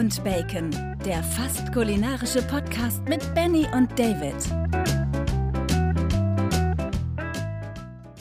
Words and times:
und 0.00 0.24
Bacon, 0.24 0.70
der 1.04 1.22
fast 1.22 1.74
kulinarische 1.74 2.40
Podcast 2.40 3.02
mit 3.02 3.34
Benny 3.34 3.66
und 3.74 3.90
David. 3.98 4.34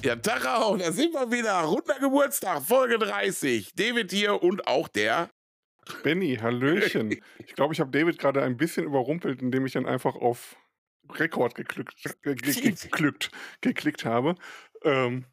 Ja, 0.04 0.18
Tachau, 0.18 0.76
da 0.76 0.92
sind 0.92 1.14
wir 1.14 1.32
wieder. 1.32 1.62
Runder 1.62 1.98
Geburtstag, 2.02 2.64
Folge 2.64 3.00
30. 3.00 3.76
David 3.76 4.12
hier 4.12 4.44
und 4.44 4.68
auch 4.68 4.90
der. 4.90 5.30
Benny, 6.04 6.36
Hallöchen. 6.36 7.22
Ich 7.38 7.56
glaube, 7.56 7.74
ich 7.74 7.80
habe 7.80 7.92
David 7.92 8.20
gerade 8.20 8.44
ein 8.44 8.58
bisschen 8.58 8.84
überrumpelt, 8.84 9.42
indem 9.42 9.66
ich 9.66 9.72
dann 9.72 9.86
einfach 9.86 10.16
auf 10.16 10.58
Rekord 11.14 11.56
geglückt, 11.56 11.96
äh, 12.24 12.36
geklickt 13.62 14.04
habe. 14.04 14.36
Ähm, 14.84 15.24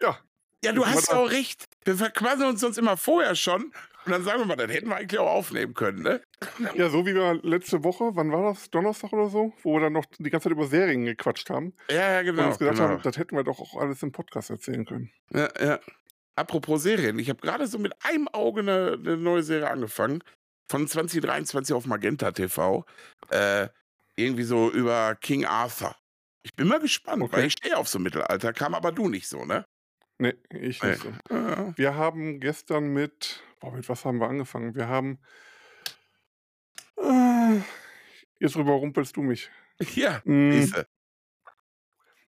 ja. 0.00 0.18
Ja, 0.64 0.72
du 0.72 0.86
hast 0.86 1.12
auch 1.12 1.30
recht. 1.30 1.66
Wir 1.84 1.96
verquasseln 1.96 2.48
uns 2.48 2.60
sonst 2.62 2.78
immer 2.78 2.96
vorher 2.96 3.34
schon. 3.34 3.70
Und 4.04 4.12
dann 4.12 4.24
sagen 4.24 4.40
wir 4.40 4.46
mal, 4.46 4.56
das 4.56 4.70
hätten 4.70 4.88
wir 4.88 4.96
eigentlich 4.96 5.18
auch 5.18 5.30
aufnehmen 5.30 5.74
können, 5.74 6.02
ne? 6.02 6.20
Ja, 6.74 6.90
so 6.90 7.06
wie 7.06 7.14
wir 7.14 7.40
letzte 7.42 7.84
Woche, 7.84 8.10
wann 8.14 8.30
war 8.32 8.42
das? 8.42 8.70
Donnerstag 8.70 9.12
oder 9.12 9.28
so? 9.28 9.52
Wo 9.62 9.74
wir 9.74 9.80
dann 9.80 9.94
noch 9.94 10.04
die 10.18 10.30
ganze 10.30 10.44
Zeit 10.44 10.52
über 10.52 10.66
Serien 10.66 11.04
gequatscht 11.04 11.48
haben. 11.50 11.74
Ja, 11.88 12.14
ja, 12.14 12.22
genau. 12.22 12.42
Und 12.42 12.48
uns 12.48 12.58
gesagt 12.58 12.76
genau. 12.76 12.88
haben, 12.90 13.02
das 13.02 13.16
hätten 13.16 13.36
wir 13.36 13.44
doch 13.44 13.60
auch 13.60 13.80
alles 13.80 14.02
im 14.02 14.12
Podcast 14.12 14.50
erzählen 14.50 14.84
können. 14.84 15.10
Ja, 15.32 15.48
ja. 15.60 15.80
Apropos 16.36 16.82
Serien, 16.82 17.18
ich 17.18 17.30
habe 17.30 17.40
gerade 17.40 17.66
so 17.66 17.78
mit 17.78 17.92
einem 18.04 18.28
Auge 18.28 18.60
eine, 18.60 18.98
eine, 18.98 19.16
neue 19.16 19.42
Serie 19.42 19.70
angefangen. 19.70 20.22
Von 20.70 20.88
2023 20.88 21.74
auf 21.74 21.86
Magenta 21.86 22.32
TV. 22.32 22.84
Äh, 23.30 23.68
irgendwie 24.16 24.44
so 24.44 24.70
über 24.70 25.14
King 25.14 25.44
Arthur. 25.44 25.94
Ich 26.42 26.54
bin 26.54 26.68
mal 26.68 26.80
gespannt, 26.80 27.22
okay. 27.22 27.36
weil 27.36 27.44
ich 27.46 27.52
stehe 27.52 27.76
auf 27.76 27.88
so 27.88 27.98
Mittelalter, 27.98 28.52
kam 28.52 28.74
aber 28.74 28.92
du 28.92 29.08
nicht 29.08 29.28
so, 29.28 29.44
ne? 29.44 29.64
Nee, 30.18 30.34
ich 30.50 30.82
nicht 30.82 31.02
so. 31.02 31.12
Ja. 31.30 31.72
Wir 31.76 31.94
haben 31.96 32.38
gestern 32.38 32.92
mit, 32.92 33.42
boah, 33.64 33.72
mit 33.72 33.88
was 33.88 34.04
haben 34.04 34.18
wir 34.18 34.28
angefangen? 34.28 34.74
Wir 34.74 34.88
haben, 34.88 35.18
äh, 36.98 37.60
jetzt 38.38 38.56
überrumpelst 38.56 39.16
du 39.16 39.22
mich. 39.22 39.50
Ja, 39.96 40.22
mm. 40.24 40.72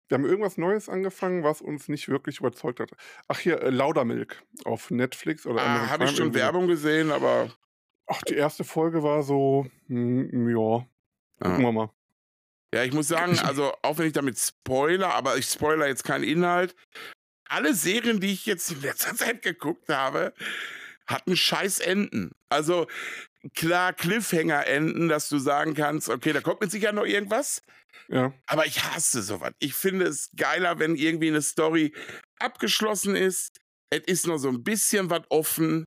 Wir 0.08 0.18
haben 0.18 0.24
irgendwas 0.24 0.58
Neues 0.58 0.88
angefangen, 0.88 1.44
was 1.44 1.60
uns 1.60 1.88
nicht 1.88 2.08
wirklich 2.08 2.40
überzeugt 2.40 2.80
hat. 2.80 2.90
Ach 3.28 3.38
hier, 3.38 3.62
äh, 3.62 3.70
Laudermilk 3.70 4.42
auf 4.64 4.90
Netflix 4.90 5.46
oder 5.46 5.62
ah, 5.62 5.88
Habe 5.88 6.04
ich 6.04 6.16
schon 6.16 6.34
Werbung 6.34 6.66
gesehen, 6.66 7.12
aber. 7.12 7.52
Ach, 8.08 8.20
die 8.22 8.34
erste 8.34 8.64
Folge 8.64 9.04
war 9.04 9.22
so, 9.22 9.66
hm, 9.86 10.48
ja, 10.48 10.86
gucken 11.40 11.56
ah. 11.56 11.58
wir 11.58 11.72
mal. 11.72 11.90
Ja, 12.74 12.82
ich 12.82 12.92
muss 12.92 13.08
sagen, 13.08 13.38
also 13.38 13.72
auch 13.82 13.98
wenn 13.98 14.08
ich 14.08 14.12
damit 14.12 14.38
spoiler, 14.38 15.14
aber 15.14 15.36
ich 15.36 15.46
spoiler 15.46 15.86
jetzt 15.86 16.02
keinen 16.02 16.24
Inhalt, 16.24 16.74
alle 17.48 17.74
Serien, 17.74 18.18
die 18.20 18.32
ich 18.32 18.44
jetzt 18.46 18.72
in 18.72 18.82
letzter 18.82 19.14
Zeit 19.16 19.42
geguckt 19.42 19.88
habe, 19.88 20.34
hatten 21.06 21.36
scheiß 21.36 21.80
Enden. 21.80 22.32
Also 22.48 22.86
klar, 23.54 23.92
Cliffhanger-Enden, 23.92 25.08
dass 25.08 25.28
du 25.28 25.38
sagen 25.38 25.74
kannst, 25.74 26.08
okay, 26.08 26.32
da 26.32 26.40
kommt 26.40 26.60
mit 26.60 26.70
sicher 26.70 26.92
noch 26.92 27.06
irgendwas. 27.06 27.62
Ja. 28.08 28.32
Aber 28.46 28.66
ich 28.66 28.82
hasse 28.84 29.22
sowas. 29.22 29.52
Ich 29.58 29.74
finde 29.74 30.06
es 30.06 30.30
geiler, 30.36 30.78
wenn 30.78 30.96
irgendwie 30.96 31.28
eine 31.28 31.42
Story 31.42 31.94
abgeschlossen 32.38 33.16
ist. 33.16 33.60
Es 33.90 34.00
ist 34.06 34.26
noch 34.26 34.38
so 34.38 34.48
ein 34.48 34.62
bisschen 34.62 35.10
was 35.10 35.22
offen. 35.28 35.86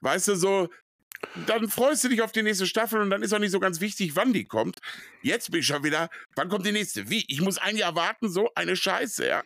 Weißt 0.00 0.28
du, 0.28 0.34
so, 0.34 0.68
dann 1.46 1.68
freust 1.68 2.04
du 2.04 2.08
dich 2.08 2.22
auf 2.22 2.32
die 2.32 2.42
nächste 2.42 2.66
Staffel 2.66 3.00
und 3.00 3.10
dann 3.10 3.22
ist 3.22 3.32
auch 3.32 3.38
nicht 3.38 3.50
so 3.50 3.60
ganz 3.60 3.80
wichtig, 3.80 4.16
wann 4.16 4.32
die 4.32 4.46
kommt. 4.46 4.78
Jetzt 5.22 5.50
bin 5.50 5.60
ich 5.60 5.66
schon 5.66 5.84
wieder, 5.84 6.08
wann 6.34 6.48
kommt 6.48 6.64
die 6.64 6.72
nächste? 6.72 7.10
Wie? 7.10 7.24
Ich 7.28 7.40
muss 7.40 7.58
ein 7.58 7.76
Jahr 7.76 7.94
warten, 7.94 8.28
so 8.28 8.50
eine 8.54 8.76
Scheiße, 8.76 9.26
ja. 9.26 9.42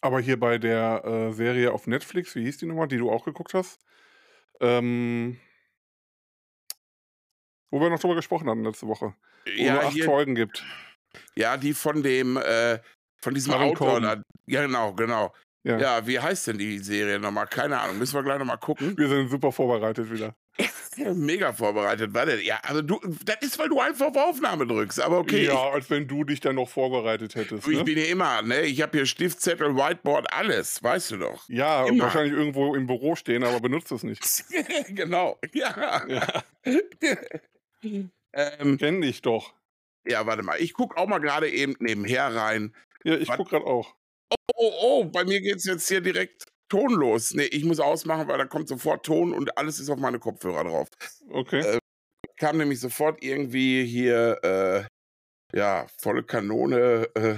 Aber 0.00 0.20
hier 0.20 0.38
bei 0.38 0.58
der 0.58 1.04
äh, 1.04 1.32
Serie 1.32 1.72
auf 1.72 1.86
Netflix, 1.86 2.34
wie 2.34 2.44
hieß 2.44 2.58
die 2.58 2.66
nochmal, 2.66 2.88
die 2.88 2.98
du 2.98 3.10
auch 3.10 3.24
geguckt 3.24 3.54
hast? 3.54 3.78
Ähm, 4.62 5.38
wo 7.70 7.80
wir 7.80 7.90
noch 7.90 7.98
drüber 7.98 8.14
gesprochen 8.14 8.48
hatten 8.48 8.64
letzte 8.64 8.86
Woche. 8.86 9.14
Wo 9.44 9.50
ja, 9.50 9.78
es 9.78 9.84
acht 9.86 9.92
hier, 9.92 10.04
Folgen 10.04 10.34
gibt. 10.34 10.64
Ja, 11.34 11.56
die 11.56 11.74
von 11.74 12.02
dem, 12.02 12.36
äh, 12.36 12.78
von 13.20 13.34
diesem 13.34 13.54
Aaron 13.54 13.70
Autor. 13.70 14.00
Da, 14.00 14.22
ja, 14.46 14.62
genau, 14.62 14.92
genau. 14.94 15.34
Ja. 15.64 15.78
Ja, 15.78 16.06
wie 16.06 16.18
heißt 16.18 16.48
denn 16.48 16.58
die 16.58 16.78
Serie 16.78 17.18
nochmal? 17.18 17.46
Keine 17.46 17.80
Ahnung. 17.80 17.98
Müssen 17.98 18.14
wir 18.14 18.22
gleich 18.22 18.38
nochmal 18.38 18.58
gucken. 18.58 18.96
Wir 18.96 19.08
sind 19.08 19.28
super 19.28 19.52
vorbereitet 19.52 20.10
wieder. 20.10 20.34
Mega 21.14 21.52
vorbereitet. 21.54 22.12
Warte, 22.12 22.40
ja, 22.42 22.60
also 22.64 22.82
du, 22.82 23.00
das 23.24 23.36
ist, 23.40 23.58
weil 23.58 23.68
du 23.70 23.80
einfach 23.80 24.06
auf 24.08 24.16
Aufnahme 24.16 24.66
drückst, 24.66 25.00
aber 25.00 25.18
okay. 25.18 25.46
Ja, 25.46 25.70
als 25.70 25.88
wenn 25.88 26.06
du 26.06 26.24
dich 26.24 26.40
dann 26.40 26.56
noch 26.56 26.68
vorvorbereitet 26.68 27.34
hättest. 27.34 27.66
Ich 27.66 27.78
Ne? 27.78 27.84
bin 27.84 27.96
ja 27.98 28.04
immer, 28.04 28.42
ne? 28.42 28.62
Ich 28.62 28.82
habe 28.82 28.98
hier 28.98 29.06
Stiftzettel, 29.06 29.74
Whiteboard, 29.74 30.32
alles, 30.32 30.82
weißt 30.82 31.12
du 31.12 31.16
doch. 31.18 31.48
Ja, 31.48 31.86
immer. 31.86 32.04
wahrscheinlich 32.04 32.34
irgendwo 32.34 32.74
im 32.74 32.86
Büro 32.86 33.16
stehen, 33.16 33.42
aber 33.44 33.60
benutzt 33.60 33.90
es 33.92 34.02
nicht. 34.02 34.22
genau, 34.88 35.38
ja. 35.54 36.04
Ja. 36.06 36.44
ähm, 38.32 38.78
Kenn 38.78 39.00
dich 39.00 39.22
doch. 39.22 39.54
ja, 40.06 40.26
warte 40.26 40.42
mal. 40.42 40.60
Ich 40.60 40.74
gucke 40.74 40.96
auch 40.96 41.06
mal 41.06 41.18
gerade 41.18 41.48
eben 41.50 41.74
nebenher 41.78 42.34
rein. 42.34 42.74
Ja, 43.04 43.16
ich 43.16 43.28
Was? 43.28 43.36
guck 43.38 43.48
gerade 43.50 43.66
auch. 43.66 43.94
Oh, 44.30 44.36
oh, 44.56 44.72
oh, 44.82 45.04
bei 45.04 45.24
mir 45.24 45.40
geht's 45.40 45.64
jetzt 45.64 45.88
hier 45.88 46.00
direkt 46.00 46.46
tonlos. 46.72 47.34
Nee, 47.34 47.44
ich 47.44 47.64
muss 47.64 47.80
ausmachen, 47.80 48.26
weil 48.28 48.38
da 48.38 48.46
kommt 48.46 48.66
sofort 48.68 49.04
Ton 49.04 49.32
und 49.34 49.56
alles 49.58 49.78
ist 49.78 49.90
auf 49.90 49.98
meine 49.98 50.18
Kopfhörer 50.18 50.64
drauf. 50.64 50.88
Okay. 51.30 51.60
Äh, 51.60 51.78
Kam 52.38 52.56
nämlich 52.56 52.80
sofort 52.80 53.22
irgendwie 53.22 53.84
hier, 53.84 54.38
äh, 54.42 55.56
ja, 55.56 55.86
volle 56.00 56.22
Kanone, 56.24 57.08
äh, 57.14 57.36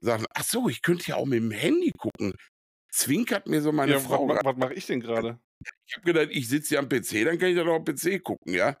Sachen. 0.00 0.26
Ach 0.32 0.44
so, 0.44 0.68
ich 0.68 0.80
könnte 0.82 1.08
ja 1.08 1.16
auch 1.16 1.26
mit 1.26 1.38
dem 1.40 1.50
Handy 1.50 1.92
gucken. 1.98 2.34
Zwinkert 2.90 3.46
mir 3.48 3.60
so 3.60 3.72
meine 3.72 3.92
ja, 3.92 3.98
Frau. 4.00 4.28
was, 4.28 4.38
was 4.44 4.56
mache 4.56 4.74
ich 4.74 4.86
denn 4.86 5.00
gerade? 5.00 5.38
Ich 5.86 5.96
habe 5.96 6.04
gedacht, 6.06 6.28
ich 6.30 6.48
sitze 6.48 6.68
hier 6.70 6.78
am 6.78 6.88
PC, 6.88 7.24
dann 7.24 7.38
kann 7.38 7.48
ich 7.50 7.56
doch 7.56 7.66
auf 7.66 7.84
dem 7.84 7.96
PC 7.96 8.22
gucken, 8.22 8.54
ja? 8.54 8.76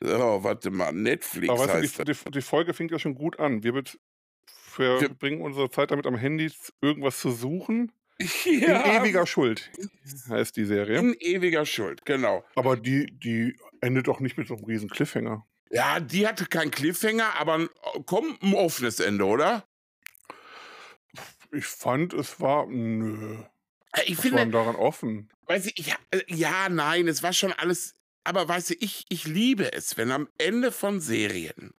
So, 0.00 0.44
warte 0.44 0.70
mal, 0.70 0.92
Netflix 0.92 1.50
Aber 1.50 1.66
heißt 1.72 1.98
du, 2.00 2.04
die, 2.04 2.12
die, 2.12 2.30
die 2.30 2.42
Folge 2.42 2.74
fängt 2.74 2.90
ja 2.90 2.98
schon 2.98 3.14
gut 3.14 3.38
an. 3.40 3.62
Wir 3.62 3.72
bet- 3.72 3.98
Wir- 4.76 4.98
verbringen 4.98 5.40
unsere 5.40 5.70
Zeit 5.70 5.90
damit 5.90 6.06
am 6.06 6.16
Handy 6.16 6.52
irgendwas 6.82 7.18
zu 7.18 7.30
suchen. 7.30 7.92
Ja, 8.44 8.82
In 8.82 9.02
ewiger 9.02 9.26
Schuld 9.26 9.70
heißt 10.28 10.56
die 10.56 10.64
Serie. 10.64 10.98
in 10.98 11.14
ewiger 11.18 11.66
Schuld, 11.66 12.04
genau. 12.04 12.44
Aber 12.54 12.76
die, 12.76 13.06
die 13.06 13.56
endet 13.80 14.06
doch 14.06 14.20
nicht 14.20 14.36
mit 14.38 14.46
so 14.48 14.54
einem 14.54 14.64
riesen 14.64 14.88
Cliffhanger. 14.88 15.46
Ja, 15.70 15.98
die 16.00 16.26
hatte 16.28 16.46
keinen 16.46 16.70
Cliffhanger, 16.70 17.34
aber 17.40 17.54
ein, 17.54 17.68
komm, 18.06 18.38
ein 18.42 18.54
offenes 18.54 19.00
Ende, 19.00 19.24
oder? 19.24 19.66
Ich 21.50 21.66
fand, 21.66 22.12
es 22.14 22.40
war. 22.40 22.66
Nö. 22.66 23.38
Äh, 23.92 24.02
Ich 24.06 24.16
Was 24.18 24.22
finde, 24.22 24.38
war 24.38 24.46
daran 24.46 24.76
offen? 24.76 25.28
Weißt 25.46 25.66
du, 25.66 25.70
ich, 25.74 25.92
äh, 26.10 26.22
ja, 26.28 26.68
nein, 26.68 27.08
es 27.08 27.22
war 27.22 27.32
schon 27.32 27.52
alles. 27.52 27.94
Aber 28.24 28.46
weißt 28.48 28.70
du, 28.70 28.74
ich, 28.80 29.04
ich 29.08 29.24
liebe 29.26 29.72
es, 29.72 29.96
wenn 29.96 30.12
am 30.12 30.28
Ende 30.38 30.70
von 30.72 31.00
Serien 31.00 31.74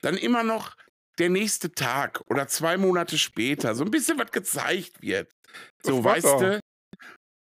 dann 0.00 0.16
immer 0.16 0.42
noch 0.44 0.76
der 1.18 1.30
nächste 1.30 1.72
Tag 1.72 2.22
oder 2.28 2.48
zwei 2.48 2.76
Monate 2.76 3.18
später 3.18 3.74
so 3.74 3.84
ein 3.84 3.90
bisschen 3.90 4.18
was 4.18 4.30
gezeigt 4.30 5.02
wird. 5.02 5.30
So, 5.82 6.02
Das 6.02 6.04
weißt 6.04 6.40
du? 6.40 6.60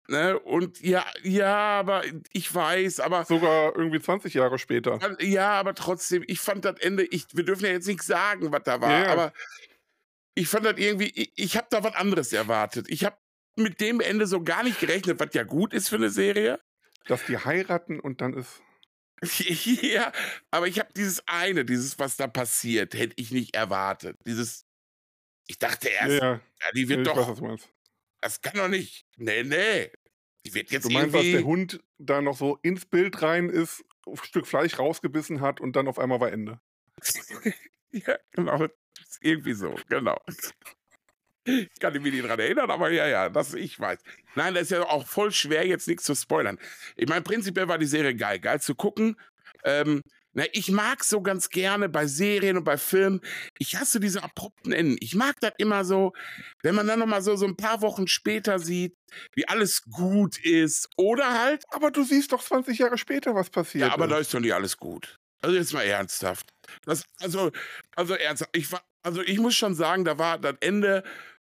Ne? 0.09 0.39
Und 0.39 0.79
ja, 0.81 1.05
ja, 1.23 1.55
aber 1.79 2.03
ich 2.31 2.53
weiß, 2.53 3.01
aber 3.01 3.25
Sogar 3.25 3.75
irgendwie 3.75 3.99
20 3.99 4.33
Jahre 4.33 4.57
später. 4.57 4.99
ja, 5.19 5.51
aber 5.51 5.75
trotzdem, 5.75 6.23
ich 6.27 6.39
fand 6.39 6.63
das 6.63 6.79
Ende, 6.79 7.03
ich, 7.03 7.25
wir 7.33 7.43
dürfen 7.43 7.65
ja 7.65 7.71
jetzt 7.71 7.87
nicht 7.87 8.03
sagen, 8.03 8.53
was 8.53 8.63
da 8.63 8.79
war, 8.79 9.03
ja. 9.03 9.11
aber 9.11 9.33
ich 10.33 10.47
fand 10.47 10.65
das 10.65 10.77
irgendwie, 10.77 11.11
ich, 11.13 11.31
ich 11.35 11.57
habe 11.57 11.67
da 11.69 11.83
was 11.83 11.95
anderes 11.95 12.31
erwartet. 12.31 12.85
Ich 12.89 13.03
habe 13.03 13.17
mit 13.57 13.81
dem 13.81 13.99
Ende 13.99 14.27
so 14.27 14.43
gar 14.43 14.63
nicht 14.63 14.79
gerechnet, 14.79 15.19
was 15.19 15.33
ja 15.33 15.43
gut 15.43 15.73
ist 15.73 15.89
für 15.89 15.95
eine 15.95 16.09
Serie. 16.09 16.59
Dass 17.07 17.25
die 17.25 17.37
heiraten 17.37 17.99
und 17.99 18.21
dann 18.21 18.33
ist. 18.33 18.61
Ja, 19.81 20.11
aber 20.51 20.67
ich 20.67 20.79
habe 20.79 20.89
dieses 20.95 21.23
eine, 21.27 21.65
dieses, 21.65 21.97
was 21.99 22.17
da 22.17 22.27
passiert, 22.27 22.93
hätte 22.93 23.13
ich 23.17 23.31
nicht 23.31 23.55
erwartet. 23.55 24.17
Dieses, 24.25 24.65
ich 25.47 25.57
dachte 25.57 25.89
erst, 25.89 26.21
ja. 26.21 26.33
ja, 26.33 26.71
die 26.75 26.89
wird 26.89 27.07
doch, 27.07 27.41
weiß, 27.41 27.67
das 28.21 28.41
kann 28.41 28.55
doch 28.55 28.67
nicht. 28.67 29.05
Nee, 29.17 29.43
nee. 29.43 29.91
Die 30.45 30.53
wird 30.53 30.71
jetzt 30.71 30.85
Du 30.85 30.89
meinst, 30.89 31.13
dass 31.15 31.21
der 31.21 31.31
irgendwie. 31.31 31.45
Hund 31.45 31.83
da 31.97 32.21
noch 32.21 32.37
so 32.37 32.59
ins 32.61 32.85
Bild 32.85 33.21
rein 33.21 33.49
ist, 33.49 33.83
ein 34.05 34.17
Stück 34.17 34.47
Fleisch 34.47 34.79
rausgebissen 34.79 35.41
hat 35.41 35.59
und 35.59 35.75
dann 35.75 35.87
auf 35.87 35.99
einmal 35.99 36.19
war 36.19 36.31
Ende. 36.31 36.59
ja, 37.91 38.17
genau. 38.31 38.67
Irgendwie 39.21 39.53
so, 39.53 39.75
genau. 39.89 40.19
Ich 41.47 41.79
kann 41.79 41.93
mich 41.93 42.13
nicht 42.13 42.27
dran 42.27 42.39
erinnern, 42.39 42.69
aber 42.69 42.91
ja, 42.91 43.07
ja, 43.07 43.29
das 43.29 43.53
ich 43.53 43.79
weiß. 43.79 43.99
Nein, 44.35 44.53
das 44.53 44.63
ist 44.63 44.71
ja 44.71 44.83
auch 44.83 45.07
voll 45.07 45.31
schwer, 45.31 45.65
jetzt 45.65 45.87
nichts 45.87 46.03
zu 46.03 46.15
spoilern. 46.15 46.59
Ich 46.95 47.07
meine, 47.07 47.21
prinzipiell 47.21 47.67
war 47.67 47.77
die 47.77 47.85
Serie 47.85 48.15
geil. 48.15 48.39
Geil 48.39 48.59
zu 48.61 48.75
gucken. 48.75 49.15
Ähm, 49.63 50.03
na, 50.33 50.43
ich 50.51 50.69
mag 50.69 51.03
so 51.03 51.21
ganz 51.21 51.49
gerne 51.49 51.89
bei 51.89 52.05
Serien 52.05 52.57
und 52.57 52.63
bei 52.63 52.77
Filmen, 52.77 53.21
ich 53.57 53.75
hasse 53.75 53.99
diese 53.99 54.23
abrupten 54.23 54.71
Enden. 54.71 54.97
Ich 54.99 55.15
mag 55.15 55.39
das 55.39 55.53
immer 55.57 55.83
so, 55.83 56.13
wenn 56.61 56.75
man 56.75 56.85
dann 56.85 56.99
nochmal 56.99 57.23
so, 57.23 57.35
so 57.35 57.47
ein 57.47 57.57
paar 57.57 57.81
Wochen 57.81 58.07
später 58.07 58.59
sieht, 58.59 58.95
wie 59.33 59.47
alles 59.47 59.81
gut 59.85 60.37
ist. 60.37 60.89
Oder 60.95 61.41
halt, 61.41 61.63
Aber 61.71 61.89
du 61.89 62.03
siehst 62.03 62.33
doch 62.33 62.43
20 62.43 62.77
Jahre 62.77 62.99
später, 62.99 63.33
was 63.33 63.49
passiert 63.49 63.87
ja, 63.87 63.93
aber 63.93 64.05
ist. 64.05 64.11
da 64.11 64.17
ist 64.19 64.33
doch 64.33 64.39
nicht 64.39 64.53
alles 64.53 64.77
gut. 64.77 65.17
Also 65.41 65.55
jetzt 65.55 65.73
mal 65.73 65.81
ernsthaft. 65.81 66.45
Das, 66.85 67.03
also, 67.19 67.51
also 67.95 68.13
ernsthaft. 68.13 68.55
Ich 68.55 68.71
war, 68.71 68.83
also 69.01 69.23
ich 69.23 69.39
muss 69.39 69.55
schon 69.55 69.73
sagen, 69.73 70.05
da 70.05 70.19
war 70.19 70.37
das 70.37 70.55
Ende. 70.59 71.03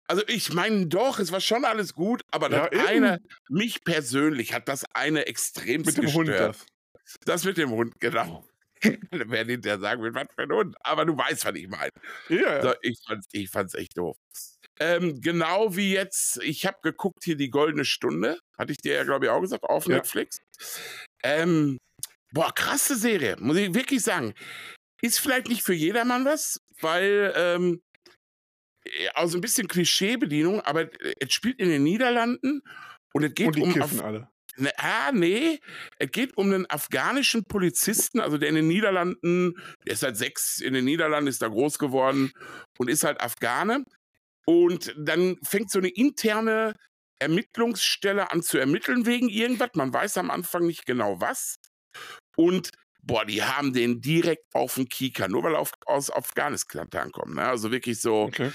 Also 0.08 0.22
ich 0.26 0.52
meine 0.52 0.86
doch, 0.86 1.18
es 1.18 1.32
war 1.32 1.40
schon 1.40 1.64
alles 1.64 1.94
gut, 1.94 2.22
aber 2.30 2.50
Ja, 2.50 2.68
das 2.68 2.78
eben. 2.80 3.04
eine, 3.04 3.18
mich 3.48 3.82
persönlich 3.84 4.52
hat 4.52 4.68
das 4.68 4.84
eine 4.94 5.26
extrem 5.26 5.82
Mit 5.82 5.96
dem 5.96 6.12
Hund 6.12 6.28
das. 6.28 6.66
Das 7.24 7.44
mit 7.44 7.56
dem 7.56 7.70
Hund, 7.70 7.94
genau. 8.00 8.46
Alle 9.10 9.30
werden 9.30 9.48
hinterher 9.48 9.78
sagen, 9.78 10.02
mit 10.02 10.14
was 10.14 10.26
für 10.34 10.42
ein 10.42 10.52
Hund. 10.52 10.76
Aber 10.80 11.04
du 11.04 11.16
weißt, 11.16 11.44
was 11.44 11.54
ich 11.54 11.68
meine. 11.68 11.90
Ja, 12.28 12.62
So, 12.62 12.74
ich, 12.82 12.98
fand's, 13.06 13.26
ich 13.32 13.48
fand's 13.50 13.74
echt 13.74 13.96
doof. 13.96 14.16
Ähm, 14.80 15.20
genau 15.20 15.76
wie 15.76 15.92
jetzt, 15.92 16.40
ich 16.42 16.66
habe 16.66 16.78
geguckt 16.82 17.22
hier 17.24 17.36
die 17.36 17.50
Goldene 17.50 17.84
Stunde, 17.84 18.38
hatte 18.58 18.72
ich 18.72 18.78
dir 18.78 18.94
ja, 18.94 19.04
glaube 19.04 19.26
ich, 19.26 19.30
auch 19.30 19.40
gesagt, 19.40 19.64
auf 19.64 19.86
Ja. 19.86 19.96
Netflix. 19.96 20.38
Ähm, 21.22 21.78
boah, 22.32 22.52
krasse 22.54 22.96
Serie, 22.96 23.36
muss 23.38 23.56
ich 23.56 23.74
wirklich 23.74 24.02
sagen. 24.02 24.34
Ist 25.02 25.20
vielleicht 25.20 25.48
nicht 25.48 25.62
für 25.62 25.74
jedermann 25.74 26.24
was, 26.24 26.58
weil 26.80 27.32
ähm, 27.36 27.80
äh, 27.91 27.91
also 29.14 29.38
ein 29.38 29.40
bisschen 29.40 29.68
Klischeebedienung, 29.68 30.60
aber 30.60 30.82
äh, 30.82 31.14
es 31.20 31.32
spielt 31.32 31.58
in 31.58 31.68
den 31.68 31.82
Niederlanden 31.82 32.62
und 33.12 33.24
es 33.24 33.34
geht 33.34 33.48
Und 33.48 33.56
die 33.56 33.62
um 33.62 33.72
kiffen 33.72 34.00
Af 34.00 34.04
alle. 34.04 34.28
Ne, 34.56 34.70
ah, 34.76 35.12
nee. 35.12 35.60
Es 35.98 36.10
geht 36.10 36.36
um 36.36 36.52
einen 36.52 36.68
afghanischen 36.68 37.44
Polizisten, 37.44 38.20
also 38.20 38.36
der 38.36 38.50
in 38.50 38.54
den 38.56 38.68
Niederlanden, 38.68 39.54
der 39.86 39.94
ist 39.94 40.02
halt 40.02 40.16
sechs 40.16 40.60
in 40.60 40.74
den 40.74 40.84
Niederlanden, 40.84 41.28
ist 41.28 41.40
da 41.40 41.48
groß 41.48 41.78
geworden 41.78 42.32
und 42.78 42.90
ist 42.90 43.04
halt 43.04 43.20
Afghane. 43.20 43.84
Und 44.44 44.94
dann 44.98 45.38
fängt 45.42 45.70
so 45.70 45.78
eine 45.78 45.88
interne 45.88 46.74
Ermittlungsstelle 47.18 48.30
an 48.30 48.42
zu 48.42 48.58
ermitteln 48.58 49.06
wegen 49.06 49.28
irgendwas. 49.28 49.70
Man 49.74 49.92
weiß 49.92 50.18
am 50.18 50.30
Anfang 50.30 50.66
nicht 50.66 50.84
genau 50.84 51.20
was. 51.20 51.56
Und 52.36 52.72
boah, 53.02 53.24
die 53.24 53.42
haben 53.42 53.72
den 53.72 54.00
direkt 54.00 54.44
auf 54.54 54.74
den 54.74 54.88
Kieker, 54.88 55.28
nur 55.28 55.44
weil 55.44 55.54
er 55.54 55.60
auf, 55.60 55.72
aus 55.86 56.10
Afghanistan 56.10 56.88
kommen. 57.12 57.34
Ne? 57.34 57.44
Also 57.44 57.70
wirklich 57.70 58.00
so, 58.00 58.22
Okay. 58.24 58.50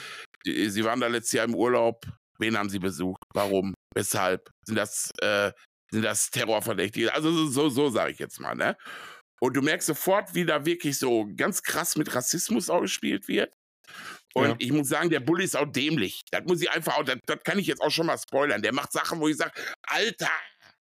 Die, 0.47 0.69
sie 0.69 0.83
waren 0.83 0.99
da 0.99 1.07
letztes 1.07 1.33
Jahr 1.33 1.45
im 1.45 1.55
Urlaub. 1.55 2.05
Wen 2.39 2.57
haben 2.57 2.69
sie 2.69 2.79
besucht? 2.79 3.21
Warum? 3.33 3.73
Weshalb? 3.95 4.49
Sind 4.65 4.75
das, 4.77 5.11
äh, 5.21 5.51
sind 5.91 6.03
das 6.03 6.29
Terrorverdächtige? 6.29 7.13
Also 7.13 7.31
so, 7.31 7.47
so, 7.47 7.69
so 7.69 7.89
sage 7.89 8.11
ich 8.11 8.19
jetzt 8.19 8.39
mal, 8.39 8.55
ne? 8.55 8.75
Und 9.39 9.55
du 9.55 9.61
merkst 9.61 9.87
sofort, 9.87 10.33
wie 10.33 10.45
da 10.45 10.65
wirklich 10.65 10.97
so 10.97 11.27
ganz 11.35 11.61
krass 11.61 11.95
mit 11.95 12.13
Rassismus 12.13 12.69
auch 12.69 12.81
gespielt 12.81 13.27
wird. 13.27 13.53
Und 14.33 14.49
Ja. 14.49 14.55
ich 14.59 14.71
muss 14.71 14.89
sagen, 14.89 15.09
der 15.09 15.19
Bulli 15.19 15.43
ist 15.45 15.55
auch 15.55 15.71
dämlich. 15.71 16.21
Das 16.31 16.43
muss 16.45 16.61
ich 16.61 16.69
einfach 16.71 16.97
auch, 16.97 17.03
das, 17.03 17.17
das 17.25 17.39
kann 17.43 17.59
ich 17.59 17.67
jetzt 17.67 17.81
auch 17.81 17.91
schon 17.91 18.07
mal 18.07 18.17
spoilern. 18.17 18.61
Der 18.61 18.73
macht 18.73 18.91
Sachen, 18.91 19.19
wo 19.19 19.27
ich 19.27 19.37
sage, 19.37 19.53
Alter, 19.83 20.29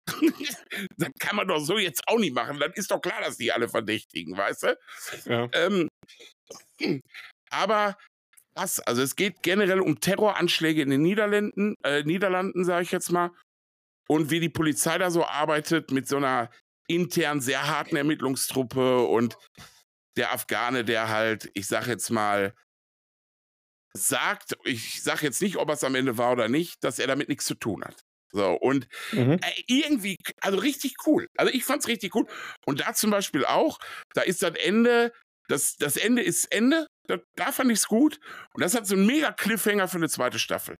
das 0.97 1.09
kann 1.19 1.35
man 1.35 1.47
doch 1.47 1.59
so 1.59 1.77
jetzt 1.77 2.01
auch 2.07 2.19
nicht 2.19 2.33
machen. 2.33 2.59
Dann 2.59 2.71
ist 2.73 2.91
doch 2.91 3.01
klar, 3.01 3.21
dass 3.21 3.37
die 3.37 3.51
alle 3.51 3.69
verdächtigen, 3.69 4.35
weißt 4.37 4.63
du? 4.63 4.77
Ja. 5.25 5.49
Ähm, 5.53 5.87
aber 7.49 7.97
was? 8.57 8.79
Also 8.79 9.01
es 9.01 9.15
geht 9.15 9.43
generell 9.43 9.79
um 9.79 9.99
Terroranschläge 9.99 10.81
in 10.81 10.89
den 10.89 11.01
Niederlanden, 11.01 11.75
äh, 11.83 12.03
Niederlanden, 12.03 12.65
sage 12.65 12.83
ich 12.83 12.91
jetzt 12.91 13.11
mal, 13.11 13.31
und 14.09 14.29
wie 14.31 14.39
die 14.39 14.49
Polizei 14.49 14.97
da 14.97 15.11
so 15.11 15.25
arbeitet 15.25 15.91
mit 15.91 16.07
so 16.07 16.17
einer 16.17 16.49
intern 16.87 17.41
sehr 17.41 17.67
harten 17.67 17.95
Ermittlungstruppe 17.97 19.03
und 19.03 19.37
der 20.17 20.33
Afghane, 20.33 20.85
der 20.85 21.09
halt, 21.09 21.51
ich 21.53 21.67
sag 21.67 21.87
jetzt 21.87 22.09
mal, 22.09 22.53
sagt, 23.93 24.55
ich 24.63 25.01
sag 25.03 25.21
jetzt 25.23 25.41
nicht, 25.41 25.57
ob 25.57 25.69
es 25.69 25.83
am 25.83 25.95
Ende 25.95 26.17
war 26.17 26.31
oder 26.31 26.49
nicht, 26.49 26.83
dass 26.83 26.99
er 26.99 27.07
damit 27.07 27.29
nichts 27.29 27.45
zu 27.45 27.55
tun 27.55 27.83
hat. 27.83 28.01
So, 28.31 28.51
und 28.51 28.87
Mhm. 29.11 29.39
äh, 29.41 29.63
irgendwie, 29.67 30.17
also 30.41 30.57
richtig 30.59 30.95
cool. 31.05 31.27
Also 31.37 31.51
ich 31.53 31.63
fand's 31.63 31.87
richtig 31.87 32.13
cool. 32.15 32.27
Und 32.65 32.81
da 32.81 32.93
zum 32.93 33.09
Beispiel 33.09 33.45
auch, 33.45 33.79
da 34.13 34.21
ist 34.21 34.43
das 34.43 34.55
Ende, 34.55 35.11
das, 35.47 35.77
das 35.77 35.97
Ende 35.97 36.21
ist 36.21 36.45
Ende, 36.51 36.87
da, 37.07 37.17
da 37.35 37.51
fand 37.51 37.71
ich's 37.71 37.87
gut. 37.87 38.19
Und 38.53 38.61
das 38.63 38.75
hat 38.75 38.85
so 38.87 38.95
einen 38.95 39.05
mega 39.05 39.31
Cliffhanger 39.31 39.87
für 39.87 39.97
eine 39.97 40.09
zweite 40.09 40.39
Staffel. 40.39 40.77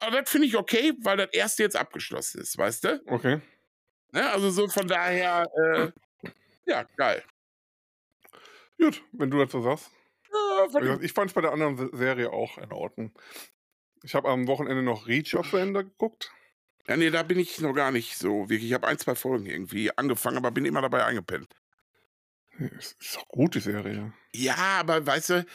Aber 0.00 0.20
das 0.20 0.30
finde 0.30 0.46
ich 0.46 0.56
okay, 0.56 0.92
weil 1.02 1.16
das 1.16 1.30
erste 1.32 1.62
jetzt 1.62 1.76
abgeschlossen 1.76 2.40
ist, 2.40 2.56
weißt 2.56 2.84
du? 2.84 3.02
Okay. 3.06 3.40
Ne? 4.12 4.30
Also 4.30 4.50
so 4.50 4.68
von 4.68 4.86
daher, 4.86 5.44
äh, 5.56 5.90
ja, 6.66 6.84
geil. 6.96 7.22
Gut, 8.80 9.02
wenn 9.12 9.30
du 9.30 9.38
dazu 9.38 9.60
sagst. 9.62 9.90
Ja, 10.74 10.98
Ich 11.00 11.12
fand 11.12 11.30
es 11.30 11.34
bei 11.34 11.40
der 11.40 11.52
anderen 11.52 11.76
Se- 11.76 11.90
Serie 11.92 12.30
auch 12.30 12.58
in 12.58 12.72
Ordnung. 12.72 13.12
Ich 14.02 14.14
habe 14.14 14.28
am 14.28 14.46
Wochenende 14.46 14.82
noch 14.82 15.06
Reacher 15.08 15.42
zu 15.42 15.56
Ende 15.56 15.84
geguckt. 15.84 16.30
ja, 16.86 16.96
nee, 16.96 17.10
da 17.10 17.22
bin 17.22 17.38
ich 17.38 17.60
noch 17.60 17.72
gar 17.72 17.90
nicht 17.90 18.16
so 18.16 18.48
wirklich. 18.48 18.64
Ich 18.68 18.74
habe 18.74 18.86
ein, 18.86 18.98
zwei 18.98 19.14
Folgen 19.16 19.46
irgendwie 19.46 19.90
angefangen, 19.96 20.36
aber 20.36 20.50
bin 20.52 20.64
immer 20.64 20.82
dabei 20.82 21.04
eingepennt. 21.04 21.52
Ist, 22.58 22.96
ist 23.00 23.16
doch 23.16 23.28
gut, 23.28 23.54
die 23.54 23.60
Serie. 23.60 24.12
Ja, 24.34 24.56
aber 24.56 25.06
weißt 25.06 25.30
du, 25.30 25.46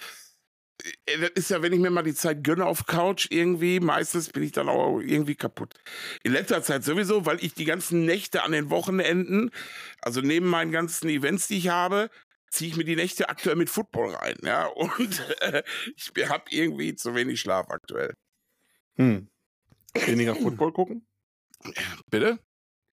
äh, 1.06 1.20
das 1.20 1.30
ist 1.36 1.50
ja, 1.50 1.62
wenn 1.62 1.74
ich 1.74 1.80
mir 1.80 1.90
mal 1.90 2.04
die 2.04 2.14
Zeit 2.14 2.44
gönne 2.44 2.66
auf 2.66 2.86
Couch 2.86 3.28
irgendwie, 3.30 3.80
meistens 3.80 4.30
bin 4.30 4.44
ich 4.44 4.52
dann 4.52 4.70
auch 4.70 5.00
irgendwie 5.00 5.36
kaputt. 5.36 5.74
In 6.24 6.34
letzter 6.34 6.64
Zeit 6.64 6.84
sowieso, 6.84 7.26
weil 7.26 7.44
ich 7.44 7.54
die 7.54 7.66
ganzen 7.66 8.06
Nächte 8.06 8.44
an 8.44 8.52
den 8.52 8.70
Wochenenden, 8.70 9.52
also 10.02 10.22
neben 10.22 10.48
meinen 10.48 10.72
ganzen 10.72 11.10
Events, 11.10 11.48
die 11.48 11.58
ich 11.58 11.70
habe, 11.70 12.10
ziehe 12.50 12.70
ich 12.70 12.78
mir 12.78 12.86
die 12.86 12.96
Nächte 12.96 13.30
aktuell 13.30 13.56
mit 13.56 13.70
Football 13.70 14.16
rein, 14.16 14.38
ja, 14.44 14.66
und 14.76 15.20
äh, 15.42 15.64
ich 15.96 16.12
habe 16.30 16.46
irgendwie 16.50 16.96
zu 16.96 17.16
wenig 17.16 17.40
Schlaf 17.40 17.70
aktuell. 17.70 18.14
Hm. 18.96 19.28
Weniger 20.06 20.36
Football 20.36 20.72
gucken? 20.72 21.06
Bitte? 22.10 22.40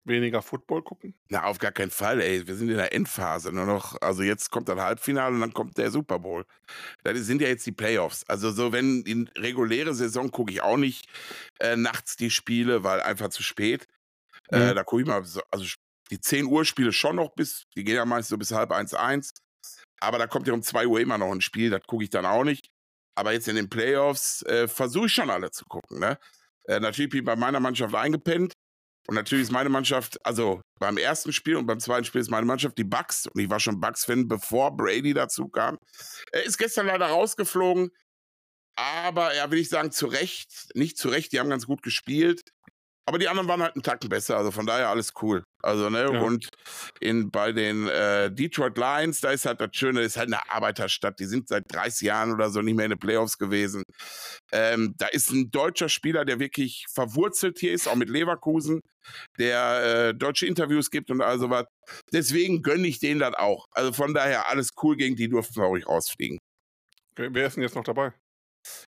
Weniger 0.04 0.42
Football 0.42 0.82
gucken? 0.82 1.14
Na, 1.30 1.44
auf 1.44 1.58
gar 1.58 1.70
keinen 1.70 1.90
Fall, 1.92 2.20
ey. 2.20 2.46
Wir 2.46 2.56
sind 2.56 2.70
in 2.70 2.76
der 2.76 2.92
Endphase. 2.92 3.52
Nur 3.52 3.66
noch, 3.66 4.00
also 4.00 4.22
jetzt 4.22 4.50
kommt 4.50 4.68
das 4.68 4.78
Halbfinale 4.80 5.34
und 5.34 5.40
dann 5.40 5.52
kommt 5.54 5.78
der 5.78 5.90
Super 5.90 6.18
Bowl. 6.18 6.44
Das 7.04 7.18
sind 7.20 7.40
ja 7.42 7.48
jetzt 7.48 7.66
die 7.66 7.72
Playoffs. 7.72 8.24
Also 8.28 8.50
so, 8.50 8.72
wenn 8.72 9.02
in 9.02 9.28
reguläre 9.38 9.94
Saison 9.94 10.30
gucke 10.32 10.52
ich 10.52 10.62
auch 10.62 10.76
nicht 10.76 11.08
äh, 11.60 11.76
nachts 11.76 12.16
die 12.16 12.30
Spiele, 12.30 12.84
weil 12.84 13.00
einfach 13.02 13.28
zu 13.30 13.42
spät. 13.42 13.86
Äh, 14.50 14.72
Mhm. 14.72 14.74
da 14.74 14.84
gucke 14.84 15.02
ich 15.02 15.08
mal, 15.08 15.24
so, 15.24 15.42
also 15.50 15.66
die 16.10 16.20
10 16.20 16.46
Uhr 16.46 16.64
Spiele 16.64 16.92
schon 16.92 17.16
noch 17.16 17.30
bis, 17.34 17.64
die 17.76 17.84
gehen 17.84 17.96
ja 17.96 18.04
meist 18.04 18.30
so 18.30 18.38
bis 18.38 18.52
halb 18.52 18.72
eins, 18.72 18.94
eins. 18.94 19.30
Aber 20.00 20.18
da 20.18 20.26
kommt 20.26 20.46
ja 20.48 20.54
um 20.54 20.62
2 20.62 20.86
Uhr 20.86 21.00
immer 21.00 21.18
noch 21.18 21.32
ein 21.32 21.40
Spiel, 21.42 21.70
das 21.70 21.82
gucke 21.86 22.04
ich 22.04 22.10
dann 22.10 22.26
auch 22.26 22.44
nicht. 22.44 22.68
Aber 23.16 23.32
jetzt 23.32 23.48
in 23.48 23.56
den 23.56 23.68
Playoffs 23.70 24.42
äh, 24.42 24.68
versuche 24.68 25.06
ich 25.06 25.12
schon 25.12 25.30
alle 25.30 25.50
zu 25.50 25.64
gucken, 25.66 25.98
ne? 26.00 26.18
Äh, 26.66 26.80
natürlich 26.80 27.10
bin 27.10 27.20
ich 27.20 27.24
bei 27.26 27.36
meiner 27.36 27.60
Mannschaft 27.60 27.94
eingepennt. 27.94 28.54
Und 29.10 29.16
natürlich 29.16 29.42
ist 29.42 29.50
meine 29.50 29.70
Mannschaft, 29.70 30.24
also 30.24 30.62
beim 30.78 30.96
ersten 30.96 31.32
Spiel 31.32 31.56
und 31.56 31.66
beim 31.66 31.80
zweiten 31.80 32.04
Spiel 32.04 32.20
ist 32.20 32.30
meine 32.30 32.46
Mannschaft 32.46 32.78
die 32.78 32.84
Bucks. 32.84 33.26
Und 33.26 33.40
ich 33.40 33.50
war 33.50 33.58
schon 33.58 33.80
Bucks-Fan, 33.80 34.28
bevor 34.28 34.76
Brady 34.76 35.14
dazu 35.14 35.48
kam. 35.48 35.78
Er 36.30 36.44
ist 36.44 36.58
gestern 36.58 36.86
leider 36.86 37.06
rausgeflogen. 37.06 37.90
Aber 38.76 39.34
ja, 39.34 39.50
will 39.50 39.58
ich 39.58 39.68
sagen, 39.68 39.90
zu 39.90 40.06
Recht. 40.06 40.68
Nicht 40.74 40.96
zu 40.96 41.08
Recht, 41.08 41.32
die 41.32 41.40
haben 41.40 41.50
ganz 41.50 41.66
gut 41.66 41.82
gespielt. 41.82 42.42
Aber 43.06 43.18
die 43.18 43.28
anderen 43.28 43.48
waren 43.48 43.62
halt 43.62 43.74
einen 43.74 43.82
Tacken 43.82 44.08
besser. 44.08 44.36
Also 44.36 44.50
von 44.52 44.66
daher 44.66 44.88
alles 44.88 45.12
cool. 45.20 45.42
Also, 45.62 45.90
ne, 45.90 46.10
Ja. 46.12 46.20
und 46.20 46.48
in, 47.00 47.30
bei 47.30 47.52
den 47.52 47.88
äh, 47.88 48.30
Detroit 48.30 48.78
Lions, 48.78 49.20
da 49.20 49.30
ist 49.30 49.46
halt 49.46 49.60
das 49.60 49.70
Schöne, 49.72 50.02
ist 50.02 50.16
halt 50.16 50.28
eine 50.28 50.48
Arbeiterstadt. 50.50 51.18
Die 51.18 51.24
sind 51.26 51.48
seit 51.48 51.64
30 51.72 52.02
Jahren 52.02 52.32
oder 52.32 52.50
so 52.50 52.62
nicht 52.62 52.76
mehr 52.76 52.86
in 52.86 52.90
den 52.90 52.98
Playoffs 53.00 53.36
gewesen. 53.36 53.82
Ähm, 54.52 54.94
da 54.96 55.06
ist 55.08 55.30
ein 55.30 55.50
deutscher 55.50 55.88
Spieler, 55.88 56.24
der 56.24 56.38
wirklich 56.38 56.86
verwurzelt 56.92 57.58
hier 57.58 57.72
ist, 57.72 57.88
auch 57.88 57.96
mit 57.96 58.08
Leverkusen, 58.08 58.80
der 59.38 60.08
äh, 60.10 60.14
deutsche 60.14 60.46
Interviews 60.46 60.90
gibt 60.90 61.10
und 61.10 61.20
all 61.20 61.38
sowas. 61.38 61.66
Deswegen 62.12 62.62
gönne 62.62 62.86
ich 62.86 63.00
denen 63.00 63.20
das 63.20 63.34
auch. 63.34 63.66
Also 63.72 63.92
von 63.92 64.14
daher 64.14 64.48
alles 64.48 64.70
cool, 64.82 64.96
gegen 64.96 65.16
die 65.16 65.28
durften 65.28 65.56
wir 65.56 65.64
ruhig 65.64 65.86
rausfliegen. 65.86 66.38
Okay, 67.12 67.28
wer 67.32 67.46
ist 67.48 67.56
denn 67.56 67.64
jetzt 67.64 67.74
noch 67.74 67.84
dabei? 67.84 68.12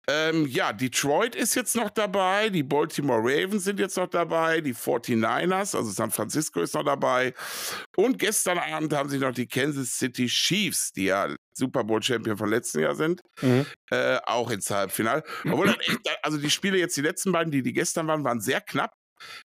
Ähm, 0.09 0.47
ja, 0.47 0.73
Detroit 0.73 1.35
ist 1.35 1.57
jetzt 1.57 1.75
noch 1.75 1.91
dabei, 1.91 2.49
die 2.49 2.63
Baltimore 2.63 3.19
Ravens 3.21 3.65
sind 3.65 3.81
jetzt 3.81 3.97
noch 3.97 4.07
dabei, 4.07 4.61
die 4.61 4.73
49ers, 4.75 5.77
also 5.77 5.91
San 5.91 6.13
Francisco 6.13 6.61
ist 6.61 6.75
noch 6.75 6.85
dabei. 6.85 7.35
Und 7.97 8.19
gestern 8.19 8.59
Abend 8.59 8.93
haben 8.95 9.09
sich 9.09 9.21
noch 9.21 9.33
die 9.33 9.49
Kansas 9.49 9.99
City 9.99 10.27
Chiefs, 10.27 10.93
die 10.93 11.07
ja 11.07 11.35
Super 11.57 11.83
Bowl 11.83 12.01
Champion 12.03 12.37
von 12.37 12.49
letzten 12.49 12.81
Jahr 12.81 12.95
sind, 12.95 13.21
Mhm. 13.41 13.67
äh, 13.91 14.19
auch 14.27 14.51
ins 14.51 14.71
Halbfinale. 14.71 15.25
Obwohl, 15.45 15.71
echt, 15.71 15.79
also 16.23 16.39
die 16.39 16.51
Spiele 16.51 16.79
jetzt, 16.79 16.97
die 16.97 17.03
letzten 17.03 17.33
beiden, 17.33 17.51
die, 17.51 17.63
die 17.63 17.73
gestern 17.73 18.07
waren, 18.07 18.23
waren 18.23 18.41
sehr 18.41 18.61
knapp. 18.61 18.93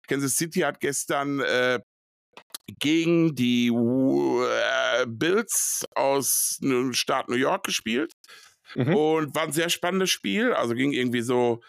Kansas 0.08 0.36
City 0.36 0.60
hat 0.60 0.80
gestern 0.80 1.40
äh, 1.40 1.78
gegen 2.80 3.34
die 3.34 3.68
äh, 3.68 5.06
Bills 5.06 5.84
aus 5.94 6.58
dem 6.60 6.92
Staat 6.92 7.28
New 7.28 7.36
York 7.36 7.64
gespielt. 7.64 8.12
Mhm. 8.74 8.94
Und 8.94 9.34
war 9.34 9.44
ein 9.44 9.52
sehr 9.52 9.68
spannendes 9.68 10.10
Spiel. 10.10 10.52
Also 10.52 10.74
ging 10.74 10.92
irgendwie 10.92 11.22
so, 11.22 11.62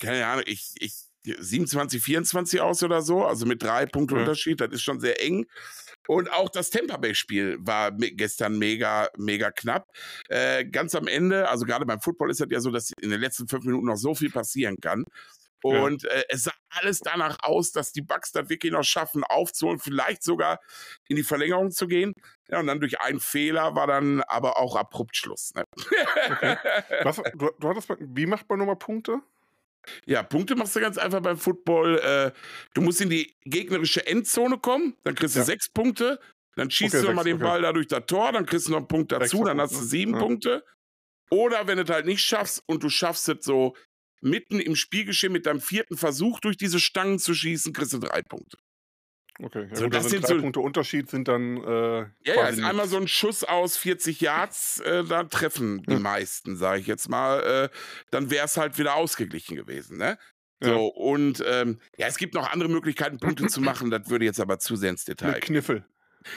keine 0.00 0.26
Ahnung, 0.26 0.44
ich, 0.46 0.74
ich 0.78 1.04
27, 1.24 2.02
24 2.02 2.60
aus 2.60 2.82
oder 2.82 3.00
so, 3.00 3.24
also 3.24 3.46
mit 3.46 3.62
drei 3.62 3.86
Punkten 3.86 4.16
Ja. 4.16 4.22
Unterschied. 4.22 4.60
Das 4.60 4.72
ist 4.72 4.82
schon 4.82 5.00
sehr 5.00 5.22
eng. 5.22 5.46
Und 6.06 6.30
auch 6.30 6.50
das 6.50 6.68
Tampa 6.70 6.98
Bay-Spiel 6.98 7.56
war 7.60 7.90
gestern 7.92 8.58
mega, 8.58 9.08
mega 9.16 9.50
knapp. 9.50 9.88
Äh, 10.28 10.66
ganz 10.66 10.94
am 10.94 11.06
Ende, 11.06 11.48
also 11.48 11.64
gerade 11.64 11.86
beim 11.86 12.00
Football 12.00 12.30
ist 12.30 12.40
es 12.40 12.46
ja 12.50 12.60
so, 12.60 12.70
dass 12.70 12.92
in 13.00 13.10
den 13.10 13.20
letzten 13.20 13.48
fünf 13.48 13.64
Minuten 13.64 13.86
noch 13.86 13.96
so 13.96 14.14
viel 14.14 14.30
passieren 14.30 14.76
kann. 14.80 15.04
Ja. 15.64 15.82
Und 15.82 16.04
äh, 16.04 16.24
es 16.28 16.44
sah 16.44 16.52
alles 16.68 17.00
danach 17.00 17.38
aus, 17.42 17.72
dass 17.72 17.92
die 17.92 18.02
Bucks 18.02 18.32
das 18.32 18.48
wirklich 18.48 18.72
noch 18.72 18.84
schaffen, 18.84 19.24
aufzuholen, 19.24 19.78
vielleicht 19.78 20.22
sogar 20.22 20.60
in 21.08 21.16
die 21.16 21.22
Verlängerung 21.22 21.70
zu 21.70 21.86
gehen. 21.86 22.12
Ja, 22.48 22.60
und 22.60 22.66
dann 22.66 22.80
durch 22.80 23.00
einen 23.00 23.20
Fehler 23.20 23.74
war 23.74 23.86
dann 23.86 24.20
aber 24.22 24.58
auch 24.58 24.76
abrupt 24.76 25.16
Schluss. 25.16 25.52
Ne? 25.54 25.64
Was, 27.02 27.16
du, 27.34 27.50
du 27.58 27.68
hattest, 27.68 27.88
wie 27.98 28.26
macht 28.26 28.48
man 28.48 28.58
nochmal 28.58 28.76
Punkte? 28.76 29.20
Ja, 30.06 30.22
Punkte 30.22 30.54
machst 30.56 30.74
du 30.76 30.80
ganz 30.80 30.96
einfach 30.98 31.20
beim 31.20 31.36
Football. 31.36 31.98
Äh, 31.98 32.32
du 32.74 32.80
musst 32.80 33.00
in 33.00 33.10
die 33.10 33.34
gegnerische 33.44 34.06
Endzone 34.06 34.58
kommen, 34.58 34.96
dann 35.04 35.14
kriegst 35.14 35.34
du 35.34 35.40
Ja. 35.40 35.44
sechs 35.44 35.68
Punkte. 35.68 36.20
Dann 36.56 36.70
schießt 36.70 36.94
Okay, 36.94 37.02
du 37.02 37.08
nochmal 37.08 37.24
sechs, 37.24 37.36
den 37.36 37.42
okay. 37.42 37.50
Ball 37.52 37.62
da 37.62 37.72
durch 37.72 37.88
das 37.88 38.06
Tor, 38.06 38.32
dann 38.32 38.46
kriegst 38.46 38.68
du 38.68 38.70
noch 38.72 38.78
einen 38.78 38.88
Punkt 38.88 39.12
dazu, 39.12 39.24
Extra 39.24 39.44
dann 39.44 39.60
hast 39.60 39.72
du 39.74 39.80
sieben 39.82 40.12
Ja. 40.14 40.18
Punkte. 40.20 40.64
Oder 41.30 41.66
wenn 41.66 41.78
du 41.78 41.84
es 41.84 41.90
halt 41.90 42.06
nicht 42.06 42.22
schaffst 42.22 42.62
und 42.66 42.82
du 42.82 42.88
schaffst 42.88 43.28
es 43.28 43.44
so 43.44 43.74
mitten 44.24 44.58
im 44.60 44.74
Spielgeschehen 44.76 45.32
mit 45.32 45.46
deinem 45.46 45.60
vierten 45.60 45.96
Versuch 45.96 46.40
durch 46.40 46.56
diese 46.56 46.80
Stangen 46.80 47.18
zu 47.18 47.34
schießen, 47.34 47.72
kriegst 47.72 47.92
du 47.92 47.98
drei 47.98 48.22
Punkte. 48.22 48.56
Okay, 49.42 49.66
ja 49.68 49.74
So, 49.76 49.84
gut, 49.84 49.94
das 49.94 50.04
also 50.04 50.08
sind 50.10 50.24
drei 50.24 50.34
so- 50.36 50.40
Punkte 50.40 50.60
Unterschied 50.60 51.10
sind 51.10 51.26
dann 51.26 51.56
äh, 51.56 51.98
Ja, 52.00 52.08
ja, 52.24 52.48
ist 52.48 52.58
einmal 52.58 52.86
nix. 52.86 52.90
so 52.90 52.96
ein 52.98 53.08
Schuss 53.08 53.42
aus 53.42 53.76
40 53.76 54.20
Yards, 54.20 54.78
äh, 54.80 55.02
da 55.04 55.24
treffen 55.24 55.82
die 55.82 55.94
Ja. 55.94 55.98
meisten, 55.98 56.56
sage 56.56 56.80
ich 56.80 56.86
jetzt 56.86 57.08
mal. 57.08 57.40
Äh, 57.72 57.76
dann 58.10 58.30
wäre 58.30 58.44
es 58.46 58.56
halt 58.56 58.78
wieder 58.78 58.94
ausgeglichen 58.94 59.56
gewesen, 59.56 59.98
ne? 59.98 60.18
Ja. 60.62 60.68
So, 60.74 60.86
und 60.86 61.42
ähm, 61.46 61.80
ja, 61.98 62.06
es 62.06 62.16
gibt 62.16 62.34
noch 62.34 62.48
andere 62.52 62.68
Möglichkeiten, 62.68 63.18
Punkte 63.18 63.46
zu 63.48 63.60
machen, 63.60 63.90
das 63.90 64.08
würde 64.08 64.24
jetzt 64.24 64.38
aber 64.40 64.60
zu 64.60 64.76
sehr 64.76 64.90
ins 64.90 65.04
Detail. 65.04 65.32
Mit 65.32 65.40
Kniffel. 65.42 65.84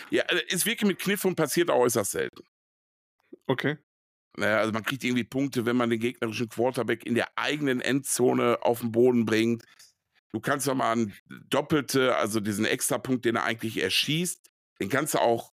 Ja, 0.09 0.23
äh, 0.23 0.41
ist 0.47 0.65
wirklich 0.65 0.87
mit 0.87 0.99
Kniff 0.99 1.23
und 1.23 1.35
passiert 1.35 1.69
auch 1.69 1.79
äußerst 1.79 2.11
selten. 2.11 2.43
Okay. 3.45 3.77
Naja, 4.37 4.59
also 4.59 4.71
man 4.71 4.83
kriegt 4.83 5.03
irgendwie 5.03 5.23
Punkte, 5.23 5.65
wenn 5.65 5.75
man 5.75 5.89
den 5.89 5.99
gegnerischen 5.99 6.47
Quarterback 6.47 7.05
in 7.05 7.15
der 7.15 7.27
eigenen 7.35 7.81
Endzone 7.81 8.59
auf 8.61 8.81
den 8.81 8.91
Boden 8.91 9.25
bringt. 9.25 9.63
Du 10.31 10.39
kannst 10.39 10.67
doch 10.67 10.75
mal 10.75 10.91
einen 10.91 11.13
doppelte, 11.49 12.15
also 12.15 12.39
diesen 12.39 12.65
Extrapunkt, 12.65 13.25
den 13.25 13.37
er 13.37 13.43
eigentlich 13.43 13.81
erschießt, 13.81 14.51
den 14.79 14.89
kannst 14.89 15.15
du 15.15 15.19
auch 15.19 15.51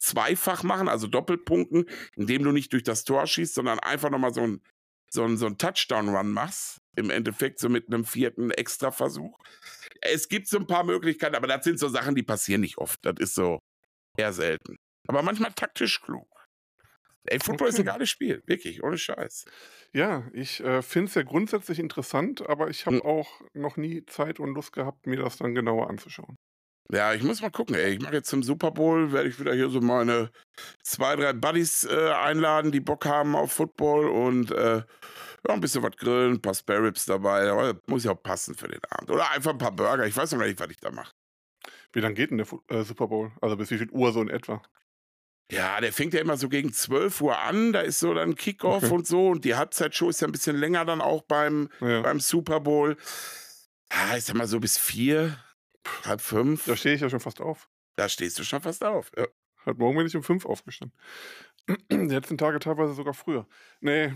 zweifach 0.00 0.62
machen, 0.62 0.88
also 0.88 1.06
Doppelpunkten, 1.06 1.84
indem 2.14 2.44
du 2.44 2.52
nicht 2.52 2.72
durch 2.72 2.82
das 2.82 3.04
Tor 3.04 3.26
schießt, 3.26 3.54
sondern 3.54 3.78
einfach 3.80 4.08
nochmal 4.08 4.32
so 4.32 4.42
ein, 4.42 4.62
so 5.10 5.24
ein, 5.24 5.36
so 5.36 5.46
ein 5.46 5.58
Touchdown-Run 5.58 6.32
machst. 6.32 6.80
Im 6.96 7.10
Endeffekt 7.10 7.58
so 7.58 7.68
mit 7.68 7.88
einem 7.88 8.06
vierten 8.06 8.50
Extraversuch. 8.50 9.38
Es 10.00 10.28
gibt 10.28 10.48
so 10.48 10.56
ein 10.56 10.66
paar 10.66 10.84
Möglichkeiten, 10.84 11.34
aber 11.34 11.46
das 11.46 11.64
sind 11.64 11.78
so 11.78 11.88
Sachen, 11.88 12.14
die 12.14 12.22
passieren 12.22 12.62
nicht 12.62 12.78
oft. 12.78 13.04
Das 13.04 13.16
ist 13.18 13.34
so 13.34 13.60
eher 14.16 14.32
selten. 14.32 14.78
Aber 15.06 15.20
manchmal 15.20 15.52
taktisch 15.52 16.00
klug. 16.00 16.26
Ey, 17.28 17.38
Football 17.40 17.68
ist 17.68 17.78
ein 17.78 17.82
Okay. 17.82 17.92
geiles 17.92 18.10
Spiel, 18.10 18.42
wirklich, 18.46 18.82
ohne 18.82 18.98
Scheiß. 18.98 19.44
Ja, 19.92 20.28
ich 20.32 20.60
äh, 20.60 20.82
finde 20.82 21.08
es 21.08 21.14
ja 21.14 21.22
grundsätzlich 21.22 21.78
interessant, 21.78 22.46
aber 22.48 22.68
ich 22.68 22.86
habe 22.86 22.96
Hm. 22.96 23.02
auch 23.04 23.40
noch 23.54 23.76
nie 23.76 24.04
Zeit 24.06 24.38
und 24.40 24.54
Lust 24.54 24.72
gehabt, 24.72 25.06
mir 25.06 25.16
das 25.16 25.38
dann 25.38 25.54
genauer 25.54 25.88
anzuschauen. 25.88 26.36
Ja, 26.92 27.12
ich 27.14 27.22
muss 27.24 27.42
mal 27.42 27.50
gucken, 27.50 27.74
ey. 27.74 27.94
Ich 27.94 28.00
mache 28.00 28.14
jetzt 28.14 28.28
zum 28.28 28.44
Super 28.44 28.70
Bowl, 28.70 29.10
werde 29.12 29.28
ich 29.28 29.40
wieder 29.40 29.52
hier 29.54 29.68
so 29.70 29.80
meine 29.80 30.30
zwei, 30.84 31.16
drei 31.16 31.32
Buddies 31.32 31.84
äh, 31.84 32.10
einladen, 32.12 32.70
die 32.72 32.80
Bock 32.80 33.06
haben 33.06 33.34
auf 33.34 33.52
Football 33.52 34.08
und 34.08 34.52
äh, 34.52 34.76
ja, 34.78 34.84
ein 35.54 35.60
bisschen 35.60 35.82
was 35.82 35.96
grillen, 35.96 36.34
ein 36.34 36.42
paar 36.42 36.54
Spare 36.54 36.84
Ribs 36.84 37.06
dabei. 37.06 37.50
Aber 37.50 37.80
muss 37.88 38.04
ja 38.04 38.12
auch 38.12 38.22
passen 38.22 38.54
für 38.54 38.68
den 38.68 38.80
Abend. 38.90 39.10
Oder 39.10 39.30
einfach 39.32 39.52
ein 39.52 39.58
paar 39.58 39.72
Burger. 39.72 40.06
Ich 40.06 40.16
weiß 40.16 40.32
noch 40.32 40.40
gar 40.40 40.46
nicht, 40.46 40.60
was 40.60 40.70
ich 40.70 40.78
da 40.80 40.90
mache. 40.92 41.12
Wie 41.92 42.00
lange 42.00 42.14
geht 42.14 42.30
denn 42.30 42.38
der 42.38 42.46
Fu 42.46 42.62
äh, 42.68 42.82
Super 42.84 43.08
Bowl? 43.08 43.32
Also 43.40 43.56
bis 43.56 43.70
wie 43.70 43.78
viel 43.78 43.90
Uhr 43.90 44.12
so 44.12 44.22
in 44.22 44.28
etwa? 44.28 44.62
Ja, 45.50 45.80
der 45.80 45.92
fängt 45.92 46.12
ja 46.14 46.20
immer 46.20 46.36
so 46.36 46.48
gegen 46.48 46.72
12 46.72 47.20
Uhr 47.20 47.38
an. 47.38 47.72
Da 47.72 47.80
ist 47.80 48.00
so 48.00 48.12
dann 48.14 48.34
Kickoff 48.34 48.84
Okay. 48.84 48.92
und 48.92 49.06
so. 49.06 49.28
Und 49.28 49.44
die 49.44 49.54
Halbzeitshow 49.54 50.08
ist 50.08 50.20
ja 50.20 50.26
ein 50.28 50.32
bisschen 50.32 50.56
länger 50.56 50.84
dann 50.84 51.00
auch 51.00 51.22
beim, 51.22 51.68
Ja. 51.80 52.02
beim 52.02 52.18
Super 52.20 52.60
Bowl. 52.60 52.96
Ja, 53.92 54.16
ich 54.16 54.24
sag 54.24 54.34
mal 54.36 54.48
so 54.48 54.58
bis 54.58 54.76
vier, 54.76 55.38
halb 56.04 56.20
fünf. 56.20 56.64
Da 56.64 56.74
stehe 56.76 56.96
ich 56.96 57.00
ja 57.00 57.08
schon 57.08 57.20
fast 57.20 57.40
auf. 57.40 57.68
Da 57.94 58.08
stehst 58.08 58.38
du 58.38 58.44
schon 58.44 58.60
fast 58.60 58.84
auf. 58.84 59.12
Ja. 59.16 59.26
Heute 59.64 59.78
Morgen 59.78 59.96
bin 59.96 60.06
ich 60.06 60.16
um 60.16 60.22
fünf 60.24 60.44
aufgestanden. 60.46 60.96
Die 61.90 61.96
letzten 61.96 62.38
Tage 62.38 62.58
teilweise 62.58 62.94
sogar 62.94 63.14
früher. 63.14 63.46
Nee, 63.80 64.12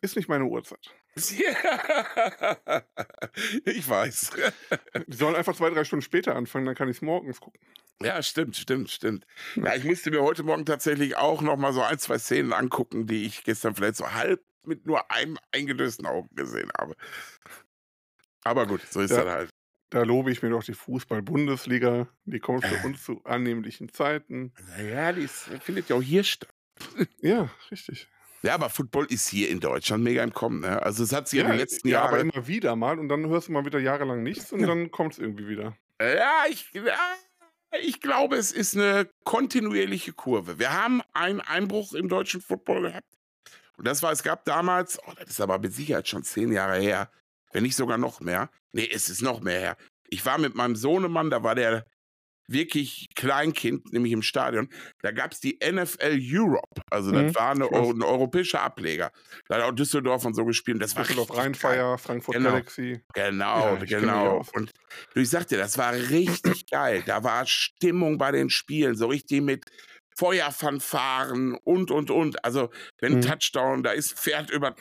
ist 0.00 0.16
nicht 0.16 0.28
meine 0.28 0.44
Uhrzeit. 0.44 0.94
Ja. 1.14 2.82
ich 3.64 3.88
weiß. 3.88 4.30
Die 5.06 5.16
sollen 5.16 5.36
einfach 5.36 5.54
zwei, 5.54 5.70
drei 5.70 5.84
Stunden 5.84 6.02
später 6.02 6.34
anfangen, 6.36 6.66
dann 6.66 6.74
kann 6.74 6.88
ich 6.88 6.96
es 6.96 7.02
morgens 7.02 7.40
gucken. 7.40 7.60
Ja, 8.02 8.22
stimmt, 8.22 8.56
stimmt, 8.56 8.90
stimmt. 8.90 9.26
Ja, 9.56 9.74
ich 9.74 9.84
musste 9.84 10.10
mir 10.10 10.22
heute 10.22 10.42
Morgen 10.42 10.64
tatsächlich 10.66 11.16
auch 11.16 11.40
noch 11.42 11.56
mal 11.56 11.72
so 11.72 11.82
ein, 11.82 11.98
zwei 11.98 12.18
Szenen 12.18 12.52
angucken, 12.52 13.06
die 13.06 13.24
ich 13.26 13.44
gestern 13.44 13.74
vielleicht 13.74 13.96
so 13.96 14.12
halb 14.12 14.42
mit 14.64 14.86
nur 14.86 15.10
einem 15.10 15.38
eingelösten 15.52 16.06
Auge 16.06 16.28
gesehen 16.34 16.70
habe. 16.78 16.96
Aber 18.44 18.66
gut, 18.66 18.80
so 18.90 19.00
ist 19.00 19.10
Ja. 19.10 19.24
das 19.24 19.32
halt. 19.34 19.50
Da 19.90 20.02
lobe 20.04 20.32
ich 20.32 20.42
mir 20.42 20.48
doch 20.48 20.64
die 20.64 20.72
Fußball-Bundesliga. 20.74 22.08
Die 22.24 22.38
kommt 22.40 22.64
für 22.64 22.74
uns 22.86 23.04
zu 23.04 23.22
annehmlichen 23.24 23.92
Zeiten. 23.92 24.54
Ja, 24.90 25.12
die 25.12 25.22
ist, 25.24 25.50
findet 25.60 25.88
ja 25.90 25.96
auch 25.96 26.02
hier 26.02 26.24
statt. 26.24 26.48
Ja, 27.20 27.50
richtig. 27.70 28.08
Ja, 28.42 28.54
aber 28.54 28.70
Football 28.70 29.06
ist 29.06 29.28
hier 29.28 29.48
in 29.50 29.60
Deutschland 29.60 30.02
mega 30.02 30.22
im 30.22 30.32
Kommen. 30.32 30.60
Ne? 30.60 30.82
Also 30.82 31.04
es 31.04 31.12
hat 31.12 31.28
sich 31.28 31.38
in 31.40 31.46
den 31.46 31.56
letzten 31.56 31.88
ja, 31.88 32.02
aber 32.02 32.16
Jahren. 32.18 32.30
immer 32.30 32.46
wieder 32.48 32.74
mal 32.76 32.98
und 32.98 33.08
dann 33.08 33.26
hörst 33.28 33.48
du 33.48 33.52
mal 33.52 33.64
wieder 33.64 33.78
jahrelang 33.78 34.22
nichts 34.22 34.52
und 34.52 34.60
Ja. 34.60 34.66
dann 34.66 34.90
kommt 34.90 35.12
es 35.12 35.18
irgendwie 35.20 35.46
wieder. 35.48 35.76
Ja, 36.00 36.44
ich, 36.50 36.68
ja, 36.72 36.82
ich 37.80 38.00
glaube, 38.00 38.34
es 38.36 38.50
ist 38.50 38.76
eine 38.76 39.08
kontinuierliche 39.24 40.12
Kurve. 40.12 40.58
Wir 40.58 40.72
haben 40.72 41.02
einen 41.12 41.40
Einbruch 41.40 41.94
im 41.94 42.08
deutschen 42.08 42.40
Football 42.40 42.82
gehabt. 42.82 43.06
Und 43.76 43.86
das 43.86 44.02
war, 44.02 44.10
es 44.12 44.22
gab 44.24 44.44
damals, 44.44 44.98
oh, 45.06 45.12
das 45.18 45.30
ist 45.30 45.40
aber 45.40 45.58
mit 45.58 45.72
Sicherheit 45.72 46.08
schon 46.08 46.24
zehn 46.24 46.52
Jahre 46.52 46.78
her, 46.80 47.10
wenn 47.52 47.62
nicht 47.62 47.76
sogar 47.76 47.96
noch 47.98 48.20
mehr. 48.20 48.50
Nee, 48.72 48.88
es 48.92 49.08
ist 49.08 49.22
noch 49.22 49.40
mehr 49.40 49.60
her. 49.60 49.76
Ich 50.08 50.26
war 50.26 50.38
mit 50.38 50.54
meinem 50.54 50.76
Sohnemann, 50.76 51.30
da 51.30 51.42
war 51.42 51.54
der 51.54 51.86
wirklich 52.48 53.06
Kleinkind, 53.14 53.92
nämlich 53.92 54.12
im 54.12 54.22
Stadion. 54.22 54.68
Da 55.02 55.10
gab 55.12 55.32
es 55.32 55.40
die 55.40 55.58
NFL 55.60 56.18
Europe. 56.20 56.82
Also 56.90 57.12
das 57.12 57.24
Mhm, 57.24 57.34
war 57.34 57.50
eine, 57.52 57.66
ein 57.66 58.02
europäischer 58.02 58.62
Ableger. 58.62 59.10
Da 59.48 59.56
hat 59.56 59.62
auch 59.62 59.72
Düsseldorf 59.72 60.24
und 60.24 60.34
so 60.34 60.44
gespielt. 60.44 60.82
Das 60.82 60.96
war 60.96 61.04
Düsseldorf. 61.04 61.30
Rheinfeier, 61.36 61.98
Frankfurt 61.98 62.38
Genau. 62.38 62.40
Galaxy. 62.40 63.02
Genau, 63.14 63.76
Ja, 63.84 63.84
genau. 63.88 64.42
Und 64.52 64.70
ich 65.14 65.28
sagte, 65.28 65.58
das 65.58 65.76
war 65.76 65.92
richtig 65.92 66.66
geil. 66.70 67.02
Da 67.02 67.22
war 67.24 67.46
Stimmung 67.46 68.16
bei 68.18 68.32
den 68.32 68.48
Spielen, 68.48 68.96
so 68.96 69.06
richtig 69.08 69.42
mit 69.42 69.66
Feuerfanfaren 70.18 71.56
und, 71.64 71.90
und, 71.90 72.10
und. 72.10 72.42
Also, 72.44 72.70
wenn 73.00 73.14
ein 73.14 73.20
Mhm. 73.20 73.20
Touchdown, 73.20 73.82
da 73.82 73.92
ist 73.92 74.18
Pferd 74.18 74.50
über, 74.50 74.74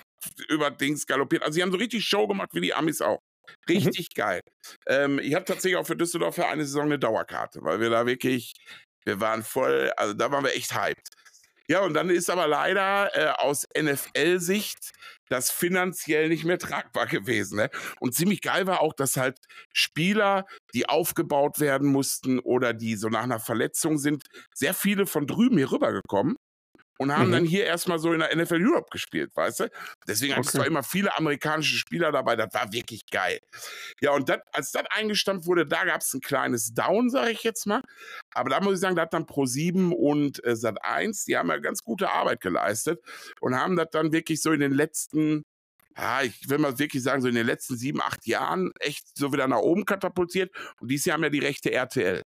über 0.50 0.72
Dings 0.72 1.06
galoppiert. 1.08 1.44
Also, 1.44 1.54
sie 1.56 1.62
haben 1.64 1.72
so 1.72 1.78
richtig 1.78 2.06
Show 2.06 2.26
gemacht, 2.28 2.50
wie 2.54 2.62
die 2.62 2.74
Amis 2.74 3.02
auch. 3.02 3.20
Mhm. 3.68 3.76
Richtig 3.76 4.10
geil. 4.16 4.42
Ähm, 4.88 5.20
ich 5.20 5.34
habe 5.36 5.46
tatsächlich 5.46 5.78
auch 5.78 5.88
für 5.88 5.96
Düsseldorf 5.96 6.36
für 6.36 6.48
eine 6.48 6.66
Saison 6.66 6.86
eine 6.86 7.00
Dauerkarte, 7.00 7.60
weil 7.64 7.80
wir 7.80 7.90
da 7.90 8.06
wirklich, 8.06 8.54
wir 9.06 9.20
waren 9.20 9.44
voll, 9.44 9.92
also 9.98 10.14
da 10.14 10.32
waren 10.32 10.44
wir 10.44 10.56
echt 10.56 10.76
hyped. 10.76 11.10
Ja, 11.68 11.80
und 11.82 11.94
dann 11.94 12.10
ist 12.10 12.30
aber 12.30 12.48
leider 12.48 13.16
äh, 13.16 13.30
aus 13.42 13.66
NFL-Sicht 13.78 14.92
das 15.30 15.52
finanziell 15.52 16.28
nicht 16.28 16.44
mehr 16.44 16.60
tragbar 16.60 17.08
gewesen. 17.08 17.58
Ne? 17.58 17.70
Und 18.02 18.14
ziemlich 18.14 18.42
geil 18.42 18.68
war 18.68 18.82
auch, 18.82 18.94
dass 18.94 19.16
halt 19.16 19.38
Spieler, 19.72 20.46
die 20.74 20.90
aufgebaut 20.90 21.60
werden 21.62 21.88
mussten 21.90 22.40
oder 22.40 22.74
die 22.74 22.96
so 22.98 23.08
nach 23.08 23.24
einer 23.24 23.40
Verletzung 23.40 23.98
sind, 23.98 24.26
sehr 24.54 24.74
viele 24.74 25.06
von 25.06 25.28
drüben 25.28 25.58
hier 25.58 25.72
rübergekommen 25.72 26.36
und 27.02 27.12
haben 27.16 27.30
Mhm. 27.30 27.32
dann 27.34 27.46
hier 27.46 27.66
erstmal 27.66 27.98
so 28.00 28.14
in 28.14 28.20
der 28.20 28.32
NFL 28.36 28.60
Europe 28.66 28.88
gespielt, 28.92 29.32
weißt 29.36 29.62
du? 29.62 29.70
Deswegen 30.08 30.36
hattest 30.36 30.54
du 30.56 30.60
Okay. 30.60 30.68
immer 30.68 30.84
viele 30.84 31.18
amerikanische 31.18 31.76
Spieler 31.78 32.12
dabei, 32.12 32.36
das 32.36 32.54
war 32.54 32.72
wirklich 32.72 33.06
geil. 33.10 33.40
Ja, 34.02 34.12
und 34.12 34.30
dat, 34.30 34.44
als 34.54 34.72
das 34.72 34.84
eingestampft 34.92 35.48
wurde, 35.48 35.66
da 35.66 35.84
gab 35.86 36.02
es 36.02 36.14
ein 36.14 36.22
kleines 36.22 36.74
Down, 36.74 37.10
sage 37.10 37.32
ich 37.32 37.44
jetzt 37.44 37.66
mal. 37.66 37.82
Aber 38.34 38.50
da 38.52 38.62
muss 38.62 38.76
ich 38.76 38.80
sagen, 38.80 38.96
da 38.96 39.02
hat 39.04 39.14
dann 39.14 39.26
Pro7 39.26 39.92
und 39.94 40.44
äh, 40.44 40.52
Sat1, 40.52 41.26
die 41.26 41.38
haben 41.38 41.50
ja 41.50 41.58
ganz 41.58 41.84
gute 41.84 42.12
Arbeit 42.12 42.42
geleistet 42.42 43.00
und 43.40 43.56
haben 43.56 43.76
das 43.76 43.88
dann 43.92 44.12
wirklich 44.12 44.42
so 44.42 44.52
in 44.52 44.60
den 44.60 44.72
letzten, 44.74 45.44
ja, 45.98 46.22
ich 46.22 46.50
will 46.50 46.60
mal 46.60 46.78
wirklich 46.80 47.04
sagen, 47.04 47.22
so 47.22 47.28
in 47.28 47.36
den 47.36 47.48
letzten 47.48 47.78
sieben, 47.78 48.02
acht 48.02 48.26
Jahren 48.28 48.72
echt 48.80 49.06
so 49.18 49.34
wieder 49.34 49.48
nach 49.48 49.58
oben 49.60 49.86
katapultiert. 49.86 50.52
Und 50.80 50.90
dieses 50.92 51.06
Jahr 51.06 51.16
haben 51.16 51.24
ja 51.24 51.30
die 51.30 51.40
rechte 51.40 51.72
RTL. 51.72 52.22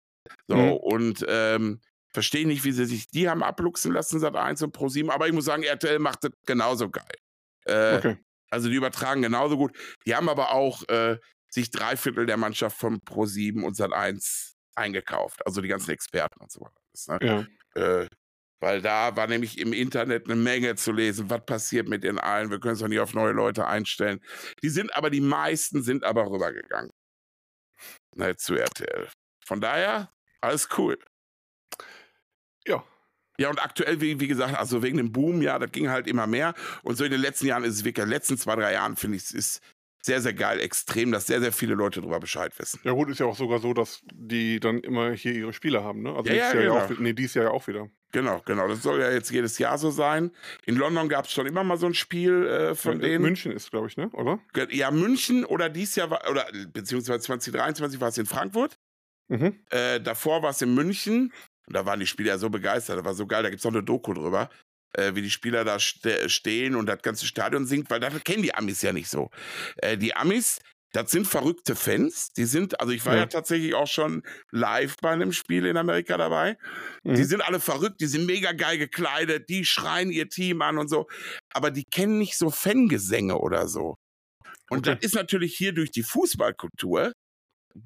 So, 0.48 0.56
Mhm. 0.56 0.72
und 0.72 1.24
ähm, 1.28 1.80
verstehe 2.14 2.46
nicht, 2.46 2.64
wie 2.64 2.72
sie 2.72 2.86
sich 2.86 3.08
die 3.08 3.28
haben 3.28 3.42
abluchsen 3.42 3.92
lassen, 3.92 4.20
Sat1 4.24 4.64
und 4.64 4.76
Pro7, 4.76 5.10
aber 5.10 5.26
ich 5.26 5.34
muss 5.34 5.44
sagen, 5.44 5.64
RTL 5.64 5.98
macht 5.98 6.24
das 6.24 6.30
genauso 6.46 6.88
geil. 6.88 7.16
Äh, 7.66 7.96
Okay. 7.96 8.16
also 8.50 8.68
die 8.70 8.76
übertragen 8.76 9.20
genauso 9.20 9.56
gut. 9.58 9.76
Die 10.06 10.14
haben 10.14 10.28
aber 10.28 10.52
auch 10.52 10.88
äh, 10.88 11.18
sich 11.50 11.70
drei 11.70 11.96
Viertel 11.96 12.26
der 12.26 12.36
Mannschaft 12.36 12.78
von 12.78 13.00
Pro7 13.00 13.62
und 13.62 13.76
Sat1 13.76 14.54
eingekauft. 14.76 15.44
Also 15.46 15.60
die 15.60 15.68
ganzen 15.68 15.90
Experten 15.90 16.40
und 16.40 16.50
so 16.50 16.60
weiter. 16.60 17.24
Ne? 17.24 17.48
Ja. 17.76 17.82
Äh, 18.02 18.08
weil 18.60 18.80
da 18.80 19.14
war 19.16 19.26
nämlich 19.26 19.58
im 19.58 19.72
Internet 19.74 20.24
eine 20.24 20.36
Menge 20.36 20.74
zu 20.76 20.92
lesen, 20.92 21.28
was 21.28 21.44
passiert 21.44 21.86
mit 21.88 22.02
den 22.02 22.18
allen. 22.18 22.50
Wir 22.50 22.60
können 22.60 22.74
es 22.74 22.80
doch 22.80 22.88
nicht 22.88 23.00
auf 23.00 23.12
neue 23.12 23.32
Leute 23.32 23.66
einstellen. 23.66 24.20
Die 24.62 24.70
sind 24.70 24.94
aber, 24.96 25.10
die 25.10 25.20
meisten 25.20 25.82
sind 25.82 26.02
aber 26.02 26.30
rübergegangen. 26.30 26.90
Ne, 28.16 28.36
zu 28.36 28.54
RTL. 28.54 29.08
Von 29.44 29.60
daher, 29.60 30.10
alles 30.40 30.68
cool. 30.78 30.98
Ja. 32.66 32.84
Ja, 33.38 33.50
und 33.50 33.62
aktuell, 33.62 34.00
wie, 34.00 34.20
wie 34.20 34.28
gesagt, 34.28 34.56
also 34.56 34.82
wegen 34.82 34.96
dem 34.96 35.10
Boom, 35.10 35.42
ja, 35.42 35.58
das 35.58 35.72
ging 35.72 35.88
halt 35.88 36.06
immer 36.06 36.26
mehr. 36.28 36.54
Und 36.82 36.96
so 36.96 37.04
in 37.04 37.10
den 37.10 37.20
letzten 37.20 37.46
Jahren 37.46 37.64
ist 37.64 37.74
es 37.74 37.84
wirklich, 37.84 38.02
in 38.04 38.08
den 38.08 38.14
letzten 38.14 38.38
zwei, 38.38 38.54
drei 38.54 38.72
Jahren 38.72 38.96
finde 38.96 39.16
ich, 39.16 39.24
es 39.24 39.32
ist 39.32 39.60
sehr, 40.04 40.20
sehr 40.20 40.34
geil, 40.34 40.60
extrem, 40.60 41.10
dass 41.10 41.26
sehr, 41.26 41.40
sehr 41.40 41.52
viele 41.52 41.74
Leute 41.74 42.00
darüber 42.00 42.20
Bescheid 42.20 42.56
wissen. 42.58 42.78
Ja 42.84 42.92
gut, 42.92 43.08
ist 43.08 43.20
ja 43.20 43.26
auch 43.26 43.36
sogar 43.36 43.58
so, 43.58 43.72
dass 43.72 44.02
die 44.12 44.60
dann 44.60 44.80
immer 44.80 45.12
hier 45.12 45.32
ihre 45.32 45.52
Spiele 45.52 45.82
haben, 45.82 46.02
ne? 46.02 46.10
Also 46.14 46.28
Ja, 46.30 46.34
nächstes 46.34 46.54
ja, 46.54 46.60
Jahr 46.60 46.86
genau. 46.86 46.94
auch, 46.94 47.00
nee, 47.00 47.12
dieses 47.14 47.34
Jahr 47.34 47.46
ja 47.46 47.50
auch 47.52 47.66
wieder. 47.66 47.88
Genau, 48.12 48.40
genau. 48.44 48.68
Das 48.68 48.82
soll 48.82 49.00
ja 49.00 49.10
jetzt 49.10 49.30
jedes 49.30 49.58
Jahr 49.58 49.78
so 49.78 49.90
sein. 49.90 50.30
In 50.66 50.76
London 50.76 51.08
gab 51.08 51.24
es 51.24 51.32
schon 51.32 51.46
immer 51.46 51.64
mal 51.64 51.78
so 51.78 51.86
ein 51.86 51.94
Spiel 51.94 52.46
äh, 52.46 52.74
von 52.74 53.00
Ja, 53.00 53.08
denen. 53.08 53.22
München 53.22 53.50
ist, 53.50 53.70
glaube 53.70 53.88
ich, 53.88 53.96
ne? 53.96 54.10
Oder? 54.10 54.38
Ja, 54.70 54.90
München 54.90 55.44
oder 55.44 55.68
dies 55.70 55.96
Jahr 55.96 56.10
war, 56.10 56.30
oder 56.30 56.46
beziehungsweise 56.72 57.20
2023 57.20 58.00
war 58.00 58.08
es 58.08 58.18
in 58.18 58.26
Frankfurt. 58.26 58.78
Mhm. 59.28 59.58
Äh, 59.70 60.00
davor 60.00 60.42
war 60.42 60.50
es 60.50 60.60
in 60.60 60.74
München. 60.74 61.32
Und 61.66 61.74
da 61.74 61.86
waren 61.86 62.00
die 62.00 62.06
Spieler 62.06 62.38
so 62.38 62.50
begeistert, 62.50 62.98
das 62.98 63.04
war 63.04 63.14
so 63.14 63.26
geil, 63.26 63.42
da 63.42 63.50
gibt 63.50 63.60
es 63.60 63.66
auch 63.66 63.70
eine 63.70 63.82
Doku 63.82 64.12
drüber, 64.12 64.50
äh, 64.92 65.14
wie 65.14 65.22
die 65.22 65.30
Spieler 65.30 65.64
da 65.64 65.78
ste 65.78 66.28
stehen 66.28 66.76
und 66.76 66.86
das 66.86 67.02
ganze 67.02 67.26
Stadion 67.26 67.66
singt, 67.66 67.90
weil 67.90 68.00
das 68.00 68.12
kennen 68.24 68.42
die 68.42 68.54
Amis 68.54 68.82
ja 68.82 68.92
nicht 68.92 69.08
so. 69.08 69.30
Äh, 69.76 69.96
die 69.96 70.14
Amis, 70.14 70.58
das 70.94 71.10
sind 71.10 71.26
verrückte 71.26 71.74
Fans. 71.74 72.32
Die 72.34 72.44
sind, 72.44 72.80
also 72.80 72.92
ich 72.92 73.04
war 73.04 73.14
ja, 73.14 73.22
ja 73.22 73.26
tatsächlich 73.26 73.74
auch 73.74 73.88
schon 73.88 74.22
live 74.52 74.96
bei 75.02 75.10
einem 75.10 75.32
Spiel 75.32 75.66
in 75.66 75.76
Amerika 75.76 76.16
dabei. 76.16 76.56
Mhm. 77.02 77.14
Die 77.14 77.24
sind 77.24 77.40
alle 77.40 77.58
verrückt, 77.58 78.00
die 78.00 78.06
sind 78.06 78.26
mega 78.26 78.52
geil 78.52 78.78
gekleidet, 78.78 79.48
die 79.48 79.64
schreien 79.64 80.10
ihr 80.10 80.28
Team 80.28 80.62
an 80.62 80.78
und 80.78 80.88
so. 80.88 81.08
Aber 81.52 81.72
die 81.72 81.84
kennen 81.84 82.18
nicht 82.18 82.38
so 82.38 82.50
Fangesänge 82.50 83.38
oder 83.38 83.66
so. 83.66 83.96
Und 84.70 84.86
okay. 84.86 84.94
das 84.94 85.04
ist 85.04 85.14
natürlich 85.16 85.56
hier 85.56 85.72
durch 85.72 85.90
die 85.90 86.04
Fußballkultur 86.04 87.12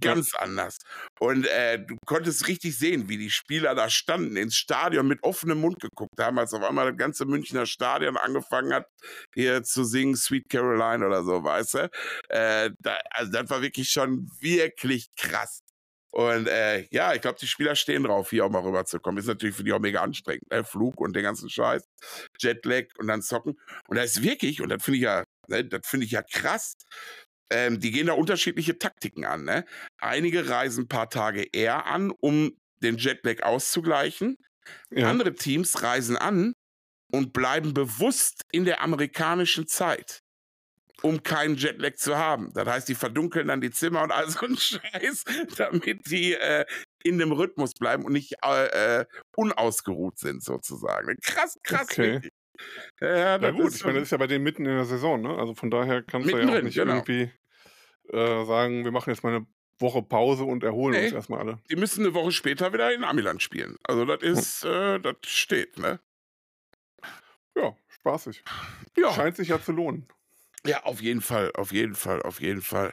ganz 0.00 0.34
anders. 0.34 0.78
Und 1.18 1.46
äh, 1.46 1.78
du 1.78 1.96
konntest 2.06 2.46
richtig 2.48 2.78
sehen, 2.78 3.08
wie 3.08 3.18
die 3.18 3.30
Spieler 3.30 3.74
da 3.74 3.88
standen, 3.90 4.36
ins 4.36 4.56
Stadion 4.56 5.06
mit 5.06 5.22
offenem 5.22 5.60
Mund 5.60 5.80
geguckt 5.80 6.18
haben, 6.20 6.38
als 6.38 6.52
auf 6.54 6.62
einmal 6.62 6.90
das 6.90 6.98
ganze 6.98 7.24
Münchner 7.24 7.66
Stadion 7.66 8.16
angefangen 8.16 8.72
hat, 8.72 8.86
hier 9.34 9.62
zu 9.62 9.84
singen 9.84 10.16
Sweet 10.16 10.48
Caroline 10.48 11.06
oder 11.06 11.24
so, 11.24 11.42
weißt 11.42 11.74
du? 11.74 11.90
Äh, 12.28 12.70
da, 12.78 12.98
also 13.10 13.32
das 13.32 13.50
war 13.50 13.62
wirklich 13.62 13.90
schon 13.90 14.30
wirklich 14.40 15.08
krass. 15.16 15.60
Und 16.10 16.48
äh, 16.48 16.86
ja, 16.90 17.14
ich 17.14 17.20
glaube, 17.20 17.38
die 17.38 17.46
Spieler 17.46 17.76
stehen 17.76 18.04
drauf, 18.04 18.30
hier 18.30 18.44
auch 18.44 18.50
mal 18.50 18.62
rüberzukommen. 18.62 19.18
Ist 19.20 19.26
natürlich 19.26 19.54
für 19.54 19.64
die 19.64 19.72
auch 19.72 19.78
mega 19.78 20.02
anstrengend. 20.02 20.50
Ne? 20.50 20.64
Flug 20.64 21.00
und 21.00 21.14
den 21.14 21.22
ganzen 21.22 21.50
Scheiß, 21.50 21.84
Jetlag 22.38 22.86
und 22.98 23.08
dann 23.08 23.22
zocken. 23.22 23.58
Und 23.88 23.96
da 23.96 24.02
ist 24.02 24.22
wirklich, 24.22 24.62
und 24.62 24.70
das 24.70 24.82
finde 24.82 24.96
ich 24.96 25.04
ja, 25.04 25.24
ne, 25.48 25.64
das 25.64 25.86
finde 25.86 26.06
ich 26.06 26.12
ja 26.12 26.22
krass, 26.22 26.74
ähm, 27.50 27.80
die 27.80 27.90
gehen 27.90 28.06
da 28.06 28.12
unterschiedliche 28.14 28.78
Taktiken 28.78 29.24
an. 29.24 29.44
Ne? 29.44 29.64
Einige 29.98 30.48
reisen 30.48 30.84
ein 30.84 30.88
paar 30.88 31.10
Tage 31.10 31.42
eher 31.52 31.86
an, 31.86 32.10
um 32.20 32.52
den 32.82 32.96
Jetlag 32.96 33.42
auszugleichen. 33.42 34.36
Ja. 34.90 35.08
Andere 35.08 35.34
Teams 35.34 35.82
reisen 35.82 36.16
an 36.16 36.54
und 37.10 37.32
bleiben 37.32 37.74
bewusst 37.74 38.42
in 38.52 38.64
der 38.64 38.82
amerikanischen 38.82 39.66
Zeit, 39.66 40.20
um 41.02 41.22
keinen 41.22 41.56
Jetlag 41.56 41.94
zu 41.94 42.18
haben. 42.18 42.52
Das 42.52 42.68
heißt, 42.68 42.88
die 42.88 42.94
verdunkeln 42.94 43.48
dann 43.48 43.60
die 43.60 43.70
Zimmer 43.70 44.02
und 44.02 44.12
all 44.12 44.28
so 44.28 44.40
einen 44.40 44.56
Scheiß, 44.58 45.24
damit 45.56 46.10
die 46.10 46.34
äh, 46.34 46.66
in 47.02 47.18
dem 47.18 47.32
Rhythmus 47.32 47.72
bleiben 47.74 48.04
und 48.04 48.12
nicht 48.12 48.34
äh, 48.44 49.00
äh 49.00 49.06
unausgeruht 49.36 50.18
sind, 50.18 50.42
sozusagen. 50.42 51.16
Krass, 51.22 51.56
krass. 51.62 51.88
Okay. 51.90 52.20
Ja, 53.00 53.38
Na 53.38 53.52
gut, 53.52 53.74
ich 53.74 53.84
meine, 53.84 54.00
das 54.00 54.08
ist 54.08 54.10
ja 54.10 54.18
bei 54.18 54.26
denen 54.26 54.42
mitten 54.42 54.66
in 54.66 54.74
der 54.74 54.84
Saison, 54.84 55.20
ne? 55.22 55.30
Also 55.38 55.54
von 55.54 55.70
daher 55.70 56.02
kannst 56.02 56.30
du 56.30 56.36
ja 56.36 56.44
auch 56.44 56.62
nicht 56.62 56.74
genau. 56.74 56.94
irgendwie 56.94 57.30
äh, 58.12 58.44
sagen, 58.44 58.84
wir 58.84 58.92
machen 58.92 59.10
jetzt 59.10 59.22
mal 59.22 59.34
eine 59.34 59.46
Woche 59.78 60.02
Pause 60.02 60.44
und 60.44 60.64
erholen 60.64 60.94
nee, 60.94 61.04
uns 61.04 61.14
erstmal 61.14 61.40
alle. 61.40 61.58
Die 61.70 61.76
müssen 61.76 62.04
eine 62.04 62.14
Woche 62.14 62.32
später 62.32 62.72
wieder 62.72 62.92
in 62.92 63.04
Amiland 63.04 63.42
spielen. 63.42 63.76
Also 63.84 64.04
das 64.04 64.22
hm. 64.22 64.32
ist, 64.32 64.64
hm. 64.64 64.70
äh, 64.70 64.98
das 65.00 65.16
steht, 65.24 65.78
ne? 65.78 66.00
Ja, 67.56 67.76
spaßig. 67.88 68.42
Ja. 68.96 69.12
Scheint 69.12 69.36
sich 69.36 69.48
ja 69.48 69.62
zu 69.62 69.72
lohnen. 69.72 70.08
Ja, 70.66 70.82
auf 70.84 71.00
jeden 71.00 71.20
Fall, 71.20 71.52
auf 71.54 71.72
jeden 71.72 71.94
Fall, 71.94 72.20
auf 72.22 72.40
jeden 72.40 72.62
Fall. 72.62 72.92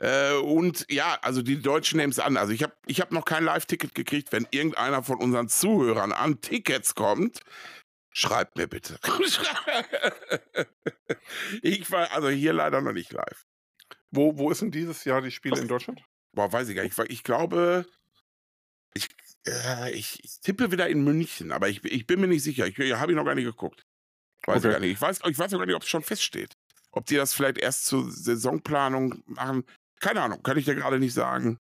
Äh, 0.00 0.34
und 0.34 0.86
ja, 0.90 1.18
also 1.20 1.42
die 1.42 1.60
Deutschen 1.60 1.98
nehmen 1.98 2.10
es 2.10 2.18
an. 2.18 2.36
Also 2.36 2.52
ich 2.52 2.62
habe 2.62 2.72
ich 2.86 3.00
hab 3.00 3.12
noch 3.12 3.24
kein 3.24 3.44
Live-Ticket 3.44 3.94
gekriegt. 3.94 4.32
Wenn 4.32 4.46
irgendeiner 4.50 5.02
von 5.02 5.18
unseren 5.18 5.48
Zuhörern 5.48 6.12
an 6.12 6.40
Tickets 6.40 6.94
kommt, 6.94 7.40
schreibt 8.12 8.56
mir 8.56 8.66
bitte. 8.66 8.98
ich 11.62 11.90
war 11.90 12.10
also 12.12 12.28
hier 12.30 12.54
leider 12.54 12.80
noch 12.80 12.92
nicht 12.92 13.12
live. 13.12 13.44
Wo, 14.12 14.36
wo 14.36 14.50
ist 14.50 14.60
denn 14.60 14.70
dieses 14.70 15.04
Jahr 15.04 15.22
die 15.22 15.30
Spiele 15.30 15.60
in 15.60 15.68
Deutschland? 15.68 16.02
Boah, 16.32 16.52
weiß 16.52 16.68
ich 16.68 16.76
gar 16.76 16.82
nicht. 16.82 16.98
Ich 17.08 17.24
glaube, 17.24 17.86
ich, 18.94 19.08
äh, 19.46 19.90
ich, 19.92 20.22
ich, 20.22 20.40
tippe 20.40 20.70
wieder 20.70 20.88
in 20.88 21.02
München, 21.02 21.50
aber 21.50 21.68
ich, 21.68 21.82
ich 21.84 22.06
bin 22.06 22.20
mir 22.20 22.28
nicht 22.28 22.42
sicher. 22.42 22.66
Ich, 22.66 22.78
ich 22.78 22.94
habe 22.94 23.12
ihn 23.12 23.16
noch 23.16 23.24
gar 23.24 23.34
nicht 23.34 23.44
geguckt. 23.44 23.84
Weiß 24.46 24.58
okay. 24.58 24.68
ich 24.68 24.72
gar 24.72 24.80
nicht. 24.80 24.92
Ich 24.92 25.00
weiß, 25.00 25.20
ich 25.26 25.38
weiß 25.38 25.54
auch 25.54 25.58
gar 25.58 25.66
nicht, 25.66 25.74
ob 25.74 25.82
es 25.82 25.88
schon 25.88 26.02
feststeht. 26.02 26.54
Ob 26.90 27.06
die 27.06 27.16
das 27.16 27.32
vielleicht 27.32 27.58
erst 27.58 27.86
zur 27.86 28.10
Saisonplanung 28.10 29.22
machen. 29.26 29.64
Keine 30.00 30.20
Ahnung, 30.20 30.42
kann 30.42 30.58
ich 30.58 30.66
dir 30.66 30.74
gerade 30.74 30.98
nicht 30.98 31.14
sagen. 31.14 31.58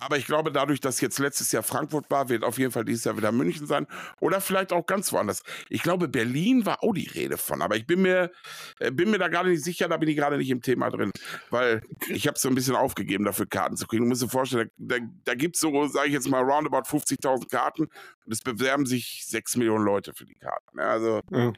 Aber 0.00 0.16
ich 0.16 0.26
glaube, 0.26 0.50
dadurch, 0.50 0.80
dass 0.80 1.00
jetzt 1.00 1.18
letztes 1.18 1.52
Jahr 1.52 1.62
Frankfurt 1.62 2.10
war, 2.10 2.30
wird 2.30 2.42
auf 2.42 2.58
jeden 2.58 2.72
Fall 2.72 2.84
dieses 2.86 3.04
Jahr 3.04 3.18
wieder 3.18 3.32
München 3.32 3.66
sein. 3.66 3.86
Oder 4.18 4.40
vielleicht 4.40 4.72
auch 4.72 4.86
ganz 4.86 5.12
woanders. 5.12 5.42
Ich 5.68 5.82
glaube, 5.82 6.08
Berlin 6.08 6.64
war 6.64 6.82
auch 6.82 6.94
die 6.94 7.08
Rede 7.08 7.36
von. 7.36 7.60
Aber 7.60 7.76
ich 7.76 7.86
bin 7.86 8.02
mir, 8.02 8.32
äh, 8.78 8.90
bin 8.90 9.10
mir 9.10 9.18
da 9.18 9.28
gerade 9.28 9.50
nicht 9.50 9.62
sicher, 9.62 9.88
da 9.88 9.98
bin 9.98 10.08
ich 10.08 10.16
gerade 10.16 10.38
nicht 10.38 10.50
im 10.50 10.62
Thema 10.62 10.90
drin. 10.90 11.12
Weil 11.50 11.82
ich 12.08 12.26
habe 12.26 12.38
so 12.38 12.48
ein 12.48 12.54
bisschen 12.54 12.76
aufgegeben, 12.76 13.24
dafür 13.24 13.46
Karten 13.46 13.76
zu 13.76 13.86
kriegen. 13.86 14.04
Du 14.04 14.08
musst 14.08 14.22
dir 14.22 14.28
vorstellen, 14.28 14.70
da, 14.78 14.98
da, 14.98 15.04
da 15.24 15.34
gibt 15.34 15.56
es 15.56 15.60
so, 15.60 15.86
sage 15.88 16.08
ich 16.08 16.14
jetzt 16.14 16.28
mal, 16.28 16.42
roundabout 16.42 16.88
50.000 16.88 17.50
Karten. 17.50 17.82
Und 17.82 18.32
es 18.32 18.40
bewerben 18.40 18.86
sich 18.86 19.26
6 19.26 19.56
Millionen 19.56 19.84
Leute 19.84 20.14
für 20.14 20.24
die 20.24 20.34
Karten. 20.36 20.80
Also, 20.80 21.20
ja. 21.30 21.52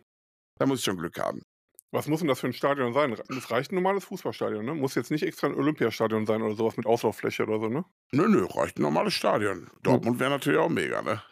da 0.58 0.66
muss 0.66 0.80
ich 0.80 0.84
schon 0.84 0.96
Glück 0.96 1.18
haben. 1.18 1.42
Was 1.92 2.08
muss 2.08 2.20
denn 2.20 2.28
das 2.28 2.40
für 2.40 2.46
ein 2.46 2.54
Stadion 2.54 2.94
sein? 2.94 3.14
Das 3.28 3.50
reicht 3.50 3.70
ein 3.70 3.74
normales 3.74 4.04
Fußballstadion, 4.04 4.64
ne? 4.64 4.74
Muss 4.74 4.94
jetzt 4.94 5.10
nicht 5.10 5.24
extra 5.24 5.48
ein 5.48 5.54
Olympiastadion 5.54 6.24
sein 6.24 6.40
oder 6.40 6.54
sowas 6.54 6.78
mit 6.78 6.86
Auslauffläche 6.86 7.42
oder 7.42 7.60
so, 7.60 7.68
ne? 7.68 7.84
Nö, 8.12 8.28
nö, 8.28 8.46
reicht 8.46 8.78
ein 8.78 8.82
normales 8.82 9.12
Stadion. 9.12 9.70
Dortmund 9.82 10.18
wäre 10.18 10.30
natürlich 10.30 10.58
auch 10.58 10.70
mega, 10.70 11.02
ne? 11.02 11.22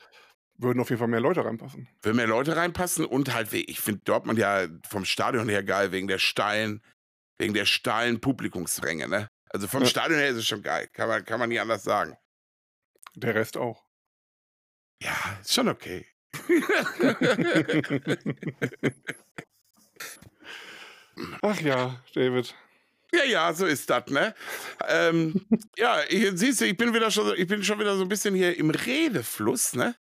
Würden 0.59 0.81
auf 0.81 0.91
jeden 0.91 0.99
Fall 0.99 1.09
mehr 1.09 1.21
Leute 1.21 1.47
reinpassen. 1.47 1.89
Würden 2.03 2.17
mehr 2.17 2.27
Leute 2.27 2.57
reinpassen 2.57 3.07
und 3.07 3.33
halt, 3.33 3.51
ich 3.55 3.81
finde 3.81 4.03
Dortmund 4.05 4.39
ja 4.39 4.67
vom 4.87 5.07
Stadion 5.07 5.49
her 5.49 5.65
geil, 5.65 5.93
wegen 5.93 6.09
der 6.09 6.19
steilen, 6.19 6.83
wegen 7.39 7.55
der 7.55 7.65
steilen 7.65 8.21
Publikumsränge, 8.21 9.09
ne? 9.09 9.31
Also 9.49 9.67
vom 9.67 9.81
ja. 9.81 9.89
Stadion 9.89 10.19
her 10.19 10.29
ist 10.29 10.37
es 10.37 10.47
schon 10.47 10.63
geil. 10.63 10.89
Kann 10.93 11.09
man, 11.09 11.25
kann 11.25 11.41
man 11.41 11.49
nie 11.49 11.59
anders 11.59 11.85
sagen. 11.85 12.19
Der 13.15 13.35
Rest 13.35 13.57
auch. 13.57 13.83
Ja, 15.03 15.15
ist 15.41 15.55
schon 15.55 15.69
okay. 15.69 16.07
Ach 21.43 21.61
ja, 21.61 22.03
David. 22.15 22.55
Ja, 23.13 23.25
ja, 23.25 23.53
so 23.53 23.67
ist 23.67 23.91
das, 23.91 24.07
ne? 24.07 24.35
Ähm, 24.89 25.45
ja, 25.77 26.01
ich, 26.09 26.31
siehst 26.35 26.61
du, 26.61 26.65
ich 26.65 26.77
bin 26.77 26.95
wieder 26.95 27.11
schon, 27.11 27.35
ich 27.37 27.47
bin 27.47 27.65
schon 27.65 27.81
wieder 27.81 27.97
so 27.97 28.03
ein 28.03 28.09
bisschen 28.09 28.35
hier 28.35 28.57
im 28.57 28.71
Redefluss, 28.71 29.75
ne? 29.75 29.97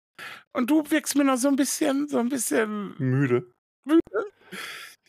Und 0.53 0.69
du 0.69 0.89
wirkst 0.89 1.15
mir 1.15 1.23
noch 1.23 1.37
so 1.37 1.47
ein 1.47 1.55
bisschen, 1.55 2.07
so 2.07 2.17
ein 2.17 2.29
bisschen 2.29 2.95
müde. 2.97 3.51
Müde? 3.83 4.01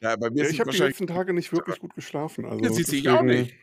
Ja, 0.00 0.16
bei 0.16 0.30
mir 0.30 0.44
ja, 0.44 0.50
ich 0.50 0.60
habe 0.60 0.70
die 0.72 0.78
letzten 0.78 1.06
Tage 1.06 1.32
nicht 1.32 1.52
wirklich 1.52 1.78
gut 1.78 1.94
geschlafen. 1.94 2.44
Also 2.44 2.62
ja, 2.62 2.70
siehst 2.70 2.92
du, 2.92 2.96
ich 2.96 3.08
auch 3.08 3.22
nicht. 3.22 3.54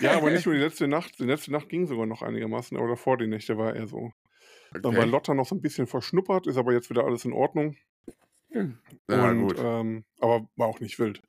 Ja, 0.00 0.16
aber 0.16 0.30
nicht 0.30 0.46
nur 0.46 0.54
die 0.54 0.60
letzte 0.60 0.88
Nacht. 0.88 1.18
Die 1.18 1.24
letzte 1.24 1.52
Nacht 1.52 1.68
ging 1.68 1.86
sogar 1.86 2.06
noch 2.06 2.22
einigermaßen, 2.22 2.76
aber 2.78 2.88
davor 2.88 3.18
die 3.18 3.26
Nächte 3.26 3.58
war 3.58 3.74
eher 3.74 3.86
so. 3.86 4.12
Okay. 4.70 4.80
Dann 4.82 4.96
war 4.96 5.06
Lotta 5.06 5.34
noch 5.34 5.46
so 5.46 5.54
ein 5.54 5.60
bisschen 5.60 5.86
verschnuppert, 5.86 6.46
ist 6.46 6.56
aber 6.56 6.72
jetzt 6.72 6.88
wieder 6.88 7.04
alles 7.04 7.24
in 7.24 7.32
Ordnung. 7.32 7.76
Ja, 9.10 9.30
und, 9.30 9.40
gut. 9.40 9.56
Ähm, 9.58 10.04
aber 10.20 10.48
war 10.56 10.68
auch 10.68 10.80
nicht 10.80 10.98
wild. 10.98 11.22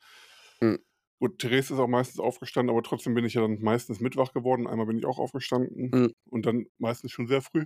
Mhm. 0.62 0.80
Gut, 1.20 1.40
Therese 1.40 1.74
ist 1.74 1.80
auch 1.80 1.88
meistens 1.88 2.20
aufgestanden, 2.20 2.70
aber 2.70 2.84
trotzdem 2.84 3.16
bin 3.16 3.26
ich 3.26 3.34
ja 3.34 3.42
dann 3.42 3.60
meistens 3.62 4.00
mitwach 4.00 4.34
geworden. 4.34 4.68
Einmal 4.68 4.86
bin 4.86 4.98
ich 4.98 5.06
auch 5.06 5.18
aufgestanden 5.18 5.90
mhm. 5.92 6.14
und 6.30 6.46
dann 6.46 6.68
meistens 6.78 7.12
schon 7.12 7.28
sehr 7.28 7.42
früh 7.42 7.66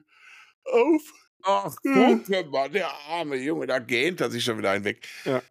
auf. 0.65 1.01
Ach, 1.43 1.75
guck 1.83 2.51
mal, 2.51 2.69
der 2.69 2.89
arme 3.09 3.35
Junge, 3.35 3.65
da 3.67 3.79
gähnt 3.79 4.21
er 4.21 4.29
sich 4.29 4.43
schon 4.43 4.57
wieder 4.57 4.73
hinweg. 4.73 5.07
Ja. 5.25 5.41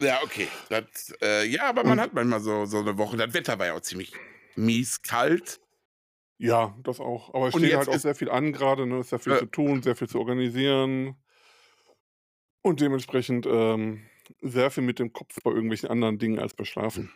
Ja, 0.00 0.20
okay. 0.22 0.48
Das, 0.68 1.14
äh, 1.22 1.46
ja, 1.46 1.68
aber 1.68 1.84
man 1.84 2.00
hat 2.00 2.14
manchmal 2.14 2.40
so, 2.40 2.66
so 2.66 2.78
eine 2.78 2.98
Woche. 2.98 3.16
Das 3.16 3.32
Wetter 3.32 3.58
war 3.58 3.66
ja 3.66 3.74
auch 3.74 3.80
ziemlich 3.80 4.12
mies 4.56 5.02
kalt. 5.02 5.60
Ja, 6.38 6.76
das 6.82 7.00
auch. 7.00 7.32
Aber 7.32 7.48
es 7.48 7.54
steht 7.54 7.74
halt 7.74 7.88
auch 7.88 7.98
sehr 7.98 8.14
viel 8.14 8.30
an 8.30 8.52
gerade. 8.52 8.86
Ne? 8.86 8.98
Es 8.98 9.06
ist 9.06 9.10
sehr 9.10 9.18
viel 9.20 9.32
äh, 9.32 9.38
zu 9.38 9.46
tun, 9.46 9.82
sehr 9.82 9.96
viel 9.96 10.08
zu 10.08 10.18
organisieren. 10.18 11.16
Und 12.64 12.80
dementsprechend 12.80 13.44
ähm, 13.44 14.06
sehr 14.40 14.70
viel 14.70 14.82
mit 14.82 14.98
dem 14.98 15.12
Kopf 15.12 15.36
bei 15.44 15.50
irgendwelchen 15.50 15.90
anderen 15.90 16.18
Dingen 16.18 16.38
als 16.38 16.54
bei 16.54 16.64
Schlafen. 16.64 17.12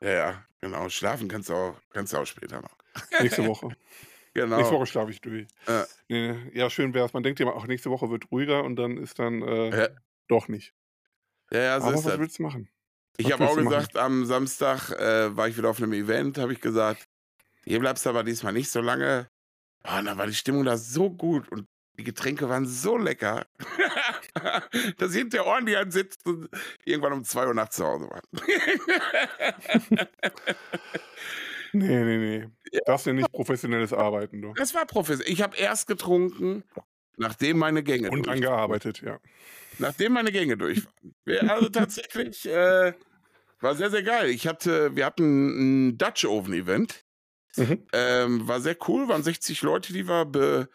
Ja, 0.00 0.10
ja, 0.10 0.44
genau. 0.60 0.88
Schlafen 0.88 1.26
kannst 1.26 1.48
du 1.48 1.54
auch, 1.54 1.74
kannst 1.90 2.12
du 2.12 2.18
auch 2.18 2.24
später 2.24 2.60
noch. 2.60 2.76
Nächste 3.20 3.44
Woche. 3.48 3.70
genau. 4.32 4.58
Nächste 4.58 4.74
Woche 4.76 4.86
schlafe 4.86 5.10
ich 5.10 5.20
durch. 5.20 5.48
Äh. 5.66 5.82
Nee, 6.08 6.36
ja, 6.54 6.70
schön 6.70 6.94
wäre 6.94 7.04
es. 7.04 7.12
Man 7.12 7.24
denkt 7.24 7.40
ja 7.40 7.48
auch, 7.48 7.66
nächste 7.66 7.90
Woche 7.90 8.10
wird 8.10 8.30
ruhiger 8.30 8.62
und 8.62 8.76
dann 8.76 8.96
ist 8.96 9.18
dann 9.18 9.42
äh, 9.42 9.76
ja. 9.76 9.88
doch 10.28 10.46
nicht. 10.46 10.72
Ja, 11.50 11.60
ja, 11.60 11.80
so 11.80 11.88
Aber 11.88 11.94
ist 11.96 12.04
was 12.04 12.12
das. 12.12 12.20
willst 12.20 12.38
du 12.38 12.44
machen? 12.44 12.68
Ich 13.16 13.32
habe 13.32 13.48
auch 13.48 13.56
gesagt, 13.56 13.94
machen? 13.94 14.04
am 14.04 14.24
Samstag 14.24 14.92
äh, 14.92 15.36
war 15.36 15.48
ich 15.48 15.58
wieder 15.58 15.70
auf 15.70 15.82
einem 15.82 15.92
Event, 15.94 16.38
habe 16.38 16.52
ich 16.52 16.60
gesagt, 16.60 17.08
hier 17.64 17.80
bleibst 17.80 18.06
du 18.06 18.10
aber 18.10 18.22
diesmal 18.22 18.52
nicht 18.52 18.70
so 18.70 18.80
lange. 18.80 19.28
Oh, 19.82 20.00
dann 20.04 20.16
war 20.16 20.28
die 20.28 20.34
Stimmung 20.34 20.64
da 20.64 20.76
so 20.76 21.10
gut 21.10 21.48
und 21.48 21.66
die 22.00 22.04
Getränke 22.04 22.48
waren 22.48 22.66
so 22.66 22.96
lecker, 22.96 23.46
dass 24.96 25.12
hinter 25.14 25.46
Ohren 25.46 25.66
die 25.66 25.76
sitzt 25.90 26.24
und 26.26 26.48
irgendwann 26.84 27.12
um 27.12 27.24
2 27.24 27.46
Uhr 27.46 27.54
nachts 27.54 27.76
zu 27.76 27.84
Hause 27.84 28.08
war. 28.08 28.22
nee, 31.74 32.04
nee, 32.04 32.16
nee. 32.16 32.48
Das 32.86 33.02
ist 33.02 33.06
ja 33.06 33.12
nicht 33.12 33.30
professionelles 33.32 33.92
Arbeiten, 33.92 34.40
du. 34.40 34.54
Das 34.54 34.74
war 34.74 34.86
professionell. 34.86 35.30
Ich 35.30 35.42
habe 35.42 35.58
erst 35.58 35.88
getrunken, 35.88 36.64
nachdem 37.18 37.58
meine 37.58 37.82
Gänge 37.82 38.10
Und 38.10 38.28
angearbeitet, 38.28 39.02
ja. 39.02 39.20
Nachdem 39.78 40.14
meine 40.14 40.32
Gänge 40.32 40.56
durch 40.56 40.86
waren. 41.26 41.50
Also 41.50 41.68
tatsächlich 41.68 42.46
äh, 42.48 42.94
war 43.60 43.74
sehr, 43.74 43.90
sehr 43.90 44.02
geil. 44.02 44.30
Ich 44.30 44.46
hatte, 44.46 44.96
wir 44.96 45.04
hatten 45.04 45.88
ein 45.88 45.98
Dutch 45.98 46.24
Oven 46.24 46.54
Event. 46.54 47.04
Mhm. 47.56 47.84
Ähm, 47.92 48.48
war 48.48 48.60
sehr 48.60 48.76
cool, 48.88 49.08
waren 49.08 49.22
60 49.22 49.60
Leute, 49.62 49.92
die 49.92 50.08
wir 50.08 50.24
be 50.24 50.68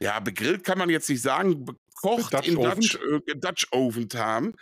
ja, 0.00 0.20
begrillt 0.20 0.64
kann 0.64 0.78
man 0.78 0.90
jetzt 0.90 1.08
nicht 1.08 1.22
sagen, 1.22 1.64
gekocht 1.64 2.34
Dutch 2.34 2.48
in 2.48 2.56
Dutch, 2.56 2.98
äh, 3.26 3.36
Dutch 3.36 3.66
Oven 3.72 4.08
haben. 4.14 4.54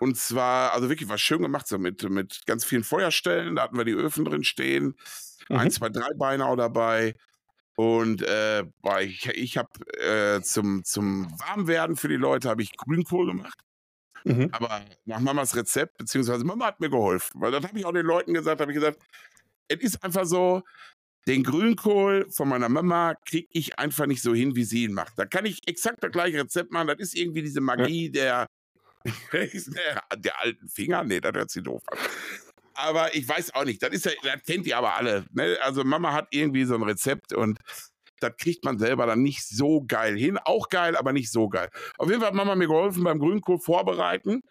Und 0.00 0.16
zwar, 0.16 0.72
also 0.72 0.88
wirklich 0.88 1.08
was 1.08 1.20
schön 1.20 1.42
gemacht, 1.42 1.66
so 1.66 1.78
mit, 1.78 2.08
mit 2.10 2.42
ganz 2.46 2.64
vielen 2.64 2.84
Feuerstellen. 2.84 3.56
Da 3.56 3.62
hatten 3.62 3.76
wir 3.76 3.84
die 3.84 3.92
Öfen 3.92 4.24
drin 4.24 4.44
stehen. 4.44 4.96
Mhm. 5.48 5.56
Ein, 5.56 5.70
zwei, 5.70 5.88
drei 5.88 6.08
Beine 6.16 6.46
auch 6.46 6.56
dabei. 6.56 7.14
Und 7.76 8.22
äh, 8.22 8.64
ich, 9.00 9.26
ich 9.28 9.56
habe 9.56 9.70
äh, 9.98 10.40
zum, 10.42 10.84
zum 10.84 11.30
Warmwerden 11.40 11.96
für 11.96 12.08
die 12.08 12.16
Leute 12.16 12.48
habe 12.48 12.62
ich 12.62 12.76
Grünkohl 12.76 13.26
gemacht. 13.26 13.58
Mhm. 14.24 14.48
Aber 14.52 14.84
nach 15.04 15.20
Mamas 15.20 15.56
Rezept, 15.56 15.98
beziehungsweise 15.98 16.44
Mama 16.44 16.66
hat 16.66 16.80
mir 16.80 16.90
geholfen. 16.90 17.40
Weil 17.40 17.52
dann 17.52 17.64
habe 17.64 17.78
ich 17.78 17.84
auch 17.84 17.92
den 17.92 18.06
Leuten 18.06 18.32
gesagt, 18.32 18.60
habe 18.60 18.72
ich 18.72 18.76
gesagt, 18.76 18.98
es 19.68 19.80
ist 19.80 20.04
einfach 20.04 20.24
so, 20.24 20.62
den 21.26 21.42
Grünkohl 21.42 22.26
von 22.30 22.48
meiner 22.48 22.68
Mama 22.68 23.14
kriege 23.26 23.48
ich 23.52 23.78
einfach 23.78 24.06
nicht 24.06 24.22
so 24.22 24.34
hin, 24.34 24.56
wie 24.56 24.64
sie 24.64 24.84
ihn 24.84 24.92
macht. 24.92 25.14
Da 25.16 25.24
kann 25.24 25.46
ich 25.46 25.66
exakt 25.66 26.02
das 26.02 26.12
gleiche 26.12 26.38
Rezept 26.40 26.70
machen. 26.70 26.88
Das 26.88 26.98
ist 26.98 27.16
irgendwie 27.16 27.42
diese 27.42 27.60
Magie 27.60 28.10
der, 28.10 28.48
der 30.16 30.40
alten 30.40 30.68
Finger. 30.68 31.04
Nee, 31.04 31.20
das 31.20 31.32
hört 31.34 31.50
sich 31.50 31.62
doof 31.62 31.82
an. 31.86 31.98
Aber 32.74 33.14
ich 33.14 33.26
weiß 33.28 33.54
auch 33.54 33.64
nicht. 33.64 33.82
Das, 33.82 33.90
ist 33.90 34.04
ja, 34.04 34.12
das 34.22 34.42
kennt 34.42 34.66
ihr 34.66 34.76
aber 34.76 34.96
alle. 34.96 35.24
Ne? 35.32 35.56
Also 35.62 35.84
Mama 35.84 36.12
hat 36.12 36.28
irgendwie 36.30 36.64
so 36.64 36.74
ein 36.74 36.82
Rezept 36.82 37.32
und 37.32 37.58
das 38.20 38.36
kriegt 38.36 38.64
man 38.64 38.78
selber 38.78 39.06
dann 39.06 39.22
nicht 39.22 39.46
so 39.46 39.84
geil 39.86 40.18
hin. 40.18 40.38
Auch 40.44 40.68
geil, 40.68 40.96
aber 40.96 41.12
nicht 41.12 41.30
so 41.30 41.48
geil. 41.48 41.68
Auf 41.98 42.08
jeden 42.08 42.20
Fall 42.20 42.30
hat 42.30 42.34
Mama 42.34 42.54
mir 42.54 42.66
geholfen 42.66 43.04
beim 43.04 43.18
Grünkohl 43.18 43.58
vorbereiten. 43.58 44.42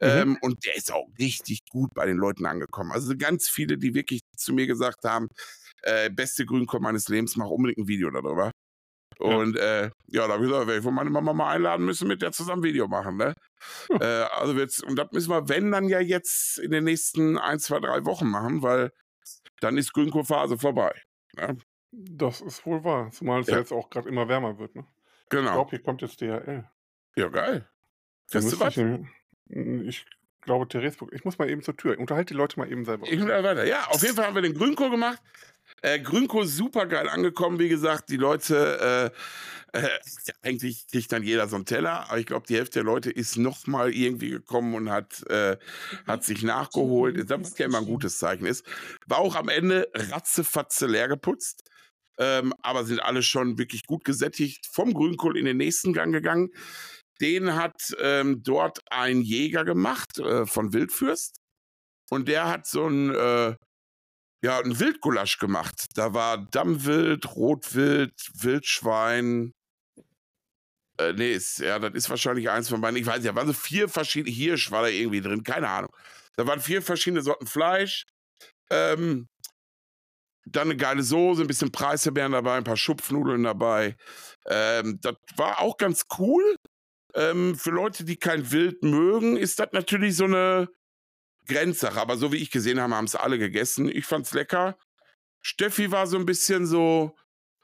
Mhm. 0.00 0.08
Ähm, 0.08 0.38
und 0.40 0.64
der 0.64 0.76
ist 0.76 0.92
auch 0.92 1.08
richtig 1.18 1.64
gut 1.68 1.94
bei 1.94 2.06
den 2.06 2.16
Leuten 2.16 2.46
angekommen. 2.46 2.92
Also 2.92 3.16
ganz 3.16 3.48
viele, 3.48 3.78
die 3.78 3.94
wirklich 3.94 4.20
zu 4.36 4.52
mir 4.52 4.66
gesagt 4.66 5.04
haben, 5.04 5.28
äh, 5.82 6.10
beste 6.10 6.46
Grünkohl 6.46 6.80
meines 6.80 7.08
Lebens, 7.08 7.36
mach 7.36 7.46
unbedingt 7.46 7.78
ein 7.78 7.88
Video 7.88 8.10
darüber. 8.10 8.52
Und 9.18 9.56
ja, 9.56 9.62
äh, 9.62 9.90
ja 10.06 10.26
da 10.26 10.34
habe 10.34 10.44
ich 10.44 10.50
gesagt, 10.50 10.66
werde 10.66 10.78
ich 10.78 10.84
von 10.84 10.94
meiner 10.94 11.10
Mama 11.10 11.32
mal 11.32 11.52
einladen 11.52 11.84
müssen, 11.86 12.08
mit 12.08 12.22
der 12.22 12.32
zusammen 12.32 12.62
Video 12.62 12.88
machen. 12.88 13.16
Ne? 13.16 13.34
Hm. 13.88 14.00
Äh, 14.00 14.04
also 14.04 14.56
wird's, 14.56 14.82
und 14.82 14.96
das 14.96 15.12
müssen 15.12 15.30
wir, 15.30 15.48
wenn, 15.48 15.70
dann 15.70 15.88
ja 15.88 16.00
jetzt 16.00 16.58
in 16.58 16.70
den 16.72 16.84
nächsten 16.84 17.38
ein, 17.38 17.58
zwei, 17.58 17.78
drei 17.78 18.04
Wochen 18.04 18.26
machen, 18.26 18.62
weil 18.62 18.90
dann 19.60 19.78
ist 19.78 19.92
Grünkohlphase 19.92 20.58
vorbei. 20.58 20.92
Ne? 21.36 21.56
Das 21.92 22.40
ist 22.40 22.64
wohl 22.66 22.82
wahr, 22.84 23.10
zumal 23.10 23.42
es 23.42 23.48
ja. 23.48 23.58
jetzt 23.58 23.72
auch 23.72 23.90
gerade 23.90 24.08
immer 24.08 24.28
wärmer 24.28 24.58
wird. 24.58 24.74
Ne? 24.74 24.86
Genau. 25.28 25.48
Ich 25.48 25.52
glaube, 25.52 25.70
hier 25.70 25.82
kommt 25.82 26.02
jetzt 26.02 26.20
DHL. 26.20 26.68
Ja, 27.16 27.28
geil. 27.28 27.68
Fährst 28.26 28.52
du 28.52 28.60
was? 28.60 28.76
Ich 29.86 30.06
glaube, 30.40 30.68
Theresburg. 30.68 31.12
Ich 31.12 31.24
muss 31.24 31.38
mal 31.38 31.48
eben 31.48 31.62
zur 31.62 31.76
Tür. 31.76 31.98
Unterhalte 31.98 32.34
die 32.34 32.38
Leute 32.38 32.58
mal 32.58 32.70
eben 32.70 32.84
selber. 32.84 33.06
Ich 33.06 33.20
weiter. 33.20 33.64
Ja, 33.64 33.86
auf 33.88 34.02
jeden 34.02 34.14
Fall 34.14 34.26
haben 34.26 34.34
wir 34.34 34.42
den 34.42 34.54
Grünkohl 34.54 34.90
gemacht. 34.90 35.22
Äh, 35.82 35.98
Grünkohl 35.98 36.46
super 36.46 36.86
geil 36.86 37.08
angekommen, 37.08 37.58
wie 37.58 37.68
gesagt. 37.68 38.08
Die 38.08 38.16
Leute, 38.16 39.12
äh, 39.72 39.80
äh, 39.80 39.88
eigentlich 40.42 40.86
kriegt 40.86 41.10
dann 41.10 41.24
jeder 41.24 41.48
so 41.48 41.56
einen 41.56 41.66
Teller, 41.66 42.08
aber 42.08 42.18
ich 42.18 42.26
glaube, 42.26 42.46
die 42.46 42.56
Hälfte 42.56 42.80
der 42.80 42.84
Leute 42.84 43.10
ist 43.10 43.36
noch 43.36 43.66
mal 43.66 43.92
irgendwie 43.92 44.30
gekommen 44.30 44.74
und 44.74 44.90
hat, 44.90 45.26
äh, 45.28 45.56
hat 46.06 46.24
sich 46.24 46.42
nachgeholt. 46.42 47.28
Das 47.28 47.58
ja 47.58 47.66
immer 47.66 47.78
ein 47.78 47.86
gutes 47.86 48.18
Zeichen 48.18 48.46
ist. 48.46 48.64
War 49.06 49.18
auch 49.18 49.34
am 49.34 49.48
Ende 49.48 49.88
ratzefatze 49.94 50.86
leer 50.86 51.08
geputzt. 51.08 51.68
Ähm, 52.18 52.54
aber 52.62 52.84
sind 52.84 53.00
alle 53.00 53.22
schon 53.22 53.58
wirklich 53.58 53.84
gut 53.86 54.04
gesättigt. 54.04 54.66
Vom 54.70 54.94
Grünkohl 54.94 55.36
in 55.36 55.46
den 55.46 55.56
nächsten 55.56 55.92
Gang 55.92 56.12
gegangen. 56.12 56.50
Den 57.20 57.54
hat 57.56 57.94
ähm, 58.00 58.42
dort 58.42 58.80
ein 58.90 59.22
Jäger 59.22 59.64
gemacht 59.64 60.18
äh, 60.18 60.46
von 60.46 60.72
Wildfürst. 60.72 61.36
Und 62.10 62.28
der 62.28 62.48
hat 62.48 62.66
so 62.66 62.86
ein, 62.86 63.14
äh, 63.14 63.54
ja, 64.42 64.58
ein 64.58 64.78
Wildgulasch 64.78 65.38
gemacht. 65.38 65.86
Da 65.94 66.14
war 66.14 66.38
Dammwild, 66.38 67.36
Rotwild, 67.36 68.12
Wildschwein. 68.34 69.54
Äh, 70.98 71.12
nee, 71.12 71.32
ist, 71.32 71.58
ja, 71.58 71.78
das 71.78 71.94
ist 71.94 72.10
wahrscheinlich 72.10 72.50
eins 72.50 72.68
von 72.68 72.80
beiden. 72.80 72.98
Ich 72.98 73.06
weiß 73.06 73.18
nicht, 73.18 73.28
da 73.28 73.34
waren 73.34 73.46
so 73.46 73.52
vier 73.52 73.88
verschiedene, 73.88 74.34
Hirsch 74.34 74.70
war 74.70 74.82
da 74.82 74.88
irgendwie 74.88 75.20
drin, 75.20 75.44
keine 75.44 75.68
Ahnung. 75.68 75.94
Da 76.36 76.46
waren 76.46 76.60
vier 76.60 76.82
verschiedene 76.82 77.22
Sorten 77.22 77.46
Fleisch. 77.46 78.04
Ähm, 78.70 79.28
dann 80.44 80.68
eine 80.68 80.76
geile 80.76 81.02
Soße, 81.02 81.42
ein 81.42 81.46
bisschen 81.46 81.70
Preiselbeeren 81.70 82.32
dabei, 82.32 82.56
ein 82.56 82.64
paar 82.64 82.76
Schupfnudeln 82.76 83.44
dabei. 83.44 83.96
Ähm, 84.46 84.98
das 85.00 85.14
war 85.36 85.60
auch 85.60 85.76
ganz 85.76 86.06
cool. 86.18 86.56
Ähm, 87.14 87.56
für 87.56 87.70
Leute, 87.70 88.04
die 88.04 88.16
kein 88.16 88.50
Wild 88.50 88.82
mögen, 88.82 89.36
ist 89.36 89.60
das 89.60 89.68
natürlich 89.72 90.16
so 90.16 90.24
eine 90.24 90.68
Grenzsache. 91.46 92.00
Aber 92.00 92.16
so 92.16 92.32
wie 92.32 92.36
ich 92.36 92.50
gesehen 92.50 92.80
habe, 92.80 92.94
haben 92.94 93.04
es 93.04 93.14
alle 93.14 93.38
gegessen. 93.38 93.88
Ich 93.88 94.06
fand's 94.06 94.32
lecker. 94.32 94.76
Steffi 95.40 95.90
war 95.90 96.06
so 96.06 96.16
ein 96.16 96.26
bisschen 96.26 96.66
so, 96.66 97.16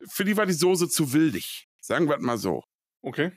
für 0.09 0.25
die 0.25 0.37
war 0.37 0.47
die 0.47 0.53
Soße 0.53 0.89
zu 0.89 1.13
wildig. 1.13 1.69
Sagen 1.81 2.09
wir 2.09 2.19
mal 2.19 2.39
so. 2.39 2.63
Okay. 3.03 3.33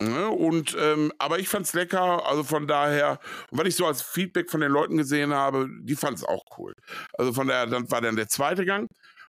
Ne, 0.00 0.28
und 0.28 0.76
ähm, 0.78 1.12
aber 1.18 1.38
ich 1.38 1.48
fand's 1.48 1.72
lecker, 1.72 2.26
also 2.26 2.42
von 2.42 2.66
daher, 2.66 3.20
was 3.52 3.68
ich 3.68 3.76
so 3.76 3.86
als 3.86 4.02
Feedback 4.02 4.50
von 4.50 4.60
den 4.60 4.72
Leuten 4.72 4.96
gesehen 4.96 5.32
habe, 5.32 5.68
die 5.82 5.94
fanden 5.94 6.16
es 6.16 6.24
auch 6.24 6.42
cool. 6.58 6.74
Also 7.12 7.32
von 7.32 7.46
daher, 7.46 7.66
dann 7.66 7.88
war 7.92 8.00
dann 8.00 8.16
der 8.16 8.28
zweite 8.28 8.64
Gang. 8.64 8.88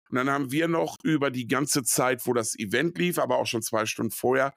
Und 0.09 0.17
dann 0.17 0.29
haben 0.29 0.51
wir 0.51 0.67
noch 0.67 0.97
über 1.03 1.29
die 1.29 1.47
ganze 1.47 1.83
Zeit, 1.83 2.25
wo 2.25 2.33
das 2.33 2.57
Event 2.57 2.97
lief, 2.97 3.19
aber 3.19 3.37
auch 3.37 3.45
schon 3.45 3.61
zwei 3.61 3.85
Stunden 3.85 4.11
vorher, 4.11 4.53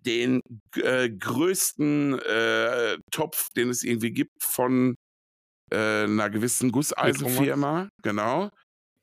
den 0.00 0.40
äh, 0.76 1.10
größten 1.10 2.18
äh, 2.20 2.98
Topf, 3.10 3.50
den 3.50 3.70
es 3.70 3.82
irgendwie 3.82 4.12
gibt 4.12 4.42
von 4.42 4.94
äh, 5.70 6.04
einer 6.04 6.30
gewissen 6.30 6.72
Gusseisenfirma. 6.72 7.88
Genau. 8.02 8.50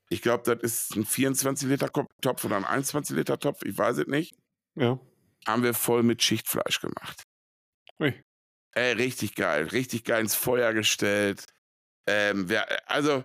Ich 0.10 0.22
glaube, 0.22 0.44
das 0.44 0.62
ist 0.62 0.96
ein 0.96 1.06
24-Liter-Topf 1.06 2.44
oder 2.44 2.58
ein 2.58 2.84
21-Liter-Topf, 2.84 3.64
ich 3.64 3.78
weiß 3.78 4.00
es 4.00 4.08
nicht. 4.08 4.36
Ja. 4.76 5.00
Haben 5.48 5.64
wir 5.64 5.74
voll 5.74 6.04
mit 6.04 6.22
Schichtfleisch 6.22 6.82
gemacht. 6.82 7.24
Ui. 8.00 8.14
Ey, 8.74 8.94
richtig 8.94 9.36
geil. 9.36 9.68
Richtig 9.68 10.04
geil 10.04 10.22
ins 10.22 10.36
Feuer 10.36 10.74
gestellt. 10.74 11.46
Ähm, 12.08 12.50
wer, 12.50 12.90
also, 12.90 13.24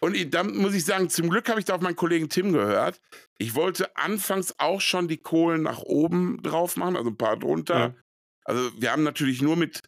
und 0.00 0.16
ich, 0.16 0.30
dann 0.30 0.56
muss 0.56 0.74
ich 0.74 0.84
sagen, 0.84 1.08
zum 1.08 1.30
Glück 1.30 1.48
habe 1.48 1.60
ich 1.60 1.66
da 1.66 1.74
auf 1.74 1.80
meinen 1.80 1.96
Kollegen 1.96 2.28
Tim 2.28 2.52
gehört. 2.52 3.00
Ich 3.38 3.54
wollte 3.54 3.94
anfangs 3.96 4.54
auch 4.58 4.80
schon 4.80 5.08
die 5.08 5.18
Kohlen 5.18 5.62
nach 5.62 5.78
oben 5.80 6.42
drauf 6.42 6.76
machen, 6.76 6.96
also 6.96 7.10
ein 7.10 7.16
paar 7.16 7.36
drunter. 7.36 7.78
Ja. 7.78 7.94
Also 8.44 8.70
wir 8.80 8.90
haben 8.90 9.02
natürlich 9.02 9.42
nur 9.42 9.56
mit 9.56 9.81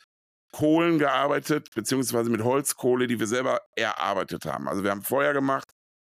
Kohlen 0.55 1.01
gearbeitet, 1.01 1.75
beziehungsweise 1.75 2.31
mit 2.31 2.45
Holzkohle, 2.45 3.09
die 3.09 3.19
wir 3.19 3.27
selber 3.27 3.61
erarbeitet 3.75 4.47
haben. 4.47 4.69
Also 4.69 4.85
wir 4.85 4.93
haben 4.93 5.03
Feuer 5.03 5.33
gemacht 5.33 5.69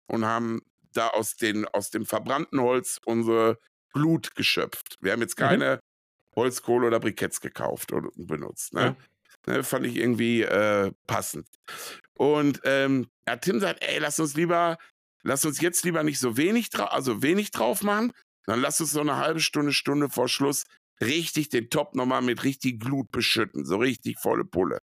und 0.08 0.26
haben 0.26 0.60
da 0.92 1.08
aus, 1.08 1.36
den, 1.36 1.64
aus 1.68 1.90
dem 1.90 2.04
verbrannten 2.04 2.60
Holz 2.60 3.00
unsere 3.06 3.58
Glut 3.94 4.34
geschöpft. 4.34 4.98
Wir 5.00 5.12
haben 5.12 5.22
jetzt 5.22 5.38
mhm. 5.38 5.44
keine 5.44 5.76
mhm. 5.76 6.36
Holzkohle 6.36 6.86
oder 6.86 7.00
Briketts 7.00 7.40
gekauft 7.40 7.92
und 7.92 8.10
benutzt. 8.26 8.74
Ne? 8.74 8.94
Ja. 9.46 9.54
Ne, 9.54 9.64
fand 9.64 9.86
ich 9.86 9.96
irgendwie 9.96 10.42
äh, 10.42 10.92
passend. 11.06 11.48
Und 12.18 12.60
ähm, 12.64 13.08
ja, 13.26 13.36
Tim 13.36 13.58
sagt, 13.58 13.82
ey, 13.82 14.00
lass 14.00 14.20
uns 14.20 14.34
lieber, 14.34 14.76
lass 15.22 15.46
uns 15.46 15.62
jetzt 15.62 15.82
lieber 15.82 16.02
nicht 16.02 16.18
so 16.18 16.36
wenig 16.36 16.68
drauf, 16.68 16.92
also 16.92 17.22
wenig 17.22 17.52
drauf 17.52 17.82
machen, 17.82 18.12
dann 18.44 18.60
lass 18.60 18.82
uns 18.82 18.90
so 18.90 19.00
eine 19.00 19.16
halbe 19.16 19.40
Stunde, 19.40 19.72
Stunde 19.72 20.10
vor 20.10 20.28
Schluss 20.28 20.64
richtig 21.00 21.48
den 21.48 21.70
Top 21.70 21.94
nochmal 21.94 22.22
mit 22.22 22.44
richtig 22.44 22.80
Glut 22.80 23.10
beschütten, 23.10 23.64
so 23.64 23.76
richtig 23.76 24.18
volle 24.18 24.44
Pulle. 24.44 24.78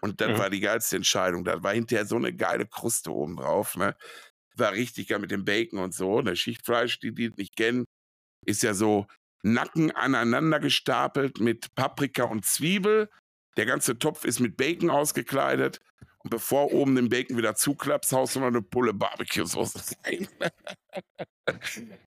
Und 0.00 0.20
das 0.20 0.30
ja. 0.30 0.38
war 0.38 0.50
die 0.50 0.60
geilste 0.60 0.96
Entscheidung. 0.96 1.44
Da 1.44 1.62
war 1.62 1.72
hinterher 1.72 2.06
so 2.06 2.16
eine 2.16 2.34
geile 2.34 2.66
Kruste 2.66 3.12
oben 3.12 3.36
drauf, 3.36 3.76
ne? 3.76 3.96
War 4.56 4.72
richtig 4.72 5.08
geil 5.08 5.18
mit 5.18 5.30
dem 5.30 5.44
Bacon 5.44 5.78
und 5.78 5.94
so. 5.94 6.20
Ne 6.20 6.36
Schichtfleisch, 6.36 6.98
die 7.00 7.12
die 7.12 7.30
nicht 7.36 7.56
kennen, 7.56 7.84
ist 8.44 8.62
ja 8.62 8.74
so 8.74 9.06
Nacken 9.42 9.92
aneinander 9.92 10.60
gestapelt 10.60 11.40
mit 11.40 11.74
Paprika 11.74 12.24
und 12.24 12.44
Zwiebel. 12.44 13.08
Der 13.56 13.66
ganze 13.66 13.98
Topf 13.98 14.24
ist 14.24 14.40
mit 14.40 14.56
Bacon 14.56 14.90
ausgekleidet. 14.90 15.80
Und 16.18 16.30
bevor 16.30 16.72
oben 16.72 16.96
den 16.96 17.08
Bacon 17.08 17.36
wieder 17.36 17.54
zuklappst, 17.54 18.12
haust 18.12 18.34
du 18.34 18.40
noch 18.40 18.48
eine 18.48 18.62
Pulle 18.62 18.92
Barbecue-Soße 18.92 19.94
rein. 20.04 20.28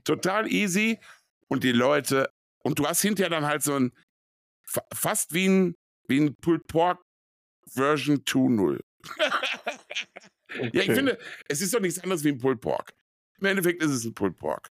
Total 0.04 0.52
easy. 0.52 1.00
Und 1.48 1.64
die 1.64 1.72
Leute 1.72 2.30
und 2.64 2.80
du 2.80 2.86
hast 2.86 3.02
hinterher 3.02 3.30
dann 3.30 3.46
halt 3.46 3.64
so 3.64 3.76
ein, 3.76 3.92
fast 4.94 5.34
wie 5.34 5.48
ein, 5.48 5.76
wie 6.08 6.20
ein 6.20 6.36
Pulled 6.36 6.68
Pork 6.68 7.02
Version 7.68 8.18
2.0. 8.24 8.80
okay. 9.10 9.68
Ja, 10.74 10.82
ich 10.82 10.92
finde, 10.92 11.18
es 11.48 11.62
ist 11.62 11.74
doch 11.74 11.80
nichts 11.80 12.00
anderes 12.00 12.26
wie 12.26 12.30
ein 12.30 12.38
Pulled 12.38 12.60
Pork. 12.60 12.92
Im 13.40 13.46
Endeffekt 13.46 13.82
ist 13.82 13.92
es 13.92 14.04
ein 14.04 14.14
Pulled 14.14 14.38
Pork. 14.38 14.70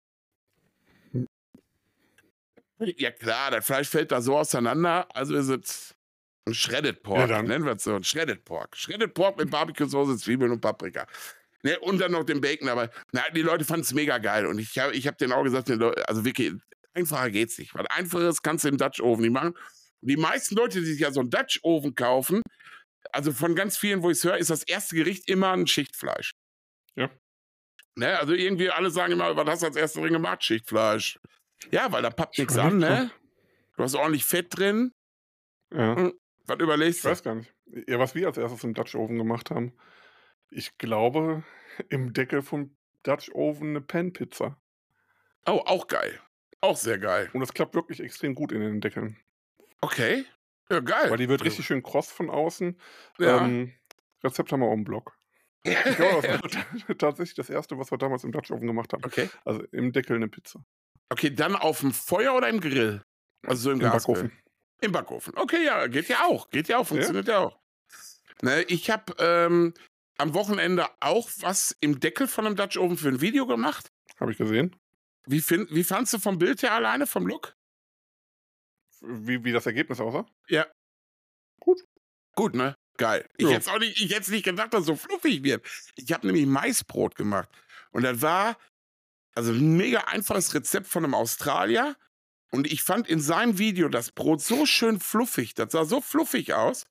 Ja 2.78 3.10
klar, 3.10 3.52
das 3.52 3.64
Fleisch 3.64 3.88
fällt 3.88 4.12
da 4.12 4.20
so 4.20 4.36
auseinander, 4.36 5.06
also 5.14 5.34
ist 5.34 5.48
es 5.48 5.94
ein 6.46 6.54
Shredded 6.54 7.02
Pork, 7.02 7.30
ja, 7.30 7.42
nennen 7.42 7.64
wir 7.64 7.72
es 7.72 7.84
so, 7.84 7.94
ein 7.94 8.04
Shredded 8.04 8.44
Pork. 8.44 8.76
Shredded 8.76 9.14
Pork 9.14 9.38
mit 9.38 9.50
Barbecue-Soße, 9.50 10.18
Zwiebeln 10.18 10.50
und 10.50 10.60
Paprika. 10.60 11.06
Ne, 11.62 11.78
und 11.78 12.00
dann 12.00 12.10
noch 12.12 12.24
den 12.24 12.40
Bacon, 12.40 12.68
aber 12.68 12.90
na, 13.12 13.22
die 13.34 13.42
Leute 13.42 13.64
fanden 13.64 13.82
es 13.82 13.94
mega 13.94 14.18
geil. 14.18 14.46
Und 14.46 14.58
ich 14.58 14.78
habe 14.78 14.94
ich 14.94 15.06
hab 15.06 15.16
denen 15.18 15.32
auch 15.32 15.44
gesagt, 15.44 15.70
also 15.70 16.24
wirklich, 16.24 16.54
Einfacher 16.94 17.30
geht's 17.30 17.58
nicht. 17.58 17.74
Weil 17.74 17.86
einfaches 17.88 18.42
kannst 18.42 18.64
du 18.64 18.68
im 18.68 18.76
Dutch 18.78 19.00
Oven 19.00 19.22
nicht 19.22 19.32
machen. 19.32 19.52
Und 19.52 20.08
die 20.10 20.16
meisten 20.16 20.54
Leute, 20.56 20.80
die 20.80 20.86
sich 20.86 21.00
ja 21.00 21.12
so 21.12 21.20
einen 21.20 21.30
Dutch 21.30 21.60
Oven 21.62 21.94
kaufen, 21.94 22.42
also 23.12 23.32
von 23.32 23.54
ganz 23.54 23.76
vielen, 23.76 24.02
wo 24.02 24.10
ich 24.10 24.18
es 24.18 24.24
höre, 24.24 24.38
ist 24.38 24.50
das 24.50 24.62
erste 24.62 24.96
Gericht 24.96 25.28
immer 25.28 25.52
ein 25.52 25.66
Schichtfleisch. 25.66 26.32
Ja. 26.96 27.10
Ne, 27.94 28.18
also 28.18 28.32
irgendwie 28.32 28.70
alle 28.70 28.90
sagen 28.90 29.12
immer, 29.12 29.36
was 29.36 29.46
hast 29.46 29.62
du 29.62 29.66
als 29.66 29.76
erstes 29.76 30.00
drin 30.02 30.12
gemacht? 30.12 30.42
Schichtfleisch. 30.44 31.18
Ja, 31.70 31.92
weil 31.92 32.02
da 32.02 32.10
pappt 32.10 32.38
nichts 32.38 32.56
an, 32.56 32.78
ne? 32.78 33.10
Du 33.76 33.82
hast 33.82 33.94
ordentlich 33.94 34.24
Fett 34.24 34.56
drin. 34.56 34.92
Ja. 35.72 35.96
Hm, 35.96 36.12
was 36.46 36.58
überlegst 36.58 36.98
Ich 36.98 37.02
du? 37.02 37.08
weiß 37.10 37.22
gar 37.22 37.34
nicht. 37.34 37.52
Ja, 37.86 37.98
was 37.98 38.14
wir 38.14 38.26
als 38.26 38.36
erstes 38.38 38.64
im 38.64 38.74
Dutch 38.74 38.94
Oven 38.94 39.16
gemacht 39.18 39.50
haben. 39.50 39.72
Ich 40.50 40.76
glaube, 40.78 41.44
im 41.88 42.12
Deckel 42.12 42.42
vom 42.42 42.76
Dutch 43.02 43.30
Oven 43.32 43.70
eine 43.70 43.80
Pan-Pizza. 43.80 44.58
Oh, 45.46 45.62
auch 45.64 45.86
geil. 45.86 46.20
Auch 46.62 46.76
sehr 46.76 46.98
geil. 46.98 47.28
Und 47.32 47.40
das 47.40 47.52
klappt 47.52 47.74
wirklich 47.74 48.00
extrem 48.00 48.34
gut 48.34 48.52
in 48.52 48.60
den 48.60 48.80
Deckeln. 48.80 49.16
Okay. 49.80 50.24
Ja, 50.70 50.80
geil. 50.80 51.10
Weil 51.10 51.18
die 51.18 51.28
wird 51.28 51.44
richtig 51.44 51.66
schön 51.66 51.82
kross 51.82 52.10
von 52.10 52.30
außen. 52.30 52.80
Ja. 53.18 53.44
Ähm, 53.44 53.74
Rezept 54.22 54.52
haben 54.52 54.60
wir 54.60 54.68
auch 54.68 54.74
im 54.74 54.84
Blog. 54.84 55.16
Ich 55.64 55.76
glaube, 55.96 56.26
das 56.26 56.54
war 56.88 56.98
tatsächlich 56.98 57.34
das 57.34 57.50
erste, 57.50 57.78
was 57.78 57.90
wir 57.90 57.98
damals 57.98 58.24
im 58.24 58.32
Dutch 58.32 58.50
Oven 58.50 58.66
gemacht 58.66 58.92
haben. 58.92 59.04
okay. 59.04 59.28
Also 59.44 59.64
im 59.72 59.92
Deckel 59.92 60.16
eine 60.16 60.28
Pizza. 60.28 60.64
Okay, 61.08 61.30
dann 61.30 61.56
auf 61.56 61.80
dem 61.80 61.92
Feuer 61.92 62.34
oder 62.34 62.48
im 62.48 62.60
Grill? 62.60 63.02
Also 63.46 63.64
so 63.64 63.70
im, 63.72 63.80
Im? 63.80 63.90
Backofen. 63.90 64.32
Im 64.80 64.92
Backofen. 64.92 65.34
Okay, 65.36 65.64
ja, 65.64 65.86
geht 65.88 66.08
ja 66.08 66.24
auch. 66.24 66.48
Geht 66.50 66.68
ja 66.68 66.78
auch, 66.78 66.86
funktioniert 66.86 67.28
ja, 67.28 67.40
auch. 67.40 67.58
Ne, 68.40 68.62
ich 68.62 68.88
habe 68.90 69.14
ähm, 69.18 69.74
am 70.18 70.34
Wochenende 70.34 70.86
auch 71.00 71.28
was 71.40 71.76
im 71.80 72.00
Deckel 72.00 72.28
von 72.28 72.46
einem 72.46 72.56
Dutch 72.56 72.78
Oven 72.78 72.96
für 72.96 73.08
ein 73.08 73.20
Video 73.20 73.46
gemacht. 73.46 73.92
Habe 74.18 74.32
ich 74.32 74.38
gesehen. 74.38 74.76
Wie, 75.26 75.40
find, 75.40 75.72
wie 75.74 75.84
fandst 75.84 76.12
du 76.12 76.18
vom 76.18 76.38
Bild 76.38 76.62
her 76.62 76.72
alleine, 76.72 77.06
vom 77.06 77.26
Look? 77.26 77.54
Wie, 79.00 79.42
wie 79.44 79.52
das 79.52 79.66
Ergebnis 79.66 80.00
aussah. 80.00 80.26
Gut, 82.34 82.54
ne? 82.54 82.74
Geil. 82.96 83.28
Ich 83.36 83.46
Ja. 83.46 83.52
hätte 83.54 83.78
nicht, 83.78 84.00
ich 84.00 84.28
nicht 84.28 84.44
gedacht, 84.44 84.72
dass 84.72 84.80
es 84.82 84.86
so 84.86 84.96
fluffig 84.96 85.42
wird. 85.42 85.66
Ich 85.96 86.12
habe 86.12 86.26
nämlich 86.26 86.46
Maisbrot 86.46 87.14
gemacht. 87.14 87.48
Und 87.90 88.02
das 88.02 88.20
war 88.22 88.56
also 89.34 89.52
ein 89.52 89.76
mega 89.76 90.00
einfaches 90.00 90.54
Rezept 90.54 90.86
von 90.86 91.04
einem 91.04 91.14
Australier. 91.14 91.96
Und 92.50 92.70
ich 92.70 92.82
fand 92.82 93.08
in 93.08 93.20
seinem 93.20 93.58
Video 93.58 93.88
das 93.88 94.12
Brot 94.12 94.42
so 94.42 94.66
schön 94.66 95.00
fluffig. 95.00 95.54
Das 95.54 95.72
sah 95.72 95.84
so 95.84 96.00
fluffig 96.00 96.52
aus, 96.52 96.84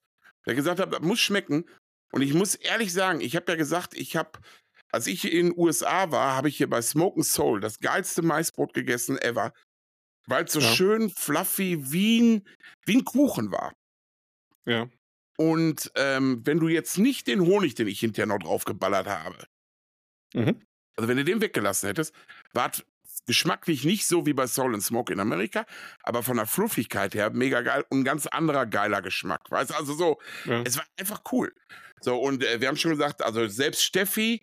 der 0.46 0.54
gesagt 0.54 0.80
hat, 0.80 0.92
das 0.92 1.00
muss 1.00 1.20
schmecken. 1.20 1.68
Und 2.10 2.22
ich 2.22 2.34
muss 2.34 2.56
ehrlich 2.56 2.92
sagen, 2.92 3.20
ich 3.20 3.36
habe 3.36 3.50
ja 3.52 3.56
gesagt, 3.56 3.94
ich 3.94 4.16
habe, 4.16 4.38
als 4.92 5.06
ich 5.06 5.24
in 5.32 5.48
den 5.50 5.58
USA 5.58 6.10
war, 6.10 6.36
habe 6.36 6.48
ich 6.48 6.56
hier 6.56 6.68
bei 6.70 6.82
Smoke 6.82 7.22
Soul 7.24 7.60
das 7.60 7.78
geilste 7.80 8.22
Maisbrot 8.22 8.74
gegessen 8.74 9.18
ever. 9.18 9.52
Weil 10.26 10.44
es 10.44 10.52
so 10.52 10.60
Ja. 10.60 10.74
schön 10.74 11.10
fluffy 11.10 11.78
wie 11.92 12.20
ein, 12.20 12.48
wie 12.86 12.98
ein 12.98 13.04
Kuchen 13.04 13.50
war. 13.50 13.72
Ja. 14.66 14.88
Und 15.36 15.90
ähm, 15.96 16.42
wenn 16.44 16.60
du 16.60 16.68
jetzt 16.68 16.98
nicht 16.98 17.26
den 17.26 17.40
Honig, 17.40 17.74
den 17.74 17.88
ich 17.88 18.00
hinterher 18.00 18.26
noch 18.26 18.38
draufgeballert 18.38 19.08
habe, 19.08 19.44
Mhm. 20.34 20.62
also 20.96 21.08
wenn 21.08 21.16
du 21.16 21.24
den 21.24 21.40
weggelassen 21.40 21.88
hättest, 21.88 22.14
war 22.52 22.70
es 22.70 22.82
geschmacklich 23.26 23.84
nicht 23.84 24.06
so 24.06 24.24
wie 24.26 24.32
bei 24.32 24.46
Soul 24.46 24.74
and 24.74 24.82
Smoke 24.82 25.12
in 25.12 25.20
Amerika, 25.20 25.66
aber 26.02 26.22
von 26.22 26.36
der 26.36 26.46
Fluffigkeit 26.46 27.14
her 27.14 27.30
mega 27.30 27.60
geil 27.62 27.84
und 27.90 28.00
ein 28.00 28.04
ganz 28.04 28.26
anderer 28.26 28.66
geiler 28.66 29.02
Geschmack. 29.02 29.42
Weißt 29.50 29.70
du, 29.70 29.74
also 29.74 29.94
so, 29.94 30.20
ja. 30.44 30.62
es 30.62 30.76
war 30.78 30.84
einfach 30.96 31.22
cool. 31.32 31.52
So, 32.00 32.16
und 32.18 32.42
äh, 32.44 32.60
wir 32.60 32.68
haben 32.68 32.76
schon 32.76 32.92
gesagt, 32.92 33.22
also 33.22 33.46
selbst 33.48 33.82
Steffi, 33.84 34.42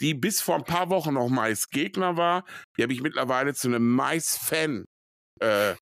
die 0.00 0.14
bis 0.14 0.40
vor 0.40 0.56
ein 0.56 0.64
paar 0.64 0.90
Wochen 0.90 1.14
noch 1.14 1.28
Mais-Gegner 1.28 2.16
war, 2.16 2.44
die 2.76 2.82
habe 2.82 2.92
ich 2.92 3.02
mittlerweile 3.02 3.54
zu 3.54 3.68
einem 3.68 3.94
Mais-Fan, 3.94 4.84
äh, 5.40 5.74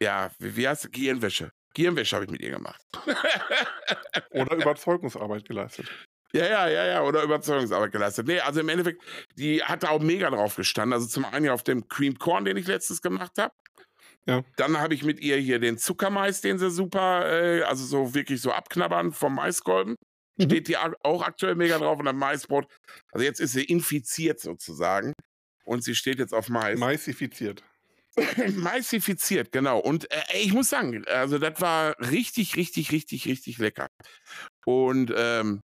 ja, 0.00 0.30
wie, 0.38 0.56
wie 0.56 0.68
heißt 0.68 0.84
es? 0.84 0.90
Gehirnwäsche. 0.90 1.50
Gehirnwäsche 1.74 2.16
habe 2.16 2.24
ich 2.26 2.30
mit 2.30 2.40
ihr 2.40 2.50
gemacht. 2.50 2.80
Oder 4.30 4.56
Überzeugungsarbeit 4.56 5.46
geleistet. 5.46 5.90
Ja, 6.32 6.46
ja, 6.46 6.68
ja, 6.68 6.84
ja, 6.84 7.02
oder 7.02 7.22
Überzeugungsarbeit 7.22 7.92
geleistet. 7.92 8.26
Nee, 8.26 8.40
also 8.40 8.58
im 8.58 8.68
Endeffekt, 8.68 9.00
die 9.36 9.62
hat 9.62 9.84
da 9.84 9.90
auch 9.90 10.02
mega 10.02 10.28
drauf 10.30 10.56
gestanden. 10.56 10.92
Also 10.92 11.06
zum 11.06 11.24
einen 11.24 11.44
ja 11.44 11.54
auf 11.54 11.62
dem 11.62 11.86
Cream 11.86 12.18
Corn, 12.18 12.44
den 12.44 12.56
ich 12.56 12.66
letztes 12.66 13.00
gemacht 13.00 13.38
habe. 13.38 13.54
Ja. 14.26 14.42
Dann 14.56 14.80
habe 14.80 14.94
ich 14.94 15.04
mit 15.04 15.20
ihr 15.20 15.36
hier 15.36 15.60
den 15.60 15.78
Zuckermais, 15.78 16.40
den 16.40 16.58
sie 16.58 16.72
super, 16.72 17.30
äh, 17.30 17.62
also 17.62 17.84
so 17.84 18.14
wirklich 18.14 18.40
so 18.40 18.50
abknabbern 18.50 19.12
vom 19.12 19.36
Maiskolben. 19.36 19.94
Mhm. 20.36 20.44
Steht 20.44 20.68
die 20.68 20.76
auch 20.76 21.22
aktuell 21.22 21.54
mega 21.54 21.78
drauf 21.78 21.98
und 21.98 22.06
dann 22.06 22.16
Maisbrot. 22.16 22.66
Also 23.12 23.24
jetzt 23.24 23.40
ist 23.40 23.52
sie 23.52 23.64
infiziert 23.64 24.40
sozusagen. 24.40 25.12
Und 25.64 25.82
sie 25.82 25.94
steht 25.94 26.18
jetzt 26.18 26.34
auf 26.34 26.48
Mais. 26.48 26.78
Maisifiziert. 26.78 27.62
Maisifiziert, 28.56 29.50
genau. 29.50 29.78
Und 29.78 30.10
äh, 30.10 30.22
ich 30.40 30.52
muss 30.52 30.68
sagen, 30.68 31.04
also 31.06 31.38
das 31.38 31.60
war 31.60 31.98
richtig, 31.98 32.56
richtig, 32.56 32.92
richtig, 32.92 33.26
richtig 33.26 33.58
lecker. 33.58 33.88
Und 34.66 35.12
ähm, 35.16 35.60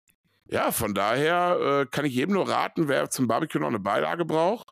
ja, 0.47 0.73
von 0.73 0.95
daher 0.95 1.83
äh, 1.83 1.87
kann 1.91 2.07
ich 2.07 2.15
jedem 2.15 2.35
nur 2.35 2.49
raten, 2.49 2.89
wer 2.89 3.11
zum 3.11 3.27
Barbecue 3.27 3.61
noch 3.61 3.69
eine 3.69 3.81
Beilage 3.81 4.25
braucht, 4.25 4.71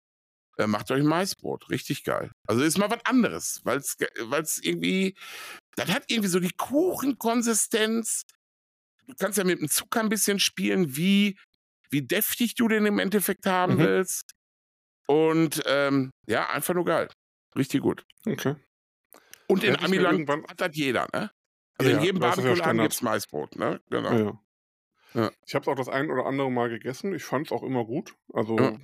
äh, 0.57 0.67
macht 0.67 0.91
euch 0.91 1.01
ein 1.01 1.07
Maisbrot. 1.07 1.69
Richtig 1.69 2.05
geil. 2.05 2.31
Also 2.47 2.63
ist 2.63 2.79
mal 2.79 2.91
was 2.91 3.05
anderes, 3.05 3.61
weil 3.65 3.79
es 3.79 4.59
irgendwie, 4.63 5.15
das 5.75 5.93
hat 5.93 6.05
irgendwie 6.09 6.31
so 6.31 6.41
die 6.41 6.55
Kuchenkonsistenz. 6.57 8.25
Du 9.07 9.15
kannst 9.19 9.39
ja 9.39 9.45
mit 9.45 9.61
dem 9.61 9.69
Zucker 9.69 10.01
ein 10.01 10.09
bisschen 10.09 10.39
spielen, 10.41 10.97
wie, 10.97 11.39
wie 11.91 12.03
deftig 12.03 12.55
du 12.55 12.69
den 12.69 12.87
im 12.87 12.99
Endeffekt 12.99 13.47
haben 13.47 13.75
Mhm. 13.75 13.79
willst. 13.79 14.33
Und 15.07 15.63
ähm, 15.67 16.11
ja, 16.27 16.51
einfach 16.51 16.75
nur 16.75 16.85
geil. 16.85 17.09
Richtig 17.57 17.81
gut. 17.83 18.05
Okay. 18.27 18.57
Und 19.47 19.63
in 19.63 19.77
Amiland 19.77 20.29
hat 20.29 20.61
das 20.61 20.71
jeder, 20.73 21.07
ne? 21.13 21.31
Also 21.79 21.91
Ja, 21.93 21.99
in 21.99 22.03
jedem 22.05 22.21
ja 22.21 22.29
Barbecue-Laden 22.29 22.57
Standard. 22.57 22.85
gibt 22.85 22.95
es 22.95 23.03
Maisbrot, 23.03 23.57
ne? 23.57 23.81
Genau. 23.91 24.13
Ja, 24.13 24.19
ja. 24.25 24.41
Ja. 25.15 25.31
Ich 25.47 25.55
habe 25.55 25.63
es 25.63 25.69
auch 25.69 25.77
das 25.77 25.89
ein 25.89 26.11
oder 26.11 26.27
andere 26.27 26.51
Mal 26.51 26.69
gegessen. 26.69 27.15
Ich 27.15 27.23
fand 27.23 27.47
es 27.47 27.53
auch 27.53 27.63
immer 27.63 27.85
gut. 27.85 28.15
Also, 28.33 28.59
Ja. 28.59 28.77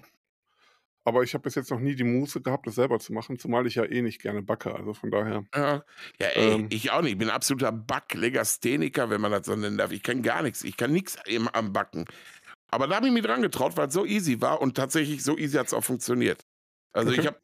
Aber 1.05 1.23
ich 1.23 1.35
habe 1.35 1.43
bis 1.43 1.55
jetzt 1.57 1.71
noch 1.71 1.81
nie 1.81 1.95
die 1.97 2.05
Muße 2.05 2.43
gehabt, 2.43 2.67
das 2.67 2.77
selber 2.77 2.99
zu 3.01 3.13
machen, 3.13 3.39
zumal 3.39 3.67
ich 3.67 3.77
ja 3.77 3.85
eh 3.85 4.03
nicht 4.03 4.21
gerne 4.23 4.43
backe. 4.43 4.75
Also 4.75 4.95
von 4.95 5.11
daher. 5.11 5.47
Ja, 5.55 5.85
ja 6.19 6.29
ey, 6.29 6.57
Ähm. 6.57 6.69
ich 6.71 6.91
auch 6.91 7.03
nicht. 7.03 7.13
Ich 7.13 7.19
bin 7.19 7.29
ein 7.29 7.35
absoluter 7.35 7.73
Backlegastheniker, 7.73 9.11
wenn 9.11 9.21
man 9.21 9.33
das 9.33 9.47
so 9.47 9.55
nennen 9.55 9.77
darf. 9.77 9.93
Ich 9.93 10.03
kann 10.03 10.23
gar 10.23 10.43
nichts. 10.43 10.65
Ich 10.65 10.77
kann 10.77 10.93
nichts 10.93 11.19
am 11.53 11.73
Backen. 11.73 12.07
Aber 12.71 12.87
da 12.89 12.97
habe 12.97 13.07
ich 13.09 13.13
mich 13.13 13.23
dran 13.23 13.43
getraut, 13.43 13.77
weil 13.77 13.89
es 13.89 13.95
so 13.95 14.07
easy 14.07 14.41
war 14.41 14.61
und 14.63 14.77
tatsächlich 14.77 15.23
so 15.25 15.37
easy 15.39 15.59
hat 15.59 15.67
es 15.69 15.75
auch 15.75 15.85
funktioniert. 15.85 16.43
Also 16.95 17.13
Okay. 17.13 17.21
ich 17.21 17.27
habe, 17.27 17.39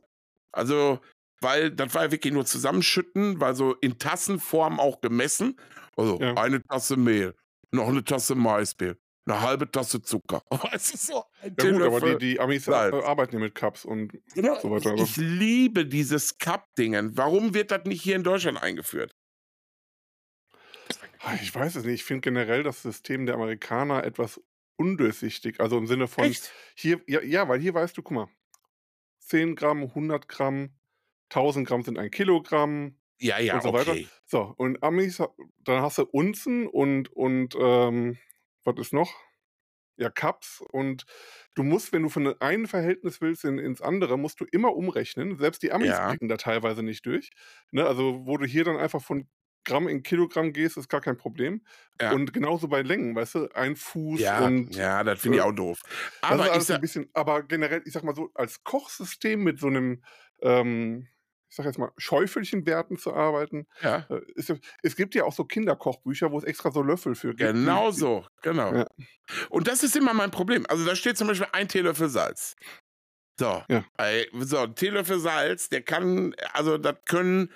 also, 0.52 1.00
weil 1.40 1.70
das 1.72 1.94
war 1.94 2.04
ja 2.04 2.12
wirklich 2.12 2.32
nur 2.34 2.46
zusammenschütten, 2.46 3.40
weil 3.40 3.54
so 3.56 3.74
in 3.76 3.98
Tassenform 3.98 4.80
auch 4.80 5.00
gemessen. 5.02 5.58
Also 5.96 6.20
Ja. 6.20 6.34
eine 6.34 6.62
Tasse 6.62 6.96
Mehl, 6.96 7.34
noch 7.72 7.88
eine 7.88 8.04
Tasse 8.04 8.34
Maismehl, 8.36 8.98
eine 9.28 9.40
halbe 9.40 9.70
Tasse 9.70 10.00
Zucker. 10.02 10.42
Weißt 10.50 10.94
du, 10.94 10.96
so 10.98 11.24
ein 11.42 11.54
Ja 11.58 11.70
gut, 11.70 11.82
aber 11.82 12.00
die, 12.18 12.18
die 12.34 12.40
Amis 12.40 12.64
Salz. 12.64 12.94
äh, 12.94 13.02
arbeiten 13.06 13.34
ja 13.34 13.40
mit 13.40 13.54
Cups 13.54 13.84
und 13.84 14.12
Genau. 14.34 14.58
so 14.60 14.70
weiter. 14.70 14.94
Ich 14.94 15.16
liebe 15.16 15.86
dieses 15.86 16.38
Cup-Dingen. 16.38 17.16
Warum 17.16 17.54
wird 17.54 17.70
das 17.70 17.84
nicht 17.84 18.02
hier 18.02 18.16
in 18.16 18.24
Deutschland 18.24 18.62
eingeführt? 18.62 19.14
Ah, 21.20 21.34
ich 21.42 21.54
weiß 21.54 21.76
es 21.76 21.84
nicht. 21.84 21.94
Ich 21.96 22.04
finde 22.04 22.20
generell 22.22 22.62
das 22.62 22.82
System 22.82 23.26
der 23.26 23.34
Amerikaner 23.34 24.04
etwas 24.04 24.40
undurchsichtig. 24.76 25.60
Also 25.60 25.76
im 25.76 25.86
Sinne 25.86 26.06
von 26.06 26.24
Echt? 26.24 26.52
hier, 26.76 27.00
ja, 27.06 27.20
ja, 27.22 27.48
weil 27.48 27.60
hier 27.60 27.74
weißt 27.74 27.96
du, 27.96 28.02
guck 28.02 28.14
mal, 28.14 28.28
10 29.20 29.56
Gramm, 29.56 29.82
100 29.82 30.28
Gramm, 30.28 30.70
1000 31.30 31.66
Gramm 31.68 31.82
sind 31.82 31.98
ein 31.98 32.10
Kilogramm. 32.10 32.98
Ja, 33.20 33.38
ja, 33.40 33.56
und 33.56 33.62
so 33.64 33.72
weiter. 33.72 33.90
okay. 33.90 34.06
So, 34.26 34.54
und 34.56 34.82
Amis, 34.82 35.20
dann 35.64 35.82
hast 35.82 35.98
du 35.98 36.04
Unzen 36.04 36.68
und, 36.68 37.10
und 37.12 37.56
ähm, 37.60 38.16
was 38.68 38.78
ist 38.78 38.92
noch? 38.92 39.12
Ja, 39.96 40.10
Cups. 40.10 40.62
Und 40.70 41.04
du 41.56 41.64
musst, 41.64 41.92
wenn 41.92 42.02
du 42.02 42.08
von 42.08 42.40
einem 42.40 42.66
Verhältnis 42.68 43.20
willst 43.20 43.44
in, 43.44 43.58
ins 43.58 43.82
andere, 43.82 44.16
musst 44.16 44.38
du 44.40 44.44
immer 44.44 44.74
umrechnen. 44.76 45.36
Selbst 45.38 45.62
die 45.62 45.72
Amis 45.72 45.88
Ja. 45.88 46.06
blicken 46.08 46.28
da 46.28 46.36
teilweise 46.36 46.82
nicht 46.84 47.04
durch. 47.04 47.30
Ne? 47.72 47.84
Also, 47.84 48.24
wo 48.24 48.36
du 48.36 48.46
hier 48.46 48.64
dann 48.64 48.76
einfach 48.76 49.02
von 49.02 49.28
Gramm 49.64 49.88
in 49.88 50.02
Kilogramm 50.04 50.52
gehst, 50.52 50.76
ist 50.76 50.88
gar 50.88 51.00
kein 51.00 51.16
Problem. 51.16 51.64
Ja. 52.00 52.12
Und 52.12 52.32
genauso 52.32 52.68
bei 52.68 52.82
Längen, 52.82 53.16
weißt 53.16 53.34
du, 53.34 53.48
ein 53.54 53.74
Fuß 53.74 54.20
Ja, 54.20 54.46
und 54.46 54.74
ja, 54.74 55.02
das 55.02 55.20
finde 55.20 55.38
ich 55.38 55.44
äh, 55.44 55.46
auch 55.46 55.52
doof. 55.52 55.80
Aber 56.20 56.50
ist 56.52 56.56
ich 56.58 56.64
sag, 56.64 56.80
bisschen, 56.80 57.10
aber 57.12 57.42
generell, 57.42 57.82
ich 57.84 57.92
sag 57.92 58.04
mal 58.04 58.14
so, 58.14 58.30
als 58.34 58.62
Kochsystem 58.62 59.42
mit 59.42 59.58
so 59.58 59.66
einem, 59.66 60.04
ähm, 60.42 61.08
ich 61.50 61.56
sag 61.56 61.64
jetzt 61.66 61.78
mal, 61.78 61.90
Schäufelchenwerten 61.96 62.98
zu 62.98 63.14
arbeiten, 63.14 63.66
ja, 63.82 64.06
äh, 64.10 64.20
ja- 64.36 64.56
es 64.82 64.96
gibt 64.96 65.14
ja 65.14 65.24
auch 65.24 65.32
so 65.32 65.44
Kinderkochbücher, 65.44 66.30
wo 66.30 66.38
es 66.38 66.44
extra 66.44 66.70
so 66.70 66.82
Löffel 66.82 67.14
für 67.14 67.34
gibt. 67.34 67.38
genau 67.52 67.90
so, 67.90 68.26
genau. 68.42 68.74
Ja. 68.74 68.86
Und 69.48 69.66
das 69.68 69.82
ist 69.82 69.96
immer 69.96 70.14
mein 70.14 70.30
Problem. 70.30 70.66
Also 70.68 70.84
da 70.84 70.94
steht 70.94 71.16
zum 71.16 71.28
Beispiel 71.28 71.48
ein 71.52 71.68
Teelöffel 71.68 72.08
Salz. 72.08 72.54
So, 73.40 73.62
Ja. 73.68 73.84
so 74.40 74.58
ein 74.58 74.74
Teelöffel 74.74 75.20
Salz, 75.20 75.68
der 75.68 75.82
kann, 75.82 76.34
also 76.52 76.76
das 76.76 76.96
können 77.06 77.50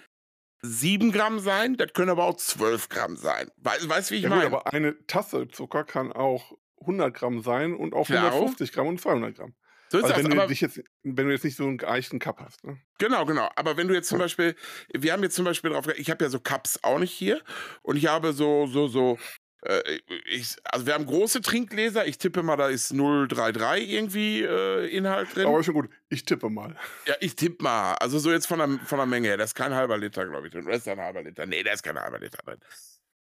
sieben 0.62 1.10
Gramm 1.10 1.40
sein, 1.40 1.76
das 1.76 1.92
können 1.92 2.10
aber 2.10 2.24
auch 2.24 2.36
zwölf 2.36 2.88
Gramm 2.88 3.16
sein. 3.16 3.50
Weißt 3.58 4.10
du, 4.10 4.14
wie 4.14 4.18
ich 4.18 4.22
Ja, 4.22 4.28
gut, 4.28 4.36
meine? 4.38 4.46
aber 4.46 4.72
eine 4.72 5.06
Tasse 5.06 5.48
Zucker 5.48 5.82
kann 5.84 6.12
auch 6.12 6.52
100 6.80 7.12
Gramm 7.14 7.42
sein 7.42 7.74
und 7.74 7.94
auch 7.94 8.06
Klar. 8.06 8.30
150 8.32 8.72
Gramm 8.72 8.86
und 8.86 9.00
200 9.00 9.34
Gramm. 9.36 9.54
So 9.92 9.98
ist 9.98 10.04
Also 10.04 10.14
das. 10.16 10.24
wenn 10.24 10.30
du, 10.32 10.38
Aber, 10.40 10.48
dich 10.48 10.60
jetzt, 10.60 10.82
wenn 11.02 11.26
du 11.26 11.32
jetzt 11.32 11.44
nicht 11.44 11.56
so 11.56 11.64
einen 11.64 11.78
geeichten 11.78 12.18
Cup 12.18 12.40
hast. 12.40 12.64
Ne? 12.64 12.78
Genau, 12.98 13.24
genau. 13.26 13.48
Aber 13.56 13.76
wenn 13.76 13.86
du 13.88 13.94
jetzt 13.94 14.08
zum. 14.08 14.18
Beispiel, 14.18 14.56
wir 14.92 15.12
haben 15.12 15.22
jetzt 15.22 15.36
zum 15.36 15.44
Beispiel 15.44 15.70
drauf, 15.70 15.86
ich 15.96 16.10
habe 16.10 16.24
ja 16.24 16.30
so 16.30 16.40
Cups 16.40 16.80
auch 16.82 16.98
nicht 16.98 17.12
hier 17.12 17.40
und 17.82 17.96
ich 17.96 18.06
habe 18.06 18.32
so, 18.32 18.66
so, 18.66 18.88
so 18.88 19.18
Äh, 19.64 20.00
ich, 20.26 20.56
also 20.64 20.86
wir 20.86 20.94
haben 20.94 21.06
große 21.06 21.40
Trinkgläser. 21.40 22.04
Ich 22.06 22.18
tippe 22.18 22.42
mal, 22.42 22.56
da 22.56 22.68
ist 22.68 22.90
033 22.92 23.88
irgendwie 23.90 24.42
äh, 24.42 24.88
Inhalt 24.88 25.36
drin. 25.36 25.46
Aber 25.46 25.62
schon 25.62 25.74
gut. 25.74 25.88
Ich 26.08 26.24
tippe 26.24 26.50
mal. 26.50 26.74
Ja, 27.06 27.14
ich 27.20 27.36
tippe 27.36 27.62
mal. 27.62 27.94
Also 27.94 28.18
so 28.18 28.32
jetzt 28.32 28.46
von 28.46 28.58
der, 28.58 28.68
von 28.86 28.98
der 28.98 29.06
Menge 29.06 29.28
her. 29.28 29.36
Das 29.36 29.50
ist 29.50 29.54
kein 29.54 29.72
halber 29.72 29.98
Liter, 29.98 30.26
glaube 30.26 30.48
ich. 30.48 30.56
Oder 30.56 30.72
ist 30.74 30.88
ein 30.88 30.98
halber 30.98 31.22
Liter? 31.22 31.46
Nee, 31.46 31.62
da 31.62 31.72
ist 31.72 31.82
kein 31.84 31.96
halber 31.96 32.18
Liter 32.18 32.38
drin. 32.44 32.58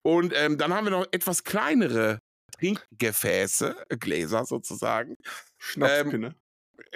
Und 0.03 0.33
ähm, 0.37 0.59
dann 0.59 0.73
haben 0.73 0.85
wir 0.87 0.93
noch 0.93 1.07
etwas 1.11 1.43
kleinere 1.43 2.21
Trinkgefäße, 2.59 3.87
Gläser 3.99 4.45
sozusagen. 4.45 5.17
Schnapspinne. 5.59 6.27
Ähm, 6.29 6.35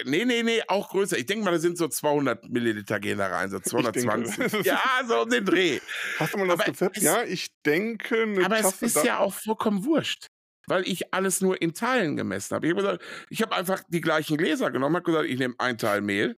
Nee, 0.04 0.24
nee, 0.24 0.42
nee, 0.42 0.62
auch 0.68 0.90
größer. 0.90 1.18
Ich 1.18 1.26
denke 1.26 1.44
mal, 1.44 1.50
da 1.50 1.58
sind 1.58 1.76
so 1.76 1.88
200 1.88 2.48
Milliliter 2.48 3.00
gehen 3.00 3.18
da 3.18 3.28
rein, 3.28 3.50
so 3.50 3.58
220. 3.60 4.64
ja, 4.64 4.80
so 5.06 5.22
um 5.22 5.30
den 5.30 5.44
Dreh. 5.44 5.80
Hast 6.18 6.34
du 6.34 6.38
mal 6.38 6.46
das 6.46 6.60
aber 6.60 6.68
Rezept? 6.68 6.96
Es, 6.96 7.02
ja, 7.02 7.22
ich 7.24 7.48
denke. 7.64 8.22
Eine 8.22 8.44
aber 8.44 8.56
Tasse 8.60 8.86
es 8.86 8.96
ist 8.96 9.04
ja 9.04 9.18
auch 9.18 9.34
vollkommen 9.34 9.84
wurscht, 9.84 10.28
weil 10.66 10.86
ich 10.86 11.12
alles 11.12 11.40
nur 11.40 11.60
in 11.60 11.74
Teilen 11.74 12.16
gemessen 12.16 12.54
habe. 12.54 12.66
Ich 12.66 12.74
habe 12.74 12.98
hab 13.30 13.52
einfach 13.52 13.82
die 13.88 14.00
gleichen 14.00 14.36
Gläser 14.36 14.70
genommen, 14.70 14.96
habe 14.96 15.04
gesagt, 15.04 15.26
ich 15.26 15.38
nehme 15.38 15.54
ein 15.58 15.76
Teil 15.78 16.00
Mehl, 16.00 16.36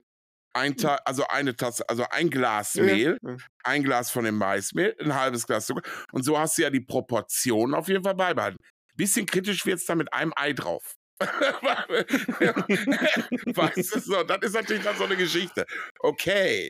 ein 0.55 0.72
hm. 0.72 0.76
Teil, 0.76 0.98
also 1.05 1.26
eine 1.28 1.57
Tasse, 1.57 1.88
also 1.88 2.05
ein 2.11 2.31
Glas 2.31 2.76
Mehl, 2.76 3.18
ja, 3.22 3.31
ja. 3.31 3.37
ein 3.64 3.83
Glas 3.83 4.11
von 4.11 4.24
dem 4.24 4.38
Maismehl, 4.38 4.94
ein 5.00 5.14
halbes 5.14 5.46
Glas 5.46 5.66
Zucker. 5.66 5.83
Und 6.12 6.22
so 6.22 6.38
hast 6.38 6.59
du 6.59 6.62
ja 6.62 6.70
die 6.70 6.81
Proportionen 6.81 7.74
auf 7.74 7.88
jeden 7.88 8.05
Fall 8.05 8.14
beibehalten. 8.14 8.59
Bisschen 8.94 9.26
kritisch 9.26 9.66
wird 9.66 9.78
es 9.78 9.87
da 9.87 9.94
mit 9.94 10.12
einem 10.12 10.33
Ei 10.37 10.52
drauf. 10.52 10.94
weißt 13.55 13.95
du 13.95 14.01
so, 14.01 14.23
das 14.23 14.39
ist 14.43 14.55
natürlich 14.55 14.83
dann 14.83 14.97
so 14.97 15.05
eine 15.05 15.17
Geschichte. 15.17 15.67
Okay, 16.01 16.69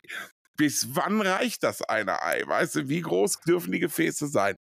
bis 0.55 0.95
wann 0.95 1.21
reicht 1.21 1.63
das 1.63 1.81
eine 1.81 2.21
Ei? 2.21 2.43
Weißt 2.45 2.75
du, 2.75 2.89
wie 2.89 3.01
groß 3.01 3.41
dürfen 3.41 3.71
die 3.71 3.79
Gefäße 3.79 4.27
sein? 4.27 4.55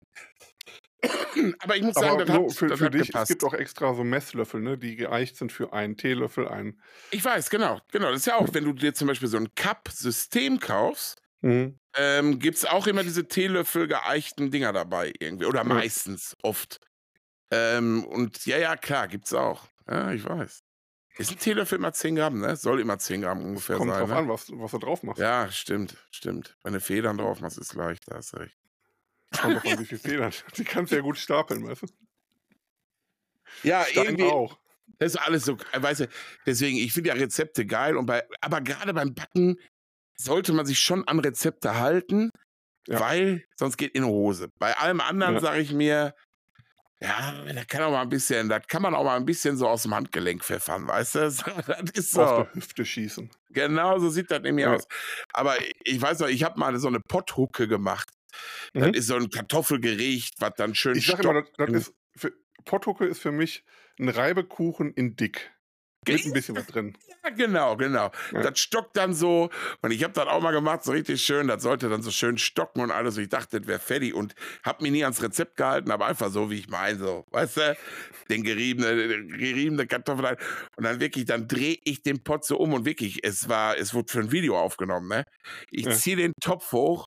Aber 1.59 1.75
ich 1.75 1.83
muss 1.83 1.95
sagen, 1.95 2.09
Aber 2.09 2.25
das 2.25 2.35
hat, 2.35 2.53
für, 2.53 2.77
für 2.77 2.89
dich, 2.89 3.07
gepasst. 3.07 3.31
es 3.31 3.37
gibt 3.37 3.43
auch 3.43 3.53
extra 3.53 3.93
so 3.93 4.03
Messlöffel, 4.03 4.61
ne, 4.61 4.77
die 4.77 4.95
geeicht 4.95 5.35
sind 5.35 5.51
für 5.51 5.73
einen 5.73 5.97
Teelöffel, 5.97 6.47
einen. 6.47 6.81
Ich 7.09 7.25
weiß, 7.25 7.49
genau, 7.49 7.81
genau. 7.91 8.11
Das 8.11 8.21
ist 8.21 8.27
ja 8.27 8.35
auch, 8.35 8.47
wenn 8.53 8.65
du 8.65 8.73
dir 8.73 8.93
zum 8.93 9.07
Beispiel 9.07 9.27
so 9.27 9.37
ein 9.37 9.53
Cup-System 9.55 10.59
kaufst, 10.59 11.19
mhm. 11.41 11.77
ähm, 11.97 12.39
gibt 12.39 12.57
es 12.57 12.65
auch 12.65 12.87
immer 12.87 13.03
diese 13.03 13.27
Teelöffel 13.27 13.87
geeichten 13.87 14.51
Dinger 14.51 14.73
dabei 14.73 15.11
irgendwie. 15.19 15.45
Oder 15.45 15.63
meistens, 15.63 16.35
oft. 16.43 16.79
Ähm, 17.51 18.05
und 18.05 18.45
ja, 18.45 18.57
ja, 18.57 18.77
klar, 18.77 19.07
gibt's 19.07 19.33
auch. 19.33 19.67
Ja, 19.87 20.11
ich 20.11 20.23
weiß. 20.23 20.63
Ist 21.17 21.31
ein 21.31 21.39
Teelöffel 21.39 21.77
immer 21.77 21.91
10 21.91 22.15
Gramm, 22.15 22.39
ne? 22.39 22.55
Soll 22.55 22.79
immer 22.79 22.97
10 22.97 23.21
Gramm 23.21 23.43
ungefähr 23.43 23.77
Kommt 23.77 23.91
sein. 23.91 23.99
Kommt 23.99 24.11
drauf 24.11 24.17
ne? 24.17 24.23
an, 24.23 24.29
was, 24.29 24.51
was 24.51 24.71
du 24.71 24.77
drauf 24.77 25.03
machst. 25.03 25.21
Ja, 25.21 25.51
stimmt, 25.51 25.97
stimmt. 26.09 26.57
Wenn 26.63 26.73
du 26.73 26.79
Federn 26.79 27.17
drauf 27.17 27.41
machst, 27.41 27.57
ist 27.57 27.73
leicht, 27.73 28.03
da 28.07 28.15
hast 28.15 28.33
recht. 28.35 28.57
Kommt 29.39 29.55
drauf 29.55 29.65
an, 29.65 29.79
wie 29.79 29.85
viele 29.85 29.99
Federn. 29.99 30.33
Die 30.57 30.63
kannst 30.63 30.91
du 30.91 30.95
ja 30.95 31.01
gut 31.01 31.17
stapeln, 31.17 31.67
weißt 31.67 31.83
du? 31.83 31.87
Ja, 33.63 33.83
Stein 33.83 34.05
irgendwie. 34.05 34.23
auch. 34.25 34.57
Das 34.99 35.15
ist 35.15 35.17
alles 35.17 35.45
so, 35.45 35.57
weißt 35.73 36.01
du, 36.01 36.09
deswegen, 36.45 36.77
ich 36.77 36.93
finde 36.93 37.09
ja 37.09 37.15
Rezepte 37.15 37.65
geil, 37.65 37.97
und 37.97 38.05
bei, 38.05 38.23
aber 38.39 38.61
gerade 38.61 38.93
beim 38.93 39.13
Backen 39.13 39.57
sollte 40.15 40.53
man 40.53 40.65
sich 40.65 40.79
schon 40.79 41.07
an 41.07 41.19
Rezepte 41.19 41.79
halten, 41.79 42.31
ja. 42.87 42.99
weil 42.99 43.43
sonst 43.55 43.77
geht 43.77 43.95
in 43.95 44.05
Hose. 44.05 44.49
Bei 44.59 44.77
allem 44.77 45.01
anderen 45.01 45.35
ja. 45.35 45.39
sage 45.39 45.61
ich 45.61 45.73
mir, 45.73 46.13
ja, 47.01 47.33
da 47.53 47.63
kann 47.65 47.81
auch 47.81 47.91
mal 47.91 48.03
ein 48.03 48.09
bisschen, 48.09 48.47
das 48.47 48.67
kann 48.67 48.83
man 48.83 48.93
auch 48.93 49.03
mal 49.03 49.15
ein 49.15 49.25
bisschen 49.25 49.57
so 49.57 49.67
aus 49.67 49.83
dem 49.83 49.95
Handgelenk 49.95 50.43
pfeffern, 50.43 50.87
weißt 50.87 51.15
du? 51.15 51.19
Das 51.67 51.91
ist 51.93 52.11
so. 52.11 52.23
Auf 52.23 52.47
der 52.47 52.53
Hüfte 52.53 52.85
schießen. 52.85 53.29
Genau, 53.49 53.97
so 53.97 54.09
sieht 54.09 54.29
das 54.29 54.41
nämlich 54.41 54.65
ja. 54.65 54.75
aus. 54.75 54.87
Aber 55.33 55.55
ich 55.83 55.99
weiß 55.99 56.19
noch, 56.19 56.27
ich 56.27 56.43
habe 56.43 56.59
mal 56.59 56.77
so 56.77 56.87
eine 56.87 56.99
Potthucke 56.99 57.67
gemacht. 57.67 58.07
Mhm. 58.73 58.79
Das 58.81 58.91
ist 58.91 59.07
so 59.07 59.15
ein 59.15 59.29
Kartoffelgericht, 59.29 60.35
was 60.39 60.53
dann 60.57 60.75
schön 60.75 60.95
Ich 60.95 61.07
sage 61.07 61.23
immer, 61.23 61.41
das, 61.41 61.51
das 61.57 61.69
ist 61.69 61.93
für, 62.15 62.33
Potthucke 62.65 63.05
ist 63.05 63.19
für 63.19 63.31
mich 63.31 63.63
ein 63.99 64.09
Reibekuchen 64.09 64.93
in 64.93 65.15
dick. 65.15 65.51
Mit 66.07 66.25
ein 66.25 66.33
bisschen 66.33 66.55
was 66.55 66.65
drin. 66.65 66.97
Ja, 67.23 67.29
genau, 67.29 67.77
genau. 67.77 68.09
Ja. 68.31 68.41
Das 68.41 68.59
stockt 68.59 68.97
dann 68.97 69.13
so. 69.13 69.51
Und 69.83 69.91
ich 69.91 70.03
habe 70.03 70.13
das 70.13 70.25
auch 70.27 70.41
mal 70.41 70.51
gemacht, 70.51 70.83
so 70.83 70.93
richtig 70.93 71.21
schön. 71.21 71.47
Das 71.47 71.61
sollte 71.61 71.89
dann 71.89 72.01
so 72.01 72.09
schön 72.09 72.39
stocken 72.39 72.81
und 72.81 72.89
alles. 72.89 73.17
Und 73.17 73.23
ich 73.23 73.29
dachte, 73.29 73.59
das 73.59 73.67
wäre 73.67 73.79
fertig. 73.79 74.15
Und 74.15 74.33
habe 74.63 74.81
mich 74.81 74.91
nie 74.91 75.03
ans 75.03 75.21
Rezept 75.21 75.57
gehalten, 75.57 75.91
aber 75.91 76.07
einfach 76.07 76.31
so, 76.31 76.49
wie 76.49 76.57
ich 76.57 76.69
meine. 76.69 76.97
So, 76.97 77.25
weißt 77.29 77.57
du, 77.57 77.77
den 78.31 78.43
geriebene, 78.43 79.27
geriebene 79.27 79.85
Kartoffel. 79.85 80.37
Und 80.75 80.83
dann 80.83 80.99
wirklich, 80.99 81.25
dann 81.25 81.47
drehe 81.47 81.77
ich 81.83 82.01
den 82.01 82.23
Pot 82.23 82.45
so 82.45 82.57
um. 82.57 82.73
Und 82.73 82.85
wirklich, 82.85 83.23
es 83.23 83.47
war, 83.47 83.77
es 83.77 83.93
wurde 83.93 84.11
für 84.11 84.21
ein 84.21 84.31
Video 84.31 84.57
aufgenommen. 84.57 85.07
Ne? 85.07 85.23
Ich 85.69 85.85
ja. 85.85 85.91
ziehe 85.91 86.15
den 86.15 86.33
Topf 86.41 86.71
hoch 86.71 87.05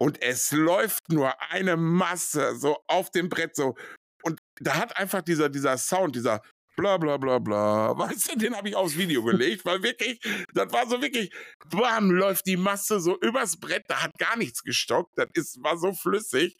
und 0.00 0.20
es 0.22 0.50
läuft 0.50 1.08
nur 1.08 1.40
eine 1.50 1.76
Masse 1.76 2.56
so 2.56 2.78
auf 2.88 3.10
dem 3.10 3.28
Brett 3.28 3.54
so. 3.54 3.76
Und 4.24 4.40
da 4.60 4.76
hat 4.76 4.96
einfach 4.96 5.22
dieser, 5.22 5.50
dieser 5.50 5.78
Sound, 5.78 6.16
dieser 6.16 6.40
bla 6.76 6.96
bla 6.96 7.16
bla 7.16 7.38
bla. 7.38 7.96
Weißt 7.98 8.32
du, 8.32 8.38
den 8.38 8.56
habe 8.56 8.68
ich 8.68 8.76
aufs 8.76 8.96
Video 8.96 9.22
gelegt, 9.22 9.64
weil 9.64 9.82
wirklich, 9.82 10.20
das 10.52 10.72
war 10.72 10.88
so 10.88 11.00
wirklich, 11.00 11.32
bam, 11.70 12.10
läuft 12.10 12.46
die 12.46 12.56
Masse 12.56 13.00
so 13.00 13.18
übers 13.20 13.56
Brett, 13.56 13.84
da 13.88 14.02
hat 14.02 14.18
gar 14.18 14.36
nichts 14.36 14.62
gestockt, 14.62 15.12
das 15.16 15.28
ist, 15.34 15.62
war 15.62 15.76
so 15.78 15.92
flüssig. 15.92 16.56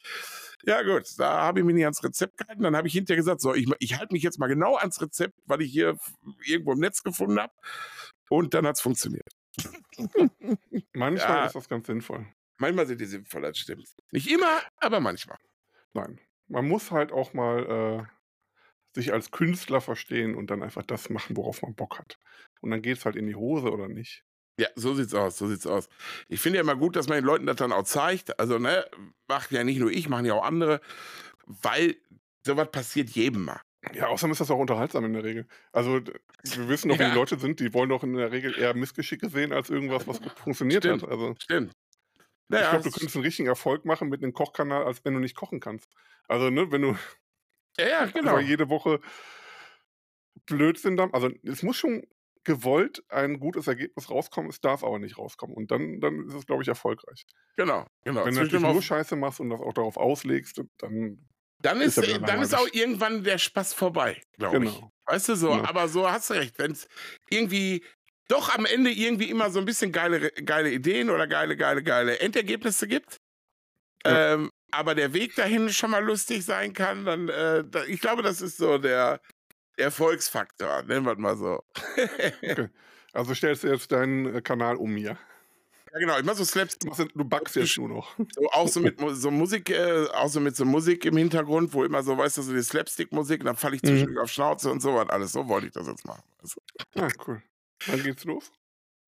Ja 0.64 0.82
gut, 0.82 1.08
da 1.18 1.42
habe 1.42 1.60
ich 1.60 1.66
mich 1.66 1.74
nicht 1.74 1.84
ans 1.84 2.02
Rezept 2.02 2.38
gehalten, 2.38 2.62
dann 2.62 2.76
habe 2.76 2.88
ich 2.88 2.94
hinterher 2.94 3.18
gesagt, 3.18 3.40
so, 3.40 3.54
ich, 3.54 3.70
ich 3.78 3.98
halte 3.98 4.12
mich 4.12 4.22
jetzt 4.22 4.38
mal 4.38 4.48
genau 4.48 4.76
ans 4.76 5.00
Rezept, 5.00 5.34
weil 5.46 5.62
ich 5.62 5.72
hier 5.72 5.98
irgendwo 6.44 6.72
im 6.72 6.80
Netz 6.80 7.02
gefunden 7.02 7.38
habe 7.38 7.52
und 8.30 8.54
dann 8.54 8.66
hat 8.66 8.76
es 8.76 8.80
funktioniert. 8.80 9.28
manchmal 10.92 11.36
ja, 11.36 11.46
ist 11.46 11.54
das 11.54 11.68
ganz 11.68 11.86
sinnvoll. 11.86 12.26
Manchmal 12.58 12.86
sind 12.86 13.00
die 13.00 13.06
sinnvoll, 13.06 13.42
das 13.42 13.58
stimmt. 13.58 13.88
Nicht 14.10 14.30
immer, 14.30 14.60
aber 14.80 15.00
manchmal. 15.00 15.38
Nein, 15.92 16.20
man 16.48 16.66
muss 16.66 16.90
halt 16.90 17.12
auch 17.12 17.32
mal 17.34 18.06
äh, 18.08 18.14
sich 18.94 19.12
als 19.12 19.30
Künstler 19.30 19.80
verstehen 19.80 20.34
und 20.34 20.50
dann 20.50 20.62
einfach 20.62 20.82
das 20.82 21.10
machen, 21.10 21.36
worauf 21.36 21.62
man 21.62 21.74
Bock 21.74 21.98
hat. 21.98 22.18
Und 22.60 22.70
dann 22.70 22.82
geht 22.82 22.98
es 22.98 23.04
halt 23.04 23.16
in 23.16 23.26
die 23.26 23.34
Hose 23.34 23.70
oder 23.70 23.88
nicht. 23.88 24.24
Ja, 24.56 24.68
so 24.76 24.94
sieht's 24.94 25.14
aus, 25.14 25.36
so 25.36 25.48
sieht's 25.48 25.66
aus. 25.66 25.88
Ich 26.28 26.40
finde 26.40 26.58
ja 26.58 26.62
immer 26.62 26.76
gut, 26.76 26.94
dass 26.94 27.08
man 27.08 27.18
den 27.18 27.24
Leuten 27.24 27.46
das 27.46 27.56
dann 27.56 27.72
auch 27.72 27.82
zeigt. 27.82 28.38
Also, 28.38 28.58
ne, 28.58 28.86
macht 29.26 29.50
ja 29.50 29.64
nicht 29.64 29.80
nur 29.80 29.90
ich, 29.90 30.08
machen 30.08 30.26
ja 30.26 30.34
auch 30.34 30.44
andere, 30.44 30.80
weil 31.46 31.96
sowas 32.46 32.70
passiert 32.70 33.10
jedem 33.10 33.46
mal. 33.46 33.60
Ja, 33.92 34.06
außerdem 34.06 34.32
ist 34.32 34.40
das 34.40 34.50
auch 34.50 34.58
unterhaltsam 34.58 35.04
in 35.04 35.12
der 35.12 35.24
Regel. 35.24 35.46
Also, 35.72 36.00
wir 36.00 36.68
wissen 36.68 36.88
doch, 36.88 36.96
ja. 36.96 37.06
wie 37.06 37.10
die 37.10 37.16
Leute 37.16 37.38
sind, 37.38 37.60
die 37.60 37.74
wollen 37.74 37.90
doch 37.90 38.04
in 38.04 38.14
der 38.14 38.30
Regel 38.30 38.56
eher 38.56 38.74
Missgeschicke 38.74 39.28
sehen 39.28 39.52
als 39.52 39.70
irgendwas, 39.70 40.06
was 40.06 40.22
gut 40.22 40.32
funktioniert 40.38 40.84
stimmt, 40.84 41.02
hat. 41.02 41.10
Also, 41.10 41.34
stimmt. 41.38 41.72
Naja, 42.48 42.64
ich 42.64 42.70
glaube, 42.70 42.84
du 42.84 42.90
könntest 42.90 43.16
einen 43.16 43.24
richtigen 43.24 43.48
Erfolg 43.48 43.84
machen 43.84 44.08
mit 44.08 44.22
einem 44.22 44.32
Kochkanal, 44.32 44.84
als 44.84 45.04
wenn 45.04 45.14
du 45.14 45.20
nicht 45.20 45.34
kochen 45.34 45.60
kannst. 45.60 45.90
Also, 46.28 46.50
ne, 46.50 46.70
wenn 46.70 46.82
du 46.82 46.96
ja, 47.78 47.86
ja, 47.86 48.06
genau. 48.06 48.34
Weil 48.34 48.44
jede 48.44 48.68
Woche 48.68 49.00
Blödsinn 50.46 50.96
dann. 50.96 51.12
Also 51.12 51.30
es 51.42 51.62
muss 51.62 51.76
schon 51.76 52.02
gewollt 52.44 53.02
ein 53.08 53.40
gutes 53.40 53.66
Ergebnis 53.66 54.10
rauskommen, 54.10 54.50
es 54.50 54.60
darf 54.60 54.84
aber 54.84 54.98
nicht 54.98 55.18
rauskommen. 55.18 55.56
Und 55.56 55.70
dann, 55.70 56.00
dann 56.00 56.28
ist 56.28 56.34
es, 56.34 56.46
glaube 56.46 56.62
ich, 56.62 56.68
erfolgreich. 56.68 57.24
Genau, 57.56 57.86
genau. 58.04 58.24
Wenn 58.24 58.34
du 58.34 58.42
natürlich 58.42 58.62
nur 58.62 58.82
Scheiße 58.82 59.16
machst 59.16 59.40
und 59.40 59.50
das 59.50 59.60
auch 59.60 59.72
darauf 59.72 59.96
auslegst, 59.96 60.62
dann. 60.78 61.26
Dann 61.60 61.80
ist, 61.80 61.96
ist, 61.96 62.20
dann 62.26 62.42
ist 62.42 62.54
auch 62.54 62.68
irgendwann 62.72 63.24
der 63.24 63.38
Spaß 63.38 63.72
vorbei, 63.72 64.20
glaube 64.36 64.58
genau. 64.58 64.70
ich. 64.70 64.82
Weißt 65.06 65.30
du 65.30 65.34
so, 65.34 65.50
genau. 65.50 65.64
aber 65.64 65.88
so 65.88 66.10
hast 66.10 66.28
du 66.28 66.34
recht. 66.34 66.58
Wenn 66.58 66.72
es 66.72 66.88
irgendwie 67.30 67.82
doch 68.28 68.54
am 68.54 68.66
Ende 68.66 68.90
irgendwie 68.90 69.30
immer 69.30 69.50
so 69.50 69.60
ein 69.60 69.64
bisschen 69.64 69.90
geile, 69.90 70.30
geile 70.30 70.70
Ideen 70.70 71.08
oder 71.08 71.26
geile, 71.26 71.56
geile, 71.56 71.82
geile 71.82 72.20
Endergebnisse 72.20 72.86
gibt, 72.86 73.18
ja. 74.04 74.34
ähm, 74.34 74.50
aber 74.76 74.94
der 74.94 75.12
Weg 75.12 75.34
dahin 75.36 75.68
schon 75.70 75.90
mal 75.90 76.04
lustig 76.04 76.44
sein 76.44 76.72
kann, 76.72 77.04
dann, 77.04 77.28
äh, 77.28 77.64
da, 77.64 77.84
ich 77.84 78.00
glaube, 78.00 78.22
das 78.22 78.40
ist 78.40 78.56
so 78.56 78.78
der 78.78 79.20
Erfolgsfaktor, 79.76 80.82
nennen 80.82 81.04
wir 81.04 81.12
es 81.12 81.18
mal 81.18 81.36
so. 81.36 81.62
okay. 82.42 82.68
Also 83.12 83.34
stellst 83.34 83.64
du 83.64 83.68
jetzt 83.68 83.92
deinen 83.92 84.34
äh, 84.34 84.40
Kanal 84.40 84.76
um, 84.76 84.96
ja? 84.96 85.16
Ja, 85.92 86.00
genau, 86.00 86.18
ich 86.18 86.24
mach 86.24 86.34
so 86.34 86.44
Slaps. 86.44 86.76
Du 86.78 87.24
backst 87.24 87.54
jetzt 87.54 87.78
nur 87.78 87.88
noch. 87.88 88.16
So, 88.34 88.50
auch 88.50 88.66
so 88.66 88.80
mit 88.80 88.98
so 89.12 89.30
Musik, 89.30 89.70
äh, 89.70 90.06
auch 90.12 90.28
so 90.28 90.40
mit 90.40 90.56
so 90.56 90.64
Musik 90.64 91.04
im 91.04 91.16
Hintergrund, 91.16 91.72
wo 91.72 91.84
immer 91.84 92.02
so, 92.02 92.18
weißt 92.18 92.38
du, 92.38 92.42
so 92.42 92.52
die 92.52 92.62
Slapstick-Musik, 92.62 93.44
dann 93.44 93.54
falle 93.54 93.76
ich 93.76 93.82
zwischendurch 93.82 94.16
mhm. 94.16 94.22
auf 94.22 94.30
Schnauze 94.30 94.70
und 94.72 94.82
so 94.82 94.94
was 94.94 95.08
alles. 95.08 95.30
So 95.30 95.48
wollte 95.48 95.68
ich 95.68 95.72
das 95.72 95.86
jetzt 95.86 96.04
machen. 96.04 96.22
Also. 96.42 96.60
Ah, 96.96 97.08
cool. 97.26 97.42
Wann 97.86 98.02
geht's 98.02 98.24
los? 98.24 98.50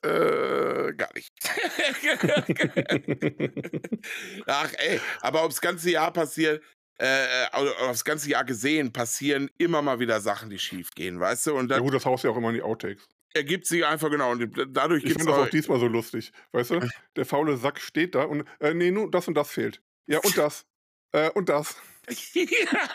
Äh, 0.07 0.93
gar 0.95 1.13
nicht. 1.15 1.33
Ach, 4.47 4.73
ey, 4.79 5.01
aber 5.21 5.43
aufs 5.43 5.61
ganze 5.61 5.91
Jahr 5.91 6.13
passiert, 6.13 6.63
äh, 6.99 7.47
aufs 7.81 8.05
ganze 8.05 8.31
Jahr 8.31 8.45
gesehen, 8.45 8.93
passieren 8.93 9.51
immer 9.59 9.83
mal 9.83 9.99
wieder 9.99 10.21
Sachen, 10.21 10.49
die 10.49 10.59
schief 10.59 10.91
gehen, 10.93 11.19
weißt 11.19 11.49
du? 11.49 11.57
Und 11.57 11.69
dann, 11.69 11.79
ja 11.79 11.85
gut, 11.85 11.95
das 11.95 12.07
haust 12.07 12.25
ja 12.25 12.31
auch 12.31 12.37
immer 12.37 12.51
in 12.51 12.55
die 12.55 12.63
Outtakes. 12.63 13.09
Ergibt 13.35 13.67
sich 13.67 13.85
einfach 13.85 14.11
genau 14.11 14.31
und 14.31 14.49
dadurch 14.71 15.03
gibt 15.03 15.17
es. 15.17 15.17
Ich 15.17 15.23
finde 15.23 15.33
das 15.33 15.49
auch 15.49 15.51
diesmal 15.51 15.81
so 15.81 15.89
lustig, 15.89 16.33
weißt 16.53 16.71
du? 16.71 16.89
Der 17.17 17.27
faule 17.27 17.57
Sack 17.57 17.81
steht 17.81 18.15
da 18.15 18.23
und, 18.23 18.47
äh, 18.61 18.73
nee, 18.73 18.91
nur 18.91 19.11
das 19.11 19.29
und 19.29 19.35
das 19.35 19.51
fehlt. 19.51 19.83
Ja, 20.07 20.21
und 20.21 20.39
das. 20.39 20.65
äh, 21.13 21.31
und 21.31 21.49
das. 21.49 21.77
ja, 22.35 22.47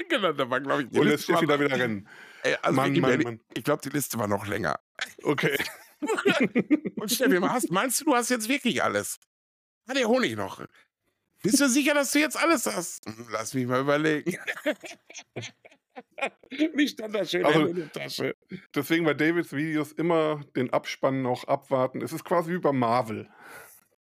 genau, 0.07 0.32
da 0.32 0.49
war, 0.49 0.62
glaube 0.62 0.84
ich, 0.84 0.89
die 0.89 0.99
Und 0.99 1.09
jetzt 1.09 1.26
Steffi 1.26 1.45
da 1.45 1.59
wieder 1.59 1.78
rennen. 1.78 2.07
Ey, 2.43 2.55
also 2.62 2.76
Mann, 2.76 2.99
Mann, 2.99 3.22
Mann. 3.22 3.39
Ich 3.53 3.64
glaube, 3.64 3.82
die 3.84 3.89
Liste 3.89 4.18
war 4.18 4.28
noch 4.28 4.47
länger. 4.47 4.80
Okay. 5.24 5.57
Und 6.95 7.12
Steffi, 7.12 7.38
hast, 7.41 7.72
meinst 7.72 8.02
du, 8.02 8.06
du 8.06 8.16
hast 8.16 8.30
jetzt 8.30 8.49
wirklich 8.49 8.84
alles? 8.84 9.20
Hat 9.88 9.97
der 9.97 10.08
Honig 10.08 10.36
noch? 10.36 10.66
Bist 11.43 11.60
du 11.60 11.68
sicher, 11.68 11.93
dass 11.93 12.12
du 12.12 12.20
jetzt 12.20 12.38
alles 12.38 12.66
hast? 12.66 13.06
Hm, 13.06 13.28
lass 13.32 13.54
mich 13.54 13.66
mal 13.66 13.82
überlegen. 13.82 14.38
Wie 16.74 16.88
stand 16.88 17.16
das 17.16 17.32
schön 17.32 17.45
also, 17.45 17.66
in 17.66 17.76
der 17.76 17.91
Tasche? 17.91 18.36
Deswegen 18.74 19.06
bei 19.06 19.14
Davids 19.14 19.54
Videos 19.54 19.91
immer 19.91 20.43
den 20.56 20.72
Abspann 20.72 21.22
noch 21.22 21.45
abwarten. 21.45 22.02
Es 22.02 22.14
ist 22.14 22.24
quasi 22.24 22.54
wie 22.54 22.60
bei 22.60 22.72
Marvel. 22.72 23.30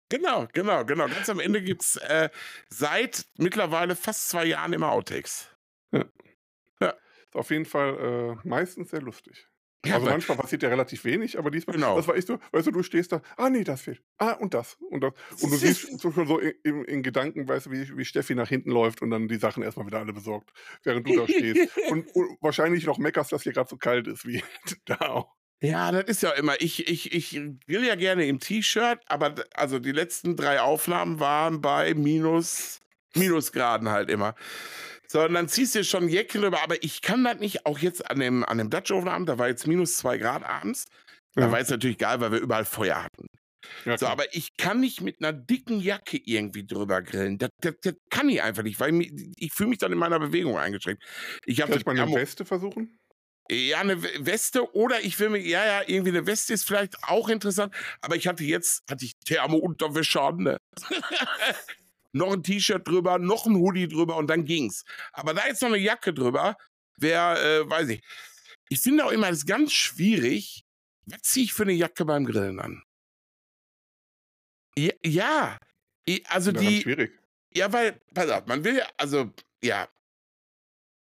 Genau, 0.09 0.47
genau, 0.51 0.83
genau. 0.83 1.07
Ganz 1.07 1.29
am 1.29 1.39
Ende 1.39 1.61
gibt 1.61 1.83
es 1.83 1.95
äh, 1.95 2.29
seit 2.69 3.25
mittlerweile 3.37 3.95
fast 3.95 4.29
zwei 4.29 4.45
Jahren 4.45 4.73
immer 4.73 4.91
Outtakes. 4.91 5.49
Ja. 5.91 6.05
ja. 6.81 6.89
Ist 6.89 7.35
auf 7.35 7.49
jeden 7.49 7.65
Fall 7.65 8.37
äh, 8.43 8.47
meistens 8.47 8.91
sehr 8.91 9.01
lustig. 9.01 9.47
Ja, 9.85 9.95
also 9.95 10.05
manchmal 10.05 10.37
passiert 10.37 10.61
ja 10.61 10.69
relativ 10.69 11.03
wenig, 11.05 11.39
aber 11.39 11.49
diesmal, 11.49 11.75
genau. 11.75 11.95
das 11.95 12.07
war 12.07 12.15
echt 12.15 12.27
so, 12.27 12.37
weißt 12.51 12.67
du, 12.67 12.71
du 12.71 12.83
stehst 12.83 13.11
da, 13.11 13.21
ah 13.35 13.49
nee, 13.49 13.63
das 13.63 13.81
fehlt, 13.81 14.03
ah 14.19 14.33
und 14.33 14.53
das 14.53 14.77
und 14.91 15.01
das. 15.01 15.13
Und 15.41 15.51
du 15.51 15.57
siehst 15.57 15.87
so 15.99 16.11
schon 16.11 16.27
so 16.27 16.37
in, 16.37 16.85
in, 16.85 17.01
Gedanken, 17.01 17.47
weißt 17.47 17.65
du, 17.65 17.71
wie, 17.71 17.97
wie 17.97 18.05
Steffi 18.05 18.35
nach 18.35 18.47
hinten 18.47 18.69
läuft 18.69 19.01
und 19.01 19.09
dann 19.09 19.27
die 19.27 19.37
Sachen 19.37 19.63
erstmal 19.63 19.87
wieder 19.87 19.97
alle 19.97 20.13
besorgt, 20.13 20.51
während 20.83 21.07
du 21.07 21.15
da 21.15 21.27
stehst. 21.27 21.75
und, 21.89 22.07
und 22.15 22.37
wahrscheinlich 22.41 22.85
noch 22.85 22.99
meckerst, 22.99 23.31
dass 23.31 23.41
hier 23.41 23.53
gerade 23.53 23.69
so 23.69 23.77
kalt 23.77 24.07
ist, 24.07 24.27
wie 24.27 24.43
da 24.85 24.97
auch. 24.97 25.33
Ja, 25.63 25.91
das 25.91 26.05
ist 26.05 26.23
ja 26.23 26.31
immer, 26.31 26.59
ich, 26.59 26.87
ich, 26.87 27.13
ich 27.13 27.39
will 27.67 27.85
ja 27.85 27.95
gerne 27.95 28.25
im 28.25 28.39
T-Shirt, 28.39 28.99
aber 29.07 29.35
also 29.53 29.79
die 29.79 29.91
letzten 29.91 30.35
drei 30.35 30.61
Aufnahmen 30.61 31.19
waren 31.19 31.61
bei 31.61 31.93
minus, 31.93 32.81
Minusgraden 33.15 33.89
halt 33.89 34.09
immer. 34.09 34.35
So, 35.11 35.21
und 35.25 35.33
dann 35.33 35.49
ziehst 35.49 35.75
du 35.75 35.83
schon 35.83 36.07
Jäckchen 36.07 36.41
rüber, 36.41 36.63
aber 36.63 36.81
ich 36.81 37.01
kann 37.01 37.25
das 37.25 37.37
nicht, 37.39 37.65
auch 37.65 37.79
jetzt 37.79 38.09
an 38.09 38.21
dem, 38.21 38.45
an 38.45 38.57
dem 38.59 38.69
Dutch 38.69 38.91
Oven 38.91 39.09
Abend, 39.09 39.27
da 39.27 39.37
war 39.37 39.49
jetzt 39.49 39.67
minus 39.67 39.97
zwei 39.97 40.17
Grad 40.17 40.41
abends. 40.45 40.85
Ja. 41.35 41.47
Da 41.47 41.51
war 41.51 41.59
jetzt 41.59 41.69
natürlich 41.69 41.97
geil, 41.97 42.21
weil 42.21 42.31
wir 42.31 42.39
überall 42.39 42.63
Feuer 42.63 43.03
hatten. 43.03 43.27
Ja, 43.83 43.97
so, 43.97 44.07
aber 44.07 44.33
ich 44.33 44.55
kann 44.55 44.79
nicht 44.79 45.01
mit 45.01 45.17
einer 45.19 45.33
dicken 45.33 45.81
Jacke 45.81 46.17
irgendwie 46.23 46.65
drüber 46.65 47.01
grillen. 47.01 47.37
Das, 47.37 47.49
das, 47.59 47.73
das 47.81 47.95
kann 48.09 48.29
ich 48.29 48.41
einfach 48.41 48.63
nicht, 48.63 48.79
weil 48.79 49.01
ich, 49.01 49.11
ich 49.35 49.51
fühle 49.51 49.71
mich 49.71 49.79
dann 49.79 49.91
in 49.91 49.97
meiner 49.97 50.17
Bewegung 50.17 50.57
eingeschränkt. 50.57 51.03
Ich 51.45 51.61
habe 51.61 51.77
mal 51.85 51.99
eine 51.99 52.15
Weste 52.15 52.45
versuchen? 52.45 52.97
Ja, 53.51 53.81
eine 53.81 54.01
Weste 54.01 54.73
oder 54.73 55.01
ich 55.01 55.19
will 55.19 55.27
mir, 55.27 55.39
ja, 55.39 55.65
ja, 55.65 55.81
irgendwie 55.85 56.11
eine 56.11 56.25
Weste 56.25 56.53
ist 56.53 56.65
vielleicht 56.65 57.03
auch 57.03 57.27
interessant, 57.27 57.75
aber 57.99 58.15
ich 58.15 58.29
hatte 58.29 58.45
jetzt, 58.45 58.89
hatte 58.89 59.03
ich 59.03 59.11
Thermo-Unterwäsche 59.25 60.21
an, 60.21 60.37
ne? 60.37 60.57
noch 62.13 62.33
ein 62.33 62.43
T-Shirt 62.43 62.87
drüber, 62.87 63.19
noch 63.19 63.45
ein 63.45 63.55
Hoodie 63.55 63.87
drüber 63.87 64.17
und 64.17 64.27
dann 64.27 64.45
ging's. 64.45 64.83
Aber 65.13 65.33
da 65.33 65.47
jetzt 65.47 65.61
noch 65.61 65.69
eine 65.69 65.77
Jacke 65.77 66.13
drüber, 66.13 66.57
wäre, 66.97 67.61
äh, 67.61 67.69
weiß 67.69 67.89
ich. 67.89 68.03
Ich 68.69 68.79
finde 68.79 69.05
auch 69.05 69.11
immer, 69.11 69.29
es 69.29 69.39
ist 69.39 69.47
ganz 69.47 69.73
schwierig, 69.73 70.65
was 71.05 71.21
ziehe 71.23 71.45
ich 71.45 71.53
für 71.53 71.63
eine 71.63 71.73
Jacke 71.73 72.05
beim 72.05 72.25
Grillen 72.25 72.59
an? 72.59 72.83
Ja, 74.77 74.93
ja. 75.03 75.57
also 76.27 76.51
die. 76.51 76.81
Schwierig. 76.81 77.17
Ja, 77.53 77.71
weil, 77.73 77.99
pass 78.13 78.29
auf, 78.29 78.45
man 78.45 78.63
will 78.63 78.77
ja, 78.77 78.87
also, 78.97 79.31
ja. 79.61 79.89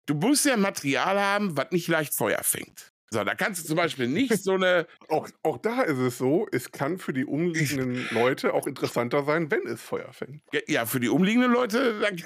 Du 0.06 0.14
musst 0.14 0.46
ja 0.46 0.56
Material 0.56 1.20
haben, 1.20 1.58
was 1.58 1.72
nicht 1.72 1.88
leicht 1.88 2.14
Feuer 2.14 2.44
fängt. 2.44 2.94
So, 3.16 3.24
da 3.24 3.34
kannst 3.34 3.64
du 3.64 3.68
zum 3.70 3.78
Beispiel 3.78 4.10
nicht 4.10 4.44
so 4.44 4.56
eine. 4.56 4.88
auch, 5.08 5.30
auch 5.42 5.58
da 5.58 5.84
ist 5.84 6.00
es 6.00 6.18
so, 6.18 6.50
es 6.52 6.70
kann 6.74 6.98
für 6.98 7.14
die 7.14 7.24
umliegenden 7.24 8.06
Leute 8.12 8.54
auch 8.54 8.68
interessanter 8.68 9.24
sein, 9.24 9.50
wenn 9.50 9.66
es 9.68 9.82
Feuer 9.82 10.12
fängt. 10.12 10.42
Ja, 10.68 10.86
für 10.86 11.00
die 11.00 11.08
umliegenden 11.08 11.54
Leute, 11.54 11.98
dann 12.02 12.18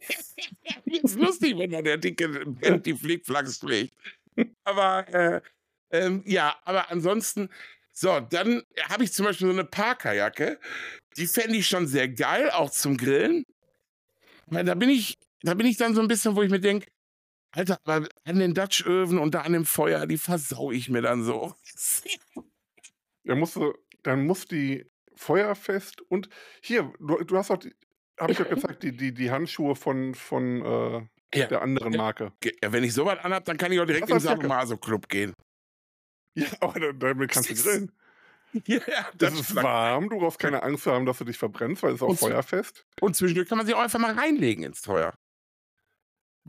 ist 0.86 1.18
lustig, 1.18 1.58
wenn 1.58 1.72
da 1.72 1.82
der 1.82 1.98
dicke 1.98 2.46
die 2.80 2.94
Flickflacks 2.94 3.58
fliegt. 3.58 3.92
Aber 4.64 5.06
äh, 5.12 5.40
ähm, 5.90 6.22
ja, 6.24 6.56
aber 6.64 6.90
ansonsten, 6.90 7.50
so, 7.92 8.18
dann 8.20 8.62
habe 8.88 9.04
ich 9.04 9.12
zum 9.12 9.26
Beispiel 9.26 9.48
so 9.48 9.52
eine 9.52 9.64
Parkerjacke. 9.64 10.58
Die 11.18 11.26
fände 11.26 11.58
ich 11.58 11.66
schon 11.66 11.86
sehr 11.86 12.08
geil, 12.08 12.50
auch 12.50 12.70
zum 12.70 12.96
Grillen. 12.96 13.44
Weil 14.46 14.64
da 14.64 14.74
bin 14.74 14.88
ich, 14.88 15.18
da 15.42 15.52
bin 15.52 15.66
ich 15.66 15.76
dann 15.76 15.94
so 15.94 16.00
ein 16.00 16.08
bisschen, 16.08 16.34
wo 16.34 16.40
ich 16.40 16.50
mir 16.50 16.60
denke, 16.60 16.86
Alter, 17.52 17.80
aber 17.84 18.08
an 18.24 18.38
den 18.38 18.54
Dutch-Öfen 18.54 19.18
und 19.18 19.34
da 19.34 19.42
an 19.42 19.52
dem 19.52 19.64
Feuer, 19.64 20.06
die 20.06 20.18
versau 20.18 20.70
ich 20.70 20.88
mir 20.88 21.02
dann 21.02 21.24
so. 21.24 21.54
Ja, 23.22 23.34
musst 23.34 23.54
du, 23.54 23.74
dann 24.02 24.24
muss 24.24 24.46
die 24.46 24.86
feuerfest 25.14 26.00
und 26.00 26.30
hier, 26.62 26.90
du, 26.98 27.22
du 27.22 27.36
hast 27.36 27.50
auch, 27.50 27.58
habe 28.18 28.32
ich 28.32 28.38
ja 28.38 28.44
gezeigt, 28.48 28.82
die, 28.82 28.96
die, 28.96 29.12
die 29.12 29.30
Handschuhe 29.30 29.76
von, 29.76 30.14
von 30.14 30.62
äh, 30.64 31.38
ja. 31.38 31.46
der 31.46 31.60
anderen 31.60 31.96
Marke. 31.96 32.32
Ja, 32.62 32.72
wenn 32.72 32.82
ich 32.82 32.94
sowas 32.94 33.18
anhab, 33.22 33.44
dann 33.44 33.58
kann 33.58 33.72
ich 33.72 33.78
auch 33.78 33.84
direkt 33.84 34.08
in 34.08 34.16
den 34.16 34.20
Sadomaso-Club 34.20 35.08
gehen. 35.08 35.34
Ja, 36.34 36.46
aber 36.60 36.92
damit 36.94 37.30
kannst 37.30 37.50
du 37.50 37.54
grillen. 37.54 37.92
Ja, 38.64 38.80
das, 39.16 39.34
das 39.34 39.40
ist 39.40 39.54
warm, 39.54 40.08
du 40.08 40.18
brauchst 40.18 40.40
keine 40.40 40.62
Angst 40.62 40.86
haben, 40.86 41.06
dass 41.06 41.18
du 41.18 41.24
dich 41.24 41.38
verbrennst, 41.38 41.82
weil 41.82 41.90
es 41.90 41.96
ist 41.96 42.02
auch 42.02 42.16
feuerfest. 42.16 42.84
Und 43.00 43.14
zwischendurch 43.14 43.48
kann 43.48 43.58
man 43.58 43.66
sich 43.66 43.76
auch 43.76 43.80
einfach 43.80 44.00
mal 44.00 44.12
reinlegen 44.12 44.64
ins 44.64 44.80
Feuer. 44.80 45.14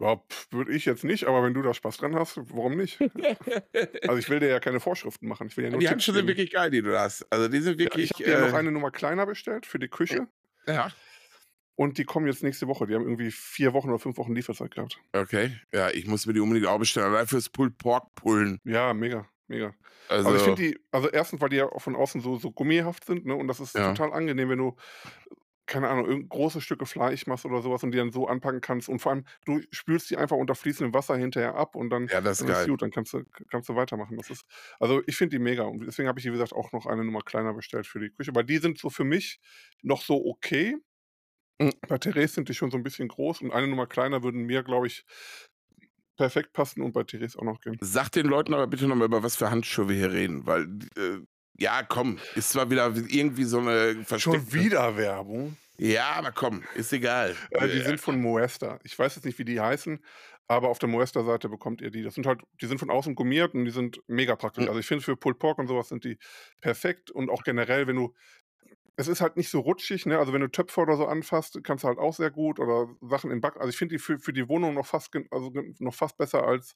Ja, 0.02 0.20
würde 0.50 0.72
ich 0.72 0.86
jetzt 0.86 1.04
nicht, 1.04 1.26
aber 1.26 1.44
wenn 1.44 1.54
du 1.54 1.62
da 1.62 1.76
Spaß 1.76 1.98
dran 1.98 2.16
hast, 2.16 2.38
warum 2.38 2.76
nicht? 2.76 3.00
also 4.08 4.18
ich 4.18 4.30
will 4.30 4.40
dir 4.40 4.50
ja 4.50 4.60
keine 4.60 4.80
Vorschriften 4.80 5.28
machen. 5.28 5.46
Ich 5.48 5.58
will 5.58 5.66
ja 5.66 5.70
nur 5.70 5.80
die 5.80 5.88
Handschuhe 5.88 6.16
sind 6.16 6.28
wirklich 6.28 6.52
geil, 6.52 6.72
die 6.72 6.82
du 6.82 6.98
hast. 6.98 7.32
Also 7.32 7.48
die 7.48 7.60
sind 7.60 7.78
wirklich. 7.78 8.10
Ja, 8.18 8.26
ich 8.26 8.28
habe 8.28 8.32
äh, 8.32 8.46
dir 8.46 8.52
noch 8.52 8.58
eine 8.58 8.72
Nummer 8.72 8.90
kleiner 8.90 9.28
bestellt 9.28 9.68
für 9.68 9.78
die 9.78 9.90
Küche. 9.90 10.28
Ja. 10.66 10.92
Und 11.76 12.00
die 12.00 12.04
kommen 12.04 12.26
jetzt 12.26 12.42
nächste 12.42 12.68
Woche. 12.68 12.88
Die 12.88 12.96
haben 12.96 13.04
irgendwie 13.04 13.30
vier 13.32 13.74
Wochen 13.74 13.90
oder 13.90 14.00
fünf 14.00 14.18
Wochen 14.18 14.34
Lieferzeit 14.34 14.74
gehabt. 14.74 15.00
Okay. 15.14 15.56
Ja, 15.72 15.92
ich 15.92 16.08
muss 16.08 16.26
mir 16.26 16.34
die 16.34 16.40
unbedingt 16.40 16.68
auch 16.68 16.80
bestellen. 16.80 17.14
Allein 17.14 17.28
fürs 17.28 17.50
Pulled 17.50 17.78
Pork 17.78 18.16
pullen. 18.16 18.60
Ja, 18.64 18.94
mega, 18.96 19.28
mega. 19.48 19.76
Also, 20.10 20.30
also 20.30 20.38
ich 20.38 20.44
finde 20.44 20.62
die, 20.62 20.80
also 20.92 21.10
erstens, 21.10 21.42
weil 21.42 21.50
die 21.50 21.58
ja 21.58 21.70
von 21.78 21.96
außen 21.96 22.22
so, 22.22 22.38
so 22.38 22.52
gummihaft 22.52 23.06
sind, 23.06 23.26
ne? 23.26 23.36
Und 23.36 23.48
das 23.48 23.60
ist 23.60 23.76
ja. 23.76 23.94
total 23.94 24.14
angenehm, 24.14 24.50
wenn 24.50 24.58
du 24.58 24.76
keine 25.72 25.88
Ahnung, 25.88 26.28
große 26.28 26.60
Stücke 26.60 26.86
Fleisch 26.86 27.28
machst 27.28 27.46
oder 27.46 27.62
sowas 27.62 27.82
und 27.82 27.92
die 27.92 27.98
dann 27.98 28.12
so 28.12 28.28
anpacken 28.28 28.60
kannst. 28.60 28.90
Und 28.90 29.00
vor 29.00 29.14
allem, 29.14 29.24
du 29.46 29.62
spülst 29.72 30.10
die 30.10 30.18
einfach 30.18 30.36
unter 30.36 30.54
fließendem 30.54 30.94
Wasser 30.94 31.16
hinterher 31.16 31.56
ab 31.56 31.76
und 31.78 31.90
dann, 31.90 32.08
ja, 32.08 32.20
das 32.20 32.42
ist, 32.42 32.50
dann 32.50 32.62
ist 32.62 32.68
gut, 32.68 32.82
dann 32.82 32.92
kannst 32.92 33.14
du, 33.14 33.24
kannst 33.50 33.70
du 33.70 33.76
weitermachen. 33.76 34.18
Das 34.18 34.30
ist, 34.30 34.46
also 34.82 35.02
ich 35.08 35.16
finde 35.16 35.38
die 35.38 35.42
mega. 35.42 35.64
Und 35.64 35.86
deswegen 35.86 36.10
habe 36.10 36.20
ich, 36.20 36.26
wie 36.26 36.32
gesagt, 36.32 36.52
auch 36.52 36.74
noch 36.74 36.88
eine 36.88 37.06
Nummer 37.06 37.22
kleiner 37.22 37.54
bestellt 37.54 37.88
für 37.88 38.02
die 38.02 38.10
Küche. 38.10 38.36
Weil 38.36 38.44
die 38.44 38.58
sind 38.58 38.80
so 38.80 38.90
für 38.90 39.06
mich 39.06 39.40
noch 39.82 40.02
so 40.02 40.26
okay. 40.26 40.76
Mhm. 41.58 41.72
Bei 41.88 41.98
Therese 41.98 42.34
sind 42.34 42.50
die 42.50 42.54
schon 42.54 42.70
so 42.70 42.76
ein 42.76 42.84
bisschen 42.84 43.08
groß 43.08 43.42
und 43.42 43.52
eine 43.52 43.68
Nummer 43.68 43.88
kleiner 43.88 44.24
würden 44.24 44.44
mir, 44.44 44.64
glaube 44.64 44.88
ich, 44.88 45.06
perfekt 46.18 46.52
passen 46.52 46.82
und 46.82 46.92
bei 46.92 47.04
Therese 47.04 47.40
auch 47.40 47.46
noch 47.46 47.62
gehen. 47.62 47.78
Sag 47.80 48.12
den 48.12 48.26
Leuten 48.26 48.54
aber 48.54 48.68
bitte 48.68 48.88
nochmal, 48.88 49.08
über 49.08 49.24
was 49.24 49.38
für 49.38 49.50
Handschuhe 49.50 49.88
wir 49.88 49.96
hier 49.96 50.12
reden, 50.12 50.46
weil 50.46 50.64
äh, 50.98 51.22
ja, 51.58 51.84
komm, 51.84 52.20
ist 52.36 52.50
zwar 52.50 52.70
wieder 52.70 52.94
irgendwie 53.08 53.44
so 53.44 53.60
eine 53.60 54.04
versteckte... 54.04 54.40
Schon 54.40 54.54
wieder 54.54 54.98
Werbung. 54.98 55.58
Ja, 55.78 56.12
aber 56.12 56.32
komm, 56.32 56.64
ist 56.76 56.94
egal. 56.94 57.36
Äh, 57.50 57.68
die 57.68 57.82
sind 57.82 58.00
von 58.00 58.22
Moesta. 58.22 58.80
Ich 58.84 58.98
weiß 58.98 59.16
jetzt 59.16 59.26
nicht, 59.26 59.40
wie 59.40 59.46
die 59.46 59.60
heißen, 59.60 60.00
aber 60.48 60.70
auf 60.70 60.80
der 60.80 60.90
Moesta-Seite 60.90 61.50
bekommt 61.50 61.82
ihr 61.82 61.90
die. 61.90 62.04
Das 62.04 62.14
sind 62.14 62.28
halt, 62.28 62.42
die 62.62 62.68
sind 62.68 62.78
von 62.78 62.92
außen 62.92 63.16
gummiert 63.16 63.56
und 63.56 63.66
die 63.66 63.72
sind 63.72 64.00
mega 64.08 64.36
praktisch. 64.36 64.66
Mhm. 64.66 64.70
Also 64.70 64.80
ich 64.80 64.86
finde 64.86 65.04
für 65.04 65.16
Pulled 65.16 65.40
Pork 65.40 65.58
und 65.58 65.68
sowas 65.68 65.90
sind 65.90 66.04
die 66.04 66.20
perfekt 66.60 67.10
und 67.10 67.30
auch 67.30 67.44
generell, 67.44 67.88
wenn 67.88 67.96
du 67.96 68.14
es 69.02 69.08
ist 69.08 69.22
halt 69.22 69.36
nicht 69.36 69.50
so 69.50 69.60
rutschig, 69.60 70.06
ne? 70.06 70.20
Also 70.20 70.32
wenn 70.32 70.42
du 70.42 70.48
Töpfe 70.50 70.80
oder 70.82 70.96
so 70.96 71.06
anfasst, 71.06 71.60
kannst 71.64 71.84
du 71.84 71.88
halt 71.88 71.98
auch 71.98 72.14
sehr 72.14 72.32
gut 72.32 72.60
oder 72.60 72.88
Sachen 73.02 73.32
im 73.32 73.42
Back. 73.42 73.58
Also 73.58 73.70
ich 73.70 73.78
finde 73.78 73.96
die 73.96 74.00
für, 74.00 74.20
für 74.20 74.32
die 74.32 74.48
Wohnung 74.48 74.76
noch 74.76 74.86
fast, 74.86 75.14
also 75.32 75.52
noch 75.80 75.94
fast 75.94 76.18
besser 76.18 76.44
als 76.44 76.76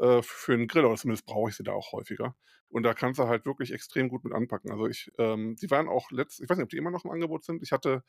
äh, 0.00 0.22
für 0.22 0.54
einen 0.54 0.68
Grill, 0.68 0.84
oder 0.84 0.96
zumindest 0.96 1.26
brauche 1.26 1.50
ich 1.50 1.56
sie 1.56 1.64
da 1.64 1.72
auch 1.72 1.92
häufiger. 1.92 2.34
Und 2.68 2.82
da 2.82 2.94
kannst 2.94 3.18
du 3.18 3.24
halt 3.26 3.46
wirklich 3.46 3.72
extrem 3.72 4.08
gut 4.08 4.24
mit 4.24 4.32
anpacken. 4.32 4.70
Also 4.70 4.86
ich, 4.86 5.10
ähm, 5.18 5.56
die 5.56 5.70
waren 5.70 5.88
auch 5.88 6.10
letzt, 6.10 6.40
ich 6.40 6.48
weiß 6.48 6.56
nicht, 6.56 6.64
ob 6.64 6.70
die 6.70 6.76
immer 6.76 6.90
noch 6.90 7.04
im 7.04 7.10
Angebot 7.10 7.44
sind. 7.44 7.62
Ich 7.62 7.72
hatte 7.72 8.02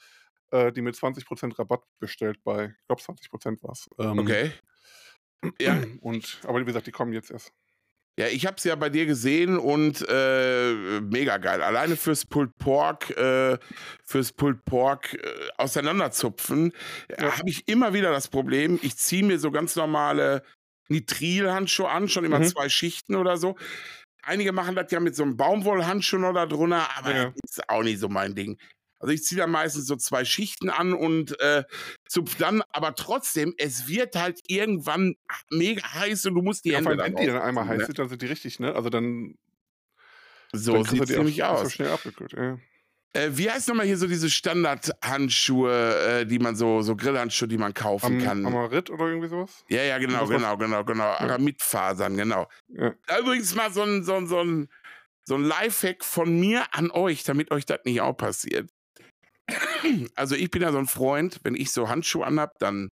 äh, 0.52 0.72
die 0.72 0.82
mit 0.82 0.96
20% 0.96 1.58
Rabatt 1.58 1.84
bestellt 2.00 2.44
bei, 2.44 2.76
ich 2.80 2.88
glaube 2.88 3.02
20% 3.02 3.64
war 3.64 3.72
es. 3.72 3.90
Ähm, 4.00 4.20
okay. 4.20 4.52
Ja. 5.60 5.82
Und, 6.02 6.42
aber 6.44 6.60
wie 6.60 6.66
gesagt, 6.66 6.88
die 6.88 6.92
kommen 6.92 7.14
jetzt 7.14 7.32
erst. 7.32 7.54
Ja, 8.20 8.28
ich 8.28 8.48
habe 8.48 8.58
es 8.58 8.64
ja 8.64 8.76
bei 8.76 8.90
dir 8.90 9.06
gesehen 9.06 9.60
und 9.60 10.04
äh, 10.10 10.74
mega 11.02 11.38
geil. 11.38 11.62
Alleine 11.62 11.96
fürs 11.96 12.26
Pulled 12.26 12.58
Pork, 12.58 13.12
äh, 13.16 13.60
fürs 14.04 14.32
Pulled 14.32 14.66
Pork 14.66 15.14
äh, 15.14 15.50
auseinanderzupfen, 15.58 16.74
ja. 17.12 17.38
habe 17.38 17.50
ich 17.50 17.68
immer 17.68 17.94
wieder 17.94 18.12
das 18.12 18.28
Problem. 18.28 18.80
Ich 18.82 18.98
ziehe 18.98 19.24
mir 19.24 19.38
so 19.38 19.52
ganz 19.52 19.76
normale 19.76 20.42
Nitrilhandschuhe 20.90 21.90
an, 21.90 22.10
schon 22.10 22.26
immer 22.26 22.40
mhm. 22.40 22.46
zwei 22.46 22.70
Schichten 22.70 23.16
oder 23.16 23.38
so. 23.38 23.56
Einige 24.24 24.52
machen 24.52 24.76
das 24.76 24.92
ja 24.92 25.00
mit 25.00 25.16
so 25.16 25.22
einem 25.22 25.38
Baumwollhandschuh 25.38 26.18
noch 26.18 26.34
da 26.34 26.48
drunter, 26.48 26.88
aber 26.98 27.16
ja. 27.16 27.34
das 27.42 27.52
ist 27.52 27.70
auch 27.70 27.84
nicht 27.84 28.00
so 28.00 28.10
mein 28.10 28.34
Ding. 28.34 28.58
Also 29.00 29.14
ich 29.14 29.24
ziehe 29.24 29.40
da 29.40 29.48
meistens 29.48 29.86
so 29.86 29.96
zwei 29.96 30.26
Schichten 30.26 30.70
an 30.70 30.94
und 30.94 31.40
äh, 31.40 31.64
zupf 32.08 32.36
dann, 32.36 32.64
aber 32.72 32.96
trotzdem, 32.96 33.54
es 33.58 33.88
wird 33.88 34.16
halt 34.16 34.40
irgendwann 34.48 35.16
mega 35.52 35.94
heiß 35.94 36.26
und 36.26 36.36
du 36.36 36.42
musst 36.42 36.66
die 36.66 36.70
ja, 36.70 36.78
Hände 36.78 36.98
Wenn 36.98 37.16
die 37.16 37.28
dann 37.28 37.42
einmal 37.42 37.66
ne? 37.66 37.72
heiß 37.72 37.86
sind, 37.86 38.00
dann 38.00 38.10
sind 38.10 38.22
die 38.22 38.28
richtig, 38.28 38.60
ne? 38.60 38.74
Also 38.74 38.90
dann 38.90 39.36
so 40.54 40.84
sieht 40.84 41.02
es 41.02 41.10
nämlich 41.10 41.44
aus. 41.44 41.64
So 41.64 41.70
schnell 41.70 41.90
abgekühlt, 41.90 42.34
ja. 42.34 42.58
Äh, 43.14 43.32
wie 43.32 43.50
heißt 43.50 43.68
nochmal 43.68 43.86
hier 43.86 43.98
so 43.98 44.08
diese 44.08 44.30
Standardhandschuhe, 44.30 46.22
äh, 46.22 46.26
die 46.26 46.40
man 46.40 46.56
so, 46.56 46.82
so 46.82 46.96
Grillhandschuhe, 46.96 47.48
die 47.48 47.58
man 47.58 47.74
kaufen 47.74 48.18
Am, 48.18 48.24
kann? 48.24 48.46
Amarit 48.46 48.90
oder 48.90 49.08
irgendwie 49.08 49.30
sowas? 49.30 49.66
Ja, 49.70 49.82
ja, 49.84 49.98
genau, 49.98 50.28
genau, 50.28 50.58
genau, 50.58 50.84
genau. 50.84 51.04
Ja. 51.04 51.20
Aramidfasern, 51.20 52.18
genau. 52.18 52.48
Ja. 52.68 52.94
Übrigens 53.20 53.56
mal 53.56 53.72
so 53.72 53.84
ein, 53.84 54.04
so 54.04 54.16
ein, 54.16 54.28
so 54.28 54.42
ein, 54.42 54.68
so 55.24 55.36
ein 55.36 55.44
Lifehack 55.44 56.04
von 56.04 56.40
mir 56.40 56.66
an 56.74 56.92
euch, 56.92 57.24
damit 57.24 57.52
euch 57.52 57.66
das 57.66 57.80
nicht 57.86 58.02
auch 58.02 58.16
passiert. 58.16 58.70
Also 60.16 60.36
ich 60.36 60.52
bin 60.52 60.62
ja 60.62 60.72
so 60.72 60.78
ein 60.78 60.88
Freund, 60.88 61.40
wenn 61.44 61.56
ich 61.56 61.72
so 61.72 61.90
Handschuhe 61.90 62.26
anhab, 62.26 62.58
dann 62.60 62.90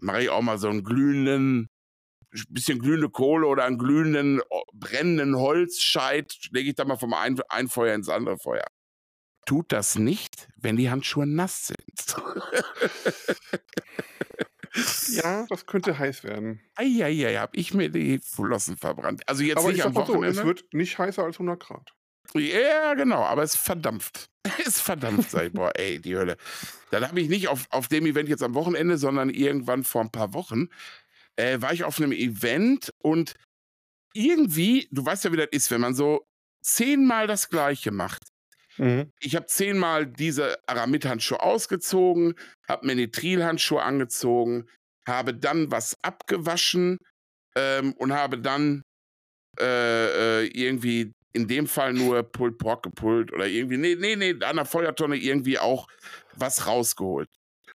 mache 0.00 0.22
ich 0.22 0.30
auch 0.30 0.42
mal 0.42 0.58
so 0.58 0.68
einen 0.68 0.84
glühenden, 0.84 1.68
bisschen 2.50 2.78
glühende 2.78 3.08
Kohle 3.08 3.46
oder 3.46 3.64
einen 3.64 3.78
glühenden, 3.78 4.40
brennenden 4.74 5.36
Holzscheit, 5.36 6.34
lege 6.50 6.70
ich 6.70 6.74
da 6.76 6.84
mal 6.84 6.98
vom 6.98 7.14
einen, 7.14 7.40
einen 7.48 7.68
Feuer 7.68 7.94
ins 7.94 8.08
andere 8.08 8.38
Feuer. 8.38 8.66
Tut 9.46 9.72
das 9.72 9.96
nicht, 9.98 10.48
wenn 10.56 10.76
die 10.76 10.90
Handschuhe 10.90 11.26
nass 11.26 11.68
sind. 11.68 12.16
Ja, 15.08 15.46
das 15.48 15.66
könnte 15.66 15.98
heiß 15.98 16.24
werden. 16.24 16.60
Eieiei, 16.76 17.36
habe 17.36 17.56
ich 17.56 17.74
mir 17.74 17.88
die 17.90 18.18
Flossen 18.18 18.76
verbrannt. 18.76 19.22
Also 19.26 19.42
jetzt 19.42 19.58
aber 19.58 19.72
nicht 19.72 19.84
am 19.84 19.94
Wochenende. 19.94 20.34
So, 20.34 20.40
es 20.40 20.46
wird 20.46 20.74
nicht 20.74 20.98
heißer 20.98 21.24
als 21.24 21.36
100 21.36 21.60
Grad. 21.60 21.94
Ja, 22.34 22.94
genau, 22.94 23.22
aber 23.22 23.42
es 23.42 23.56
verdampft. 23.56 24.28
Es 24.64 24.80
verdampft, 24.80 25.30
sag 25.30 25.46
ich, 25.46 25.52
boah, 25.52 25.72
ey, 25.74 26.00
die 26.00 26.16
Hölle. 26.16 26.36
Dann 26.90 27.06
habe 27.06 27.20
ich 27.20 27.28
nicht 27.28 27.48
auf, 27.48 27.66
auf 27.70 27.88
dem 27.88 28.06
Event 28.06 28.28
jetzt 28.28 28.42
am 28.42 28.54
Wochenende, 28.54 28.96
sondern 28.96 29.28
irgendwann 29.30 29.84
vor 29.84 30.00
ein 30.00 30.10
paar 30.10 30.32
Wochen, 30.32 30.68
äh, 31.36 31.60
war 31.60 31.72
ich 31.72 31.84
auf 31.84 31.98
einem 31.98 32.12
Event 32.12 32.90
und 33.02 33.34
irgendwie, 34.14 34.88
du 34.90 35.04
weißt 35.04 35.24
ja, 35.24 35.32
wie 35.32 35.36
das 35.36 35.48
ist, 35.52 35.70
wenn 35.70 35.80
man 35.80 35.94
so 35.94 36.26
zehnmal 36.62 37.26
das 37.26 37.50
Gleiche 37.50 37.90
macht. 37.90 38.22
Mhm. 38.78 39.12
Ich 39.20 39.36
habe 39.36 39.46
zehnmal 39.46 40.06
diese 40.06 40.56
Aramid-Handschuhe 40.66 41.40
ausgezogen, 41.40 42.34
habe 42.66 42.86
mir 42.86 42.94
Nitrilhandschuhe 42.94 43.82
angezogen, 43.82 44.66
habe 45.06 45.34
dann 45.34 45.70
was 45.70 45.96
abgewaschen 46.02 46.98
ähm, 47.56 47.92
und 47.94 48.12
habe 48.12 48.38
dann 48.38 48.82
äh, 49.60 50.42
äh, 50.42 50.46
irgendwie 50.46 51.12
in 51.38 51.46
dem 51.46 51.66
Fall 51.66 51.92
nur 51.92 52.22
Pulled 52.22 52.58
Pork 52.58 52.82
gepult 52.82 53.32
oder 53.32 53.46
irgendwie, 53.46 53.76
nee, 53.76 53.94
nee, 53.94 54.16
nee, 54.16 54.44
an 54.44 54.56
der 54.56 54.64
Feuertonne 54.64 55.16
irgendwie 55.16 55.58
auch 55.58 55.86
was 56.34 56.66
rausgeholt. 56.66 57.28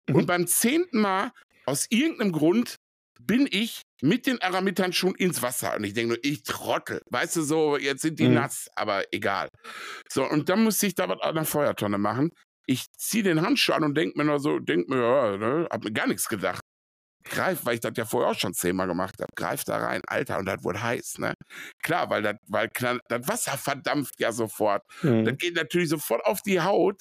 Mhm. 0.08 0.16
Und 0.16 0.26
beim 0.26 0.46
zehnten 0.46 1.00
Mal, 1.00 1.32
aus 1.64 1.86
irgendeinem 1.90 2.32
Grund, 2.32 2.76
bin 3.20 3.48
ich 3.48 3.82
mit 4.02 4.26
den 4.26 4.42
Aramid-Handschuhen 4.42 5.14
ins 5.14 5.42
Wasser. 5.42 5.76
Und 5.76 5.84
ich 5.84 5.94
denke 5.94 6.14
nur, 6.14 6.24
ich 6.24 6.42
trottel. 6.42 7.00
Weißt 7.10 7.36
du, 7.36 7.42
so, 7.42 7.76
jetzt 7.76 8.02
sind 8.02 8.18
die 8.18 8.26
mhm. 8.26 8.34
nass, 8.34 8.68
aber 8.74 9.04
egal. 9.12 9.48
So, 10.10 10.28
und 10.28 10.48
dann 10.48 10.64
musste 10.64 10.88
ich 10.88 10.96
da 10.96 11.08
was 11.08 11.20
an 11.20 11.36
der 11.36 11.44
Feuertonne 11.44 11.98
machen. 11.98 12.30
Ich 12.66 12.86
ziehe 12.96 13.22
den 13.22 13.42
Handschuh 13.42 13.74
an 13.74 13.84
und 13.84 13.96
denke 13.96 14.18
mir 14.18 14.24
nur 14.24 14.40
so, 14.40 14.58
denke 14.58 14.92
mir, 14.92 15.02
ja, 15.02 15.36
ne, 15.36 15.68
hab 15.70 15.84
mir 15.84 15.92
gar 15.92 16.08
nichts 16.08 16.28
gedacht 16.28 16.61
greif, 17.24 17.64
weil 17.64 17.74
ich 17.74 17.80
das 17.80 17.92
ja 17.96 18.04
vorher 18.04 18.30
auch 18.30 18.38
schon 18.38 18.54
zehnmal 18.54 18.86
gemacht 18.86 19.14
habe, 19.20 19.30
greif 19.36 19.64
da 19.64 19.78
rein, 19.78 20.02
Alter, 20.06 20.38
und 20.38 20.46
das 20.46 20.62
wurde 20.62 20.82
heiß, 20.82 21.18
ne? 21.18 21.34
Klar, 21.82 22.10
weil 22.10 22.22
das, 22.22 22.36
weil 22.48 22.68
das 22.74 23.28
Wasser 23.28 23.58
verdampft 23.58 24.18
ja 24.18 24.32
sofort. 24.32 24.82
Mhm. 25.02 25.24
Das 25.24 25.36
geht 25.38 25.56
natürlich 25.56 25.88
sofort 25.88 26.24
auf 26.24 26.42
die 26.42 26.60
Haut. 26.60 27.00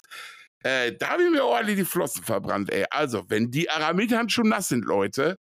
Äh, 0.64 0.94
da 0.94 1.10
haben 1.12 1.32
mir 1.32 1.46
ordentlich 1.46 1.78
die 1.78 1.86
Flossen 1.86 2.24
verbrannt, 2.24 2.72
ey. 2.72 2.86
Also, 2.92 3.30
wenn 3.30 3.50
die 3.50 3.70
Aramid-Handschuhe 3.70 4.48
nass 4.48 4.68
sind, 4.68 4.86
Leute, 4.86 5.36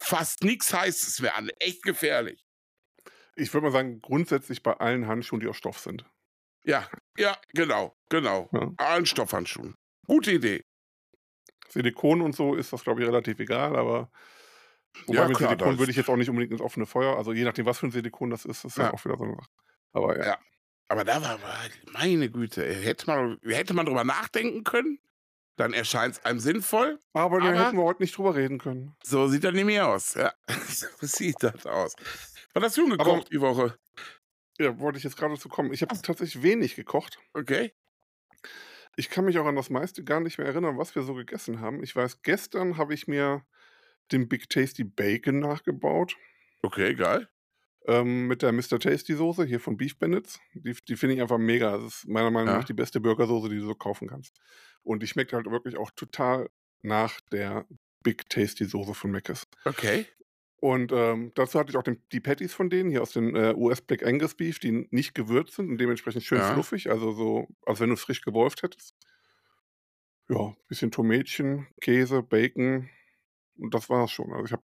fast 0.00 0.42
nichts 0.42 0.72
Heißes 0.74 1.20
mehr 1.20 1.36
an. 1.36 1.50
Echt 1.60 1.82
gefährlich. 1.82 2.40
Ich 3.36 3.52
würde 3.52 3.66
mal 3.66 3.72
sagen, 3.72 4.00
grundsätzlich 4.00 4.62
bei 4.62 4.74
allen 4.74 5.06
Handschuhen, 5.06 5.40
die 5.40 5.48
aus 5.48 5.56
Stoff 5.56 5.78
sind. 5.78 6.04
Ja, 6.64 6.88
ja, 7.18 7.36
genau, 7.52 7.94
genau. 8.08 8.48
Ja. 8.52 8.72
Allen 8.78 9.06
Stoffhandschuhen. 9.06 9.74
Gute 10.06 10.32
Idee. 10.32 10.62
Silikon 11.74 12.22
und 12.22 12.34
so 12.34 12.54
ist 12.54 12.72
das, 12.72 12.82
glaube 12.82 13.02
ich, 13.02 13.06
relativ 13.06 13.38
egal, 13.38 13.76
aber 13.76 14.10
wobei 15.06 15.18
ja, 15.18 15.28
mit 15.28 15.36
klar, 15.36 15.50
Silikon 15.50 15.78
würde 15.78 15.90
ich 15.90 15.96
jetzt 15.96 16.08
auch 16.08 16.16
nicht 16.16 16.30
unbedingt 16.30 16.52
ins 16.52 16.60
offene 16.60 16.86
Feuer, 16.86 17.16
also 17.16 17.32
je 17.32 17.44
nachdem, 17.44 17.66
was 17.66 17.78
für 17.78 17.86
ein 17.86 17.92
Silikon 17.92 18.30
das 18.30 18.44
ist, 18.44 18.64
ist 18.64 18.78
ja, 18.78 18.92
auch 18.92 19.04
wieder 19.04 19.16
so 19.16 19.24
eine 19.24 19.34
Sache. 19.34 19.50
Aber 19.92 20.18
ja. 20.18 20.24
ja. 20.24 20.38
Aber 20.88 21.04
da 21.04 21.22
war, 21.22 21.38
meine 21.92 22.30
Güte, 22.30 22.62
hätte 22.62 23.06
man, 23.06 23.38
hätte 23.42 23.74
man 23.74 23.86
drüber 23.86 24.04
nachdenken 24.04 24.64
können, 24.64 24.98
dann 25.56 25.72
erscheint 25.72 26.14
es 26.14 26.24
einem 26.24 26.40
sinnvoll. 26.40 27.00
Aber 27.12 27.40
dann 27.40 27.56
hätten 27.56 27.76
wir 27.76 27.84
heute 27.84 28.02
nicht 28.02 28.16
drüber 28.16 28.34
reden 28.34 28.58
können. 28.58 28.94
So 29.02 29.28
sieht 29.28 29.44
das 29.44 29.54
nämlich 29.54 29.80
aus. 29.80 30.14
Ja, 30.14 30.32
so 30.68 30.86
sieht 31.00 31.42
das 31.42 31.66
aus. 31.66 31.94
Was 32.52 32.62
hast 32.62 32.76
du 32.76 32.88
gekocht 32.88 33.08
aber, 33.08 33.24
die 33.30 33.40
Woche? 33.40 33.78
Ja, 34.58 34.78
wollte 34.78 34.98
ich 34.98 35.04
jetzt 35.04 35.16
gerade 35.16 35.36
zu 35.38 35.48
kommen. 35.48 35.72
Ich 35.72 35.82
habe 35.82 35.94
tatsächlich 36.00 36.42
wenig 36.42 36.76
gekocht. 36.76 37.18
Okay. 37.32 37.72
Ich 38.96 39.10
kann 39.10 39.24
mich 39.24 39.38
auch 39.38 39.46
an 39.46 39.56
das 39.56 39.70
meiste 39.70 40.04
gar 40.04 40.20
nicht 40.20 40.38
mehr 40.38 40.46
erinnern, 40.46 40.78
was 40.78 40.94
wir 40.94 41.02
so 41.02 41.14
gegessen 41.14 41.60
haben. 41.60 41.82
Ich 41.82 41.94
weiß, 41.94 42.22
gestern 42.22 42.76
habe 42.76 42.94
ich 42.94 43.06
mir 43.08 43.44
den 44.12 44.28
Big 44.28 44.48
Tasty 44.48 44.84
Bacon 44.84 45.40
nachgebaut. 45.40 46.16
Okay, 46.62 46.94
geil. 46.94 47.28
Ähm, 47.86 48.28
mit 48.28 48.42
der 48.42 48.52
Mr. 48.52 48.78
Tasty 48.80 49.14
Soße 49.14 49.44
hier 49.44 49.60
von 49.60 49.76
Beef 49.76 49.98
Bandits. 49.98 50.40
Die, 50.54 50.74
die 50.88 50.96
finde 50.96 51.16
ich 51.16 51.22
einfach 51.22 51.38
mega. 51.38 51.76
Das 51.76 51.84
ist 51.84 52.08
meiner 52.08 52.30
Meinung 52.30 52.48
ja. 52.48 52.58
nach 52.58 52.64
die 52.64 52.72
beste 52.72 53.00
Burgersoße, 53.00 53.48
die 53.50 53.58
du 53.58 53.66
so 53.66 53.74
kaufen 53.74 54.08
kannst. 54.08 54.40
Und 54.82 55.02
die 55.02 55.06
schmeckt 55.06 55.32
halt 55.32 55.50
wirklich 55.50 55.76
auch 55.76 55.90
total 55.90 56.48
nach 56.82 57.20
der 57.32 57.66
Big 58.02 58.28
Tasty 58.30 58.64
Soße 58.64 58.94
von 58.94 59.10
Mc's. 59.10 59.46
Okay. 59.64 60.06
Und 60.64 60.92
ähm, 60.92 61.30
dazu 61.34 61.58
hatte 61.58 61.68
ich 61.68 61.76
auch 61.76 61.82
den, 61.82 62.02
die 62.10 62.20
Patties 62.20 62.54
von 62.54 62.70
denen, 62.70 62.88
hier 62.88 63.02
aus 63.02 63.12
dem 63.12 63.36
äh, 63.36 63.52
US 63.52 63.82
Black 63.82 64.02
Angus 64.02 64.34
Beef, 64.34 64.58
die 64.58 64.88
nicht 64.90 65.14
gewürzt 65.14 65.56
sind 65.56 65.68
und 65.68 65.76
dementsprechend 65.76 66.24
schön 66.24 66.38
ja. 66.38 66.54
fluffig, 66.54 66.88
also 66.88 67.12
so, 67.12 67.48
als 67.66 67.80
wenn 67.80 67.90
du 67.90 67.96
es 67.96 68.00
frisch 68.00 68.22
gewolft 68.22 68.62
hättest. 68.62 68.94
Ja, 70.30 70.54
bisschen 70.66 70.90
Tomätchen, 70.90 71.66
Käse, 71.82 72.22
Bacon 72.22 72.88
und 73.58 73.74
das 73.74 73.90
war's 73.90 74.10
schon. 74.10 74.32
Also 74.32 74.46
ich 74.46 74.52
habe, 74.52 74.62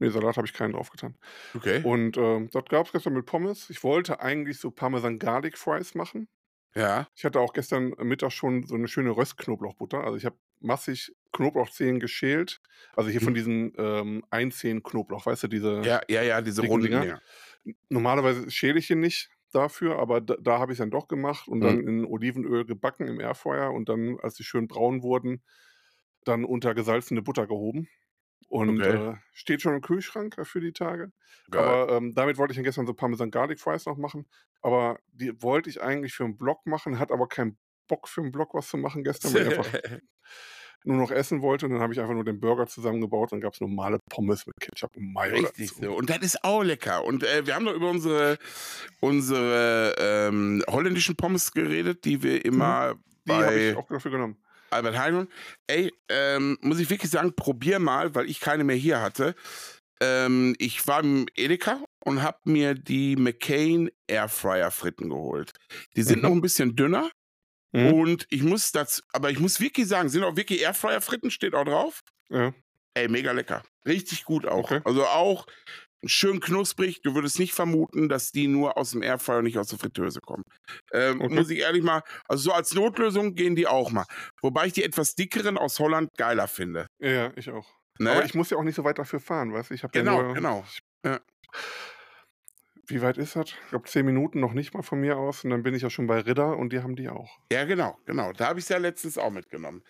nee, 0.00 0.10
Salat 0.10 0.36
habe 0.36 0.46
ich 0.46 0.52
keinen 0.52 0.74
draufgetan. 0.74 1.16
Okay. 1.54 1.80
Und 1.82 2.18
ähm, 2.18 2.50
das 2.52 2.66
gab 2.66 2.84
es 2.84 2.92
gestern 2.92 3.14
mit 3.14 3.24
Pommes. 3.24 3.70
Ich 3.70 3.82
wollte 3.84 4.20
eigentlich 4.20 4.58
so 4.58 4.70
Parmesan 4.70 5.18
Garlic 5.18 5.56
Fries 5.56 5.94
machen. 5.94 6.28
Ja. 6.74 7.08
Ich 7.14 7.24
hatte 7.24 7.40
auch 7.40 7.54
gestern 7.54 7.94
Mittag 8.02 8.32
schon 8.32 8.66
so 8.66 8.74
eine 8.74 8.88
schöne 8.88 9.16
Röstknoblauchbutter. 9.16 10.04
Also 10.04 10.18
ich 10.18 10.26
habe 10.26 10.36
massig 10.64 11.14
Knoblauchzehen 11.32 12.00
geschält. 12.00 12.60
Also 12.94 13.10
hier 13.10 13.20
mhm. 13.20 13.24
von 13.24 13.34
diesen 13.34 13.72
ähm, 13.76 14.24
Einzehen 14.30 14.82
Knoblauch, 14.82 15.26
weißt 15.26 15.44
du, 15.44 15.48
diese. 15.48 15.82
Ja, 15.84 16.00
ja, 16.08 16.22
ja, 16.22 16.40
diese 16.40 16.62
runden 16.62 16.90
Dinger. 16.90 17.20
Normalerweise 17.88 18.50
schäle 18.50 18.78
ich 18.78 18.90
ihn 18.90 19.00
nicht 19.00 19.30
dafür, 19.52 19.98
aber 19.98 20.20
da, 20.20 20.36
da 20.40 20.58
habe 20.58 20.72
ich 20.72 20.76
es 20.76 20.80
dann 20.80 20.90
doch 20.90 21.08
gemacht 21.08 21.48
und 21.48 21.58
mhm. 21.58 21.62
dann 21.62 21.80
in 21.80 22.04
Olivenöl 22.04 22.64
gebacken 22.64 23.06
im 23.06 23.20
Airfeuer 23.20 23.72
und 23.72 23.88
dann, 23.88 24.18
als 24.20 24.36
sie 24.36 24.44
schön 24.44 24.68
braun 24.68 25.02
wurden, 25.02 25.42
dann 26.24 26.44
unter 26.44 26.74
gesalzene 26.74 27.22
Butter 27.22 27.46
gehoben. 27.46 27.88
Und 28.48 28.80
okay. 28.80 29.10
äh, 29.10 29.14
steht 29.32 29.62
schon 29.62 29.74
im 29.74 29.80
Kühlschrank 29.80 30.36
für 30.46 30.60
die 30.60 30.72
Tage. 30.72 31.12
Geil. 31.50 31.64
Aber 31.64 31.96
ähm, 31.96 32.14
damit 32.14 32.36
wollte 32.36 32.52
ich 32.52 32.56
dann 32.56 32.64
gestern 32.64 32.86
so 32.86 32.94
Parmesan 32.94 33.30
Garlic 33.30 33.58
Fries 33.58 33.86
noch 33.86 33.96
machen. 33.96 34.26
Aber 34.60 34.98
die 35.12 35.42
wollte 35.42 35.70
ich 35.70 35.82
eigentlich 35.82 36.12
für 36.12 36.24
einen 36.24 36.36
Blog 36.36 36.66
machen, 36.66 36.98
hat 36.98 37.10
aber 37.10 37.26
keinen 37.26 37.56
Bock 37.88 38.08
für 38.08 38.20
einen 38.20 38.32
Blog 38.32 38.54
was 38.54 38.68
zu 38.68 38.76
machen 38.76 39.04
gestern, 39.04 39.34
weil 39.34 39.52
ich 39.52 39.58
einfach 39.58 39.72
nur 40.84 40.96
noch 40.98 41.10
essen 41.10 41.42
wollte. 41.42 41.66
Und 41.66 41.72
dann 41.72 41.80
habe 41.80 41.92
ich 41.92 42.00
einfach 42.00 42.14
nur 42.14 42.24
den 42.24 42.40
Burger 42.40 42.66
zusammengebaut. 42.66 43.32
Dann 43.32 43.40
gab 43.40 43.54
es 43.54 43.60
normale 43.60 43.98
Pommes 44.10 44.46
mit 44.46 44.56
Ketchup 44.60 44.96
und 44.96 45.12
Mayo. 45.12 45.34
Richtig 45.36 45.68
dazu. 45.70 45.82
so. 45.82 45.92
Und 45.96 46.10
das 46.10 46.18
ist 46.18 46.44
auch 46.44 46.62
lecker. 46.62 47.04
Und 47.04 47.22
äh, 47.22 47.46
wir 47.46 47.54
haben 47.54 47.64
doch 47.64 47.74
über 47.74 47.90
unsere, 47.90 48.38
unsere 49.00 49.94
ähm, 49.98 50.62
holländischen 50.68 51.16
Pommes 51.16 51.52
geredet, 51.52 52.04
die 52.04 52.22
wir 52.22 52.34
mhm. 52.34 52.42
immer. 52.42 52.94
Mhm. 52.94 53.00
Die 53.26 53.32
habe 53.32 53.54
ich 53.54 53.76
auch 53.76 53.88
dafür 53.88 54.10
genommen. 54.10 54.36
Albert 54.70 54.98
Heijn. 54.98 55.28
Ey, 55.66 55.92
ähm, 56.08 56.58
muss 56.60 56.80
ich 56.80 56.90
wirklich 56.90 57.10
sagen, 57.10 57.34
probier 57.34 57.78
mal, 57.78 58.14
weil 58.14 58.28
ich 58.28 58.40
keine 58.40 58.64
mehr 58.64 58.76
hier 58.76 59.00
hatte. 59.00 59.34
Ähm, 60.00 60.54
ich 60.58 60.86
war 60.86 61.00
im 61.00 61.26
Edeka 61.36 61.80
und 62.04 62.22
habe 62.22 62.38
mir 62.44 62.74
die 62.74 63.16
McCain 63.16 63.90
Airfryer 64.08 64.70
Fritten 64.70 65.08
geholt. 65.08 65.52
Die 65.96 66.02
sind 66.02 66.18
mhm. 66.18 66.22
noch 66.22 66.32
ein 66.32 66.40
bisschen 66.40 66.76
dünner, 66.76 67.10
Mhm. 67.74 67.92
Und 67.92 68.26
ich 68.30 68.42
muss 68.42 68.72
das, 68.72 69.02
aber 69.12 69.30
ich 69.30 69.40
muss 69.40 69.60
wirklich 69.60 69.88
sagen, 69.88 70.08
sind 70.08 70.22
auch 70.22 70.36
wirklich 70.36 70.60
Airfryer-Fritten, 70.62 71.30
steht 71.30 71.54
auch 71.54 71.64
drauf. 71.64 72.00
Ja. 72.30 72.54
Ey, 72.94 73.08
mega 73.08 73.32
lecker. 73.32 73.64
Richtig 73.86 74.24
gut 74.24 74.46
auch. 74.46 74.70
Okay. 74.70 74.80
Also 74.84 75.04
auch 75.04 75.46
schön 76.04 76.38
knusprig. 76.38 77.02
Du 77.02 77.16
würdest 77.16 77.40
nicht 77.40 77.52
vermuten, 77.52 78.08
dass 78.08 78.30
die 78.30 78.46
nur 78.46 78.78
aus 78.78 78.92
dem 78.92 79.02
Airfryer 79.02 79.38
und 79.38 79.44
nicht 79.44 79.58
aus 79.58 79.68
der 79.68 79.78
Fritteuse 79.78 80.20
kommen. 80.20 80.44
Ähm, 80.92 81.20
okay. 81.20 81.34
Muss 81.34 81.50
ich 81.50 81.58
ehrlich 81.58 81.82
mal, 81.82 82.02
also 82.28 82.44
so 82.44 82.52
als 82.52 82.72
Notlösung 82.74 83.34
gehen 83.34 83.56
die 83.56 83.66
auch 83.66 83.90
mal. 83.90 84.04
Wobei 84.40 84.66
ich 84.66 84.72
die 84.74 84.84
etwas 84.84 85.16
dickeren 85.16 85.58
aus 85.58 85.80
Holland 85.80 86.10
geiler 86.16 86.46
finde. 86.46 86.86
Ja, 87.00 87.32
ich 87.34 87.50
auch. 87.50 87.68
Ne? 87.98 88.12
Aber 88.12 88.24
ich 88.24 88.34
muss 88.34 88.50
ja 88.50 88.56
auch 88.56 88.62
nicht 88.62 88.76
so 88.76 88.84
weit 88.84 88.98
dafür 88.98 89.18
fahren, 89.18 89.52
weißt 89.52 89.70
du? 89.70 89.74
Ich 89.74 89.82
genau, 89.92 90.18
ja 90.18 90.22
nur, 90.22 90.34
genau. 90.34 90.64
Ja 91.04 91.20
wie 92.86 93.02
weit 93.02 93.18
ist 93.18 93.36
das? 93.36 93.50
Ich 93.50 93.70
glaube, 93.70 93.88
zehn 93.88 94.04
Minuten 94.04 94.40
noch 94.40 94.52
nicht 94.52 94.74
mal 94.74 94.82
von 94.82 95.00
mir 95.00 95.16
aus. 95.16 95.44
Und 95.44 95.50
dann 95.50 95.62
bin 95.62 95.74
ich 95.74 95.82
ja 95.82 95.90
schon 95.90 96.06
bei 96.06 96.20
Ridder 96.20 96.56
und 96.56 96.72
die 96.72 96.80
haben 96.80 96.96
die 96.96 97.08
auch. 97.08 97.38
Ja, 97.52 97.64
genau, 97.64 97.98
genau. 98.06 98.32
Da 98.32 98.48
habe 98.48 98.58
ich 98.58 98.64
es 98.64 98.68
ja 98.68 98.78
letztens 98.78 99.18
auch 99.18 99.30
mitgenommen. 99.30 99.82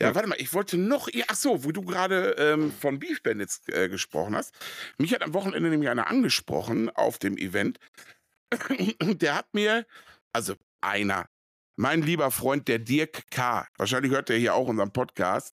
Ja, 0.00 0.08
ja, 0.08 0.14
warte 0.14 0.28
mal, 0.28 0.40
ich 0.40 0.52
wollte 0.54 0.76
noch. 0.76 1.08
Ach 1.28 1.34
so, 1.34 1.64
wo 1.64 1.72
du 1.72 1.82
gerade 1.82 2.36
ähm, 2.38 2.72
von 2.72 2.98
Beef 2.98 3.22
Bandits 3.22 3.62
äh, 3.68 3.88
gesprochen 3.88 4.36
hast. 4.36 4.54
Mich 4.98 5.14
hat 5.14 5.22
am 5.22 5.34
Wochenende 5.34 5.70
nämlich 5.70 5.88
einer 5.88 6.08
angesprochen 6.08 6.90
auf 6.90 7.18
dem 7.18 7.36
Event. 7.36 7.78
Und 9.02 9.22
der 9.22 9.34
hat 9.34 9.52
mir, 9.52 9.86
also 10.32 10.54
einer, 10.80 11.28
mein 11.76 12.02
lieber 12.02 12.30
Freund, 12.30 12.66
der 12.66 12.78
Dirk 12.78 13.30
K., 13.30 13.66
wahrscheinlich 13.76 14.12
hört 14.12 14.30
er 14.30 14.36
hier 14.36 14.54
auch 14.54 14.68
unseren 14.68 14.92
Podcast, 14.92 15.54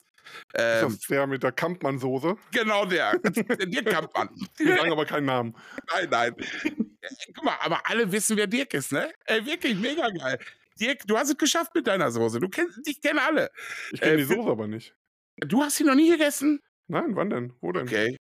ähm, 0.54 0.88
ist 0.88 1.02
das 1.02 1.08
der 1.08 1.28
mit 1.28 1.44
der 1.44 1.52
Kampmann-Soße? 1.52 2.36
Genau 2.52 2.86
der. 2.88 3.18
Dirk 3.20 3.88
Kampmann. 3.88 4.30
Die 4.60 4.66
sagen 4.66 4.92
aber 4.92 5.06
keinen 5.06 5.26
Namen. 5.26 5.56
Nein, 5.94 6.08
nein. 6.10 6.36
Guck 7.36 7.44
mal, 7.44 7.58
aber 7.62 7.82
alle 7.90 8.12
wissen, 8.12 8.38
wer 8.38 8.48
Dirk 8.48 8.74
ist, 8.74 8.92
ne? 8.92 9.12
Ey, 9.26 9.46
wirklich 9.46 9.76
mega 9.76 10.10
geil. 10.10 10.40
Dirk, 10.80 11.06
du 11.06 11.18
hast 11.18 11.30
es 11.30 11.38
geschafft 11.38 11.76
mit 11.76 11.88
deiner 11.88 12.12
Soße. 12.12 12.40
Du 12.40 12.50
kennst, 12.50 12.86
dich 12.86 13.02
kennen 13.02 13.20
alle. 13.20 13.52
Ich 13.92 14.02
kenne 14.02 14.14
äh, 14.14 14.18
die 14.18 14.24
Soße 14.24 14.50
aber 14.50 14.68
nicht. 14.68 14.96
Du 15.38 15.62
hast 15.62 15.78
sie 15.78 15.84
noch 15.84 15.96
nie 15.96 16.10
gegessen? 16.10 16.60
Nein, 16.88 17.16
wann 17.16 17.30
denn? 17.30 17.54
Wo 17.62 17.72
denn? 17.72 17.84
Okay. 17.84 18.18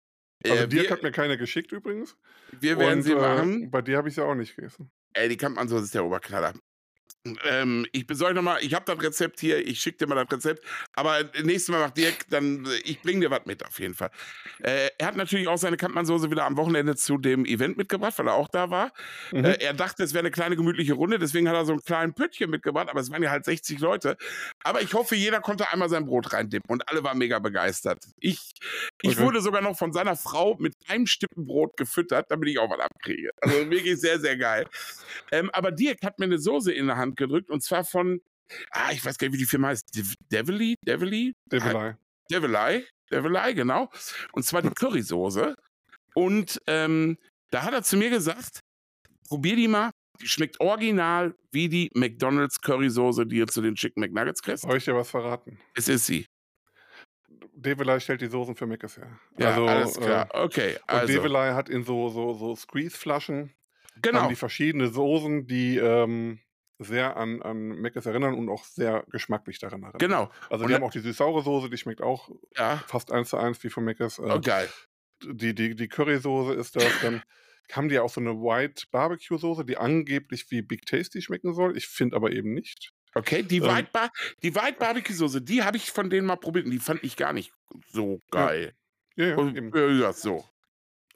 Also 0.44 0.64
äh, 0.64 0.68
Dirk 0.68 0.86
wir, 0.86 0.92
hat 0.92 1.04
mir 1.04 1.12
keine 1.12 1.38
geschickt 1.38 1.72
übrigens. 1.72 2.16
Wir 2.60 2.78
werden 2.78 3.00
Und, 3.00 3.04
sie 3.04 3.16
machen. 3.16 3.64
Äh, 3.64 3.68
bei 3.68 3.82
dir 3.82 3.98
habe 3.98 4.10
ich 4.10 4.16
sie 4.16 4.24
auch 4.24 4.36
nicht 4.36 4.56
gegessen. 4.56 4.90
Ey, 5.14 5.28
die 5.28 5.38
Kampfmann-Soße 5.38 5.86
ist 5.86 5.96
der 5.96 6.06
Oberknaller. 6.06 6.54
Ähm, 7.46 7.86
ich 7.92 8.08
besorge 8.08 8.34
nochmal, 8.34 8.60
ich 8.62 8.74
habe 8.74 8.86
das 8.86 9.04
Rezept 9.04 9.42
hier, 9.42 9.66
ich 9.66 9.82
schicke 9.82 9.98
dir 9.98 10.08
mal 10.08 10.16
das 10.16 10.32
Rezept. 10.32 10.66
Aber 10.94 11.24
nächstes 11.44 11.68
Mal 11.68 11.80
macht 11.80 11.98
Dirk, 11.98 12.26
dann, 12.30 12.66
ich 12.86 13.02
bringe 13.02 13.22
dir 13.22 13.32
was 13.32 13.46
mit 13.46 13.66
auf 13.66 13.78
jeden 13.80 13.94
Fall. 13.94 14.10
Äh, 14.64 14.90
er 14.98 15.08
hat 15.08 15.18
natürlich 15.18 15.48
auch 15.50 15.58
seine 15.58 15.76
Kampmannsoße 15.76 16.32
wieder 16.32 16.46
am 16.46 16.56
Wochenende 16.56 16.96
zu 16.96 17.18
dem 17.18 17.46
Event 17.46 17.78
mitgebracht, 17.78 18.14
weil 18.18 18.28
er 18.28 18.36
auch 18.36 18.48
da 18.48 18.70
war. 18.70 18.94
Mhm. 19.32 19.44
Äh, 19.44 19.54
er 19.56 19.74
dachte, 19.74 20.04
es 20.04 20.14
wäre 20.14 20.22
eine 20.22 20.32
kleine 20.32 20.56
gemütliche 20.56 20.94
Runde, 20.94 21.20
deswegen 21.20 21.50
hat 21.50 21.56
er 21.56 21.66
so 21.66 21.74
einen 21.74 21.84
kleinen 21.84 22.14
Pöttchen 22.14 22.50
mitgebracht, 22.50 22.88
aber 22.90 23.02
es 23.02 23.12
waren 23.12 23.22
ja 23.22 23.32
halt 23.32 23.44
60 23.44 23.80
Leute. 23.80 24.16
Aber 24.64 24.82
ich 24.82 24.94
hoffe, 24.94 25.16
jeder 25.16 25.42
konnte 25.42 25.70
einmal 25.72 25.90
sein 25.90 26.06
Brot 26.06 26.32
reindippen 26.32 26.72
und 26.72 26.88
alle 26.88 27.04
waren 27.04 27.18
mega 27.18 27.40
begeistert. 27.40 28.06
Ich, 28.20 28.54
ich 29.02 29.18
okay. 29.18 29.26
wurde 29.26 29.42
sogar 29.42 29.62
noch 29.62 29.78
von 29.78 29.92
seiner 29.92 30.16
Frau 30.16 30.56
mit 30.58 30.74
einem 30.88 31.06
Stippenbrot 31.06 31.76
gefüttert, 31.76 32.32
damit 32.32 32.48
ich 32.48 32.60
auch 32.60 32.70
was 32.70 32.80
abkriege. 32.80 33.32
Also 33.42 33.70
wirklich 33.70 34.00
sehr, 34.00 34.20
sehr 34.20 34.38
geil. 34.38 34.66
Ähm, 35.32 35.50
aber 35.52 35.72
Dirk 35.72 36.02
hat 36.04 36.18
mir 36.18 36.26
eine 36.26 36.40
Soße 36.40 36.72
in 36.72 36.88
der 36.88 36.96
Hand 36.96 37.09
gedrückt 37.18 37.50
und 37.50 37.64
zwar 37.64 37.84
von, 37.84 38.22
ah, 38.72 38.92
ich 38.92 39.04
weiß 39.04 39.18
gar 39.18 39.28
nicht, 39.28 39.36
wie 39.36 39.40
die 39.40 39.46
Firma 39.46 39.70
heißt, 39.70 39.90
Devilly? 40.32 40.76
Devilly? 40.86 41.34
Devilly. 41.52 41.96
Devilly, 42.32 42.86
Devilly, 43.12 43.54
genau. 43.56 43.90
Und 44.34 44.44
zwar 44.44 44.62
die 44.62 44.70
Currysoße. 44.70 45.56
Und 46.14 46.62
ähm, 46.68 47.18
da 47.52 47.64
hat 47.64 47.74
er 47.74 47.84
zu 47.84 47.98
mir 47.98 48.10
gesagt, 48.10 48.60
probier 49.28 49.56
die 49.56 49.68
mal. 49.68 49.92
Die 50.22 50.28
schmeckt 50.28 50.60
original 50.60 51.34
wie 51.52 51.70
die 51.70 51.90
McDonald's 51.94 52.60
Currysoße, 52.60 53.26
die 53.26 53.38
ihr 53.38 53.48
zu 53.48 53.62
den 53.62 53.76
Chicken 53.76 54.02
McNuggets 54.02 54.42
kriegst. 54.42 54.64
Soll 54.64 54.78
ich 54.78 54.86
dir 54.86 54.96
was 54.96 55.10
verraten? 55.10 55.60
Es 55.76 55.88
ist 55.88 56.06
sie. 56.06 56.26
Devilei 57.54 58.00
stellt 58.00 58.22
die 58.22 58.28
Soßen 58.28 58.56
für 58.56 58.66
Mc's 58.66 58.98
her. 58.98 59.20
Ja, 59.38 59.50
also, 59.50 59.68
alles 59.68 60.00
klar. 60.00 60.30
Äh, 60.34 60.40
okay. 60.40 60.78
Also. 60.88 61.02
Und 61.02 61.14
Devilei 61.14 61.54
hat 61.54 61.70
in 61.70 61.84
so, 61.84 62.10
so, 62.10 62.34
so 62.34 62.56
Squeeze-Flaschen 62.56 63.54
genau. 64.02 64.22
haben 64.22 64.30
die 64.30 64.36
verschiedene 64.36 64.90
Soßen, 64.90 65.48
die 65.48 65.78
ähm, 65.78 66.40
sehr 66.80 67.18
an, 67.18 67.42
an 67.42 67.82
Mc's 67.82 68.06
erinnern 68.06 68.34
und 68.34 68.50
auch 68.50 68.64
sehr 68.64 69.06
geschmacklich 69.12 69.60
daran 69.60 69.84
erinnern. 69.84 70.00
Genau. 70.00 70.32
Also 70.50 70.64
und 70.64 70.70
die 70.70 70.76
haben 70.76 70.84
auch 70.84 70.92
die 70.92 71.00
süß-saure 71.00 71.44
Soße, 71.44 71.70
die 71.70 71.78
schmeckt 71.78 72.02
auch 72.02 72.30
ja. 72.58 72.78
fast 72.88 73.12
eins 73.12 73.30
zu 73.30 73.38
eins 73.38 73.64
wie 73.64 73.70
von. 73.70 73.88
Äh, 73.88 74.08
oh, 74.20 74.40
geil. 74.40 74.70
Die, 75.24 75.54
die, 75.54 75.76
die 75.76 75.88
Currysoße 75.88 76.54
ist 76.54 76.76
das. 76.76 77.02
Dann 77.02 77.22
haben 77.72 77.90
die 77.90 78.00
auch 78.00 78.10
so 78.10 78.22
eine 78.22 78.36
White 78.36 78.86
Barbecue 78.92 79.38
Soße, 79.38 79.66
die 79.66 79.78
angeblich 79.78 80.50
wie 80.50 80.62
Big 80.62 80.86
Tasty 80.86 81.22
schmecken 81.22 81.54
soll. 81.54 81.78
Ich 81.78 81.88
finde 81.88 82.16
aber 82.16 82.32
eben 82.32 82.54
nicht. 82.54 82.92
Okay, 83.16 83.44
die, 83.44 83.58
ähm, 83.58 83.64
White, 83.64 83.90
Bar 83.92 84.12
die 84.44 84.56
White 84.56 84.78
Barbecue 84.80 85.14
Soße, 85.14 85.42
die 85.42 85.64
habe 85.64 85.78
ich 85.78 85.92
von 85.92 86.10
denen 86.10 86.28
mal 86.28 86.38
probiert 86.38 86.66
und 86.66 86.72
die 86.72 86.80
fand 86.80 87.04
ich 87.04 87.18
gar 87.18 87.34
nicht 87.34 87.52
so 87.92 88.22
geil. 88.32 88.74
Ja, 89.16 89.28
ja, 89.28 89.36
und, 89.36 89.76
ja 89.76 90.14
so. 90.14 90.46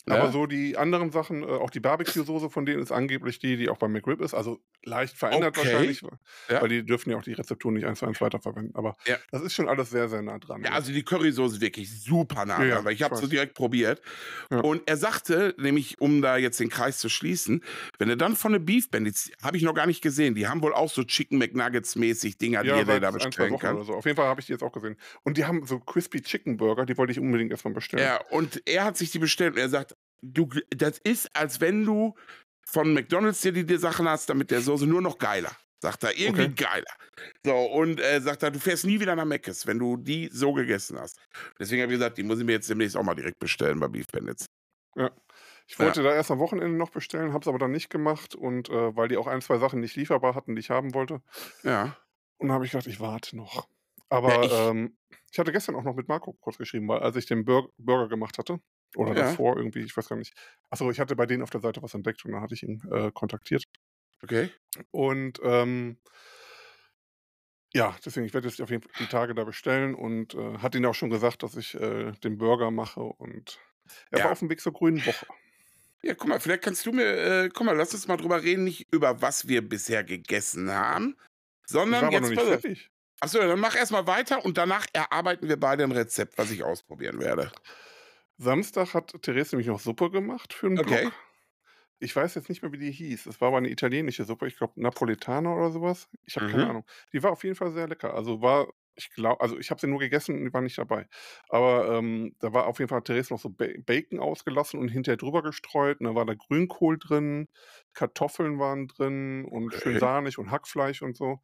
Aber 0.05 0.31
so 0.31 0.45
die 0.47 0.75
anderen 0.77 1.11
Sachen, 1.11 1.43
äh, 1.43 1.45
auch 1.45 1.69
die 1.69 1.79
Barbecue-Soße 1.79 2.49
von 2.49 2.65
denen 2.65 2.81
ist 2.81 2.91
angeblich 2.91 3.39
die, 3.39 3.55
die 3.55 3.69
auch 3.69 3.77
bei 3.77 3.87
McRib 3.87 4.19
ist. 4.21 4.33
Also 4.33 4.59
leicht 4.83 5.17
verändert 5.17 5.57
Okay. 5.57 5.71
wahrscheinlich, 5.71 6.01
Ja. 6.49 6.61
weil 6.61 6.67
die 6.69 6.85
dürfen 6.85 7.09
ja 7.11 7.17
auch 7.17 7.23
die 7.23 7.31
Rezepturen 7.33 7.75
nicht 7.75 7.85
eins 7.85 7.99
zu 7.99 8.05
eins 8.05 8.19
weiterverwenden. 8.19 8.75
Aber 8.75 8.95
Ja. 9.07 9.15
das 9.31 9.41
ist 9.43 9.53
schon 9.53 9.69
alles 9.69 9.91
sehr, 9.91 10.09
sehr 10.09 10.21
nah 10.21 10.39
dran. 10.39 10.61
Ja, 10.63 10.71
also 10.71 10.91
die 10.91 11.03
Currysoße 11.03 11.55
ist 11.55 11.61
wirklich 11.61 11.89
super 12.03 12.45
nah 12.45 12.59
Ja, 12.59 12.65
ja, 12.65 12.75
dran, 12.75 12.85
weil 12.85 12.93
ich 12.93 13.01
habe 13.03 13.15
sie 13.15 13.23
weiß. 13.23 13.29
direkt 13.29 13.53
probiert. 13.53 14.01
Ja. 14.51 14.59
Und 14.59 14.81
er 14.87 14.97
sagte, 14.97 15.55
nämlich 15.57 16.01
um 16.01 16.21
da 16.21 16.35
jetzt 16.35 16.59
den 16.59 16.69
Kreis 16.69 16.97
zu 16.97 17.07
schließen, 17.07 17.63
wenn 17.97 18.09
du 18.09 18.17
dann 18.17 18.35
von 18.35 18.51
der 18.51 18.59
Beef 18.59 18.89
Bandits, 18.91 19.31
habe 19.41 19.55
ich 19.55 19.63
noch 19.63 19.73
gar 19.73 19.85
nicht 19.87 20.01
gesehen, 20.01 20.35
die 20.35 20.47
haben 20.47 20.61
wohl 20.61 20.73
auch 20.73 20.89
so 20.89 21.03
Chicken 21.05 21.37
McNuggets 21.37 21.95
mäßig 21.95 22.37
Dinger, 22.37 22.63
die 22.63 22.69
Ja, 22.69 22.83
seit 22.85 23.01
da 23.03 23.11
bestellen 23.11 23.57
kann. 23.57 23.75
oder 23.77 23.85
so. 23.85 23.93
Auf 23.93 24.05
jeden 24.05 24.17
Fall 24.17 24.27
habe 24.27 24.41
ich 24.41 24.47
die 24.47 24.51
jetzt 24.51 24.63
auch 24.63 24.73
gesehen. 24.73 24.97
Und 25.23 25.37
die 25.37 25.45
haben 25.45 25.65
so 25.65 25.79
Crispy 25.79 26.21
Chicken 26.21 26.57
Burger, 26.57 26.85
die 26.85 26.97
wollte 26.97 27.11
ich 27.13 27.19
unbedingt 27.19 27.51
erstmal 27.51 27.73
bestellen. 27.73 28.03
Ja, 28.03 28.19
und 28.31 28.61
er 28.67 28.83
hat 28.83 28.97
sich 28.97 29.11
die 29.11 29.19
bestellt 29.19 29.53
und 29.53 29.59
er 29.59 29.69
sagt, 29.69 29.92
du, 30.23 30.49
das 30.75 30.97
ist, 30.99 31.35
als 31.35 31.61
wenn 31.61 31.85
du 31.85 32.15
von 32.65 32.93
McDonalds 32.93 33.41
dir 33.41 33.51
die, 33.51 33.65
die 33.65 33.77
Sachen 33.77 34.07
hast, 34.07 34.29
damit 34.29 34.49
der 34.51 34.61
Soße 34.61 34.87
nur 34.87 35.01
noch 35.01 35.17
geiler. 35.19 35.51
Sagt 35.81 36.03
er, 36.05 36.17
irgendwie 36.17 36.43
Okay. 36.45 36.53
geiler. 36.55 36.93
So, 37.45 37.53
und 37.55 37.99
äh, 37.99 38.21
sagt 38.21 38.41
er, 38.41 38.51
du 38.51 38.59
fährst 38.59 38.85
nie 38.85 38.99
wieder 39.01 39.15
nach 39.17 39.25
Mc's, 39.25 39.67
wenn 39.67 39.79
du 39.79 39.97
die 39.97 40.29
so 40.31 40.53
gegessen 40.53 40.97
hast. 40.97 41.19
Deswegen 41.59 41.81
habe 41.81 41.91
ich 41.91 41.99
gesagt, 41.99 42.17
die 42.17 42.23
muss 42.23 42.39
ich 42.39 42.45
mir 42.45 42.53
jetzt 42.53 42.69
demnächst 42.69 42.95
auch 42.95 43.03
mal 43.03 43.15
direkt 43.15 43.37
bestellen 43.39 43.79
bei 43.81 43.89
Beef 43.89 44.07
Bandits. 44.07 44.45
Ja. 44.95 45.11
Ich 45.67 45.77
Ja. 45.77 45.85
wollte 45.85 46.01
da 46.03 46.13
erst 46.13 46.31
am 46.31 46.39
Wochenende 46.39 46.77
noch 46.77 46.89
bestellen, 46.89 47.33
habe 47.33 47.41
es 47.41 47.47
aber 47.49 47.59
dann 47.59 47.71
nicht 47.71 47.89
gemacht. 47.89 48.33
Und 48.33 48.69
äh, 48.69 48.95
weil 48.95 49.09
die 49.09 49.17
auch 49.17 49.27
ein, 49.27 49.41
zwei 49.41 49.57
Sachen 49.57 49.81
nicht 49.81 49.95
lieferbar 49.97 50.35
hatten, 50.35 50.55
die 50.55 50.61
ich 50.61 50.69
haben 50.69 50.93
wollte. 50.93 51.21
Ja. 51.63 51.97
Und 52.37 52.47
dann 52.47 52.55
habe 52.55 52.65
ich 52.65 52.71
gedacht, 52.71 52.87
ich 52.87 52.99
warte 53.01 53.35
noch. 53.35 53.67
Aber 54.09 54.43
ich- 54.43 54.51
ähm, 54.53 54.97
ich 55.31 55.39
hatte 55.39 55.51
gestern 55.51 55.75
auch 55.75 55.83
noch 55.83 55.95
mit 55.95 56.07
Marco 56.07 56.33
kurz 56.33 56.57
geschrieben, 56.57 56.87
weil 56.87 56.99
als 56.99 57.15
ich 57.17 57.25
den 57.25 57.43
Bur 57.43 57.71
Burger 57.77 58.07
gemacht 58.07 58.37
hatte, 58.37 58.59
oder 58.97 59.15
Ja. 59.15 59.15
davor 59.15 59.57
irgendwie, 59.57 59.81
ich 59.81 59.95
weiß 59.95 60.09
gar 60.09 60.15
nicht. 60.17 60.33
Achso, 60.69 60.89
ich 60.91 60.99
hatte 60.99 61.15
bei 61.15 61.25
denen 61.25 61.43
auf 61.43 61.49
der 61.49 61.61
Seite 61.61 61.81
was 61.83 61.93
entdeckt 61.93 62.25
und 62.25 62.31
dann 62.31 62.41
hatte 62.41 62.55
ich 62.55 62.63
ihn 62.63 62.81
äh, 62.91 63.11
kontaktiert. 63.13 63.63
Okay. 64.23 64.53
Und 64.91 65.39
ähm, 65.43 65.97
ja, 67.73 67.95
deswegen, 68.05 68.25
ich 68.25 68.33
werde 68.33 68.47
jetzt 68.47 68.61
auf 68.61 68.69
jeden 68.69 68.83
Fall 68.83 68.91
die 68.99 69.07
Tage 69.07 69.33
da 69.35 69.43
bestellen 69.43 69.95
und 69.95 70.35
äh, 70.35 70.59
hat 70.59 70.75
ihnen 70.75 70.85
auch 70.85 70.93
schon 70.95 71.09
gesagt, 71.09 71.43
dass 71.43 71.55
ich 71.57 71.73
äh, 71.75 72.11
den 72.23 72.37
Burger 72.37 72.71
mache 72.71 73.01
und 73.01 73.59
er 74.11 74.21
Ja. 74.21 74.23
war 74.23 74.31
auf 74.31 74.39
dem 74.39 74.49
Weg 74.49 74.61
zur 74.61 74.73
grünen 74.73 75.05
Woche. 75.05 75.25
Ja, 76.03 76.13
guck 76.15 76.27
mal, 76.27 76.39
vielleicht 76.39 76.63
kannst 76.63 76.85
du 76.85 76.91
mir, 76.91 77.05
äh, 77.45 77.49
guck 77.49 77.65
mal, 77.65 77.75
lass 77.75 77.93
uns 77.93 78.07
mal 78.07 78.17
drüber 78.17 78.43
reden, 78.43 78.65
nicht 78.65 78.87
über 78.91 79.21
was 79.21 79.47
wir 79.47 79.67
bisher 79.67 80.03
gegessen 80.03 80.69
haben, 80.71 81.15
Ich 81.87 81.97
sondern 81.97 82.01
war 82.01 82.09
aber 82.09 82.19
noch 82.19 82.27
jetzt 82.27 82.29
nicht 82.29 82.43
fertig. 82.43 82.89
Achso, 83.21 83.39
dann 83.39 83.59
mach 83.59 83.75
erstmal 83.75 84.05
weiter 84.07 84.43
und 84.45 84.57
danach 84.57 84.85
erarbeiten 84.93 85.47
wir 85.49 85.57
beide 85.59 85.83
ein 85.85 85.91
Rezept, 85.93 86.37
was 86.37 86.51
ich 86.51 86.63
ausprobieren 86.63 87.19
werde. 87.19 87.53
Samstag 88.43 88.93
hat 88.93 89.13
Therese 89.21 89.55
nämlich 89.55 89.67
noch 89.67 89.79
Suppe 89.79 90.11
gemacht 90.11 90.53
für 90.53 90.67
einen 90.67 90.79
Okay. 90.79 90.81
Blog. 90.81 91.13
Ich 91.99 92.15
weiß 92.15 92.35
jetzt 92.35 92.49
nicht 92.49 92.61
mehr, 92.61 92.71
wie 92.73 92.77
die 92.79 92.91
hieß. 92.91 93.27
Es 93.27 93.39
war 93.41 93.49
aber 93.49 93.57
eine 93.57 93.69
italienische 93.69 94.25
Suppe, 94.25 94.47
ich 94.47 94.57
glaube 94.57 94.73
Napolitaner 94.81 95.55
oder 95.55 95.71
sowas. 95.71 96.09
Ich 96.25 96.35
habe 96.35 96.45
keine 96.45 96.65
Mhm. 96.65 96.69
Ahnung. 96.69 96.85
Die 97.13 97.23
war 97.23 97.31
auf 97.31 97.43
jeden 97.43 97.55
Fall 97.55 97.71
sehr 97.71 97.87
lecker. 97.87 98.13
Also 98.13 98.41
war, 98.41 98.67
ich 98.95 99.11
glaube, 99.11 99.41
also 99.41 99.57
ich 99.57 99.71
habe 99.71 99.79
sie 99.81 99.87
nur 99.87 99.99
gegessen 99.99 100.35
und 100.37 100.45
die 100.45 100.53
war 100.53 100.61
nicht 100.61 100.77
dabei. 100.77 101.07
Aber 101.49 101.89
ähm, 101.97 102.35
da 102.39 102.53
war 102.53 102.67
auf 102.67 102.79
jeden 102.79 102.89
Fall 102.89 103.03
Therese 103.03 103.33
noch 103.33 103.39
so 103.39 103.49
Ba- 103.49 103.69
Bacon 103.85 104.19
ausgelassen 104.19 104.79
und 104.79 104.89
hinterher 104.89 105.17
drüber 105.17 105.43
gestreut. 105.43 105.99
Und 106.01 106.07
da 106.07 106.15
war 106.15 106.25
da 106.25 106.33
Grünkohl 106.35 106.97
drin, 106.99 107.47
Kartoffeln 107.93 108.59
waren 108.59 108.87
drin 108.87 109.45
und 109.45 109.73
schön 109.73 109.97
Okay. 109.97 109.99
sahnig 109.99 110.37
und 110.39 110.51
Hackfleisch 110.51 111.01
und 111.03 111.15
so. 111.17 111.39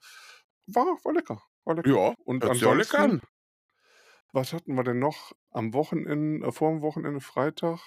War, 0.68 0.86
war 1.04 1.14
lecker. 1.14 1.41
War 1.66 1.76
lecker. 1.76 1.95
Ja, 1.95 2.14
Und 2.26 2.43
lecker 2.43 2.52
ansonsten, 2.52 3.00
an. 3.00 3.22
Was 4.32 4.53
hatten 4.53 4.75
wir 4.75 4.84
denn 4.84 4.99
noch 4.99 5.34
am 5.51 5.73
Wochenende, 5.73 6.47
äh, 6.47 6.51
vor 6.51 6.71
dem 6.71 6.82
Wochenende, 6.82 7.21
Freitag? 7.21 7.80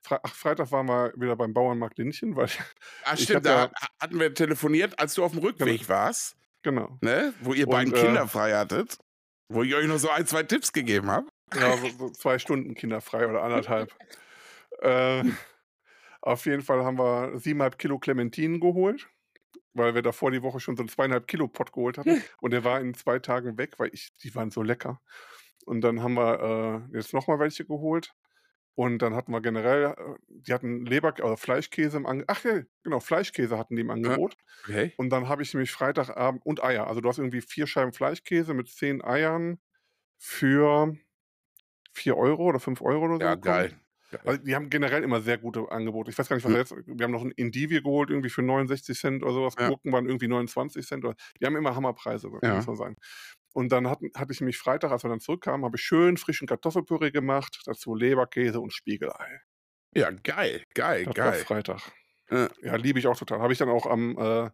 Fre 0.00 0.20
ach, 0.22 0.34
Freitag 0.34 0.72
waren 0.72 0.86
wir 0.86 1.12
wieder 1.16 1.36
beim 1.36 1.54
Bauernmarkt 1.54 1.98
Linnchen, 1.98 2.34
weil 2.34 2.46
Ah, 3.04 3.14
ich 3.14 3.24
stimmt, 3.24 3.46
hatte 3.46 3.48
da 3.48 3.64
ja, 3.64 3.88
hatten 4.00 4.18
wir 4.18 4.34
telefoniert, 4.34 4.98
als 4.98 5.14
du 5.14 5.24
auf 5.24 5.32
dem 5.32 5.40
genau, 5.40 5.50
Rückweg 5.50 5.88
warst, 5.88 6.36
genau. 6.62 6.98
ne? 7.00 7.32
Wo 7.40 7.54
ihr 7.54 7.66
Und 7.66 7.72
beiden 7.72 7.94
äh, 7.94 8.00
Kinder 8.00 8.26
frei 8.26 8.52
hattet, 8.52 8.98
wo 9.48 9.62
ich 9.62 9.74
euch 9.74 9.86
noch 9.86 9.98
so 9.98 10.10
ein, 10.10 10.26
zwei 10.26 10.42
Tipps 10.42 10.72
gegeben 10.72 11.10
habe. 11.10 11.26
ja, 11.54 11.76
so, 11.76 11.88
so 11.88 12.10
zwei 12.10 12.38
Stunden 12.38 12.74
kinderfrei 12.74 13.28
oder 13.28 13.42
anderthalb. 13.42 13.94
äh, 14.80 15.24
auf 16.22 16.46
jeden 16.46 16.62
Fall 16.62 16.84
haben 16.84 16.98
wir 16.98 17.38
siebeneinhalb 17.38 17.78
Kilo 17.78 17.98
Clementinen 17.98 18.60
geholt, 18.60 19.08
weil 19.74 19.94
wir 19.94 20.02
davor 20.02 20.30
die 20.30 20.42
Woche 20.42 20.60
schon 20.60 20.76
so 20.76 20.82
einen 20.82 20.88
zweieinhalb 20.88 21.26
Kilo 21.26 21.48
Pott 21.48 21.72
geholt 21.72 21.98
hatten. 21.98 22.22
Und 22.40 22.52
der 22.52 22.64
war 22.64 22.80
in 22.80 22.94
zwei 22.94 23.18
Tagen 23.18 23.58
weg, 23.58 23.74
weil 23.78 23.90
ich, 23.92 24.12
die 24.22 24.34
waren 24.34 24.50
so 24.50 24.62
lecker. 24.62 25.00
Und 25.64 25.80
dann 25.82 26.02
haben 26.02 26.14
wir 26.14 26.88
äh, 26.92 26.96
jetzt 26.96 27.14
nochmal 27.14 27.38
welche 27.38 27.64
geholt. 27.64 28.14
Und 28.74 29.00
dann 29.02 29.14
hatten 29.14 29.32
wir 29.32 29.42
generell, 29.42 29.94
äh, 29.98 30.14
die 30.28 30.52
hatten 30.54 30.86
Leber, 30.86 31.14
also 31.22 31.36
Fleischkäse 31.36 31.98
im 31.98 32.06
Angebot. 32.06 32.36
Ach 32.36 32.44
ja, 32.44 32.62
genau, 32.84 33.00
Fleischkäse 33.00 33.58
hatten 33.58 33.76
die 33.76 33.82
im 33.82 33.90
Ja, 34.04 34.16
Angebot. 34.16 34.36
okay. 34.62 34.92
Und 34.96 35.10
dann 35.10 35.28
habe 35.28 35.42
ich 35.42 35.54
nämlich 35.54 35.72
Freitagabend 35.72 36.44
und 36.46 36.62
Eier. 36.64 36.86
Also 36.88 37.00
du 37.00 37.08
hast 37.08 37.18
irgendwie 37.18 37.42
vier 37.42 37.66
Scheiben 37.66 37.92
Fleischkäse 37.92 38.54
mit 38.54 38.68
zehn 38.68 39.02
Eiern 39.04 39.60
für 40.18 40.96
4 41.94 42.16
Euro 42.18 42.44
oder 42.46 42.60
5 42.60 42.82
Euro 42.82 43.06
oder 43.06 43.20
so 43.20 43.20
Ja, 43.20 43.34
geil. 43.36 43.80
Also 44.24 44.42
die 44.42 44.54
haben 44.54 44.70
generell 44.70 45.02
immer 45.04 45.20
sehr 45.22 45.38
gute 45.38 45.70
Angebote. 45.72 46.10
Ich 46.10 46.18
weiß 46.18 46.28
gar 46.28 46.36
nicht, 46.36 46.44
was 46.44 46.52
Hm. 46.52 46.54
er 46.54 46.60
jetzt. 46.60 46.72
Wir 46.86 47.04
haben 47.04 47.12
noch 47.12 47.22
ein 47.24 47.32
Indivir 47.32 47.82
geholt, 47.82 48.10
irgendwie 48.10 48.30
für 48.30 48.42
69 48.42 48.98
Cent 48.98 49.22
oder 49.22 49.32
sowas. 49.32 49.58
Ja. 49.58 49.72
Gurken 49.72 49.92
waren 49.92 50.06
irgendwie 50.06 50.28
29 50.28 50.86
Cent. 50.86 51.04
Oder, 51.04 51.16
die 51.40 51.46
haben 51.46 51.56
immer 51.56 51.74
Hammerpreise, 51.74 52.28
muss 52.28 52.42
Ja. 52.42 52.66
man 52.66 52.76
sagen. 52.76 52.96
Und 53.52 53.70
dann 53.70 53.88
hatten, 53.88 54.10
hatte 54.16 54.32
ich 54.32 54.40
nämlich 54.40 54.58
Freitag, 54.58 54.90
als 54.92 55.04
wir 55.04 55.10
dann 55.10 55.20
zurückkamen, 55.20 55.64
habe 55.64 55.76
ich 55.76 55.82
schön 55.82 56.16
frischen 56.16 56.46
Kartoffelpüree 56.48 57.10
gemacht, 57.10 57.60
dazu 57.66 57.94
Leberkäse 57.94 58.60
und 58.60 58.72
Spiegelei. 58.72 59.40
Ja, 59.94 60.10
geil, 60.10 60.64
geil, 60.74 61.04
Das 61.04 61.16
war 61.18 61.30
geil. 61.32 61.44
Freitag. 61.44 61.92
Ja. 62.30 62.48
Ja, 62.62 62.76
liebe 62.76 62.98
ich 62.98 63.06
auch 63.06 63.16
total. 63.18 63.40
Habe 63.40 63.52
ich 63.52 63.58
dann 63.58 63.68
auch 63.68 63.84
am 63.86 64.16
äh, 64.18 64.50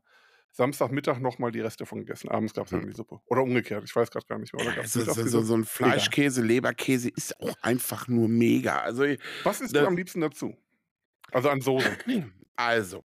Samstagmittag 0.51 1.21
nochmal 1.21 1.53
die 1.53 1.61
Reste 1.61 1.87
von 1.87 1.99
gegessen. 2.01 2.29
Abends 2.29 2.55
gab 2.55 2.65
es 2.65 2.73
dann 2.73 2.81
Hm. 2.81 2.89
die 2.89 2.95
Suppe. 2.97 3.21
Oder 3.27 3.43
umgekehrt, 3.43 3.85
ich 3.85 3.95
weiß 3.95 4.11
gerade 4.11 4.27
gar 4.27 4.39
nicht 4.39 4.53
mehr. 4.53 4.67
Oder 4.67 4.77
Ja, 4.79 4.87
so, 4.87 5.03
so, 5.05 5.27
so, 5.27 5.43
so 5.43 5.57
ein. 5.57 5.65
Fleischkäse, 5.65 6.43
Leberkäse 6.43 7.09
ist 7.11 7.39
auch 7.41 7.55
einfach 7.63 8.09
nur 8.09 8.29
mega. 8.29 8.81
Also, 8.81 9.05
Was 9.45 9.61
isst 9.61 9.75
du 9.75 9.81
das, 9.81 9.87
am 9.87 9.97
liebsten 9.97 10.21
dazu? 10.21 10.57
Also 11.31 11.51
an 11.51 11.61
Soße. 11.61 11.97
also, 12.57 13.05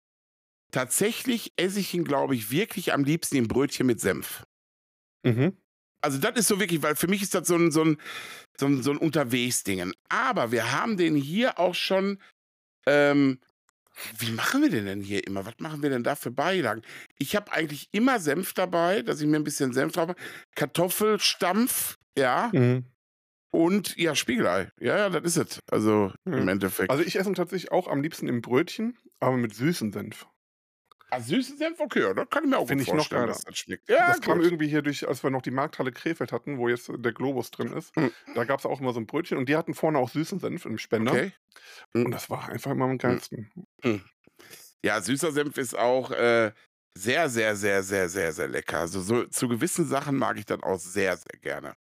tatsächlich 0.70 1.52
esse 1.56 1.80
ich 1.80 1.94
ihn, 1.94 2.04
glaube 2.04 2.34
ich, 2.34 2.50
wirklich 2.50 2.92
am 2.92 3.04
liebsten 3.04 3.36
im 3.36 3.48
Brötchen 3.48 3.86
mit 3.86 4.00
Senf. 4.00 4.44
Mhm. 5.24 5.56
Also 6.00 6.18
das 6.18 6.36
ist 6.36 6.48
so 6.48 6.60
wirklich, 6.60 6.82
weil 6.82 6.96
für 6.96 7.08
mich 7.08 7.22
ist 7.22 7.34
das 7.34 7.48
so 7.48 7.56
ein, 7.56 7.70
so 7.70 7.84
ein, 7.84 7.98
so 8.58 8.66
ein, 8.66 8.82
so 8.82 8.90
ein 8.90 8.98
Unterwegsdingen. 8.98 9.92
Aber 10.08 10.52
wir 10.52 10.72
haben 10.72 10.96
den 10.96 11.16
hier 11.16 11.58
auch 11.58 11.74
schon, 11.74 12.18
ähm, 12.86 13.40
wie 14.18 14.30
machen 14.30 14.62
wir 14.62 14.70
den 14.70 14.86
denn 14.86 15.00
hier 15.00 15.26
immer? 15.26 15.44
Was 15.44 15.58
machen 15.58 15.82
wir 15.82 15.90
denn 15.90 16.04
da 16.04 16.14
für 16.14 16.30
Beilagen? 16.30 16.82
Ich 17.18 17.34
habe 17.34 17.52
eigentlich 17.52 17.88
immer 17.92 18.20
Senf 18.20 18.52
dabei, 18.52 19.02
dass 19.02 19.20
ich 19.20 19.26
mir 19.26 19.36
ein 19.36 19.44
bisschen 19.44 19.72
Senf 19.72 19.92
drauf 19.92 20.08
habe. 20.08 20.20
Kartoffelstampf, 20.54 21.98
ja. 22.16 22.50
Mhm. 22.52 22.84
Und 23.50 23.96
ja, 23.96 24.14
Spiegelei. 24.14 24.70
Ja, 24.78 24.98
ja, 24.98 25.10
das 25.10 25.24
ist 25.24 25.36
es. 25.36 25.60
Also 25.70 26.12
mhm. 26.24 26.34
im 26.34 26.48
Endeffekt. 26.48 26.90
Also 26.90 27.02
ich 27.02 27.16
esse 27.16 27.30
ihn 27.30 27.34
tatsächlich 27.34 27.72
auch 27.72 27.88
am 27.88 28.02
liebsten 28.02 28.28
im 28.28 28.40
Brötchen, 28.40 28.96
aber 29.20 29.36
mit 29.36 29.54
süßem 29.54 29.92
Senf. 29.92 30.26
Ah, 31.10 31.20
süßen 31.20 31.56
Senf, 31.56 31.80
okay, 31.80 32.12
das 32.14 32.28
kann 32.28 32.44
ich 32.44 32.50
mir 32.50 32.58
auch 32.58 32.68
Finde 32.68 32.82
ich 32.82 32.92
noch 32.92 33.08
geiler. 33.08 33.28
dass 33.28 33.42
das 33.42 33.56
schmeckt. 33.56 33.88
Ja, 33.88 34.08
das 34.08 34.16
gut. 34.16 34.26
kam 34.26 34.40
irgendwie 34.40 34.68
hier 34.68 34.82
durch, 34.82 35.08
als 35.08 35.22
wir 35.22 35.30
noch 35.30 35.40
die 35.40 35.50
Markthalle 35.50 35.90
Krefeld 35.90 36.32
hatten, 36.32 36.58
wo 36.58 36.68
jetzt 36.68 36.90
der 36.94 37.12
Globus 37.12 37.50
drin 37.50 37.72
ist. 37.72 37.96
Mhm. 37.96 38.12
Da 38.34 38.44
gab 38.44 38.60
es 38.60 38.66
auch 38.66 38.80
immer 38.80 38.92
so 38.92 39.00
ein 39.00 39.06
Brötchen 39.06 39.38
und 39.38 39.48
die 39.48 39.56
hatten 39.56 39.72
vorne 39.72 39.98
auch 39.98 40.10
süßen 40.10 40.38
Senf 40.38 40.66
im 40.66 40.76
Spender. 40.76 41.12
Okay. 41.12 41.32
Mhm. 41.94 42.06
Und 42.06 42.10
das 42.12 42.28
war 42.28 42.48
einfach 42.48 42.72
immer 42.72 42.84
am 42.84 42.92
hm. 42.92 42.98
geilsten. 42.98 43.50
Mhm. 43.82 44.02
Ja, 44.84 45.00
süßer 45.00 45.32
Senf 45.32 45.56
ist 45.56 45.76
auch 45.76 46.10
äh, 46.10 46.52
sehr, 46.94 47.28
sehr, 47.28 47.56
sehr, 47.56 47.82
sehr, 47.82 48.08
sehr, 48.08 48.32
sehr 48.32 48.48
lecker. 48.48 48.80
Also 48.80 49.00
so, 49.00 49.24
zu 49.24 49.48
gewissen 49.48 49.86
Sachen 49.86 50.16
mag 50.16 50.36
ich 50.38 50.46
das 50.46 50.62
auch 50.62 50.78
sehr, 50.78 51.16
sehr 51.16 51.40
gerne. 51.40 51.74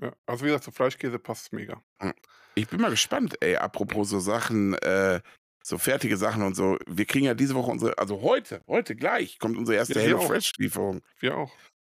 Ja, 0.00 0.12
also 0.26 0.44
wie 0.44 0.48
gesagt, 0.48 0.64
zu 0.64 0.72
Fleischkäse 0.72 1.18
passt 1.18 1.46
es 1.46 1.52
mega. 1.52 1.82
Hm. 2.00 2.12
Ich 2.56 2.68
bin 2.68 2.80
mal 2.80 2.90
gespannt, 2.90 3.36
ey, 3.40 3.56
apropos 3.56 4.10
so 4.10 4.20
Sachen, 4.20 4.74
äh, 4.74 5.20
so 5.64 5.78
fertige 5.78 6.16
Sachen 6.16 6.42
und 6.42 6.54
so. 6.54 6.78
Wir 6.86 7.06
kriegen 7.06 7.24
ja 7.24 7.34
diese 7.34 7.54
Woche 7.54 7.70
unsere, 7.70 7.98
also 7.98 8.20
heute, 8.20 8.62
heute 8.68 8.94
gleich 8.94 9.38
kommt 9.38 9.56
unsere 9.56 9.78
erste 9.78 9.94
ja, 9.94 10.00
Hello 10.02 10.20
Fresh 10.20 10.52
Lieferung. 10.58 11.00
Wir 11.18 11.36
auch. 11.36 11.52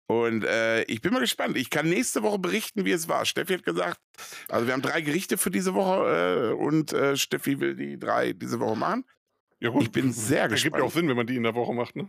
Und 0.06 0.44
äh, 0.44 0.82
ich 0.82 1.00
bin 1.00 1.14
mal 1.14 1.20
gespannt. 1.20 1.56
Ich 1.56 1.70
kann 1.70 1.88
nächste 1.88 2.22
Woche 2.22 2.38
berichten, 2.38 2.84
wie 2.84 2.92
es 2.92 3.08
war. 3.08 3.24
Steffi 3.24 3.54
hat 3.54 3.64
gesagt, 3.64 3.98
also 4.50 4.66
wir 4.66 4.74
haben 4.74 4.82
drei 4.82 5.00
Gerichte 5.00 5.38
für 5.38 5.50
diese 5.50 5.72
Woche 5.72 6.50
äh, 6.50 6.62
und 6.62 6.92
äh, 6.92 7.16
Steffi 7.16 7.58
will 7.58 7.74
die 7.74 7.98
drei 7.98 8.34
diese 8.34 8.60
Woche 8.60 8.76
machen. 8.76 9.04
Ja, 9.60 9.70
gut. 9.70 9.82
Ich 9.82 9.90
bin 9.90 10.12
sehr 10.12 10.48
gespannt. 10.48 10.74
Ergibt 10.74 10.76
ja 10.76 10.84
auch 10.84 10.92
Sinn, 10.92 11.08
wenn 11.08 11.16
man 11.16 11.26
die 11.26 11.36
in 11.36 11.42
der 11.42 11.54
Woche 11.54 11.72
macht, 11.72 11.96
ne? 11.96 12.08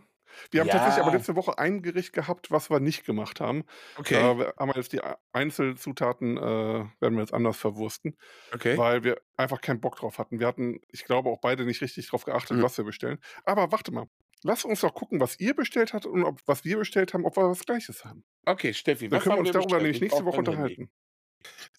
Wir 0.52 0.62
haben 0.62 0.68
ja. 0.68 0.74
tatsächlich 0.74 1.04
aber 1.04 1.16
letzte 1.16 1.36
Woche 1.36 1.58
ein 1.58 1.82
Gericht 1.82 2.14
gehabt, 2.14 2.52
was 2.52 2.70
wir 2.70 2.80
nicht 2.80 3.06
gemacht 3.06 3.40
haben. 3.40 3.66
Okay. 3.98 4.16
Da 4.16 4.54
haben 4.58 4.70
wir 4.70 4.76
jetzt 4.76 4.94
die 4.94 5.02
Einzelzutaten, 5.34 6.38
äh, 6.38 6.42
werden 6.42 7.16
wir 7.16 7.20
jetzt 7.20 7.34
anders 7.34 7.58
verwursten. 7.58 8.18
Okay. 8.54 8.78
Weil 8.78 9.04
wir 9.04 9.22
einfach 9.38 9.62
keinen 9.62 9.82
Bock 9.82 9.98
drauf 9.98 10.18
hatten. 10.20 10.40
Wir 10.40 10.48
hatten, 10.48 10.80
ich 10.92 11.06
glaube, 11.06 11.30
auch 11.30 11.40
beide 11.42 11.66
nicht 11.66 11.82
richtig 11.82 12.08
drauf 12.08 12.26
geachtet, 12.26 12.58
mhm. 12.58 12.64
was 12.64 12.78
wir 12.78 12.86
bestellen. 12.86 13.20
Aber 13.44 13.72
warte 13.72 13.92
mal. 13.92 14.08
Lass 14.44 14.64
uns 14.64 14.82
doch 14.82 14.94
gucken, 14.94 15.20
was 15.20 15.40
ihr 15.40 15.56
bestellt 15.56 15.94
habt 15.94 16.06
und 16.06 16.24
ob, 16.24 16.40
was 16.46 16.64
wir 16.66 16.78
bestellt 16.78 17.16
haben, 17.16 17.26
ob 17.26 17.36
wir 17.36 17.50
was 17.50 17.66
Gleiches 17.66 18.06
haben. 18.06 18.24
Okay, 18.46 18.74
Steffi, 18.76 19.10
Dann 19.10 19.20
können 19.20 19.36
wir 19.36 19.40
uns 19.40 19.52
darüber 19.52 19.78
nämlich 19.78 20.02
nächste 20.02 20.24
Woche 20.24 20.38
unterhalten. 20.38 20.92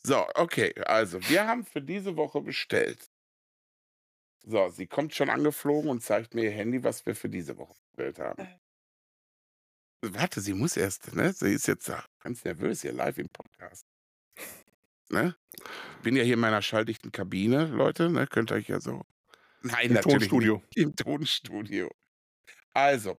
So, 0.02 0.24
okay, 0.34 0.74
also 0.84 1.20
wir 1.28 1.46
haben 1.46 1.64
für 1.64 1.82
diese 1.82 2.16
Woche 2.16 2.40
bestellt. 2.40 3.10
So, 4.48 4.68
sie 4.68 4.86
kommt 4.86 5.12
schon 5.12 5.28
angeflogen 5.28 5.90
und 5.90 6.02
zeigt 6.02 6.34
mir 6.34 6.44
ihr 6.44 6.52
Handy, 6.52 6.84
was 6.84 7.04
wir 7.04 7.16
für 7.16 7.28
diese 7.28 7.58
Woche 7.58 7.74
bestellt 7.90 8.20
haben. 8.20 8.42
Äh. 8.42 8.58
Warte, 10.02 10.40
sie 10.40 10.54
muss 10.54 10.76
erst, 10.76 11.14
ne? 11.14 11.32
Sie 11.32 11.52
ist 11.52 11.66
jetzt 11.66 11.90
ganz 12.20 12.44
nervös 12.44 12.82
hier 12.82 12.92
live 12.92 13.18
im 13.18 13.28
Podcast. 13.28 13.84
Ne? 15.08 15.36
Bin 16.02 16.14
ja 16.14 16.22
hier 16.22 16.34
in 16.34 16.40
meiner 16.40 16.62
schalldichten 16.62 17.10
Kabine, 17.10 17.66
Leute, 17.66 18.08
ne? 18.08 18.28
Könnt 18.28 18.52
ihr 18.52 18.56
euch 18.56 18.68
ja 18.68 18.80
so. 18.80 19.02
Nein, 19.62 19.88
Im 19.88 19.94
natürlich. 19.94 20.28
Tonstudio. 20.28 20.54
Nicht. 20.54 20.76
Im 20.76 20.96
Tonstudio. 20.96 21.90
Also, 22.72 23.18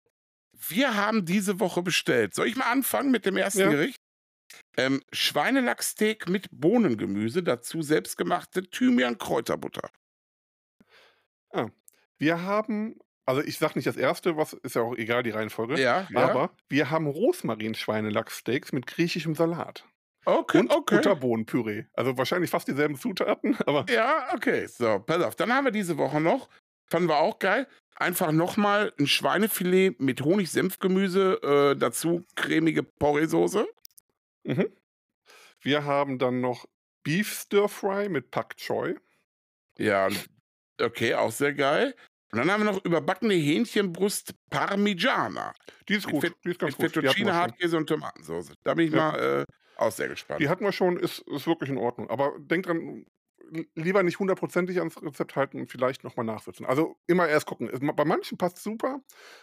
wir 0.53 0.95
haben 0.95 1.25
diese 1.25 1.59
Woche 1.59 1.81
bestellt. 1.81 2.35
Soll 2.35 2.47
ich 2.47 2.55
mal 2.55 2.71
anfangen 2.71 3.11
mit 3.11 3.25
dem 3.25 3.35
ersten 3.35 3.59
ja. 3.59 3.69
Gericht? 3.69 3.97
Ähm, 4.77 5.03
Schweinelachsteak 5.11 6.29
mit 6.29 6.47
Bohnengemüse, 6.51 7.43
dazu 7.43 7.81
selbstgemachte 7.81 8.69
Thymian-Kräuterbutter. 8.69 9.89
Ah. 11.51 11.67
Wir 12.17 12.43
haben, 12.43 12.99
also 13.25 13.41
ich 13.41 13.57
sag 13.57 13.75
nicht 13.75 13.87
das 13.87 13.97
erste, 13.97 14.37
was 14.37 14.53
ist 14.53 14.75
ja 14.75 14.81
auch 14.81 14.95
egal, 14.95 15.23
die 15.23 15.29
Reihenfolge. 15.29 15.79
Ja, 15.79 16.07
ja. 16.09 16.29
aber 16.29 16.51
wir 16.69 16.89
haben 16.89 17.07
Rosmarin-Schweinelachssteaks 17.07 18.71
mit 18.71 18.87
griechischem 18.87 19.35
Salat. 19.35 19.85
Okay, 20.25 20.59
und 20.59 20.71
okay. 20.71 20.95
Butterbohnenpüree. 20.95 21.85
Also 21.93 22.17
wahrscheinlich 22.17 22.49
fast 22.49 22.67
dieselben 22.67 22.97
Zutaten, 22.97 23.55
aber. 23.65 23.85
Ja, 23.89 24.27
okay. 24.33 24.67
So, 24.67 24.99
pass 24.99 25.23
auf. 25.23 25.35
Dann 25.35 25.53
haben 25.53 25.65
wir 25.65 25.71
diese 25.71 25.97
Woche 25.97 26.19
noch, 26.19 26.49
fanden 26.85 27.07
wir 27.07 27.17
auch 27.17 27.39
geil, 27.39 27.67
einfach 27.95 28.31
nochmal 28.33 28.93
ein 28.99 29.07
Schweinefilet 29.07 29.99
mit 30.01 30.21
Honig-Senfgemüse, 30.21 31.73
äh, 31.73 31.79
dazu 31.79 32.25
cremige 32.35 32.83
Porree-Soße. 32.83 33.67
Mhm. 34.43 34.67
Wir 35.61 35.85
haben 35.85 36.19
dann 36.19 36.41
noch 36.41 36.65
Beef 37.03 37.33
Stir 37.33 37.69
Fry 37.69 38.09
mit 38.09 38.31
Pak 38.31 38.57
Choi. 38.57 38.95
Ja, 39.77 40.09
Okay, 40.79 41.13
auch 41.13 41.31
sehr 41.31 41.53
geil. 41.53 41.95
Und 42.31 42.39
dann 42.39 42.51
haben 42.51 42.63
wir 42.63 42.71
noch 42.71 42.83
überbackene 42.83 43.33
Hähnchenbrust 43.33 44.33
Parmigiana. 44.49 45.53
Die 45.87 45.95
ist 45.95 46.07
gut, 46.07 46.31
die 46.43 46.49
ist 46.49 46.59
ganz 46.59 46.77
mit 46.77 46.93
gut. 46.93 47.03
Fettuccine, 47.03 47.33
Hartkäse 47.33 47.77
und 47.77 47.87
Tomatensauce. 47.87 48.51
Da 48.63 48.73
bin 48.73 48.87
ich 48.87 48.93
ja. 48.93 49.11
mal 49.11 49.19
äh, 49.41 49.45
auch 49.77 49.91
sehr 49.91 50.09
gespannt. 50.09 50.41
Die 50.41 50.49
hatten 50.49 50.65
wir 50.65 50.73
schon, 50.73 50.97
ist, 50.97 51.19
ist 51.19 51.47
wirklich 51.47 51.69
in 51.69 51.77
Ordnung. 51.77 52.09
Aber 52.09 52.33
denkt 52.39 52.67
dran, 52.67 53.05
lieber 53.75 54.03
nicht 54.03 54.19
hundertprozentig 54.19 54.79
ans 54.79 55.01
Rezept 55.01 55.35
halten 55.35 55.59
und 55.59 55.71
vielleicht 55.71 56.03
nochmal 56.03 56.25
nachwürzen. 56.25 56.65
Also 56.65 56.97
immer 57.07 57.27
erst 57.27 57.45
gucken. 57.45 57.69
Bei 57.95 58.05
manchen 58.05 58.37
passt 58.37 58.61
super, 58.61 59.01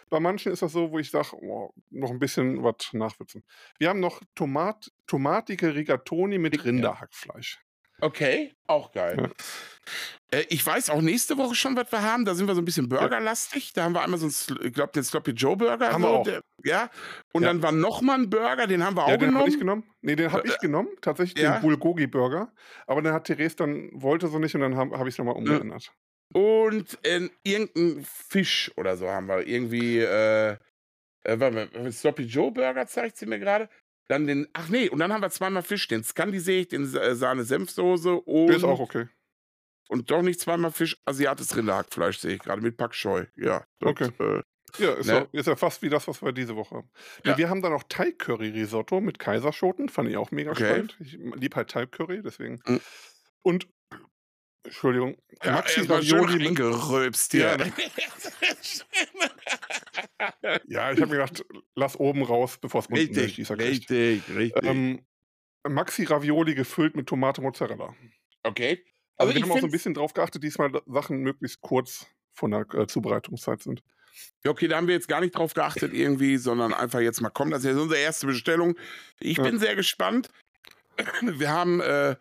bei 0.09 0.19
manchen 0.19 0.51
ist 0.51 0.61
das 0.61 0.71
so, 0.71 0.91
wo 0.91 0.99
ich 0.99 1.09
sage, 1.09 1.29
oh, 1.33 1.73
noch 1.89 2.11
ein 2.11 2.19
bisschen 2.19 2.63
was 2.63 2.93
nachwürzen. 2.93 3.43
Wir 3.79 3.89
haben 3.89 3.99
noch 3.99 4.21
Tomat, 4.35 4.91
tomatige 5.07 5.73
Rigatoni 5.73 6.37
mit 6.37 6.63
Rinderhackfleisch. 6.63 7.64
Okay, 8.01 8.53
auch 8.67 8.91
geil. 8.91 9.17
Ja. 9.17 9.29
Äh, 10.31 10.45
ich 10.49 10.65
weiß 10.65 10.89
auch 10.89 11.01
nächste 11.01 11.37
Woche 11.37 11.55
schon, 11.55 11.75
was 11.75 11.91
wir 11.91 12.01
haben. 12.01 12.25
Da 12.25 12.35
sind 12.35 12.47
wir 12.47 12.55
so 12.55 12.61
ein 12.61 12.65
bisschen 12.65 12.89
burgerlastig. 12.89 13.73
Da 13.73 13.83
haben 13.83 13.93
wir 13.93 14.01
einmal 14.01 14.19
so 14.19 14.25
einen, 14.25 14.65
ich 14.67 14.73
glaube, 14.73 14.91
den 14.93 15.03
Sloppy 15.03 15.31
Joe 15.31 15.55
Burger. 15.55 15.91
Haben 15.91 16.03
so, 16.03 16.09
wir 16.09 16.13
auch. 16.13 16.23
Der, 16.23 16.41
ja. 16.63 16.89
Und 17.33 17.43
ja. 17.43 17.49
dann 17.49 17.61
war 17.61 17.71
noch 17.71 18.01
mal 18.01 18.19
ein 18.19 18.29
Burger, 18.29 18.67
den 18.67 18.83
haben 18.83 18.97
wir 18.97 19.07
ja, 19.07 19.13
auch 19.13 19.19
den 19.19 19.29
genommen. 19.29 19.47
ich 19.47 19.59
genommen. 19.59 19.83
Nee, 20.01 20.15
den 20.15 20.31
habe 20.31 20.47
äh, 20.47 20.51
ich 20.51 20.59
genommen. 20.59 20.89
Tatsächlich 21.01 21.35
den 21.35 21.61
Bulgogi 21.61 22.07
Burger. 22.07 22.51
Aber 22.87 23.01
dann 23.01 23.13
hat 23.13 23.25
Therese 23.25 23.55
dann, 23.55 23.89
wollte 23.93 24.27
so 24.27 24.39
nicht 24.39 24.55
und 24.55 24.61
dann 24.61 24.75
habe 24.75 24.97
hab 24.97 25.07
ich 25.07 25.13
es 25.13 25.17
nochmal 25.17 25.35
umgeändert. 25.35 25.91
Und 26.33 26.97
äh, 27.05 27.29
irgendein 27.43 28.03
Fisch 28.03 28.71
oder 28.77 28.97
so 28.97 29.07
haben 29.07 29.27
wir 29.27 29.47
irgendwie, 29.47 29.99
äh, 29.99 30.57
äh, 31.23 31.39
warte 31.39 31.69
mal, 31.71 31.91
Sloppy 31.91 32.23
Joe 32.23 32.51
Burger 32.51 32.87
zeigt 32.87 33.17
sie 33.17 33.25
mir 33.25 33.39
gerade. 33.39 33.69
Dann 34.07 34.27
den, 34.27 34.47
ach 34.53 34.69
nee, 34.69 34.89
und 34.89 34.99
dann 34.99 35.11
haben 35.11 35.21
wir 35.21 35.29
zweimal 35.31 35.63
Fisch, 35.63 35.87
den 35.87 36.03
Scandi-Seg, 36.03 36.69
den 36.69 36.83
äh, 36.95 37.15
Sahne-Senfsoße 37.15 38.15
und. 38.15 38.49
ist 38.49 38.63
auch 38.63 38.79
okay. 38.79 39.07
Und 39.87 40.09
doch 40.11 40.21
nicht 40.21 40.39
zweimal 40.39 40.71
Fisch, 40.71 40.97
asiatisches 41.05 41.55
Rinderhackfleisch 41.55 42.19
sehe 42.19 42.35
ich 42.35 42.39
gerade 42.39 42.61
mit 42.61 42.77
Pak 42.77 42.95
Scheu. 42.95 43.25
Ja. 43.35 43.65
Das, 43.79 43.89
okay. 43.91 44.09
Äh, 44.19 44.41
ja, 44.77 44.93
ist, 44.93 45.07
ne? 45.07 45.27
ja, 45.31 45.39
ist, 45.39 45.47
ja, 45.47 45.55
fast 45.55 45.81
wie 45.81 45.89
das, 45.89 46.07
was 46.07 46.21
wir 46.21 46.31
diese 46.31 46.55
Woche 46.55 46.75
haben. 46.75 46.89
Ja. 47.23 47.37
Wir 47.37 47.49
haben 47.49 47.61
dann 47.61 47.71
noch 47.71 47.83
Thai-Curry-Risotto 47.87 48.99
mit 48.99 49.19
Kaiserschoten, 49.19 49.89
fand 49.89 50.09
ich 50.09 50.17
auch 50.17 50.31
mega 50.31 50.51
okay. 50.51 50.65
spannend. 50.65 50.97
Ich 50.99 51.13
liebe 51.13 51.55
halt 51.55 51.69
Thai-Curry, 51.69 52.21
deswegen. 52.23 52.61
Mhm. 52.65 52.81
Und 53.41 53.67
Entschuldigung. 54.65 55.17
Ja, 55.43 55.53
Maxi 55.53 55.81
Ravioli 55.81 56.49
mit 56.49 56.55
gerülpst 56.55 57.31
hier. 57.31 57.57
Ja, 57.57 57.65
ja, 60.67 60.91
ich 60.91 61.01
habe 61.01 61.11
mir 61.11 61.17
gedacht, 61.17 61.45
lass 61.75 61.99
oben 61.99 62.23
raus, 62.23 62.57
bevor 62.59 62.81
es 62.81 62.87
unten 62.87 62.99
richtig, 62.99 63.39
ist. 63.39 63.51
Richtig, 63.51 64.23
richtig. 64.35 64.63
Ähm, 64.63 65.05
Maxi 65.67 66.03
Ravioli 66.03 66.55
gefüllt 66.55 66.95
mit 66.95 67.07
Tomate 67.07 67.41
Mozzarella. 67.41 67.95
Okay. 68.43 68.83
Also, 69.17 69.31
also 69.31 69.35
wir 69.35 69.41
haben 69.43 69.51
auch 69.51 69.59
so 69.59 69.67
ein 69.67 69.71
bisschen 69.71 69.93
drauf 69.93 70.13
geachtet, 70.13 70.43
diesmal 70.43 70.71
Sachen 70.87 71.19
möglichst 71.19 71.61
kurz 71.61 72.07
von 72.33 72.51
der 72.51 72.65
äh, 72.73 72.87
Zubereitungszeit 72.87 73.61
sind. 73.61 73.81
Ja, 74.43 74.51
okay, 74.51 74.67
da 74.67 74.77
haben 74.77 74.87
wir 74.87 74.93
jetzt 74.93 75.07
gar 75.07 75.21
nicht 75.21 75.35
drauf 75.35 75.53
geachtet 75.53 75.93
irgendwie, 75.93 76.37
sondern 76.37 76.73
einfach 76.73 76.99
jetzt 76.99 77.21
mal 77.21 77.29
kommen. 77.29 77.51
Das 77.51 77.63
ist 77.63 77.73
ja 77.75 77.81
unsere 77.81 77.99
erste 77.99 78.27
Bestellung. 78.27 78.75
Ich 79.19 79.37
ja. 79.37 79.43
bin 79.43 79.59
sehr 79.59 79.75
gespannt. 79.75 80.29
Wir 81.21 81.49
haben 81.49 81.81
äh, 81.81 82.15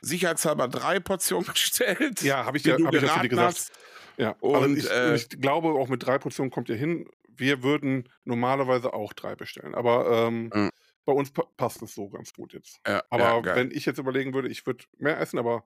sicherheitshalber 0.00 0.68
drei 0.68 1.00
Portionen 1.00 1.46
bestellt. 1.52 2.22
Ja, 2.22 2.44
habe 2.44 2.56
ich, 2.56 2.64
ja, 2.64 2.74
hab 2.74 2.94
ich 2.94 3.02
ja 3.02 3.22
dir 3.22 3.28
gesagt. 3.28 3.56
Hast. 3.56 3.72
Ja, 4.16 4.34
und, 4.40 4.54
also 4.54 4.74
ich, 4.74 4.90
äh, 4.90 5.14
ich, 5.14 5.28
glaube, 5.28 5.68
auch 5.68 5.88
mit 5.88 6.04
drei 6.04 6.18
Portionen 6.18 6.50
kommt 6.50 6.68
ihr 6.68 6.76
hin. 6.76 7.08
Wir 7.28 7.62
würden 7.62 8.08
normalerweise 8.24 8.92
auch 8.92 9.12
drei 9.12 9.36
bestellen. 9.36 9.74
Aber 9.74 10.26
ähm, 10.26 10.50
mhm. 10.52 10.70
bei 11.04 11.12
uns 11.12 11.30
pa 11.30 11.44
passt 11.56 11.82
es 11.82 11.94
so 11.94 12.08
ganz 12.08 12.32
gut 12.32 12.52
jetzt. 12.52 12.80
Ja, 12.86 13.04
aber 13.10 13.46
ja, 13.46 13.56
wenn 13.56 13.70
ich 13.70 13.86
jetzt 13.86 13.98
überlegen 13.98 14.34
würde, 14.34 14.48
ich 14.48 14.66
würde 14.66 14.84
mehr 14.98 15.20
essen, 15.20 15.38
aber 15.38 15.64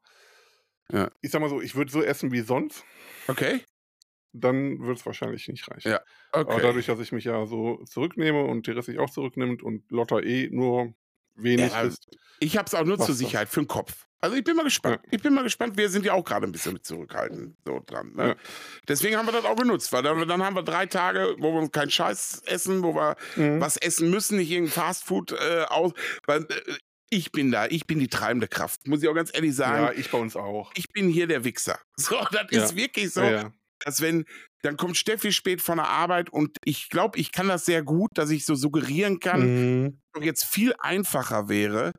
ja. 0.91 1.11
ich 1.23 1.31
sag 1.31 1.41
mal 1.41 1.49
so, 1.49 1.63
ich 1.63 1.75
würde 1.75 1.91
so 1.91 2.03
essen 2.03 2.31
wie 2.31 2.43
sonst. 2.43 2.85
Okay. 3.27 3.65
Dann 4.35 4.81
wird 4.81 4.99
es 4.99 5.07
wahrscheinlich 5.07 5.49
nicht 5.49 5.71
reichen. 5.71 5.91
Ja, 5.91 6.01
okay. 6.33 6.53
Aber 6.53 6.61
dadurch, 6.61 6.87
dass 6.87 7.01
ich 7.01 7.13
mich 7.13 7.25
ja 7.25 7.47
so 7.47 7.83
zurücknehme 7.85 8.45
und 8.45 8.65
Therese 8.65 8.93
sich 8.93 8.99
auch 8.99 9.11
zurücknimmt 9.11 9.63
und 9.63 9.91
Lotta 9.91 10.21
eh 10.21 10.49
nur 10.51 10.95
wenig 11.35 11.73
ja, 11.73 11.83
isst. 11.83 12.19
Ich 12.39 12.57
habe 12.59 12.67
es 12.67 12.75
auch 12.75 12.85
nur 12.85 12.99
zur 12.99 13.15
Sicherheit 13.15 13.49
das? 13.49 13.55
für 13.55 13.63
den 13.63 13.69
Kopf. 13.69 14.07
Also 14.23 14.37
ich 14.37 14.45
bin 14.45 14.55
mal 14.55 14.63
gespannt. 14.63 15.01
Ja. 15.03 15.09
Ich 15.11 15.21
bin 15.21 15.35
mal 15.35 15.43
gespannt. 15.43 15.77
Wir 15.77 15.91
sind 15.91 16.07
ja 16.07 16.13
auch 16.13 16.25
gerade 16.25 16.47
ein 16.47 16.53
bisschen 16.53 16.75
mit 16.75 16.87
zurückhaltend 16.87 17.57
so 17.67 17.83
dran. 17.85 18.13
Ne? 18.15 18.29
Ja. 18.29 18.37
Deswegen 18.87 19.17
haben 19.17 19.27
wir 19.27 19.33
das 19.33 19.45
auch 19.45 19.57
genutzt, 19.57 19.93
weil 19.93 20.05
dann, 20.05 20.27
dann, 20.29 20.43
haben 20.45 20.55
wir 20.55 20.63
drei 20.63 20.87
Tage, 20.87 21.35
wo 21.39 21.53
wir 21.53 21.69
keinen 21.69 21.91
Scheiß 21.91 22.43
essen, 22.47 22.85
wo 22.85 22.95
wir 22.95 23.17
mhm. 23.35 23.61
was 23.61 23.77
essen 23.77 24.11
müssen, 24.11 24.39
nicht 24.39 24.51
irgendein 24.51 24.73
Fastfood 24.73 25.33
äh, 25.33 25.65
aus. 25.69 25.93
Weil, 26.27 26.43
äh, 26.43 26.75
ich 27.11 27.33
bin 27.33 27.51
da, 27.51 27.67
ich 27.67 27.87
bin 27.87 27.99
die 27.99 28.09
treibende 28.09 28.49
Kraft, 28.49 28.87
muss 28.87 29.03
ich 29.03 29.09
auch 29.09 29.15
ganz 29.15 29.31
ehrlich 29.35 29.55
sagen. 29.55 29.85
Ja, 29.85 29.93
ich 29.93 30.11
bei 30.11 30.19
uns 30.19 30.35
auch. 30.35 30.71
Ich 30.77 30.89
bin 30.89 31.09
hier 31.09 31.27
der 31.27 31.45
Wichser. 31.45 31.79
So, 31.97 32.17
das 32.31 32.47
ja. 32.51 32.65
ist 32.65 32.75
wirklich 32.77 33.13
so, 33.13 33.23
ja, 33.23 33.53
dass 33.81 34.01
wenn, 34.01 34.25
dann 34.63 34.77
kommt 34.77 34.97
Steffi 34.97 35.33
spät 35.33 35.61
von 35.61 35.77
der 35.77 35.89
Arbeit 35.89 36.31
und 36.31 36.57
ich 36.65 36.89
glaube, 36.89 37.19
ich 37.19 37.33
kann 37.33 37.49
das 37.49 37.65
sehr 37.65 37.83
gut, 37.83 38.11
dass 38.15 38.31
ich 38.31 38.47
so 38.47 38.55
suggerieren 38.55 39.21
kann, 39.21 39.81
mhm. 39.83 39.99
jetzt 40.21 40.45
viel 40.45 40.75
einfacher 40.79 41.49
wäre, 41.49 41.93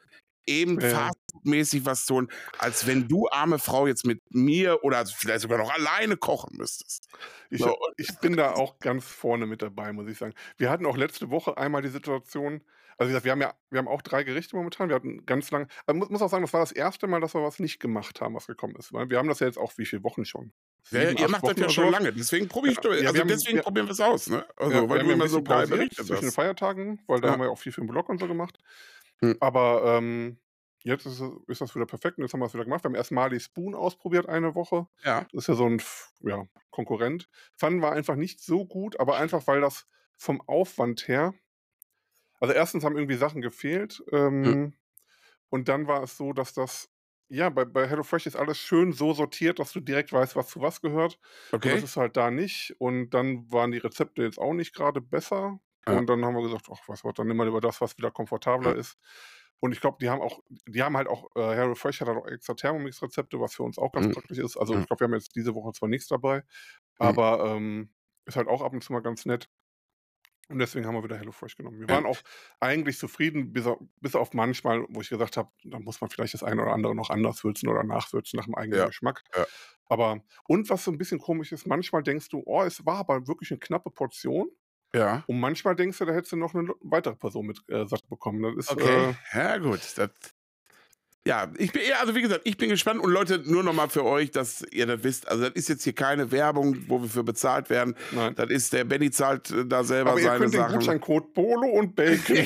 eben 0.48 0.80
ja. 0.80 1.12
Fastfoodmäßig 1.34 1.86
was 1.86 2.06
tun, 2.06 2.30
als 2.58 2.88
wenn 2.88 3.08
du, 3.08 3.28
arme 3.30 3.60
Frau, 3.60 3.88
jetzt 3.88 4.06
mit 4.06 4.22
mir 4.30 4.84
oder 4.84 5.06
vielleicht 5.06 5.42
sogar 5.42 5.58
noch 5.58 5.72
alleine 5.72 6.18
kochen 6.18 6.58
müsstest. 6.58 7.08
Ich, 7.50 7.62
so. 7.62 7.78
ich 7.98 8.10
bin 8.20 8.36
da 8.36 8.54
auch 8.54 8.80
ganz 8.80 9.06
vorne 9.06 9.46
mit 9.46 9.62
dabei, 9.62 9.94
muss 9.94 10.08
ich 10.08 10.18
sagen. 10.18 10.34
Wir 10.58 10.70
hatten 10.70 10.86
auch 10.86 10.98
letzte 10.98 11.30
Woche 11.30 11.58
einmal 11.58 11.82
die 11.82 11.90
Situation, 11.90 12.62
also 12.98 13.10
wie 13.10 13.12
gesagt, 13.12 13.26
wir 13.26 13.32
haben 13.32 13.42
ja, 13.42 13.54
wir 13.72 13.80
haben 13.80 13.88
auch 13.88 14.04
drei 14.04 14.24
Gerichte 14.24 14.56
momentan. 14.56 14.88
Wir 14.90 14.96
hatten 14.96 15.26
ganz 15.26 15.50
lang, 15.50 15.68
also 15.88 15.98
muss, 15.98 16.10
muss 16.10 16.22
auch 16.22 16.30
sagen, 16.30 16.44
das 16.44 16.54
war 16.54 16.60
das 16.60 16.72
erste 16.72 17.08
Mal, 17.08 17.22
dass 17.22 17.34
wir 17.34 17.42
was 17.42 17.60
nicht 17.60 17.80
gemacht 17.80 18.22
haben, 18.22 18.36
was 18.36 18.46
gekommen 18.46 18.76
ist. 18.78 18.94
wir 18.94 19.18
haben 19.18 19.28
das 19.28 19.40
ja 19.40 19.48
jetzt 19.48 19.58
auch 19.58 19.74
wie 19.78 19.86
viele 19.86 20.04
Wochen 20.04 20.26
schon? 20.26 20.54
Ja, 20.92 21.10
ihr 21.10 21.28
macht 21.28 21.42
Wochen 21.42 21.56
das 21.56 21.62
ja 21.62 21.70
schon 21.70 21.92
lange, 21.92 22.14
deswegen 22.14 22.48
probiere 22.48 22.74
ich 22.74 23.02
ja, 23.02 23.08
also 23.08 23.22
haben, 23.22 23.28
deswegen 23.28 23.58
ja, 23.58 23.64
probieren 23.64 23.88
wir 23.88 23.94
es 23.94 24.02
aus, 24.02 24.28
ne? 24.28 24.46
Also, 24.58 24.76
ja, 24.76 24.90
weil 24.90 25.00
du 25.00 25.12
immer 25.12 25.28
so 25.28 25.42
drei 25.42 25.66
Berichte 25.66 26.04
zwischen 26.04 26.26
den 26.26 26.32
Feiertagen, 26.32 27.02
weil 27.08 27.22
da 27.22 27.32
haben 27.32 27.42
wir 27.42 27.50
auch 27.50 27.58
viel 27.58 27.72
für 27.72 27.82
den 27.82 27.88
Blog 27.88 28.10
und 28.10 28.20
so 28.20 28.28
gemacht. 28.28 28.60
Hm. 29.22 29.38
Aber 29.40 29.98
ähm, 29.98 30.38
jetzt 30.84 31.06
ist, 31.06 31.22
ist, 31.48 31.62
das 31.62 31.76
wieder 31.76 31.86
perfekt 31.86 32.18
und 32.18 32.24
jetzt 32.24 32.34
haben 32.34 32.40
wir 32.40 32.46
es 32.46 32.54
wieder 32.54 32.66
gemacht. 32.66 32.84
Wir 32.84 32.90
haben 32.90 32.96
erst 32.96 33.12
Mali 33.12 33.40
Spoon 33.40 33.76
ausprobiert 33.76 34.30
eine 34.30 34.56
Woche. 34.56 34.88
Ja. 35.04 35.26
Das 35.32 35.44
ist 35.44 35.48
ja 35.48 35.56
so 35.56 35.66
ein 35.68 35.82
ja, 36.22 36.44
Konkurrent. 36.72 37.30
Fanden 37.56 37.82
wir 37.82 37.92
einfach 37.92 38.16
nicht 38.16 38.42
so 38.42 38.66
gut, 38.66 39.00
aber 39.00 39.18
einfach, 39.18 39.48
weil 39.48 39.62
das 39.62 39.88
vom 40.18 40.42
Aufwand 40.42 41.08
her 41.08 41.34
also 42.44 42.54
erstens 42.54 42.84
haben 42.84 42.98
irgendwie 42.98 43.16
Sachen 43.16 43.42
gefehlt. 43.42 44.04
Ähm, 44.12 44.44
hm. 44.44 44.74
Und 45.48 45.70
dann 45.70 45.88
war 45.88 46.04
es 46.04 46.18
so, 46.18 46.34
dass 46.34 46.54
das, 46.54 46.90
ja, 47.30 47.50
bei, 47.50 47.64
bei 47.64 47.88
HelloFresh 47.88 48.26
ist 48.26 48.36
alles 48.36 48.58
schön 48.58 48.92
so 48.92 49.14
sortiert, 49.14 49.60
dass 49.60 49.72
du 49.72 49.80
direkt 49.80 50.12
weißt, 50.12 50.36
was 50.36 50.50
zu 50.50 50.60
was 50.60 50.82
gehört. 50.82 51.18
Okay. 51.54 51.70
Und 51.70 51.76
das 51.76 51.92
ist 51.92 51.96
halt 51.96 52.18
da 52.18 52.32
nicht. 52.32 52.76
Und 52.80 53.12
dann 53.12 53.50
waren 53.50 53.72
die 53.72 53.78
Rezepte 53.78 54.24
jetzt 54.24 54.40
auch 54.40 54.52
nicht 54.52 54.76
gerade 54.76 55.00
besser. 55.00 55.62
Ja. 55.88 55.98
Und 55.98 56.08
dann 56.10 56.26
haben 56.26 56.36
wir 56.36 56.44
gesagt, 56.44 56.68
ach, 56.70 56.80
was 56.88 57.06
wird, 57.06 57.18
dann 57.18 57.28
nehmen 57.28 57.40
wir 57.40 57.46
lieber 57.46 57.62
das, 57.62 57.80
was 57.80 57.98
wieder 57.98 58.12
komfortabler 58.12 58.74
ja. 58.74 58.78
ist. 58.78 58.98
Und 59.64 59.72
ich 59.72 59.80
glaube, 59.80 59.96
die 60.02 60.10
haben 60.10 60.22
auch, 60.22 60.42
die 60.68 60.84
haben 60.84 60.98
halt 60.98 61.08
auch, 61.08 61.34
äh, 61.38 61.56
HelloFresh 61.56 62.02
hat 62.02 62.10
halt 62.10 62.18
auch 62.18 62.28
extra 62.28 62.54
Thermomix-Rezepte, 62.54 63.40
was 63.40 63.56
für 63.56 63.64
uns 63.64 63.78
auch 63.78 63.94
ganz 63.94 64.08
mhm. 64.08 64.12
praktisch 64.12 64.40
ist. 64.40 64.58
Also 64.58 64.78
ich 64.78 64.86
glaube, 64.88 65.00
wir 65.00 65.06
haben 65.06 65.14
jetzt 65.14 65.38
diese 65.38 65.56
Woche 65.56 65.72
zwar 65.72 65.88
nichts 65.88 66.10
dabei, 66.10 66.40
mhm. 66.40 66.44
aber 66.98 67.46
ähm, 67.46 67.90
ist 68.26 68.36
halt 68.36 68.50
auch 68.50 68.62
ab 68.62 68.74
und 68.74 68.84
zu 68.84 68.92
mal 68.92 69.00
ganz 69.00 69.26
nett. 69.26 69.48
Und 70.50 70.60
deswegen 70.60 70.86
haben 70.86 70.96
wir 70.96 71.04
wieder 71.06 71.18
HelloFresh 71.18 71.56
genommen. 71.56 71.80
Wir 71.80 71.88
ja. 71.88 71.94
waren 71.96 72.06
auch 72.06 72.20
eigentlich 72.60 72.98
zufrieden, 72.98 73.54
bis 73.54 73.66
auf, 73.66 73.80
bis 74.02 74.16
auf, 74.16 74.34
manchmal, 74.34 74.86
wo 74.90 75.00
ich 75.00 75.08
gesagt 75.08 75.38
habe, 75.38 75.50
da 75.64 75.80
muss 75.80 76.02
man 76.02 76.10
vielleicht 76.10 76.34
das 76.34 76.44
eine 76.44 76.62
oder 76.62 76.74
andere 76.74 76.94
noch 76.94 77.10
anders 77.10 77.42
würzen 77.46 77.70
oder 77.70 77.86
nachwürzen 77.86 78.36
nach 78.36 78.46
dem 78.46 78.56
eigenen 78.56 78.80
ja. 78.80 78.88
Geschmack. 78.88 79.24
Ja. 79.34 79.46
Aber, 79.86 80.20
und 80.46 80.70
was 80.70 80.84
so 80.84 80.92
ein 80.92 80.98
bisschen 80.98 81.20
komisch 81.20 81.54
ist, 81.54 81.68
manchmal 81.68 82.04
denkst 82.04 82.28
du, 82.28 82.44
oh, 82.46 82.64
es 82.64 82.86
war 82.86 82.98
aber 82.98 83.30
wirklich 83.30 83.50
eine 83.52 83.60
knappe 83.60 83.92
Portion. 83.92 84.50
Ja. 84.96 85.24
Und 85.28 85.40
manchmal 85.40 85.76
denkst 85.76 85.98
du, 85.98 86.06
da 86.06 86.14
hättest 86.14 86.34
du 86.34 86.36
noch 86.36 86.54
eine 86.54 86.70
weitere 86.82 87.16
Person 87.16 87.48
mit 87.48 87.60
äh, 87.68 87.86
satt 87.88 88.08
bekommen. 88.10 88.44
Das 88.44 88.66
ist, 88.66 88.72
okay. 88.72 89.16
Äh, 89.34 89.38
ja, 89.38 89.58
gut. 89.58 89.80
Das, 89.96 90.10
ja, 91.26 91.50
ich 91.58 91.72
bin, 91.72 91.84
also 92.02 92.16
wie 92.16 92.22
gesagt, 92.22 92.42
ich 92.44 92.58
bin 92.58 92.70
gespannt 92.70 93.00
und 93.00 93.10
Leute, 93.10 93.40
nur 93.46 93.64
nochmal 93.64 93.88
für 93.88 94.04
euch, 94.04 94.32
dass 94.32 94.62
ihr 94.72 94.86
das 94.86 95.04
wisst. 95.04 95.26
Also, 95.30 95.44
das 95.44 95.54
ist 95.54 95.70
jetzt 95.70 95.84
hier 95.86 95.94
keine 95.94 96.32
Werbung, 96.32 96.78
wo 96.90 97.02
wir 97.02 97.08
für 97.08 97.24
bezahlt 97.24 97.70
werden. 97.70 97.96
Nein. 98.12 98.36
Das 98.36 98.50
ist, 98.50 98.74
der 98.74 98.84
Benny 98.84 99.10
zahlt 99.10 99.50
äh, 99.50 99.66
da 99.66 99.86
selber 99.86 100.12
Aber 100.12 100.20
seine 100.20 100.36
ihr 100.36 100.40
könnt 100.40 100.54
Sachen. 100.54 100.72
den 100.72 100.80
Gutscheincode 100.80 101.34
Bolo 101.34 101.68
und 101.70 101.96
Bacon. 101.96 102.46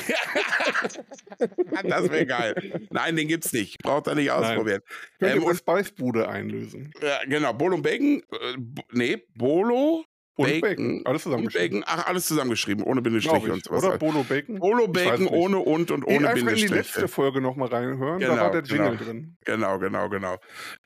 das 1.88 2.08
wäre 2.08 2.26
geil. 2.26 2.86
Nein, 2.90 3.16
den 3.16 3.26
gibt's 3.26 3.52
nicht. 3.52 3.82
Braucht 3.82 4.06
er 4.06 4.14
nicht 4.14 4.30
ausprobieren. 4.30 4.82
Könnt 5.18 5.34
ähm, 5.34 5.42
ihr 5.42 5.48
und 5.48 5.56
Spicebude 5.56 6.28
einlösen. 6.28 6.92
Ja, 7.02 7.18
genau. 7.26 7.52
Bolo 7.54 7.74
und 7.74 7.82
Bacon. 7.82 8.22
Äh, 8.30 8.82
nee, 8.92 9.16
Bolo, 9.34 10.04
Bacon. 10.46 10.60
Bacon. 10.60 11.02
Alles 11.04 11.22
zusammengeschrieben. 11.22 11.80
Bacon. 11.80 11.98
Ach, 11.98 12.06
alles 12.06 12.26
zusammengeschrieben, 12.26 12.84
ohne 12.84 13.02
Bindestriche 13.02 13.52
und 13.52 13.64
sowas. 13.64 13.84
Oder 13.84 13.98
Bolo 13.98 14.24
Bacon? 14.24 14.58
Bolo 14.58 14.88
Bacon 14.88 15.26
ohne 15.26 15.58
und 15.58 15.90
und 15.90 16.04
ohne 16.04 16.28
Bindestriche. 16.28 16.66
in 16.66 16.72
die 16.72 16.78
letzte 16.78 17.08
Folge 17.08 17.40
nochmal 17.40 17.68
reinhören, 17.68 18.18
genau, 18.18 18.36
da 18.36 18.40
war 18.40 18.50
der 18.50 18.62
Jingle 18.62 18.90
genau. 18.96 19.04
drin. 19.04 19.36
Genau, 19.44 19.78
genau, 19.78 20.08
genau. 20.08 20.36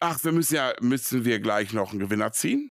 Ach, 0.01 0.23
wir 0.25 0.33
müssen 0.33 0.55
ja, 0.55 0.73
müssen 0.81 1.25
wir 1.25 1.41
gleich 1.41 1.73
noch 1.73 1.91
einen 1.91 2.01
Gewinner 2.01 2.33
ziehen? 2.33 2.71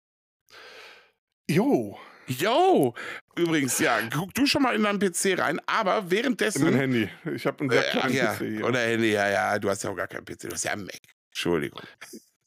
Jo. 1.51 1.99
Jo! 2.27 2.95
Übrigens, 3.37 3.79
ja, 3.81 3.99
guck 4.13 4.33
du 4.35 4.47
schon 4.47 4.63
mal 4.63 4.77
in 4.77 4.85
deinen 4.85 5.01
PC 5.01 5.39
rein, 5.39 5.61
aber 5.67 6.11
währenddessen. 6.11 6.61
In 6.61 6.73
mein 6.73 6.81
Handy. 6.81 7.09
Ich 7.35 7.45
habe 7.47 7.61
einen 7.61 7.71
sehr 7.71 7.83
kleinen 7.83 8.15
äh, 8.15 8.19
ja, 8.19 8.35
PC. 8.35 8.39
Hier. 8.39 8.67
Oder 8.67 8.81
Handy, 8.81 9.13
ja, 9.13 9.29
ja, 9.29 9.59
du 9.59 9.69
hast 9.69 9.83
ja 9.83 9.91
auch 9.91 9.97
gar 9.97 10.07
keinen 10.07 10.25
PC, 10.25 10.43
du 10.43 10.53
hast 10.53 10.65
ja 10.65 10.73
einen 10.73 10.85
Mac. 10.85 11.01
Entschuldigung. 11.31 11.83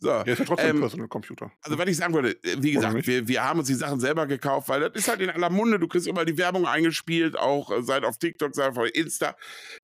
So, 0.04 0.10
ja, 0.10 0.22
ist 0.24 0.40
ja 0.40 0.44
trotzdem 0.44 0.70
ähm, 0.70 0.76
ein 0.76 0.80
Personal 0.82 1.08
Computer. 1.08 1.50
Also, 1.62 1.78
was 1.78 1.88
ich 1.88 1.96
sagen 1.96 2.14
wollte, 2.14 2.32
äh, 2.44 2.62
wie 2.62 2.74
gesagt, 2.74 3.08
wir, 3.08 3.26
wir 3.26 3.42
haben 3.42 3.60
uns 3.60 3.70
die 3.70 3.74
Sachen 3.74 4.02
selber 4.02 4.28
gekauft, 4.28 4.68
weil 4.68 4.82
das 4.82 4.92
ist 4.96 5.08
halt 5.08 5.22
in 5.22 5.30
aller 5.30 5.50
Munde. 5.50 5.80
Du 5.80 5.88
kriegst 5.88 6.08
immer 6.08 6.26
die 6.26 6.38
Werbung 6.38 6.68
eingespielt, 6.68 7.38
auch 7.40 7.72
äh, 7.72 7.82
seit 7.84 8.04
auf 8.04 8.18
TikTok, 8.18 8.54
seit 8.54 8.78
auf 8.78 8.86
Insta. 8.94 9.38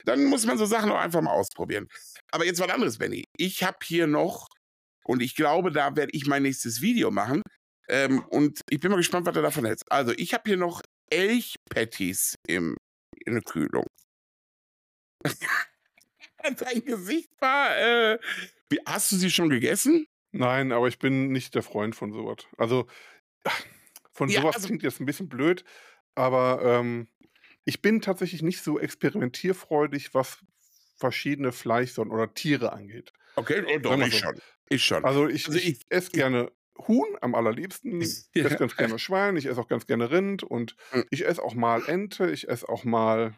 Dann 0.03 0.25
muss 0.25 0.45
man 0.45 0.57
so 0.57 0.65
Sachen 0.65 0.91
auch 0.91 0.99
einfach 0.99 1.21
mal 1.21 1.31
ausprobieren. 1.31 1.87
Aber 2.31 2.43
jetzt 2.43 2.59
was 2.59 2.69
anderes, 2.69 2.97
Benny. 2.97 3.29
Ich 3.37 3.63
habe 3.63 3.77
hier 3.81 4.07
noch, 4.07 4.49
und 5.05 5.21
ich 5.21 5.35
glaube, 5.35 5.71
da 5.71 5.95
werde 5.95 6.11
ich 6.11 6.27
mein 6.27 6.43
nächstes 6.43 6.81
Video 6.81 7.11
machen. 7.11 7.41
Ähm, 7.87 8.19
und 8.27 8.59
ich 8.69 8.81
bin 8.81 8.91
mal 8.91 8.97
gespannt, 8.97 9.25
was 9.25 9.33
du 9.33 9.41
davon 9.41 9.63
hältst. 9.63 9.89
Also, 9.89 10.11
ich 10.17 10.33
habe 10.33 10.43
hier 10.45 10.57
noch 10.57 10.81
Elch-Patties 11.11 12.35
in 12.45 12.75
der 13.25 13.41
Kühlung. 13.41 13.85
Dein 16.57 16.83
Gesicht 16.85 17.29
war. 17.39 17.77
Äh, 17.77 18.19
wie, 18.69 18.79
hast 18.85 19.11
du 19.11 19.15
sie 19.15 19.31
schon 19.31 19.49
gegessen? 19.49 20.07
Nein, 20.31 20.71
aber 20.71 20.87
ich 20.87 20.99
bin 20.99 21.31
nicht 21.31 21.55
der 21.55 21.63
Freund 21.63 21.95
von 21.95 22.11
sowas. 22.11 22.47
Also, 22.57 22.87
von 24.11 24.29
ja, 24.29 24.41
sowas 24.41 24.55
also, 24.55 24.67
klingt 24.67 24.83
jetzt 24.83 24.99
ein 24.99 25.05
bisschen 25.05 25.29
blöd, 25.29 25.63
aber 26.15 26.61
ähm, 26.63 27.07
ich 27.65 27.81
bin 27.81 28.01
tatsächlich 28.01 28.41
nicht 28.41 28.63
so 28.63 28.79
experimentierfreudig, 28.79 30.13
was 30.13 30.39
verschiedene 30.97 31.51
Fleischsorten 31.51 32.11
oder 32.11 32.33
Tiere 32.33 32.73
angeht. 32.73 33.13
Okay, 33.35 33.63
oh, 33.67 33.79
doch, 33.79 33.97
ich 33.99 34.13
so. 34.13 34.19
schon. 34.19 34.41
Ich 34.69 34.83
schon. 34.83 35.05
Also 35.05 35.27
ich, 35.27 35.47
also 35.47 35.57
ich, 35.57 35.69
ich 35.69 35.79
esse 35.89 36.11
gerne 36.11 36.51
Huhn 36.87 37.17
am 37.21 37.35
allerliebsten. 37.35 38.01
Ich 38.01 38.25
ja. 38.35 38.45
esse 38.45 38.55
ganz 38.57 38.75
gerne 38.75 38.99
Schwein, 38.99 39.37
ich 39.37 39.45
esse 39.45 39.59
auch 39.59 39.67
ganz 39.67 39.85
gerne 39.85 40.11
Rind 40.11 40.43
und 40.43 40.75
mhm. 40.93 41.05
ich 41.09 41.25
esse 41.25 41.41
auch 41.41 41.55
mal 41.55 41.83
Ente, 41.87 42.29
ich 42.31 42.47
esse 42.47 42.67
auch 42.67 42.83
mal 42.83 43.37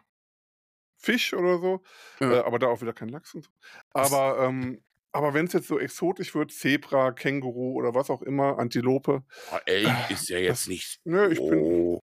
Fisch 1.02 1.34
oder 1.34 1.58
so. 1.58 1.82
Ja. 2.20 2.32
Äh, 2.32 2.38
aber 2.44 2.58
da 2.58 2.68
auch 2.68 2.80
wieder 2.80 2.92
kein 2.92 3.08
Lachs 3.08 3.34
und 3.34 3.44
so. 3.44 3.50
Aber 3.92 4.38
ähm, 4.40 4.82
aber 5.12 5.34
wenn 5.34 5.46
es 5.46 5.52
jetzt 5.52 5.68
so 5.68 5.78
exotisch 5.78 6.34
wird, 6.34 6.52
Zebra, 6.52 7.12
Känguru 7.12 7.74
oder 7.74 7.94
was 7.94 8.08
auch 8.08 8.22
immer, 8.22 8.58
Antilope. 8.58 9.22
Oh, 9.52 9.56
äh, 9.66 9.84
ist 10.08 10.30
ja 10.30 10.38
jetzt 10.38 10.62
das, 10.62 10.68
nicht. 10.68 11.00
Nö, 11.04 11.30
ich 11.30 11.38
bin. 11.38 12.00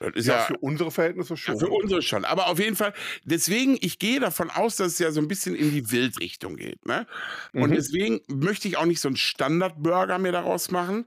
Das 0.00 0.12
ist 0.16 0.26
ja, 0.26 0.38
ja, 0.38 0.42
für 0.42 0.58
unsere 0.58 0.90
Verhältnisse 0.90 1.36
schon. 1.36 1.54
Ja, 1.54 1.60
für 1.60 1.72
unsere 1.72 2.02
schon. 2.02 2.24
Aber 2.24 2.48
auf 2.48 2.58
jeden 2.58 2.74
Fall, 2.74 2.92
deswegen, 3.22 3.78
ich 3.80 4.00
gehe 4.00 4.18
davon 4.18 4.50
aus, 4.50 4.76
dass 4.76 4.94
es 4.94 4.98
ja 4.98 5.12
so 5.12 5.20
ein 5.20 5.28
bisschen 5.28 5.54
in 5.54 5.70
die 5.70 5.90
Wildrichtung 5.92 6.56
geht. 6.56 6.84
Ne? 6.84 7.06
Und 7.52 7.70
mhm. 7.70 7.74
deswegen 7.74 8.20
möchte 8.26 8.66
ich 8.66 8.76
auch 8.76 8.86
nicht 8.86 9.00
so 9.00 9.08
einen 9.08 9.16
Standardburger 9.16 10.18
mir 10.18 10.32
daraus 10.32 10.72
machen, 10.72 11.06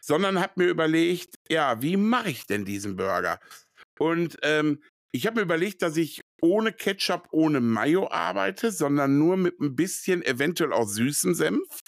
sondern 0.00 0.40
habe 0.40 0.52
mir 0.56 0.68
überlegt, 0.68 1.34
ja, 1.50 1.82
wie 1.82 1.96
mache 1.96 2.30
ich 2.30 2.46
denn 2.46 2.64
diesen 2.64 2.96
Burger? 2.96 3.40
Und 3.98 4.38
ähm, 4.42 4.82
ich 5.10 5.26
habe 5.26 5.36
mir 5.36 5.42
überlegt, 5.42 5.82
dass 5.82 5.96
ich 5.96 6.22
ohne 6.40 6.72
Ketchup, 6.72 7.28
ohne 7.30 7.60
Mayo 7.60 8.10
arbeite, 8.10 8.72
sondern 8.72 9.18
nur 9.18 9.36
mit 9.36 9.60
ein 9.60 9.76
bisschen 9.76 10.22
eventuell 10.22 10.72
auch 10.72 10.86
süßem 10.86 11.34
Senf, 11.34 11.80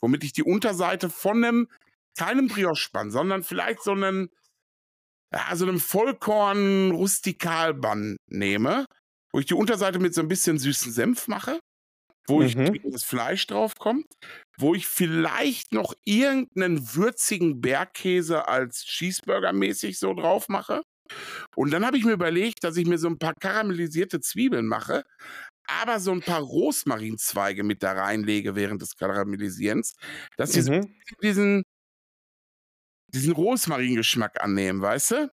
womit 0.00 0.24
ich 0.24 0.32
die 0.32 0.42
Unterseite 0.42 1.08
von 1.10 1.44
einem, 1.44 1.68
keinem 2.16 2.48
Brioche-Bann, 2.48 3.10
sondern 3.10 3.42
vielleicht 3.42 3.82
so 3.82 3.92
einen, 3.92 4.30
ja, 5.32 5.54
so 5.54 5.66
einem 5.66 5.78
Vollkorn-Rustikalbann 5.78 8.16
nehme, 8.28 8.86
wo 9.32 9.40
ich 9.40 9.46
die 9.46 9.54
Unterseite 9.54 9.98
mit 9.98 10.14
so 10.14 10.20
ein 10.22 10.28
bisschen 10.28 10.58
süßen 10.58 10.92
Senf 10.92 11.28
mache, 11.28 11.60
wo 12.26 12.40
mhm. 12.40 12.46
ich 12.46 12.56
das 12.84 13.04
Fleisch 13.04 13.46
drauf 13.46 13.74
kommt, 13.76 14.06
wo 14.58 14.74
ich 14.74 14.86
vielleicht 14.86 15.72
noch 15.72 15.92
irgendeinen 16.04 16.94
würzigen 16.94 17.60
Bergkäse 17.60 18.48
als 18.48 18.84
Cheeseburger 18.84 19.52
mäßig 19.52 19.98
so 19.98 20.14
drauf 20.14 20.48
mache 20.48 20.82
und 21.56 21.70
dann 21.72 21.84
habe 21.86 21.96
ich 21.98 22.04
mir 22.04 22.12
überlegt, 22.12 22.64
dass 22.64 22.76
ich 22.76 22.86
mir 22.86 22.98
so 22.98 23.08
ein 23.08 23.18
paar 23.18 23.34
karamellisierte 23.34 24.20
Zwiebeln 24.20 24.66
mache, 24.66 25.04
aber 25.66 26.00
so 26.00 26.12
ein 26.12 26.22
paar 26.22 26.40
Rosmarinzweige 26.40 27.62
mit 27.62 27.82
da 27.82 27.92
reinlege 27.92 28.54
während 28.56 28.82
des 28.82 28.96
Karamellisierens, 28.96 29.94
dass 30.36 30.52
sie 30.52 30.60
mhm. 30.62 30.82
so 30.82 31.16
diesen, 31.22 31.62
diesen 33.08 33.32
Rosmaringeschmack 33.32 34.42
annehmen, 34.42 34.80
weißt 34.80 35.10
du? 35.12 35.30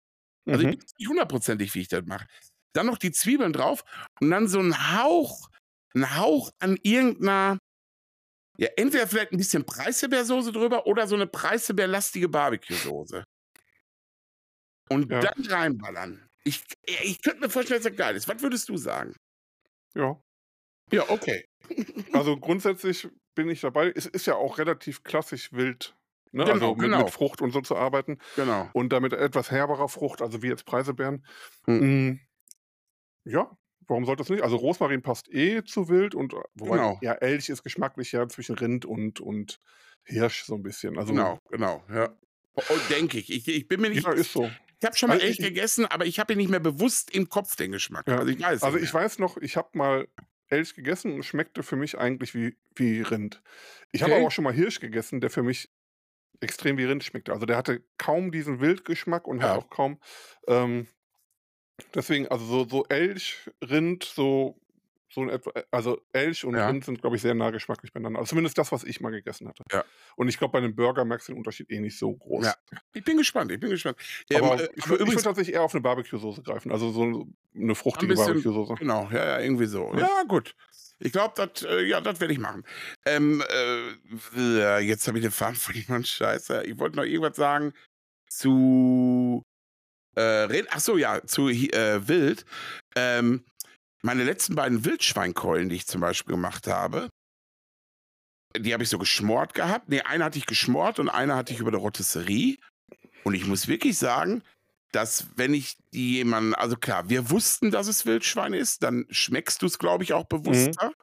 Also 0.47 0.63
mhm. 0.65 0.70
ich 0.70 0.78
bin 0.78 0.88
nicht 0.97 1.09
hundertprozentig, 1.09 1.74
wie 1.76 1.82
ich 1.82 1.88
das 1.88 2.05
mache. 2.05 2.28
dann 2.74 2.86
noch 2.88 2.97
die 2.97 3.11
Zwiebeln 3.11 3.53
drauf 3.53 3.84
und 4.22 4.30
dann 4.32 4.47
so 4.47 4.59
ein 4.59 4.95
Hauch, 4.95 5.49
ein 5.95 6.15
Hauch 6.17 6.51
an 6.59 6.78
irgendeiner, 6.84 7.57
ja, 8.57 8.67
entweder 8.78 9.07
vielleicht 9.07 9.32
ein 9.32 9.38
bisschen 9.38 9.65
Preiselbeersoße 9.65 10.51
drüber 10.51 10.86
oder 10.88 11.07
so 11.07 11.15
eine 11.15 11.28
Preiselbeerlastige 11.28 12.30
Barbecue-Soße. 12.30 13.24
Und 14.90 15.12
ja. 15.12 15.22
dann 15.22 15.46
reinballern. 15.46 16.28
Ich, 16.44 16.64
ich 16.86 17.22
könnte 17.22 17.42
mir 17.42 17.50
vorstellen, 17.50 17.82
dass 17.82 17.92
das 17.92 17.98
geil 17.98 18.16
ist. 18.16 18.28
Was 18.28 18.42
würdest 18.42 18.70
du 18.70 18.78
sagen? 18.78 19.16
Ja. 19.96 20.22
Ja, 20.92 21.10
okay. 21.10 21.46
Also 22.14 22.38
grundsätzlich 22.38 23.08
bin 23.36 23.50
ich 23.50 23.62
dabei. 23.62 23.92
Es 23.96 24.06
ist 24.06 24.26
ja 24.26 24.36
auch 24.36 24.58
relativ 24.58 25.04
klassisch 25.04 25.54
wild, 25.54 25.96
ne? 26.32 26.44
Genau, 26.44 26.54
also 26.54 26.76
mit, 26.76 26.80
genau. 26.86 27.04
mit 27.04 27.12
Frucht 27.12 27.42
und 27.42 27.52
so 27.52 27.62
zu 27.62 27.76
arbeiten. 27.76 28.18
Genau. 28.36 28.70
Und 28.74 28.92
damit 28.92 29.14
etwas 29.14 29.52
herberer 29.52 29.88
Frucht, 29.88 30.22
also 30.22 30.42
wie 30.42 30.48
jetzt 30.48 30.66
Preiselbeeren. 30.66 31.26
Hm. 31.66 32.20
Ja, 33.26 33.56
warum 33.88 34.06
sollte 34.06 34.22
das 34.22 34.30
nicht? 34.30 34.44
Also 34.44 34.56
Rosmarin 34.56 35.02
passt 35.02 35.32
eh 35.32 35.64
zu 35.64 35.90
wild 35.90 36.16
und 36.16 36.34
wobei, 36.56 36.78
genau. 36.78 36.98
ja, 37.02 37.14
Elch 37.14 37.50
ist 37.50 37.64
geschmacklich 37.64 38.12
ja 38.12 38.28
zwischen 38.28 38.56
Rind 38.56 38.86
und, 38.86 39.20
und 39.20 39.60
Hirsch 40.06 40.44
so 40.44 40.56
ein 40.56 40.64
bisschen. 40.64 40.98
Also, 40.98 41.14
genau, 41.14 41.40
genau, 41.50 41.84
ja. 41.90 42.10
Oh, 42.56 42.78
denke 42.90 43.20
ich. 43.20 43.30
ich. 43.30 43.48
Ich 43.48 43.68
bin 43.68 43.82
mir 43.82 43.90
nicht. 43.90 44.04
Ja, 44.04 44.12
ist 44.12 44.34
so. 44.34 44.50
Ich 44.80 44.86
habe 44.86 44.95
schon 44.95 45.09
mal 45.09 45.15
also 45.15 45.25
Elch 45.25 45.38
gegessen, 45.38 45.86
aber 45.86 46.05
ich 46.05 46.19
habe 46.19 46.34
ihn 46.34 46.38
nicht 46.38 46.49
mehr 46.49 46.59
bewusst 46.59 47.11
im 47.11 47.27
Kopf 47.27 47.55
den 47.55 47.71
Geschmack. 47.71 48.07
Ja. 48.07 48.19
Also 48.19 48.32
ich 48.32 48.41
weiß. 48.41 48.63
Also 48.63 48.77
ich 48.77 48.93
weiß 48.93 49.19
noch, 49.19 49.38
ich 49.38 49.57
habe 49.57 49.69
mal 49.73 50.07
Elch 50.47 50.73
gegessen 50.73 51.13
und 51.13 51.23
schmeckte 51.23 51.63
für 51.63 51.75
mich 51.75 51.97
eigentlich 51.97 52.34
wie, 52.34 52.57
wie 52.75 53.01
Rind. 53.01 53.41
Ich 53.91 54.01
okay. 54.01 54.11
habe 54.11 54.19
aber 54.19 54.27
auch 54.27 54.32
schon 54.32 54.43
mal 54.43 54.53
Hirsch 54.53 54.80
gegessen, 54.80 55.21
der 55.21 55.30
für 55.30 55.43
mich 55.43 55.69
extrem 56.39 56.77
wie 56.77 56.86
Rind 56.86 57.03
schmeckte. 57.03 57.34
Also 57.34 57.45
der 57.45 57.57
hatte 57.57 57.84
kaum 57.97 58.32
diesen 58.32 58.59
Wildgeschmack 58.59 59.27
und 59.27 59.41
ja. 59.41 59.49
hat 59.49 59.57
auch 59.57 59.69
kaum. 59.69 59.99
Ähm, 60.47 60.88
deswegen, 61.93 62.27
also 62.27 62.45
so, 62.45 62.67
so 62.67 62.86
Elch, 62.86 63.49
Rind, 63.61 64.03
so 64.03 64.59
so 65.12 65.22
ein 65.22 65.30
etwa, 65.30 65.51
also 65.72 65.99
Elch 66.14 66.45
und 66.45 66.55
ja. 66.55 66.68
Rind 66.68 66.86
sind, 66.86 67.01
glaube 67.01 67.16
ich, 67.16 67.22
sehr 67.22 67.34
nah 67.34 67.49
geschmacklich 67.49 67.91
beieinander. 67.91 68.20
Also 68.20 68.30
zumindest 68.30 68.57
das, 68.57 68.72
was 68.72 68.84
ich 68.84 69.01
mal 69.01 69.10
gegessen 69.10 69.47
hatte. 69.47 69.64
Ja. 69.72 69.84
Und 70.16 70.28
ich 70.28 70.38
glaube, 70.38 70.51
bei 70.51 70.60
einem 70.60 70.76
Burger 70.76 71.03
merkst 71.03 71.28
du 71.28 71.34
den 71.34 71.39
Unterschied 71.39 71.70
eh 71.72 71.80
nicht 71.80 71.97
so 71.97 72.16
groß. 72.16 72.45
Ja. 72.45 72.55
Ich 72.93 73.03
bin 73.03 73.18
gespannt, 73.18 73.51
ich 73.51 73.60
bin 73.60 73.72
gespannt. 73.72 73.97
Aber 74.34 74.62
ähm, 74.62 74.70
ich, 74.76 74.88
würde 74.88 75.07
würd 75.07 75.24
tatsächlich 75.24 75.55
eher 75.55 75.64
auf 75.64 75.74
eine 75.74 75.82
Barbecue-Soße 75.82 76.43
greifen. 76.43 76.72
Also 76.72 76.91
so 76.91 77.28
eine 77.55 77.76
fruchtige 77.76 78.14
Barbecue-Soße. 78.14 78.76
Genau, 78.76 79.10
ja, 79.12 79.26
ja, 79.26 79.39
irgendwie 79.39 79.66
so. 79.66 79.91
Ja, 79.95 80.01
ja 80.01 80.24
gut. 80.28 80.55
Ich 80.99 81.12
glaube, 81.12 81.34
das 81.36 81.64
äh, 81.64 81.84
ja, 81.86 82.01
das 82.01 82.20
werde 82.20 82.34
ich 82.34 82.39
machen. 82.39 82.64
Ähm, 83.05 83.43
äh, 84.36 84.80
jetzt 84.80 85.07
habe 85.07 85.18
ich 85.18 85.24
den 85.24 85.32
Faden 85.32 85.55
verloren. 85.55 86.03
Scheiße. 86.05 86.64
Ich 86.66 86.78
wollte 86.78 86.97
noch 86.97 87.05
irgendwas 87.05 87.38
sagen 87.38 87.74
zu 88.30 89.43
äh, 90.16 90.64
Ach 90.70 90.80
so, 90.80 90.97
ja, 90.97 91.26
zu 91.26 91.49
äh, 91.49 92.07
Wild. 92.07 92.45
Ähm, 92.95 93.45
meine 94.02 94.24
letzten 94.24 94.56
beiden 94.56 94.86
Wildschweinkeulen, 94.86 95.70
die 95.70 95.78
ich 95.78 95.88
zum 95.88 96.02
Beispiel 96.02 96.34
gemacht 96.34 96.68
habe, 96.68 97.10
die 98.58 98.74
habe 98.74 98.84
ich 98.84 98.89
so 98.89 98.97
geschmort 98.97 99.54
gehabt. 99.54 99.89
Nee, 99.89 100.02
eine 100.02 100.24
hatte 100.24 100.38
ich 100.38 100.45
geschmort 100.45 101.00
und 101.00 101.10
eine 101.10 101.36
hatte 101.36 101.54
ich 101.54 101.60
über 101.60 101.72
der 101.72 101.80
Rotisserie. 101.80 102.58
Und 103.24 103.36
ich 103.36 103.45
muss 103.45 103.68
wirklich 103.68 103.97
sagen, 103.97 104.43
dass 104.91 105.28
wenn 105.36 105.54
ich 105.54 105.78
die 105.93 106.16
jemanden, 106.16 106.56
also 106.56 106.76
klar, 106.76 107.10
wir 107.10 107.30
wussten, 107.30 107.70
dass 107.70 107.88
es 107.88 108.06
Wildschwein 108.06 108.54
ist, 108.54 108.82
dann 108.82 109.06
schmeckst 109.10 109.62
du 109.62 109.68
es, 109.68 109.78
glaube 109.78 110.04
ich, 110.04 110.14
auch 110.14 110.26
bewusster. 110.26 110.88
Mhm. 110.88 110.93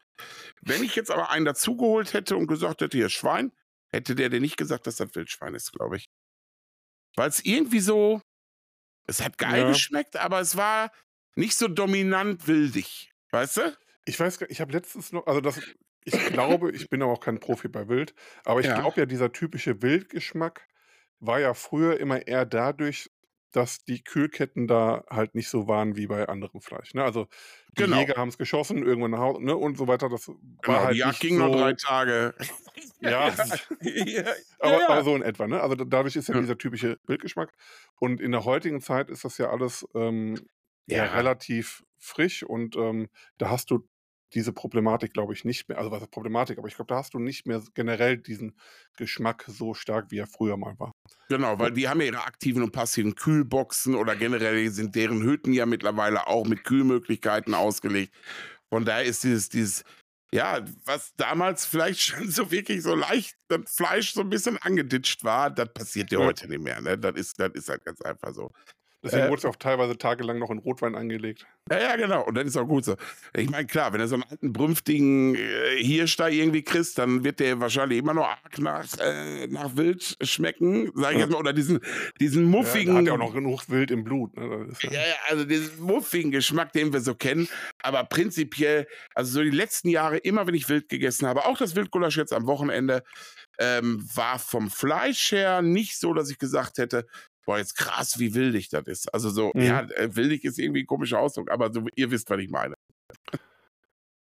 Wenn 0.62 0.82
ich 0.82 0.96
jetzt 0.96 1.10
aber 1.10 1.30
einen 1.30 1.44
dazugeholt 1.44 2.14
hätte 2.14 2.36
und 2.36 2.46
gesagt 2.46 2.80
hätte, 2.80 2.96
hier 2.96 3.10
Schwein, 3.10 3.52
hätte 3.92 4.14
der 4.14 4.28
dir 4.28 4.40
nicht 4.40 4.56
gesagt, 4.56 4.86
dass 4.86 4.96
das 4.96 5.14
Wildschwein 5.14 5.54
ist, 5.54 5.72
glaube 5.72 5.98
ich. 5.98 6.06
Weil 7.14 7.28
es 7.28 7.44
irgendwie 7.44 7.80
so, 7.80 8.20
es 9.06 9.22
hat 9.22 9.38
geil 9.38 9.62
ja. 9.62 9.68
geschmeckt, 9.68 10.16
aber 10.16 10.40
es 10.40 10.56
war, 10.56 10.90
nicht 11.36 11.56
so 11.56 11.68
dominant 11.68 12.48
wildig. 12.48 13.12
Weißt 13.30 13.58
du? 13.58 13.76
Ich 14.04 14.18
weiß, 14.18 14.40
ich 14.48 14.60
habe 14.60 14.72
letztens 14.72 15.12
noch, 15.12 15.26
also 15.26 15.40
das, 15.40 15.60
ich 16.04 16.26
glaube, 16.26 16.70
ich 16.70 16.88
bin 16.88 17.02
aber 17.02 17.12
auch 17.12 17.20
kein 17.20 17.40
Profi 17.40 17.68
bei 17.68 17.88
Wild, 17.88 18.14
aber 18.44 18.60
ich 18.60 18.66
ja. 18.66 18.80
glaube 18.80 19.00
ja, 19.00 19.06
dieser 19.06 19.32
typische 19.32 19.82
Wildgeschmack 19.82 20.66
war 21.18 21.40
ja 21.40 21.54
früher 21.54 21.98
immer 21.98 22.26
eher 22.26 22.46
dadurch, 22.46 23.10
dass 23.56 23.84
die 23.84 24.04
Kühlketten 24.04 24.66
da 24.66 25.04
halt 25.08 25.34
nicht 25.34 25.48
so 25.48 25.66
waren 25.66 25.96
wie 25.96 26.06
bei 26.06 26.28
anderem 26.28 26.60
Fleisch. 26.60 26.92
Ne? 26.92 27.02
Also 27.02 27.26
die 27.70 27.84
genau. 27.84 27.96
Jäger 27.96 28.16
haben 28.16 28.28
es 28.28 28.36
geschossen, 28.36 28.84
irgendwann 28.84 29.12
nach 29.12 29.20
Hause 29.20 29.42
ne? 29.42 29.56
und 29.56 29.78
so 29.78 29.88
weiter. 29.88 30.10
Das 30.10 30.26
genau, 30.26 30.38
war 30.66 30.84
halt 30.84 30.94
die 30.94 30.98
Jagd 30.98 31.20
ging 31.20 31.38
so, 31.38 31.46
nur 31.46 31.56
drei 31.56 31.72
Tage. 31.72 32.34
ja, 33.00 33.10
ja. 33.10 34.24
aber, 34.58 34.78
ja, 34.78 34.88
aber, 34.88 35.04
so 35.04 35.16
in 35.16 35.22
etwa. 35.22 35.46
Ne? 35.46 35.60
Also 35.60 35.74
dadurch 35.74 36.16
ist 36.16 36.28
ja 36.28 36.38
dieser 36.38 36.58
typische 36.58 36.98
Wildgeschmack. 37.06 37.50
Und 37.98 38.20
in 38.20 38.32
der 38.32 38.44
heutigen 38.44 38.82
Zeit 38.82 39.08
ist 39.08 39.24
das 39.24 39.38
ja 39.38 39.48
alles 39.48 39.88
ähm, 39.94 40.38
ja. 40.94 41.04
relativ 41.04 41.84
frisch 41.98 42.42
und 42.42 42.76
ähm, 42.76 43.08
da 43.38 43.50
hast 43.50 43.70
du 43.70 43.88
diese 44.34 44.52
Problematik, 44.52 45.12
glaube 45.12 45.32
ich, 45.32 45.44
nicht 45.44 45.68
mehr. 45.68 45.78
Also 45.78 45.90
was 45.90 46.02
ist 46.02 46.10
Problematik, 46.10 46.58
aber 46.58 46.68
ich 46.68 46.74
glaube, 46.74 46.88
da 46.88 46.96
hast 46.96 47.14
du 47.14 47.18
nicht 47.18 47.46
mehr 47.46 47.62
generell 47.74 48.18
diesen 48.18 48.58
Geschmack 48.96 49.44
so 49.46 49.72
stark, 49.74 50.10
wie 50.10 50.18
er 50.18 50.26
früher 50.26 50.56
mal 50.56 50.78
war. 50.78 50.92
Genau, 51.28 51.58
weil 51.58 51.72
die 51.72 51.88
haben 51.88 52.00
ja 52.00 52.08
ihre 52.08 52.24
aktiven 52.24 52.62
und 52.62 52.72
passiven 52.72 53.14
Kühlboxen 53.14 53.94
oder 53.94 54.16
generell 54.16 54.68
sind 54.70 54.94
deren 54.94 55.22
Hütten 55.22 55.52
ja 55.52 55.64
mittlerweile 55.64 56.26
auch 56.26 56.44
mit 56.46 56.64
Kühlmöglichkeiten 56.64 57.54
ausgelegt. 57.54 58.12
Von 58.68 58.84
daher 58.84 59.04
ist 59.04 59.22
dieses, 59.22 59.48
dieses, 59.48 59.84
ja, 60.32 60.64
was 60.84 61.14
damals 61.16 61.64
vielleicht 61.64 62.00
schon 62.00 62.30
so 62.30 62.50
wirklich 62.50 62.82
so 62.82 62.94
leicht 62.94 63.36
das 63.48 63.74
Fleisch 63.74 64.12
so 64.12 64.22
ein 64.22 64.30
bisschen 64.30 64.58
angeditscht 64.58 65.22
war, 65.24 65.50
das 65.50 65.72
passiert 65.72 66.10
ja, 66.10 66.20
ja. 66.20 66.26
heute 66.26 66.48
nicht 66.48 66.62
mehr. 66.62 66.80
Ne? 66.80 66.98
Das, 66.98 67.14
ist, 67.14 67.38
das 67.38 67.52
ist 67.54 67.68
halt 67.68 67.84
ganz 67.84 68.00
einfach 68.02 68.34
so. 68.34 68.50
Deswegen 69.06 69.26
äh, 69.26 69.30
wurde 69.30 69.38
es 69.38 69.44
auch 69.44 69.56
teilweise 69.56 69.96
tagelang 69.96 70.38
noch 70.38 70.50
in 70.50 70.58
Rotwein 70.58 70.94
angelegt. 70.94 71.46
Ja, 71.70 71.78
ja, 71.78 71.96
genau. 71.96 72.24
Und 72.24 72.36
dann 72.36 72.46
ist 72.46 72.56
auch 72.56 72.66
gut 72.66 72.84
so. 72.84 72.96
Ich 73.34 73.48
meine, 73.48 73.66
klar, 73.66 73.92
wenn 73.92 74.00
du 74.00 74.08
so 74.08 74.16
einen 74.16 74.24
alten, 74.24 74.52
brünftigen 74.52 75.34
äh, 75.34 75.82
Hirsch 75.82 76.16
da 76.16 76.28
irgendwie 76.28 76.62
kriegst, 76.62 76.98
dann 76.98 77.24
wird 77.24 77.40
der 77.40 77.60
wahrscheinlich 77.60 77.98
immer 77.98 78.14
noch 78.14 78.26
arg 78.26 78.58
nach, 78.58 78.86
äh, 78.98 79.46
nach 79.46 79.76
Wild 79.76 80.16
schmecken, 80.20 80.90
sag 80.94 81.12
ich 81.12 81.18
jetzt 81.20 81.30
mal. 81.30 81.38
Oder 81.38 81.52
diesen, 81.52 81.80
diesen 82.20 82.44
muffigen. 82.44 82.94
Ja, 82.94 83.00
hat 83.00 83.06
ja 83.06 83.12
auch 83.14 83.18
noch 83.18 83.34
genug 83.34 83.68
Wild 83.68 83.90
im 83.90 84.04
Blut. 84.04 84.36
Ne? 84.36 84.68
Ja, 84.82 84.90
ja, 84.90 85.14
also 85.28 85.44
diesen 85.44 85.82
muffigen 85.82 86.30
Geschmack, 86.30 86.72
den 86.72 86.92
wir 86.92 87.00
so 87.00 87.14
kennen. 87.14 87.48
Aber 87.82 88.04
prinzipiell, 88.04 88.86
also 89.14 89.32
so 89.32 89.42
die 89.42 89.50
letzten 89.50 89.88
Jahre, 89.88 90.18
immer 90.18 90.46
wenn 90.46 90.54
ich 90.54 90.68
Wild 90.68 90.88
gegessen 90.88 91.26
habe, 91.26 91.46
auch 91.46 91.56
das 91.56 91.76
Wildgulasch 91.76 92.16
jetzt 92.16 92.32
am 92.32 92.46
Wochenende, 92.46 93.02
ähm, 93.58 94.04
war 94.14 94.38
vom 94.38 94.70
Fleisch 94.70 95.32
her 95.32 95.62
nicht 95.62 95.98
so, 95.98 96.14
dass 96.14 96.30
ich 96.30 96.38
gesagt 96.38 96.78
hätte, 96.78 97.06
boah, 97.46 97.58
jetzt 97.58 97.76
krass, 97.76 98.18
wie 98.18 98.34
wildig 98.34 98.68
das 98.68 98.86
ist. 98.86 99.14
Also 99.14 99.30
so, 99.30 99.52
mhm. 99.54 99.62
ja, 99.62 99.80
äh, 99.82 100.14
wildig 100.14 100.44
ist 100.44 100.58
irgendwie 100.58 100.82
ein 100.82 100.86
komischer 100.86 101.20
Ausdruck, 101.20 101.50
aber 101.50 101.72
so, 101.72 101.86
ihr 101.94 102.10
wisst, 102.10 102.28
was 102.28 102.40
ich 102.40 102.50
meine. 102.50 102.74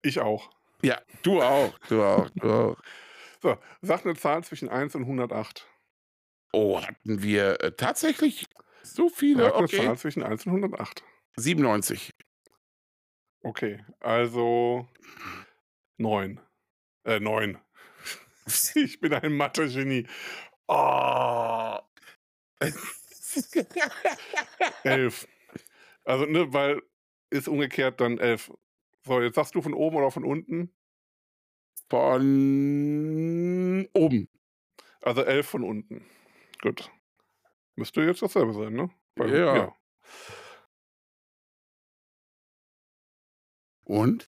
Ich 0.02 0.20
auch. 0.20 0.50
Ja, 0.82 1.00
du 1.22 1.42
auch, 1.42 1.76
du 1.88 2.02
auch, 2.02 2.30
du 2.36 2.50
auch. 2.50 2.76
So, 3.42 3.58
sag 3.82 4.04
eine 4.04 4.16
Zahl 4.16 4.42
zwischen 4.44 4.70
1 4.70 4.94
und 4.94 5.02
108. 5.02 5.68
Oh, 6.52 6.80
hatten 6.80 7.22
wir 7.22 7.60
äh, 7.60 7.70
tatsächlich 7.70 8.46
so 8.82 9.10
viele? 9.10 9.44
Sag 9.44 9.54
eine 9.54 9.64
okay. 9.64 9.84
Zahl 9.84 9.98
zwischen 9.98 10.22
1 10.22 10.46
und 10.46 10.52
108. 10.52 11.04
97. 11.36 12.10
Okay, 13.42 13.84
also 14.00 14.88
9. 15.98 16.40
Äh, 17.04 17.20
9. 17.20 17.58
ich 18.74 19.00
bin 19.00 19.12
ein 19.12 19.36
Mathe-Genie. 19.36 20.08
Oh. 20.66 21.78
elf. 24.84 25.26
Also, 26.04 26.26
ne, 26.26 26.52
weil 26.52 26.82
ist 27.30 27.48
umgekehrt 27.48 28.00
dann 28.00 28.18
elf. 28.18 28.52
So, 29.04 29.20
jetzt 29.20 29.34
sagst 29.34 29.54
du 29.54 29.62
von 29.62 29.74
oben 29.74 29.96
oder 29.96 30.10
von 30.10 30.24
unten? 30.24 30.74
Von 31.88 33.88
oben. 33.92 34.28
Also 35.00 35.22
elf 35.22 35.46
von 35.46 35.62
unten. 35.62 36.04
Gut. 36.60 36.90
Müsste 37.76 38.02
jetzt 38.02 38.22
dasselbe 38.22 38.52
sein, 38.52 38.72
ne? 38.72 38.90
Weil, 39.14 39.36
ja. 39.36 39.56
ja. 39.56 39.76
Und? 43.84 44.28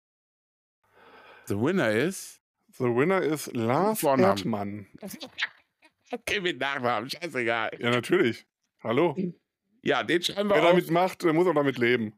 The 1.46 1.56
winner 1.56 1.90
is? 1.90 2.40
The 2.78 2.84
winner 2.84 3.20
is 3.20 3.50
Lars 3.52 4.04
Erdmann. 4.04 4.86
okay, 6.12 6.40
mit 6.40 6.60
Nachnamen, 6.60 7.10
scheißegal. 7.10 7.72
Ja, 7.80 7.90
natürlich. 7.90 8.46
Hallo? 8.82 9.16
Ja, 9.82 10.02
den 10.02 10.22
schreiben 10.22 10.48
wir 10.48 10.56
Wer 10.56 10.62
auf. 10.62 10.70
damit 10.70 10.90
macht, 10.90 11.22
der 11.22 11.32
muss 11.32 11.46
auch 11.46 11.54
damit 11.54 11.78
leben. 11.78 12.14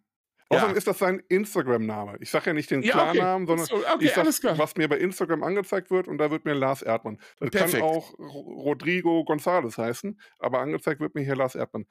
Außerdem 0.49 0.73
ja. 0.73 0.77
ist 0.77 0.87
das 0.87 0.99
sein 0.99 1.23
Instagram-Name. 1.29 2.19
Ich 2.21 2.31
sage 2.31 2.51
ja 2.51 2.53
nicht 2.53 2.71
den 2.71 2.83
ja, 2.83 2.93
Klarnamen, 2.93 3.49
okay. 3.49 3.65
sondern 3.65 3.95
okay, 3.95 4.05
ich 4.05 4.13
sag, 4.13 4.59
was 4.59 4.77
mir 4.77 4.89
bei 4.89 4.99
Instagram 4.99 5.43
angezeigt 5.43 5.91
wird 5.91 6.09
und 6.09 6.19
da 6.19 6.31
wird 6.31 6.45
mir 6.45 6.53
Lars 6.53 6.83
Erdmann. 6.83 7.19
Das 7.39 7.51
Perfekt. 7.51 7.83
kann 7.83 7.83
auch 7.83 8.13
Rodrigo 8.19 9.21
González 9.23 9.79
heißen, 9.79 10.21
aber 10.39 10.61
angezeigt 10.61 11.01
wird 11.01 11.15
mir 11.15 11.23
hier 11.23 11.37
Lars 11.37 11.55
Erdmann. 11.55 11.87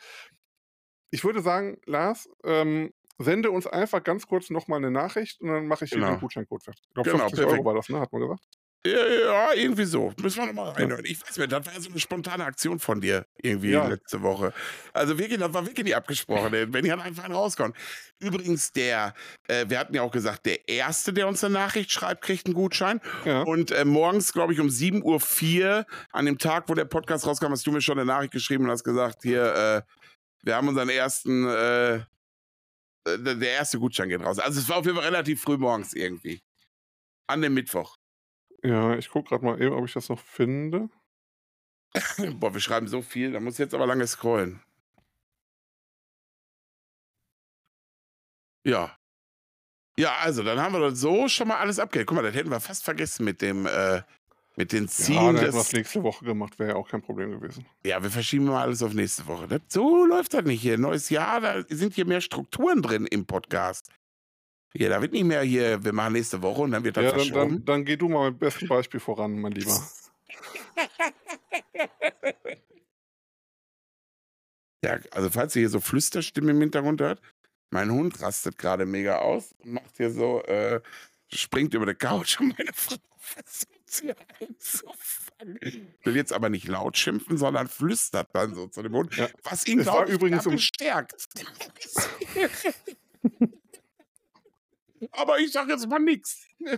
Ich 1.10 1.24
würde 1.24 1.42
sagen, 1.42 1.78
Lars, 1.86 2.30
ähm, 2.44 2.94
sende 3.18 3.50
uns 3.52 3.66
einfach 3.66 4.04
ganz 4.04 4.28
kurz 4.28 4.50
nochmal 4.50 4.78
eine 4.78 4.92
Nachricht 4.92 5.42
und 5.42 5.50
dann 5.50 5.68
mache 5.68 5.86
ich 5.86 5.92
genau. 5.92 6.12
den 6.12 6.20
Gutscheincode 6.20 6.64
fertig. 6.64 6.84
Ich 6.88 6.94
glaube, 6.94 7.10
genau, 7.10 7.24
50 7.24 7.40
perfekt. 7.40 7.58
Euro 7.58 7.66
war 7.66 7.76
das, 7.76 7.90
ne? 7.90 8.00
Hat 8.00 8.12
man 8.12 8.22
gesagt. 8.22 8.44
Ja, 8.84 9.54
irgendwie 9.54 9.86
so. 9.86 10.12
Müssen 10.20 10.40
wir 10.40 10.48
nochmal 10.48 10.72
reinhören. 10.72 11.06
Ich 11.06 11.22
weiß 11.22 11.38
nicht, 11.38 11.52
das 11.52 11.66
war 11.68 11.80
so 11.80 11.90
eine 11.92 12.00
spontane 12.00 12.44
Aktion 12.44 12.80
von 12.80 13.00
dir 13.00 13.28
irgendwie 13.38 13.72
ja. 13.72 13.88
letzte 13.88 14.24
Woche. 14.24 14.54
Also 14.92 15.20
wirklich, 15.20 15.40
das 15.40 15.54
war 15.54 15.66
wirklich 15.68 15.86
nicht 15.86 15.96
abgesprochen. 15.96 16.52
Wenn 16.52 16.86
ich 16.86 16.92
einfach 16.92 17.24
einen 17.24 17.36
rauskommt. 17.36 17.78
Übrigens, 18.20 18.72
der, 18.72 19.14
äh, 19.48 19.66
wir 19.68 19.78
hatten 19.78 19.94
ja 19.94 20.02
auch 20.02 20.12
gesagt, 20.12 20.48
der 20.48 20.68
Erste, 20.68 21.14
der 21.14 21.28
uns 21.28 21.44
eine 21.44 21.54
Nachricht 21.54 21.92
schreibt, 21.92 22.24
kriegt 22.24 22.48
einen 22.48 22.56
Gutschein. 22.56 23.02
Ja. 23.24 23.44
Und 23.44 23.70
äh, 23.70 23.86
morgens, 23.86 24.34
glaube 24.34 24.54
ich, 24.54 24.60
um 24.60 24.68
7.04 24.68 25.04
Uhr, 25.04 25.86
an 26.12 26.26
dem 26.26 26.40
Tag, 26.40 26.68
wo 26.68 26.74
der 26.74 26.86
Podcast 26.86 27.28
rauskam, 27.28 27.52
hast 27.52 27.68
du 27.68 27.72
mir 27.72 27.82
schon 27.82 28.00
eine 28.00 28.06
Nachricht 28.06 28.34
geschrieben 28.34 28.64
und 28.64 28.72
hast 28.72 28.84
gesagt, 28.84 29.22
hier, 29.22 29.44
äh, 29.56 29.82
wir 30.44 30.56
haben 30.56 30.68
unseren 30.68 30.90
ersten, 30.90 31.48
äh, 31.48 31.96
äh, 31.96 32.04
der 33.06 33.52
erste 33.52 33.78
Gutschein 33.78 34.10
geht 34.10 34.22
raus. 34.22 34.40
Also 34.40 34.60
es 34.60 34.68
war 34.70 34.78
auf 34.78 34.86
jeden 34.86 34.98
Fall 34.98 35.06
relativ 35.06 35.42
früh 35.42 35.58
morgens 35.58 35.94
irgendwie. 35.94 36.42
An 37.28 37.44
dem 37.44 37.54
Mittwoch. 37.54 38.01
Ja, 38.64 38.96
ich 38.96 39.10
gucke 39.10 39.30
gerade 39.30 39.46
mal 39.46 39.62
eben, 39.62 39.76
ob 39.76 39.86
ich 39.86 39.94
das 39.94 40.10
noch 40.10 40.20
finde. 40.20 40.90
Boah, 42.40 42.54
wir 42.54 42.62
schreiben 42.62 42.88
so 42.88 43.02
viel, 43.02 43.32
da 43.32 43.40
muss 43.40 43.56
ich 43.56 43.60
jetzt 43.60 43.74
aber 43.74 43.86
lange 43.86 44.08
scrollen. 44.08 44.62
Ja. 48.64 48.96
Ja, 49.98 50.16
also, 50.22 50.44
dann 50.44 50.60
haben 50.60 50.74
wir 50.74 50.80
das 50.80 51.00
so 51.00 51.28
schon 51.28 51.48
mal 51.48 51.58
alles 51.58 51.80
abgehakt. 51.80 52.08
Guck 52.08 52.16
mal, 52.16 52.24
das 52.24 52.36
hätten 52.36 52.50
wir 52.50 52.60
fast 52.60 52.84
vergessen 52.84 53.26
mit 53.26 53.42
dem, 53.42 53.66
äh, 53.66 54.02
mit 54.56 54.72
den 54.72 54.88
Zielen. 54.88 55.36
Ja, 55.36 55.42
hätten 55.42 55.54
wir 55.54 55.62
es 55.62 55.74
nächste 55.74 56.04
Woche 56.04 56.24
gemacht, 56.24 56.60
wäre 56.60 56.72
ja 56.72 56.76
auch 56.76 56.88
kein 56.88 57.02
Problem 57.02 57.32
gewesen. 57.32 57.66
Ja, 57.84 58.02
wir 58.02 58.10
verschieben 58.10 58.46
mal 58.46 58.62
alles 58.62 58.84
auf 58.84 58.94
nächste 58.94 59.28
Woche. 59.28 59.48
Das, 59.48 59.62
so 59.68 60.06
läuft 60.06 60.34
das 60.34 60.46
nicht 60.46 60.62
hier. 60.62 60.78
Neues 60.78 61.10
Jahr, 61.10 61.42
da 61.42 61.64
sind 61.68 61.96
hier 61.96 62.06
mehr 62.06 62.22
Strukturen 62.22 62.82
drin 62.82 63.06
im 63.06 63.26
Podcast. 63.26 63.90
Ja, 64.74 64.90
da 64.90 65.02
wird 65.02 65.12
nicht 65.12 65.26
mehr 65.26 65.42
hier, 65.42 65.84
wir 65.84 65.92
machen 65.94 66.14
nächste 66.14 66.42
Woche 66.42 66.62
und 66.62 66.72
dann 66.72 66.84
wird 66.84 66.96
das 66.98 67.04
ja, 67.04 67.12
dann, 67.12 67.30
dann, 67.34 67.66
dann 67.66 67.86
geh 67.86 67.98
du 67.98 68.08
mal 68.08 68.32
mit 68.32 68.40
bestem 68.40 68.70
Beispiel 68.70 69.00
voran, 69.00 69.40
mein 69.40 69.52
Lieber. 69.52 69.78
ja, 74.84 74.98
also 75.12 75.30
falls 75.30 75.56
ihr 75.56 75.62
hier 75.62 75.70
so 75.70 75.80
Flüsterstimmen 75.82 76.56
im 76.56 76.62
Hintergrund 76.62 77.02
hört, 77.02 77.22
mein 77.70 77.92
Hund 77.92 78.22
rastet 78.22 78.58
gerade 78.58 78.86
mega 78.86 79.18
aus 79.18 79.54
und 79.60 79.74
macht 79.74 79.98
hier 79.98 80.12
so, 80.12 80.42
äh, 80.44 80.82
springt 81.28 81.74
über 81.74 81.86
die 81.86 81.96
Couch 81.96 82.40
und 82.40 82.58
meine 82.58 82.72
Frau 82.74 82.96
versucht 83.18 83.68
sie 83.86 84.14
einzufangen. 84.40 85.94
Will 86.04 86.16
jetzt 86.16 86.34
aber 86.34 86.50
nicht 86.50 86.68
laut 86.68 86.98
schimpfen, 86.98 87.38
sondern 87.38 87.68
flüstert 87.68 88.30
dann 88.34 88.56
so 88.56 88.68
zu 88.68 88.82
dem 88.84 88.94
Hund, 88.94 89.16
ja. 89.16 89.30
was 89.44 89.66
ihn, 89.68 89.80
glaube 89.80 90.10
ich, 90.10 90.16
übrigens 90.16 90.44
bestärkt. 90.44 91.14
aber 95.12 95.40
ich 95.40 95.52
sage 95.52 95.72
jetzt 95.72 95.88
mal 95.88 96.00
nichts. 96.00 96.48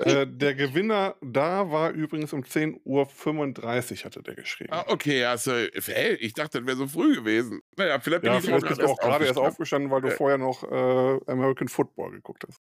Äh, 0.00 0.26
der 0.26 0.54
Gewinner 0.56 1.14
da 1.20 1.70
war 1.70 1.92
übrigens 1.92 2.32
um 2.32 2.42
10.35 2.42 2.80
Uhr, 2.84 4.04
hatte 4.04 4.20
der 4.20 4.34
geschrieben. 4.34 4.72
Ah, 4.72 4.84
okay, 4.88 5.24
also, 5.24 5.52
hey, 5.52 6.14
ich 6.16 6.32
dachte, 6.32 6.58
das 6.58 6.66
wäre 6.66 6.76
so 6.76 6.88
früh 6.88 7.14
gewesen. 7.14 7.60
Naja, 7.76 8.00
vielleicht 8.00 8.22
bin 8.22 8.32
ja, 8.32 8.38
ich 8.38 8.44
vielleicht 8.44 8.66
bist 8.66 8.80
du 8.80 8.86
auch 8.86 8.98
gerade 8.98 9.24
erst 9.24 9.38
aufgestanden, 9.38 9.88
weil 9.92 10.02
du 10.02 10.08
äh. 10.08 10.10
vorher 10.10 10.38
noch 10.38 10.64
äh, 10.64 11.30
American 11.30 11.68
Football 11.68 12.10
geguckt 12.10 12.44
hast. 12.48 12.60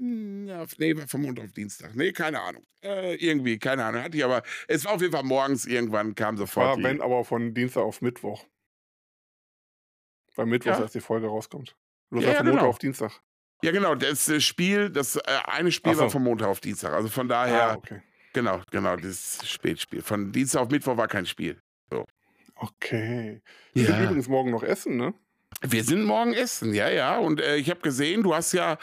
Ja, 0.00 0.64
nee, 0.78 0.96
war 0.96 1.08
vom 1.08 1.22
Montag 1.22 1.46
auf 1.46 1.52
Dienstag. 1.52 1.96
Nee, 1.96 2.12
keine 2.12 2.40
Ahnung. 2.40 2.62
Äh, 2.84 3.16
irgendwie, 3.16 3.58
keine 3.58 3.84
Ahnung. 3.84 4.02
Hatte 4.02 4.16
ich 4.16 4.24
aber. 4.24 4.44
Es 4.68 4.84
war 4.84 4.92
auf 4.92 5.00
jeden 5.00 5.12
Fall 5.12 5.24
morgens 5.24 5.66
irgendwann, 5.66 6.14
kam 6.14 6.36
sofort. 6.36 6.78
Ja, 6.78 6.84
wenn 6.84 7.00
aber 7.00 7.24
von 7.24 7.52
Dienstag 7.52 7.82
auf 7.82 8.00
Mittwoch. 8.00 8.44
Weil 10.38 10.46
Mittwoch 10.46 10.70
ja. 10.70 10.80
erst 10.80 10.94
die 10.94 11.00
Folge 11.00 11.26
rauskommt. 11.26 11.74
Du 12.10 12.20
ja, 12.20 12.28
ja, 12.28 12.34
von 12.36 12.46
Montag 12.46 12.60
genau. 12.60 12.70
auf 12.70 12.78
Dienstag. 12.78 13.20
Ja, 13.60 13.72
genau. 13.72 13.96
Das 13.96 14.28
äh, 14.28 14.40
Spiel, 14.40 14.88
das 14.88 15.16
äh, 15.16 15.22
eine 15.46 15.72
Spiel 15.72 15.94
so. 15.96 16.02
war 16.02 16.10
von 16.10 16.22
Montag 16.22 16.46
auf 16.46 16.60
Dienstag. 16.60 16.92
Also 16.92 17.08
von 17.08 17.26
daher. 17.26 17.70
Ah, 17.70 17.74
okay. 17.74 18.02
Genau, 18.34 18.62
genau, 18.70 18.94
das 18.94 19.40
Spätspiel. 19.44 20.00
Von 20.00 20.30
Dienstag 20.30 20.60
auf 20.60 20.68
Mittwoch 20.70 20.96
war 20.96 21.08
kein 21.08 21.26
Spiel. 21.26 21.60
So. 21.90 22.06
Okay. 22.54 23.42
Wir 23.72 23.82
ja. 23.82 23.88
sind 23.88 24.04
übrigens 24.04 24.28
morgen 24.28 24.52
noch 24.52 24.62
essen, 24.62 24.96
ne? 24.96 25.12
Wir 25.62 25.82
sind 25.82 26.04
morgen 26.04 26.34
essen, 26.34 26.72
ja, 26.72 26.88
ja. 26.88 27.18
Und 27.18 27.40
äh, 27.40 27.56
ich 27.56 27.68
habe 27.68 27.80
gesehen, 27.80 28.22
du 28.22 28.32
hast 28.32 28.52
ja, 28.52 28.78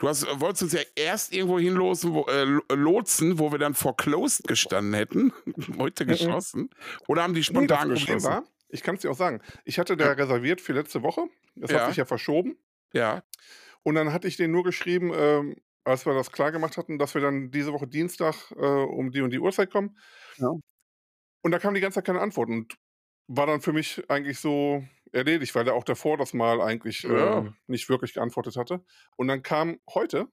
du 0.00 0.08
hast, 0.08 0.26
wolltest 0.40 0.64
uns 0.64 0.72
ja 0.72 0.80
erst 0.96 1.32
irgendwo 1.32 1.60
hinlosen, 1.60 2.14
wo, 2.14 2.24
äh, 2.24 2.74
lotsen, 2.74 3.38
wo 3.38 3.52
wir 3.52 3.60
dann 3.60 3.74
vor 3.74 3.96
closed 3.96 4.48
gestanden 4.48 4.94
hätten. 4.94 5.32
Heute 5.78 6.04
mhm. 6.04 6.08
geschlossen. 6.08 6.70
Oder 7.06 7.22
haben 7.22 7.34
die 7.34 7.44
spontan 7.44 7.88
nee, 7.88 7.94
geschlossen? 7.94 8.28
War, 8.28 8.44
ich 8.68 8.82
kann 8.82 8.96
es 8.96 9.02
dir 9.02 9.10
auch 9.10 9.16
sagen. 9.16 9.40
Ich 9.64 9.78
hatte 9.78 9.96
da 9.96 10.06
ja. 10.06 10.12
reserviert 10.12 10.60
für 10.60 10.72
letzte 10.72 11.02
Woche. 11.02 11.26
Das 11.54 11.70
ja. 11.70 11.80
hat 11.80 11.88
sich 11.88 11.96
ja 11.96 12.04
verschoben. 12.04 12.56
Ja. 12.92 13.22
Und 13.82 13.94
dann 13.94 14.12
hatte 14.12 14.28
ich 14.28 14.36
den 14.36 14.50
nur 14.50 14.64
geschrieben, 14.64 15.12
ähm, 15.14 15.56
als 15.84 16.04
wir 16.04 16.14
das 16.14 16.32
klar 16.32 16.50
gemacht 16.50 16.76
hatten, 16.76 16.98
dass 16.98 17.14
wir 17.14 17.22
dann 17.22 17.50
diese 17.50 17.72
Woche 17.72 17.86
Dienstag 17.86 18.50
äh, 18.56 18.66
um 18.66 19.12
die 19.12 19.20
und 19.20 19.30
die 19.30 19.38
Uhrzeit 19.38 19.70
kommen. 19.70 19.96
Ja. 20.36 20.50
Und 21.42 21.52
da 21.52 21.58
kam 21.58 21.74
die 21.74 21.80
ganze 21.80 21.96
Zeit 21.96 22.06
keine 22.06 22.20
Antwort 22.20 22.48
und 22.48 22.76
war 23.28 23.46
dann 23.46 23.60
für 23.60 23.72
mich 23.72 24.02
eigentlich 24.10 24.40
so 24.40 24.84
erledigt, 25.12 25.54
weil 25.54 25.66
er 25.66 25.74
auch 25.74 25.84
davor 25.84 26.16
das 26.16 26.34
Mal 26.34 26.60
eigentlich 26.60 27.02
ja. 27.02 27.40
äh, 27.40 27.50
nicht 27.66 27.88
wirklich 27.88 28.14
geantwortet 28.14 28.56
hatte. 28.56 28.84
Und 29.16 29.28
dann 29.28 29.42
kam 29.42 29.78
heute 29.94 30.26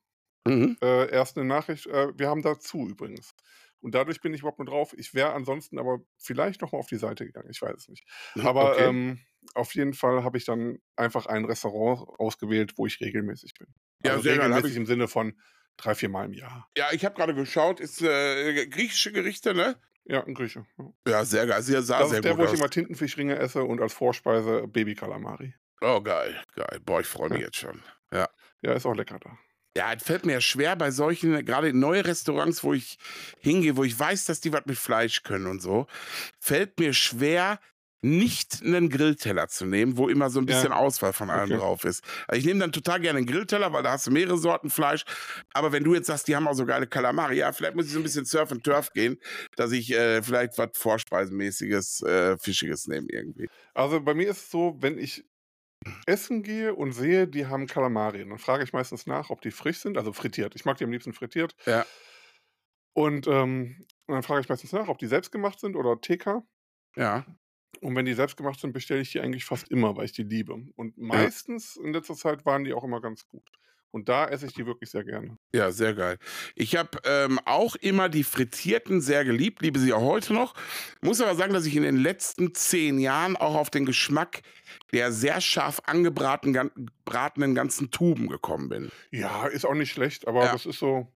mhm. 0.47 0.77
äh, 0.81 1.09
erst 1.11 1.37
eine 1.37 1.47
Nachricht, 1.47 1.87
äh, 1.87 2.17
wir 2.17 2.29
haben 2.29 2.41
dazu 2.41 2.87
übrigens. 2.89 3.35
Und 3.83 3.93
dadurch 3.93 4.21
bin 4.21 4.33
ich 4.33 4.39
überhaupt 4.39 4.59
nur 4.59 4.65
drauf. 4.65 4.95
Ich 4.97 5.13
wäre 5.13 5.33
ansonsten 5.33 5.77
aber 5.77 5.99
vielleicht 6.17 6.61
nochmal 6.61 6.79
auf 6.79 6.87
die 6.87 6.97
Seite 6.97 7.25
gegangen. 7.25 7.49
Ich 7.51 7.61
weiß 7.61 7.75
es 7.75 7.89
nicht. 7.89 8.07
Aber 8.41 8.71
okay. 8.71 8.85
ähm, 8.85 9.19
auf 9.55 9.75
jeden 9.75 9.93
Fall 9.93 10.23
habe 10.23 10.37
ich 10.37 10.45
dann 10.45 10.79
einfach 10.95 11.25
ein 11.25 11.43
Restaurant 11.43 12.07
ausgewählt, 12.17 12.77
wo 12.77 12.85
ich 12.85 13.01
regelmäßig 13.01 13.55
bin. 13.55 13.67
Ja, 14.05 14.11
also 14.11 14.23
sehr 14.23 14.35
regelmäßig 14.35 14.71
geil. 14.71 14.77
im 14.77 14.85
Sinne 14.85 15.07
von 15.09 15.37
drei, 15.75 15.95
vier 15.95 16.07
Mal 16.07 16.25
im 16.25 16.33
Jahr. 16.33 16.69
Ja, 16.77 16.93
ich 16.93 17.03
habe 17.03 17.15
gerade 17.15 17.35
geschaut, 17.35 17.81
ist 17.81 18.01
äh, 18.01 18.67
griechische 18.67 19.11
Gerichte, 19.11 19.53
ne? 19.53 19.75
Ja, 20.05 20.23
ein 20.23 20.33
Grieche. 20.33 20.65
Ja, 21.07 21.25
sehr 21.25 21.45
geil. 21.45 21.61
Sie 21.61 21.73
sah 21.81 21.99
das 21.99 22.09
sehr 22.09 22.19
ist 22.19 22.25
der, 22.25 22.37
wo 22.37 22.45
ich 22.45 22.53
immer 22.53 22.69
Tintenfischringe 22.69 23.37
esse 23.37 23.63
und 23.63 23.81
als 23.81 23.93
Vorspeise 23.93 24.67
Baby-Kalamari. 24.67 25.55
Oh, 25.81 26.01
geil, 26.01 26.41
geil. 26.55 26.79
Boah, 26.85 27.01
ich 27.01 27.07
freue 27.07 27.29
mich 27.29 27.39
ja. 27.39 27.45
jetzt 27.45 27.57
schon. 27.57 27.81
Ja. 28.13 28.29
Ja, 28.61 28.73
ist 28.73 28.85
auch 28.85 28.95
lecker 28.95 29.19
da. 29.19 29.37
Ja, 29.75 29.93
es 29.93 30.03
fällt 30.03 30.25
mir 30.25 30.39
schwer 30.39 30.75
bei 30.75 30.91
solchen, 30.91 31.45
gerade 31.45 31.69
in 31.69 31.79
neue 31.79 32.05
Restaurants, 32.05 32.63
wo 32.63 32.73
ich 32.73 32.97
hingehe, 33.39 33.75
wo 33.75 33.83
ich 33.83 33.97
weiß, 33.97 34.25
dass 34.25 34.39
die 34.39 34.53
was 34.53 34.65
mit 34.65 34.77
Fleisch 34.77 35.23
können 35.23 35.47
und 35.47 35.61
so, 35.61 35.87
fällt 36.39 36.79
mir 36.79 36.93
schwer, 36.93 37.59
nicht 38.03 38.61
einen 38.61 38.89
Grillteller 38.89 39.47
zu 39.47 39.65
nehmen, 39.65 39.97
wo 39.97 40.09
immer 40.09 40.29
so 40.29 40.39
ein 40.39 40.45
bisschen 40.45 40.71
ja. 40.71 40.75
Auswahl 40.75 41.13
von 41.13 41.29
allem 41.29 41.51
okay. 41.51 41.57
drauf 41.57 41.85
ist. 41.85 42.03
Also 42.27 42.37
ich 42.37 42.45
nehme 42.45 42.59
dann 42.59 42.73
total 42.73 42.99
gerne 42.99 43.17
einen 43.17 43.27
Grillteller, 43.27 43.71
weil 43.71 43.81
da 43.81 43.93
hast 43.93 44.05
du 44.05 44.11
mehrere 44.11 44.37
Sorten 44.37 44.69
Fleisch. 44.69 45.05
Aber 45.53 45.71
wenn 45.71 45.85
du 45.85 45.95
jetzt 45.95 46.07
sagst, 46.07 46.27
die 46.27 46.35
haben 46.35 46.47
auch 46.47 46.53
so 46.53 46.65
geile 46.65 46.85
Kalamari, 46.85 47.37
ja, 47.37 47.53
vielleicht 47.53 47.75
muss 47.75 47.85
ich 47.85 47.93
so 47.93 47.99
ein 47.99 48.03
bisschen 48.03 48.25
Surf 48.25 48.51
and 48.51 48.63
Turf 48.63 48.91
gehen, 48.91 49.17
dass 49.55 49.71
ich 49.71 49.93
äh, 49.93 50.21
vielleicht 50.21 50.57
was 50.57 50.71
Vorspeisenmäßiges, 50.73 52.01
äh, 52.03 52.37
Fischiges 52.37 52.87
nehme 52.87 53.07
irgendwie. 53.09 53.47
Also 53.73 54.01
bei 54.01 54.13
mir 54.13 54.29
ist 54.31 54.37
es 54.37 54.51
so, 54.51 54.75
wenn 54.79 54.97
ich 54.97 55.23
essen 56.05 56.43
gehe 56.43 56.73
und 56.75 56.91
sehe, 56.91 57.27
die 57.27 57.47
haben 57.47 57.67
Kalamari, 57.67 58.27
dann 58.27 58.37
frage 58.37 58.63
ich 58.63 58.73
meistens 58.73 59.05
nach, 59.05 59.29
ob 59.29 59.41
die 59.41 59.51
frisch 59.51 59.79
sind, 59.79 59.97
also 59.97 60.13
frittiert. 60.13 60.55
Ich 60.55 60.65
mag 60.65 60.77
die 60.77 60.83
am 60.83 60.91
liebsten 60.91 61.13
frittiert. 61.13 61.55
Ja. 61.65 61.85
Und, 62.93 63.27
ähm, 63.27 63.85
und 64.05 64.13
dann 64.13 64.23
frage 64.23 64.41
ich 64.41 64.49
meistens 64.49 64.71
nach, 64.71 64.87
ob 64.87 64.99
die 64.99 65.07
selbst 65.07 65.31
gemacht 65.31 65.59
sind 65.59 65.75
oder 65.75 65.99
TK. 65.99 66.43
Ja. 66.95 67.25
Und 67.81 67.95
wenn 67.95 68.05
die 68.05 68.13
selbst 68.13 68.37
gemacht 68.37 68.59
sind, 68.59 68.71
bestelle 68.71 69.01
ich 69.01 69.11
die 69.11 69.19
eigentlich 69.19 69.45
fast 69.45 69.69
immer, 69.69 69.95
weil 69.97 70.05
ich 70.05 70.11
die 70.13 70.23
liebe. 70.23 70.53
Und 70.75 70.97
meistens 70.97 71.75
in 71.75 71.91
letzter 71.91 72.15
Zeit 72.15 72.45
waren 72.45 72.63
die 72.63 72.73
auch 72.73 72.83
immer 72.83 73.01
ganz 73.01 73.27
gut. 73.27 73.49
Und 73.93 74.09
da 74.09 74.27
esse 74.27 74.47
ich 74.47 74.53
die 74.53 74.65
wirklich 74.65 74.89
sehr 74.89 75.03
gerne. 75.03 75.37
Ja, 75.53 75.71
sehr 75.71 75.93
geil. 75.93 76.17
Ich 76.55 76.75
habe 76.75 76.99
ähm, 77.05 77.39
auch 77.45 77.75
immer 77.75 78.09
die 78.09 78.23
frittierten 78.23 79.01
sehr 79.01 79.23
geliebt, 79.23 79.61
liebe 79.61 79.79
sie 79.79 79.93
auch 79.93 80.01
heute 80.01 80.33
noch. 80.33 80.55
Muss 81.01 81.21
aber 81.21 81.35
sagen, 81.35 81.53
dass 81.53 81.65
ich 81.65 81.75
in 81.75 81.83
den 81.83 81.97
letzten 81.97 82.55
zehn 82.55 82.97
Jahren 82.99 83.35
auch 83.35 83.55
auf 83.55 83.69
den 83.69 83.85
Geschmack 83.85 84.41
der 84.91 85.11
sehr 85.11 85.39
scharf 85.41 85.81
angebratenen 85.85 87.55
ganzen 87.55 87.91
Tuben 87.91 88.27
gekommen 88.27 88.69
bin. 88.69 88.91
Ja, 89.11 89.45
ist 89.45 89.65
auch 89.65 89.75
nicht 89.75 89.91
schlecht, 89.91 90.27
aber 90.27 90.45
ja. 90.45 90.51
das 90.51 90.65
ist 90.65 90.79
so, 90.79 91.13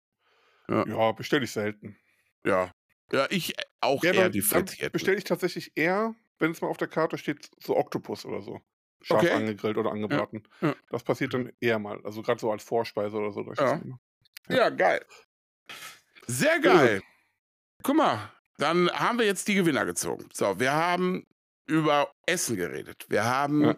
ja, 0.68 0.86
ja 0.86 1.12
bestelle 1.12 1.44
ich 1.44 1.52
selten. 1.52 1.96
Ja. 2.44 2.70
Ja, 3.12 3.26
ich 3.30 3.54
auch 3.80 4.04
ja, 4.04 4.12
eher 4.12 4.28
die 4.28 4.42
frittierten. 4.42 4.92
Bestelle 4.92 5.16
ich 5.16 5.24
tatsächlich 5.24 5.72
eher 5.76 6.14
wenn 6.38 6.50
es 6.50 6.60
mal 6.60 6.68
auf 6.68 6.76
der 6.76 6.88
Karte 6.88 7.18
steht, 7.18 7.50
so 7.60 7.76
Oktopus 7.76 8.24
oder 8.24 8.42
so. 8.42 8.60
Scharf 9.06 9.22
okay. 9.22 9.32
angegrillt 9.32 9.76
oder 9.76 9.92
angebraten. 9.92 10.42
Ja, 10.60 10.68
ja. 10.68 10.74
Das 10.90 11.04
passiert 11.04 11.32
dann 11.32 11.52
eher 11.60 11.78
mal. 11.78 12.00
Also 12.02 12.22
gerade 12.22 12.40
so 12.40 12.50
als 12.50 12.64
Vorspeise 12.64 13.16
oder 13.16 13.30
so. 13.30 13.52
Ja. 13.52 13.80
ja. 14.48 14.68
geil. 14.70 15.04
Sehr 16.26 16.58
geil. 16.58 17.02
Guck 17.84 17.96
mal, 17.96 18.32
dann 18.58 18.90
haben 18.90 19.20
wir 19.20 19.26
jetzt 19.26 19.46
die 19.46 19.54
Gewinner 19.54 19.84
gezogen. 19.84 20.28
So, 20.32 20.58
wir 20.58 20.72
haben 20.72 21.24
über 21.68 22.10
Essen 22.26 22.56
geredet. 22.56 23.06
Wir 23.08 23.24
haben 23.24 23.76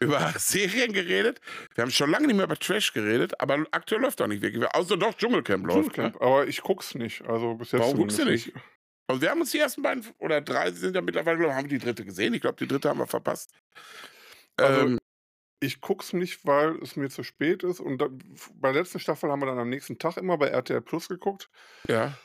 über 0.00 0.32
Serien 0.38 0.94
geredet. 0.94 1.42
Wir 1.74 1.82
haben 1.82 1.90
schon 1.90 2.10
lange 2.10 2.26
nicht 2.26 2.36
mehr 2.36 2.46
über 2.46 2.58
Trash 2.58 2.94
geredet, 2.94 3.38
aber 3.42 3.66
aktuell 3.72 4.00
läuft 4.00 4.20
doch 4.20 4.26
nicht 4.26 4.40
wirklich. 4.40 4.64
Außer 4.74 4.96
doch 4.96 5.12
Dschungelcamp 5.14 5.66
läuft. 5.66 5.94
Dschungelcamp, 5.94 6.14
ne? 6.14 6.26
aber 6.26 6.46
ich 6.46 6.62
guck's 6.62 6.94
nicht. 6.94 7.22
Also 7.28 7.56
bis 7.56 7.72
jetzt 7.72 7.82
Warum 7.82 7.96
guckst 7.98 8.18
du 8.18 8.24
nicht? 8.24 8.54
Also 9.06 9.20
wir 9.20 9.30
haben 9.30 9.42
uns 9.42 9.50
die 9.50 9.58
ersten 9.58 9.82
beiden 9.82 10.06
oder 10.18 10.40
drei 10.40 10.70
sind 10.70 10.94
ja 10.94 11.02
mittlerweile, 11.02 11.36
glaube 11.36 11.54
haben 11.54 11.68
die 11.68 11.78
dritte 11.78 12.04
gesehen. 12.04 12.32
Ich 12.32 12.40
glaube, 12.40 12.56
die 12.56 12.66
dritte 12.66 12.88
haben 12.88 12.98
wir 12.98 13.06
verpasst. 13.06 13.50
Also, 14.56 14.80
ähm, 14.80 14.98
Ich 15.62 15.80
gucke 15.80 16.02
es 16.02 16.12
nicht, 16.12 16.44
weil 16.44 16.76
es 16.82 16.96
mir 16.96 17.08
zu 17.08 17.22
spät 17.22 17.62
ist. 17.62 17.80
Und 17.80 17.98
da, 17.98 18.08
bei 18.54 18.72
der 18.72 18.82
letzten 18.82 18.98
Staffel 18.98 19.30
haben 19.30 19.40
wir 19.40 19.46
dann 19.46 19.58
am 19.58 19.68
nächsten 19.68 19.98
Tag 19.98 20.16
immer 20.16 20.36
bei 20.36 20.48
RTL 20.48 20.80
Plus 20.80 21.08
geguckt. 21.08 21.48
Ja. 21.88 22.18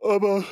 Aber. 0.00 0.44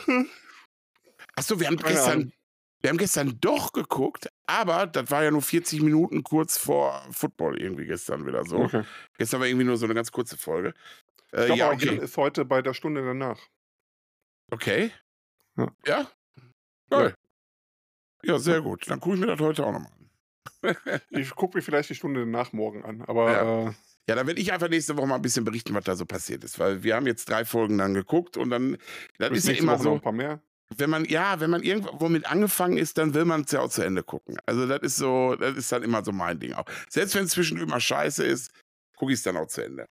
Achso, 1.35 1.59
wir 1.61 1.67
haben 1.67 1.77
gestern, 1.77 2.33
wir 2.81 2.91
haben 2.91 2.99
gestern 2.99 3.39
doch 3.41 3.73
geguckt, 3.73 4.29
aber 4.47 4.87
das 4.87 5.11
war 5.11 5.25
ja 5.25 5.31
nur 5.31 5.43
40 5.43 5.83
Minuten 5.83 6.23
kurz 6.23 6.59
vor 6.59 7.07
Football 7.11 7.61
irgendwie 7.61 7.87
gestern 7.87 8.27
wieder 8.27 8.45
so. 8.45 8.59
Okay. 8.59 8.85
Gestern 9.19 9.41
war 9.41 9.47
irgendwie 9.47 9.65
nur 9.65 9.77
so 9.77 9.87
eine 9.87 9.95
ganz 9.95 10.13
kurze 10.13 10.37
Folge. 10.37 10.75
Äh, 11.33 11.55
ja, 11.57 11.71
okay. 11.71 11.97
ist 11.97 12.17
heute 12.17 12.45
bei 12.45 12.63
der 12.63 12.75
Stunde 12.75 13.05
danach. 13.05 13.41
Okay. 14.51 14.93
Ja. 15.57 15.73
Ja? 15.85 16.11
Geil. 16.91 17.15
Ja, 18.23 18.35
ja 18.35 18.39
sehr 18.39 18.61
gut. 18.61 18.89
Dann 18.89 19.01
gucke 19.01 19.17
ich 19.17 19.21
mir 19.21 19.27
das 19.27 19.41
heute 19.41 19.67
auch 19.67 19.73
nochmal 19.73 19.93
an. 19.93 20.06
Ich 21.11 21.31
gucke 21.35 21.59
mir 21.59 21.63
vielleicht 21.63 21.91
die 21.91 21.95
Stunde 21.95 22.21
danach 22.21 22.53
morgen 22.53 22.85
an, 22.85 23.03
aber. 23.03 23.33
Ja. 23.33 23.69
Äh, 23.69 23.73
ja, 24.09 24.15
dann 24.15 24.27
werde 24.29 24.41
ich 24.41 24.53
einfach 24.53 24.69
nächste 24.69 24.97
Woche 24.97 25.07
mal 25.09 25.17
ein 25.17 25.23
bisschen 25.23 25.45
berichten, 25.45 25.75
was 25.75 25.85
da 25.85 25.97
so 25.97 26.07
passiert 26.07 26.45
ist, 26.45 26.61
weil 26.61 26.85
wir 26.85 26.95
haben 26.95 27.09
jetzt 27.09 27.29
drei 27.29 27.45
Folgen 27.45 27.79
dann 27.79 27.93
geguckt 27.93 28.37
und 28.37 28.51
dann, 28.51 28.79
das 29.19 29.33
ist 29.33 29.49
ja 29.49 29.55
immer 29.55 29.73
Woche 29.75 29.83
so. 29.83 29.95
ein 29.95 30.01
paar 30.01 30.13
mehr? 30.13 30.41
Wenn 30.77 30.91
man, 30.91 31.05
ja, 31.05 31.41
wenn 31.41 31.51
man 31.51 31.63
irgendwo 31.63 32.09
mit 32.09 32.27
angefangen 32.27 32.77
ist, 32.77 32.99
dann 32.99 33.15
will 33.15 33.25
man 33.25 33.43
es 33.43 33.53
ja 33.53 33.61
auch 33.61 33.69
zu 33.69 33.83
Ende 33.83 34.03
gucken. 34.03 34.37
Also 34.47 34.67
das 34.67 34.81
ist 34.83 34.97
so, 34.97 35.37
das 35.37 35.57
ist 35.57 35.71
dann 35.71 35.83
immer 35.83 36.05
so 36.05 36.13
mein 36.13 36.39
Ding 36.39 36.53
auch. 36.53 36.67
Selbst 36.89 37.15
wenn 37.15 37.25
es 37.25 37.33
zwischendurch 37.33 37.69
mal 37.69 37.81
scheiße 37.81 38.25
ist, 38.25 38.53
gucke 38.97 39.13
ich 39.13 39.19
es 39.19 39.23
dann 39.23 39.37
auch 39.37 39.47
zu 39.47 39.65
Ende. 39.65 39.87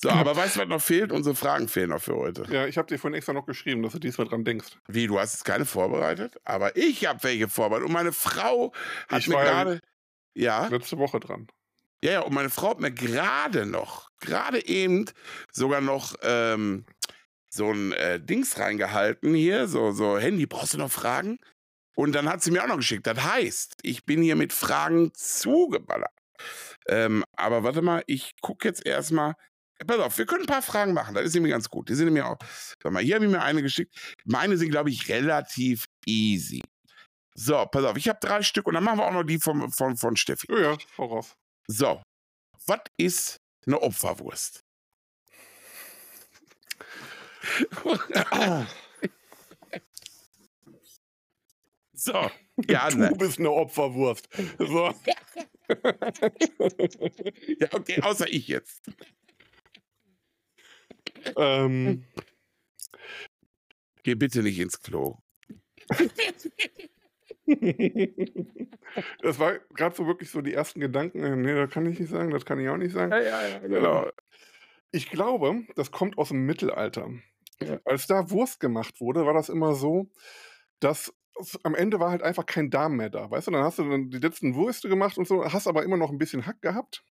So, 0.00 0.10
aber 0.10 0.36
weißt 0.36 0.56
du, 0.56 0.60
was 0.60 0.68
noch 0.68 0.82
fehlt? 0.82 1.12
Unsere 1.12 1.34
Fragen 1.34 1.68
fehlen 1.68 1.90
noch 1.90 2.00
für 2.00 2.14
heute. 2.14 2.44
Ja, 2.50 2.66
ich 2.66 2.78
habe 2.78 2.88
dir 2.88 2.98
vorhin 2.98 3.16
extra 3.16 3.32
noch 3.32 3.46
geschrieben, 3.46 3.82
dass 3.82 3.92
du 3.92 3.98
diesmal 3.98 4.26
dran 4.26 4.44
denkst. 4.44 4.78
Wie, 4.86 5.06
du 5.06 5.18
hast 5.18 5.34
jetzt 5.34 5.44
keine 5.44 5.64
vorbereitet? 5.64 6.36
Aber 6.44 6.76
ich 6.76 7.06
habe 7.06 7.22
welche 7.22 7.48
vorbereitet. 7.48 7.86
Und 7.86 7.92
meine 7.92 8.12
Frau 8.12 8.72
hat 9.08 9.20
ich 9.20 9.28
mir 9.28 9.36
gerade. 9.36 9.80
Ja. 10.34 10.66
Letzte 10.66 10.98
Woche 10.98 11.20
dran. 11.20 11.48
Ja, 12.02 12.12
ja, 12.12 12.20
und 12.20 12.34
meine 12.34 12.50
Frau 12.50 12.70
hat 12.70 12.80
mir 12.80 12.92
gerade 12.92 13.64
noch, 13.64 14.10
gerade 14.20 14.66
eben 14.66 15.06
sogar 15.50 15.80
noch 15.80 16.14
ähm, 16.22 16.84
so 17.48 17.72
ein 17.72 17.92
äh, 17.92 18.20
Dings 18.20 18.58
reingehalten 18.58 19.32
hier, 19.34 19.68
so, 19.68 19.92
so 19.92 20.18
Handy, 20.18 20.44
brauchst 20.44 20.74
du 20.74 20.78
noch 20.78 20.90
Fragen? 20.90 21.38
Und 21.96 22.12
dann 22.12 22.28
hat 22.28 22.42
sie 22.42 22.50
mir 22.50 22.62
auch 22.62 22.68
noch 22.68 22.76
geschickt. 22.76 23.06
Das 23.06 23.22
heißt, 23.22 23.76
ich 23.82 24.04
bin 24.04 24.20
hier 24.20 24.36
mit 24.36 24.52
Fragen 24.52 25.12
zugeballert. 25.14 26.10
Ähm, 26.88 27.24
aber 27.36 27.62
warte 27.62 27.80
mal, 27.80 28.02
ich 28.06 28.34
gucke 28.40 28.68
jetzt 28.68 28.84
erstmal, 28.84 29.34
Pass 29.86 29.98
auf, 29.98 30.18
wir 30.18 30.26
können 30.26 30.42
ein 30.42 30.46
paar 30.46 30.62
Fragen 30.62 30.92
machen. 30.92 31.14
Das 31.14 31.24
ist 31.24 31.34
nämlich 31.34 31.52
ganz 31.52 31.68
gut. 31.68 31.88
Die 31.88 31.94
sind 31.94 32.06
nämlich 32.06 32.22
auch. 32.22 32.38
Sag 32.82 32.92
mal, 32.92 33.02
hier 33.02 33.16
habe 33.16 33.24
ich 33.24 33.30
mir 33.30 33.42
eine 33.42 33.62
geschickt. 33.62 33.94
Meine 34.24 34.56
sind, 34.56 34.70
glaube 34.70 34.90
ich, 34.90 35.08
relativ 35.08 35.86
easy. 36.06 36.62
So, 37.34 37.66
pass 37.66 37.84
auf, 37.84 37.96
ich 37.96 38.08
habe 38.08 38.20
drei 38.20 38.42
Stück 38.42 38.68
und 38.68 38.74
dann 38.74 38.84
machen 38.84 38.98
wir 38.98 39.06
auch 39.06 39.12
noch 39.12 39.24
die 39.24 39.38
von, 39.38 39.70
von, 39.72 39.96
von 39.96 40.16
Steffi. 40.16 40.46
Ja, 40.50 40.58
ja, 40.60 40.76
raus. 40.98 41.34
So, 41.66 42.00
was 42.66 42.80
ist 42.96 43.40
eine 43.66 43.80
Opferwurst? 43.82 44.62
so, 51.92 52.30
ja, 52.68 52.88
du 52.90 52.98
ne. 52.98 53.12
bist 53.18 53.38
eine 53.40 53.50
Opferwurst. 53.50 54.28
So. 54.58 54.94
ja, 57.58 57.68
okay, 57.72 58.00
außer 58.02 58.28
ich 58.28 58.46
jetzt. 58.48 58.82
Ähm, 61.36 62.04
Geh 64.02 64.14
bitte 64.14 64.42
nicht 64.42 64.58
ins 64.58 64.80
Klo. 64.80 65.16
das 69.22 69.38
war 69.38 69.58
gerade 69.74 69.96
so 69.96 70.06
wirklich 70.06 70.30
so 70.30 70.40
die 70.40 70.54
ersten 70.54 70.80
Gedanken. 70.80 71.22
Äh, 71.24 71.36
nee, 71.36 71.54
das 71.54 71.70
kann 71.70 71.86
ich 71.86 71.98
nicht 71.98 72.10
sagen, 72.10 72.30
das 72.30 72.44
kann 72.44 72.60
ich 72.60 72.68
auch 72.68 72.76
nicht 72.76 72.92
sagen. 72.92 73.12
Ja, 73.12 73.20
ja, 73.20 73.48
ja, 73.48 73.58
genau. 73.60 74.08
Ich 74.92 75.10
glaube, 75.10 75.64
das 75.74 75.90
kommt 75.90 76.18
aus 76.18 76.28
dem 76.28 76.46
Mittelalter. 76.46 77.10
Ja. 77.62 77.80
Als 77.84 78.06
da 78.06 78.30
Wurst 78.30 78.60
gemacht 78.60 79.00
wurde, 79.00 79.26
war 79.26 79.34
das 79.34 79.48
immer 79.48 79.74
so, 79.74 80.10
dass 80.80 81.12
am 81.62 81.74
Ende 81.74 81.98
war 81.98 82.10
halt 82.10 82.22
einfach 82.22 82.46
kein 82.46 82.70
Darm 82.70 82.96
mehr 82.96 83.10
da, 83.10 83.30
weißt 83.30 83.48
du? 83.48 83.50
Dann 83.50 83.64
hast 83.64 83.78
du 83.78 83.88
dann 83.88 84.10
die 84.10 84.18
letzten 84.18 84.54
Würste 84.54 84.88
gemacht 84.88 85.18
und 85.18 85.26
so, 85.26 85.44
hast 85.44 85.66
aber 85.66 85.82
immer 85.82 85.96
noch 85.96 86.10
ein 86.10 86.18
bisschen 86.18 86.46
Hack 86.46 86.60
gehabt. 86.62 87.04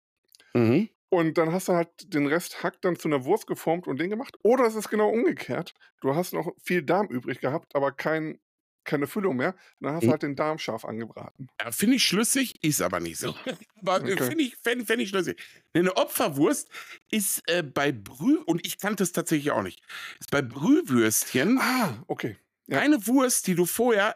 Mhm. 0.54 0.88
Und 1.10 1.38
dann 1.38 1.52
hast 1.52 1.68
du 1.68 1.72
halt 1.72 2.14
den 2.14 2.26
Rest 2.26 2.62
Hack 2.62 2.80
dann 2.82 2.96
zu 2.96 3.08
einer 3.08 3.24
Wurst 3.24 3.46
geformt 3.46 3.88
und 3.88 3.98
den 3.98 4.10
gemacht. 4.10 4.36
Oder 4.42 4.64
es 4.64 4.76
ist 4.76 4.88
genau 4.88 5.08
umgekehrt. 5.08 5.74
Du 6.00 6.14
hast 6.14 6.32
noch 6.32 6.52
viel 6.62 6.82
Darm 6.82 7.08
übrig 7.08 7.40
gehabt, 7.40 7.74
aber 7.74 7.90
kein, 7.90 8.38
keine 8.84 9.08
Füllung 9.08 9.36
mehr. 9.36 9.56
Dann 9.80 9.94
hast 9.94 10.02
du 10.02 10.06
hm. 10.06 10.12
halt 10.12 10.22
den 10.22 10.36
Darm 10.36 10.58
scharf 10.58 10.84
angebraten. 10.84 11.48
Ja, 11.60 11.72
finde 11.72 11.96
ich 11.96 12.04
schlüssig, 12.04 12.62
ist 12.62 12.80
aber 12.80 13.00
nicht 13.00 13.18
so. 13.18 13.34
aber 13.80 13.96
okay. 13.96 14.22
finde 14.22 14.44
ich, 14.44 14.56
fänd, 14.56 14.86
fänd 14.86 15.02
ich 15.02 15.08
schlüssig. 15.08 15.42
Eine 15.74 15.96
Opferwurst 15.96 16.68
ist 17.10 17.42
äh, 17.50 17.64
bei 17.64 17.90
Brüh, 17.90 18.38
und 18.46 18.64
ich 18.64 18.78
kannte 18.78 19.02
es 19.02 19.10
tatsächlich 19.10 19.50
auch 19.50 19.62
nicht, 19.62 19.82
ist 20.20 20.30
bei 20.30 20.42
Brühwürstchen. 20.42 21.58
Ah, 21.60 22.04
okay. 22.06 22.36
Ja. 22.68 22.78
Eine 22.78 23.04
Wurst, 23.08 23.48
die 23.48 23.56
du 23.56 23.66
vorher 23.66 24.14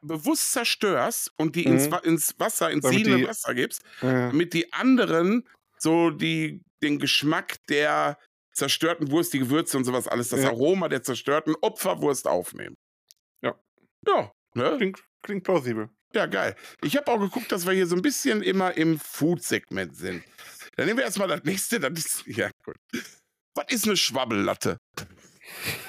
bewusst 0.00 0.52
zerstörst 0.52 1.32
und 1.36 1.56
die 1.56 1.66
mhm. 1.66 1.74
ins, 1.74 1.88
ins, 2.04 2.34
Wasser, 2.38 2.70
ins 2.70 2.88
siedende 2.88 3.26
Wasser 3.26 3.54
gibst, 3.54 3.82
ja. 4.00 4.28
damit 4.28 4.54
die 4.54 4.72
anderen 4.72 5.48
so 5.78 6.10
die, 6.10 6.62
den 6.82 6.98
Geschmack 6.98 7.56
der 7.68 8.18
zerstörten 8.52 9.10
Wurst, 9.10 9.32
die 9.32 9.38
Gewürze 9.38 9.76
und 9.76 9.84
sowas 9.84 10.08
alles, 10.08 10.28
das 10.28 10.42
ja. 10.42 10.48
Aroma 10.48 10.88
der 10.88 11.02
zerstörten 11.02 11.54
Opferwurst 11.60 12.26
aufnehmen. 12.26 12.74
Ja. 13.42 13.54
Ja. 14.06 14.32
Ne? 14.54 14.74
Klingt, 14.76 15.04
klingt 15.22 15.44
plausibel. 15.44 15.88
Ja, 16.14 16.26
geil. 16.26 16.56
Ich 16.82 16.96
habe 16.96 17.10
auch 17.10 17.18
geguckt, 17.18 17.52
dass 17.52 17.66
wir 17.66 17.74
hier 17.74 17.86
so 17.86 17.94
ein 17.94 18.02
bisschen 18.02 18.42
immer 18.42 18.76
im 18.76 18.98
Food-Segment 18.98 19.94
sind. 19.94 20.24
Dann 20.76 20.86
nehmen 20.86 20.98
wir 20.98 21.04
erstmal 21.04 21.28
das 21.28 21.44
nächste. 21.44 21.80
Das 21.80 21.92
ist, 21.92 22.26
ja, 22.26 22.50
gut. 22.64 22.76
Was 23.54 23.66
ist 23.68 23.86
eine 23.86 23.96
Schwabbellatte? 23.96 24.78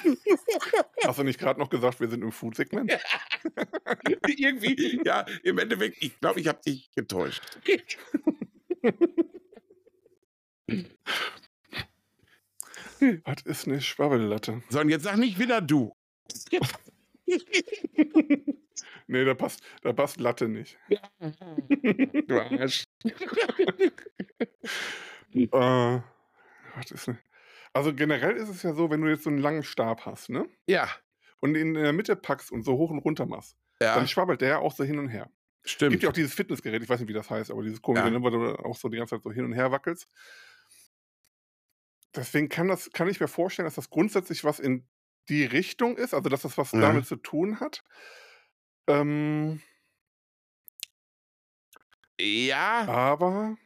Hast 1.04 1.18
du 1.18 1.22
nicht 1.22 1.38
gerade 1.38 1.60
noch 1.60 1.70
gesagt, 1.70 2.00
wir 2.00 2.08
sind 2.08 2.22
im 2.22 2.32
Food-Segment? 2.32 2.92
Irgendwie, 4.26 5.00
ja, 5.04 5.24
im 5.42 5.58
Endeffekt, 5.58 6.02
ich 6.02 6.18
glaube, 6.20 6.40
ich 6.40 6.48
habe 6.48 6.60
dich 6.62 6.90
getäuscht. 6.94 7.42
Was 13.24 13.42
ist 13.44 13.66
eine 13.66 13.80
Schwabbellatte? 13.80 14.62
So, 14.68 14.80
und 14.80 14.90
jetzt 14.90 15.04
sag 15.04 15.16
nicht 15.16 15.38
wieder 15.38 15.60
du. 15.60 15.94
nee, 19.06 19.24
da 19.24 19.34
passt, 19.34 19.62
da 19.82 19.92
passt 19.92 20.20
Latte 20.20 20.48
nicht. 20.48 20.78
du 21.18 22.40
Arsch. 22.40 22.84
äh, 25.34 26.00
was 26.74 26.90
ist 26.90 27.08
eine... 27.08 27.18
Also 27.72 27.94
generell 27.94 28.36
ist 28.36 28.48
es 28.48 28.62
ja 28.62 28.74
so, 28.74 28.90
wenn 28.90 29.00
du 29.00 29.08
jetzt 29.08 29.22
so 29.24 29.30
einen 29.30 29.38
langen 29.38 29.62
Stab 29.62 30.04
hast, 30.04 30.28
ne? 30.28 30.48
Ja. 30.66 30.88
Und 31.38 31.54
ihn 31.56 31.74
in 31.76 31.82
der 31.82 31.92
Mitte 31.92 32.16
packst 32.16 32.50
und 32.50 32.64
so 32.64 32.76
hoch 32.76 32.90
und 32.90 32.98
runter 32.98 33.26
machst, 33.26 33.56
ja. 33.80 33.94
dann 33.94 34.08
schwabbelt 34.08 34.40
der 34.40 34.48
ja 34.48 34.58
auch 34.58 34.72
so 34.72 34.82
hin 34.84 34.98
und 34.98 35.08
her. 35.08 35.30
Stimmt. 35.62 35.90
Es 35.90 35.92
gibt 35.92 36.02
ja 36.02 36.08
auch 36.08 36.14
dieses 36.14 36.34
Fitnessgerät, 36.34 36.82
ich 36.82 36.88
weiß 36.88 37.00
nicht, 37.00 37.08
wie 37.08 37.14
das 37.14 37.30
heißt, 37.30 37.50
aber 37.50 37.62
dieses 37.62 37.80
komische, 37.80 38.04
ja. 38.04 38.10
Ne, 38.10 38.22
wo 38.22 38.30
du 38.30 38.54
auch 38.56 38.76
so 38.76 38.88
die 38.88 38.96
ganze 38.96 39.16
Zeit 39.16 39.22
so 39.22 39.30
hin 39.30 39.44
und 39.44 39.52
her 39.52 39.70
wackelst. 39.70 40.08
Deswegen 42.14 42.48
kann, 42.48 42.68
das, 42.68 42.90
kann 42.92 43.08
ich 43.08 43.20
mir 43.20 43.28
vorstellen, 43.28 43.66
dass 43.66 43.76
das 43.76 43.90
grundsätzlich 43.90 44.44
was 44.44 44.58
in 44.58 44.86
die 45.28 45.44
Richtung 45.44 45.96
ist, 45.96 46.12
also 46.12 46.28
dass 46.28 46.42
das 46.42 46.58
was 46.58 46.72
ja. 46.72 46.80
damit 46.80 47.06
zu 47.06 47.16
tun 47.16 47.60
hat. 47.60 47.84
Ähm, 48.88 49.62
ja. 52.20 52.86
Aber. 52.86 53.56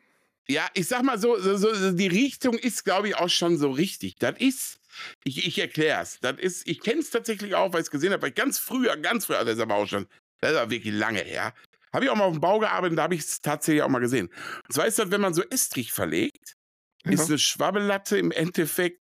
Ja, 0.47 0.69
ich 0.75 0.89
sag 0.89 1.03
mal 1.03 1.19
so, 1.19 1.39
so, 1.39 1.57
so 1.57 1.93
die 1.93 2.07
Richtung 2.07 2.59
ist, 2.59 2.85
glaube 2.85 3.09
ich, 3.09 3.17
auch 3.17 3.31
schon 3.31 3.57
so 3.57 3.71
richtig. 3.71 4.17
Das 4.17 4.39
ist, 4.39 4.79
ich, 5.25 5.47
ich 5.47 5.59
erkläre 5.59 6.03
es. 6.03 6.21
Das 6.21 6.37
ist, 6.39 6.69
ich 6.69 6.81
kenne 6.81 7.01
es 7.01 7.09
tatsächlich 7.09 7.55
auch, 7.55 7.73
weil 7.73 7.81
ich 7.81 7.87
es 7.87 7.91
gesehen 7.91 8.13
habe, 8.13 8.23
weil 8.23 8.29
ich 8.29 8.35
ganz 8.35 8.59
früher, 8.59 8.95
ganz 8.99 9.25
früher, 9.25 9.43
das 9.43 9.55
ist 9.55 9.61
aber 9.61 9.77
auch 9.77 9.87
schon, 9.87 10.07
das 10.41 10.53
ist 10.53 10.59
aber 10.59 10.71
wirklich 10.71 10.95
lange 10.95 11.21
her. 11.21 11.55
Habe 11.95 12.05
ich 12.05 12.11
auch 12.11 12.17
mal 12.17 12.25
auf 12.25 12.35
dem 12.35 12.41
Bau 12.41 12.59
gearbeitet, 12.59 12.99
da 12.99 13.05
habe 13.05 13.15
ich 13.15 13.23
es 13.23 13.41
tatsächlich 13.41 13.83
auch 13.83 13.89
mal 13.89 14.01
gesehen. 14.01 14.29
Und 14.67 14.73
zwar 14.75 14.87
ist 14.87 14.99
das, 14.99 15.11
wenn 15.11 15.21
man 15.21 15.33
so 15.33 15.43
Estrich 15.45 15.93
verlegt. 15.93 16.57
Ist 17.05 17.29
eine 17.29 17.39
Schwabbellatte 17.39 18.19
im 18.19 18.31
Endeffekt 18.31 19.01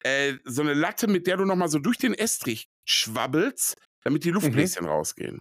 äh, 0.00 0.34
so 0.44 0.62
eine 0.62 0.74
Latte, 0.74 1.06
mit 1.08 1.26
der 1.26 1.38
du 1.38 1.44
nochmal 1.44 1.68
so 1.68 1.78
durch 1.78 1.98
den 1.98 2.14
Estrich 2.14 2.68
schwabbelst, 2.84 3.76
damit 4.04 4.24
die 4.24 4.30
Luftbläschen 4.30 4.84
mhm. 4.84 4.90
rausgehen. 4.90 5.40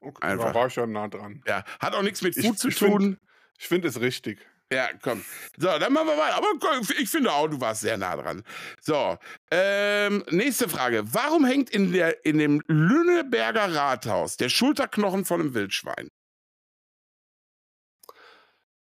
Okay, 0.00 0.26
Einfach. 0.26 0.46
Da 0.46 0.54
war 0.54 0.66
ich 0.66 0.76
ja 0.76 0.86
nah 0.86 1.08
dran. 1.08 1.42
Ja, 1.46 1.64
hat 1.80 1.94
auch 1.94 2.02
nichts 2.02 2.22
mit 2.22 2.34
Food 2.34 2.54
ich, 2.54 2.58
zu 2.58 2.70
tun. 2.70 3.00
Find, 3.00 3.18
ich 3.58 3.68
finde 3.68 3.88
es 3.88 4.00
richtig. 4.00 4.40
Ja, 4.72 4.88
komm. 5.02 5.22
So, 5.58 5.66
dann 5.78 5.92
machen 5.92 6.08
wir 6.08 6.16
weiter. 6.16 6.36
Aber 6.36 6.48
ich 6.98 7.08
finde 7.10 7.30
auch, 7.30 7.46
du 7.46 7.60
warst 7.60 7.82
sehr 7.82 7.98
nah 7.98 8.16
dran. 8.16 8.42
So, 8.80 9.18
ähm, 9.50 10.24
nächste 10.30 10.68
Frage. 10.68 11.02
Warum 11.12 11.44
hängt 11.44 11.68
in, 11.70 11.92
der, 11.92 12.24
in 12.24 12.38
dem 12.38 12.62
Lüneberger 12.66 13.74
Rathaus 13.74 14.38
der 14.38 14.48
Schulterknochen 14.48 15.24
von 15.26 15.40
einem 15.40 15.54
Wildschwein? 15.54 16.08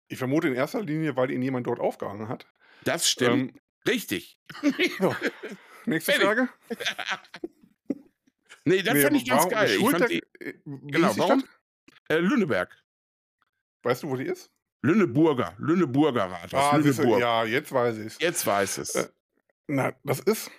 Ich 0.09 0.19
vermute 0.19 0.49
in 0.49 0.55
erster 0.55 0.83
Linie, 0.83 1.16
weil 1.16 1.31
ihn 1.31 1.43
jemand 1.43 1.66
dort 1.66 1.81
aufgehangen 1.81 2.28
hat. 2.28 2.47
Das 2.85 3.09
stimmt. 3.09 3.53
Ähm, 3.53 3.61
Richtig. 3.87 4.39
So. 4.99 5.15
Nächste 5.85 6.12
Frage. 6.12 6.49
nee, 8.65 8.83
das 8.83 8.95
nee, 8.95 9.03
fand 9.03 9.16
ich 9.16 9.28
ganz 9.28 9.49
geil. 9.49 9.70
Ich 9.70 10.07
die, 10.09 10.23
äh, 10.41 10.55
genau, 10.65 11.16
warum? 11.16 11.45
Äh, 12.09 12.19
Lüneberg. 12.19 12.77
Weißt 13.83 14.03
du, 14.03 14.11
wo 14.11 14.16
die 14.16 14.24
ist? 14.24 14.51
Lüneburger, 14.83 15.55
Lüneburger 15.59 16.24
Rathaus. 16.24 16.73
Ah, 16.73 16.77
Lüneburg. 16.77 17.20
ja, 17.20 17.45
jetzt 17.45 17.73
weiß 17.73 17.99
ich 17.99 18.07
es. 18.07 18.19
Jetzt 18.19 18.47
weiß 18.47 18.78
es. 18.78 18.95
Äh, 18.97 19.09
na, 19.69 19.95
das 20.03 20.20
ist. 20.20 20.51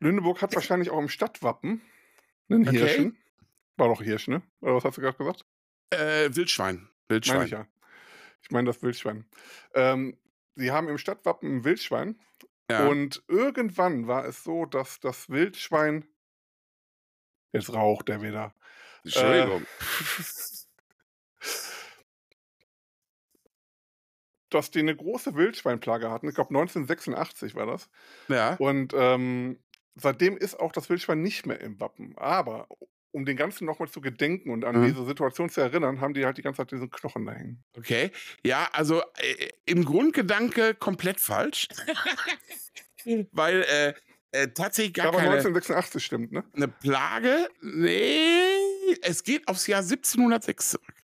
Lüneburg 0.00 0.40
hat 0.40 0.54
wahrscheinlich 0.54 0.90
auch 0.90 0.98
im 0.98 1.08
Stadtwappen 1.08 1.82
einen 2.48 2.66
okay. 2.66 2.78
Hirschen. 2.78 3.18
War 3.76 3.88
doch 3.88 4.02
Hirsch, 4.02 4.28
ne? 4.28 4.42
Oder 4.60 4.76
was 4.76 4.84
hast 4.84 4.96
du 4.96 5.02
gerade 5.02 5.16
gesagt? 5.16 5.44
Äh, 5.90 6.34
Wildschwein. 6.34 6.88
Wildschwein. 7.08 7.44
Ich 7.44 7.52
ja. 7.52 7.66
Ich 8.48 8.52
meine 8.52 8.66
das 8.66 8.82
Wildschwein. 8.82 9.26
Ähm, 9.74 10.16
sie 10.54 10.72
haben 10.72 10.88
im 10.88 10.96
Stadtwappen 10.96 11.58
ein 11.58 11.64
Wildschwein. 11.64 12.18
Ja. 12.70 12.86
Und 12.88 13.22
irgendwann 13.28 14.06
war 14.06 14.24
es 14.24 14.42
so, 14.42 14.64
dass 14.64 15.00
das 15.00 15.28
Wildschwein. 15.28 16.06
Jetzt 17.52 17.72
raucht 17.74 18.08
er 18.08 18.22
wieder. 18.22 18.54
Entschuldigung. 19.04 19.62
Äh, 19.62 19.66
dass 24.50 24.70
die 24.70 24.78
eine 24.78 24.96
große 24.96 25.34
Wildschweinplage 25.34 26.10
hatten. 26.10 26.28
Ich 26.28 26.34
glaube 26.34 26.48
1986 26.48 27.54
war 27.54 27.66
das. 27.66 27.90
Ja. 28.28 28.54
Und 28.54 28.94
ähm, 28.96 29.58
seitdem 29.94 30.38
ist 30.38 30.58
auch 30.58 30.72
das 30.72 30.88
Wildschwein 30.88 31.20
nicht 31.20 31.44
mehr 31.44 31.60
im 31.60 31.78
Wappen. 31.80 32.16
Aber 32.16 32.66
um 33.12 33.24
den 33.24 33.36
Ganzen 33.36 33.64
nochmal 33.64 33.88
zu 33.88 34.00
gedenken 34.00 34.50
und 34.50 34.64
an 34.64 34.80
mhm. 34.80 34.86
diese 34.86 35.04
Situation 35.04 35.48
zu 35.48 35.60
erinnern, 35.60 36.00
haben 36.00 36.14
die 36.14 36.24
halt 36.24 36.38
die 36.38 36.42
ganze 36.42 36.58
Zeit 36.58 36.72
diesen 36.72 36.90
Knochen 36.90 37.26
da 37.26 37.32
hängen. 37.32 37.62
Okay. 37.76 38.10
Ja, 38.44 38.68
also 38.72 39.00
äh, 39.16 39.48
im 39.66 39.84
Grundgedanke 39.84 40.74
komplett 40.74 41.20
falsch. 41.20 41.68
Weil 43.32 43.62
äh, 43.62 43.94
äh, 44.32 44.48
tatsächlich 44.48 44.94
gar 44.94 45.06
Aber 45.06 45.18
keine... 45.18 45.30
1986 45.30 46.04
stimmt, 46.04 46.32
ne? 46.32 46.44
Eine 46.54 46.68
Plage? 46.68 47.48
Nee, 47.62 48.96
es 49.02 49.22
geht 49.24 49.48
aufs 49.48 49.66
Jahr 49.66 49.80
1706 49.80 50.70
zurück. 50.70 50.94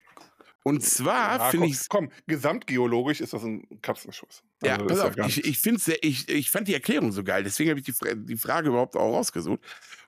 Und 0.65 0.83
zwar 0.83 1.39
ja, 1.39 1.51
finde 1.51 1.67
ich. 1.67 1.89
Komm, 1.89 2.11
gesamtgeologisch 2.27 3.21
ist 3.21 3.35
das 3.35 3.45
ein 3.45 3.67
Katzenschuss. 3.83 4.43
Also 4.63 4.75
ja, 4.75 4.87
pass 4.87 4.99
auf, 5.01 5.17
ja 5.17 5.27
ich, 5.27 5.45
ich, 5.45 5.63
ich, 6.03 6.29
ich 6.29 6.51
fand 6.51 6.69
die 6.69 6.75
Erklärung 6.75 7.13
so 7.13 7.23
geil, 7.23 7.45
deswegen 7.45 7.69
habe 7.69 7.81
ich 7.81 7.87
die, 7.87 7.95
die 8.25 8.37
Frage 8.37 8.69
überhaupt 8.69 8.97
auch 8.97 9.13
rausgesucht. 9.13 9.61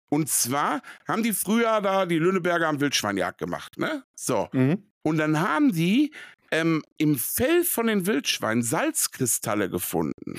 Und 0.08 0.28
zwar 0.28 0.82
haben 1.06 1.22
die 1.22 1.32
früher 1.32 1.80
da 1.80 2.06
die 2.06 2.18
Lüneberger 2.18 2.68
am 2.68 2.80
Wildschweinjagd 2.80 3.38
gemacht, 3.38 3.78
ne? 3.78 4.04
So. 4.14 4.48
Mhm. 4.52 4.90
Und 5.02 5.18
dann 5.18 5.40
haben 5.40 5.72
die 5.72 6.12
ähm, 6.50 6.82
im 6.96 7.16
Fell 7.16 7.64
von 7.64 7.86
den 7.86 8.06
Wildschweinen 8.06 8.62
Salzkristalle 8.62 9.68
gefunden. 9.68 10.38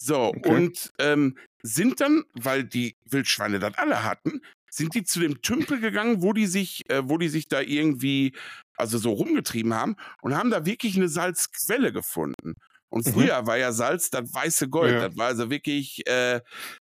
So, 0.00 0.28
okay. 0.28 0.54
und 0.54 0.92
ähm, 0.98 1.36
sind 1.62 2.00
dann, 2.00 2.24
weil 2.34 2.64
die 2.64 2.96
Wildschweine 3.04 3.58
das 3.58 3.76
alle 3.76 4.04
hatten, 4.04 4.40
sind 4.70 4.94
die 4.94 5.02
zu 5.02 5.20
dem 5.20 5.42
Tümpel 5.42 5.80
gegangen, 5.80 6.22
wo 6.22 6.32
die 6.32 6.46
sich, 6.46 6.88
äh, 6.90 7.08
wo 7.08 7.18
die 7.18 7.28
sich 7.28 7.48
da 7.48 7.60
irgendwie, 7.60 8.34
also 8.76 8.98
so 8.98 9.12
rumgetrieben 9.12 9.74
haben 9.74 9.96
und 10.22 10.36
haben 10.36 10.50
da 10.50 10.66
wirklich 10.66 10.96
eine 10.96 11.08
Salzquelle 11.08 11.92
gefunden. 11.92 12.54
Und 12.90 13.06
mhm. 13.06 13.12
früher 13.12 13.42
mhm. 13.42 13.46
war 13.46 13.56
ja 13.56 13.72
Salz 13.72 14.10
das 14.10 14.32
weiße 14.32 14.68
Gold. 14.68 14.92
Ja. 14.92 15.08
Das 15.08 15.16
war 15.16 15.26
also 15.26 15.50
wirklich, 15.50 16.06
äh, 16.06 16.40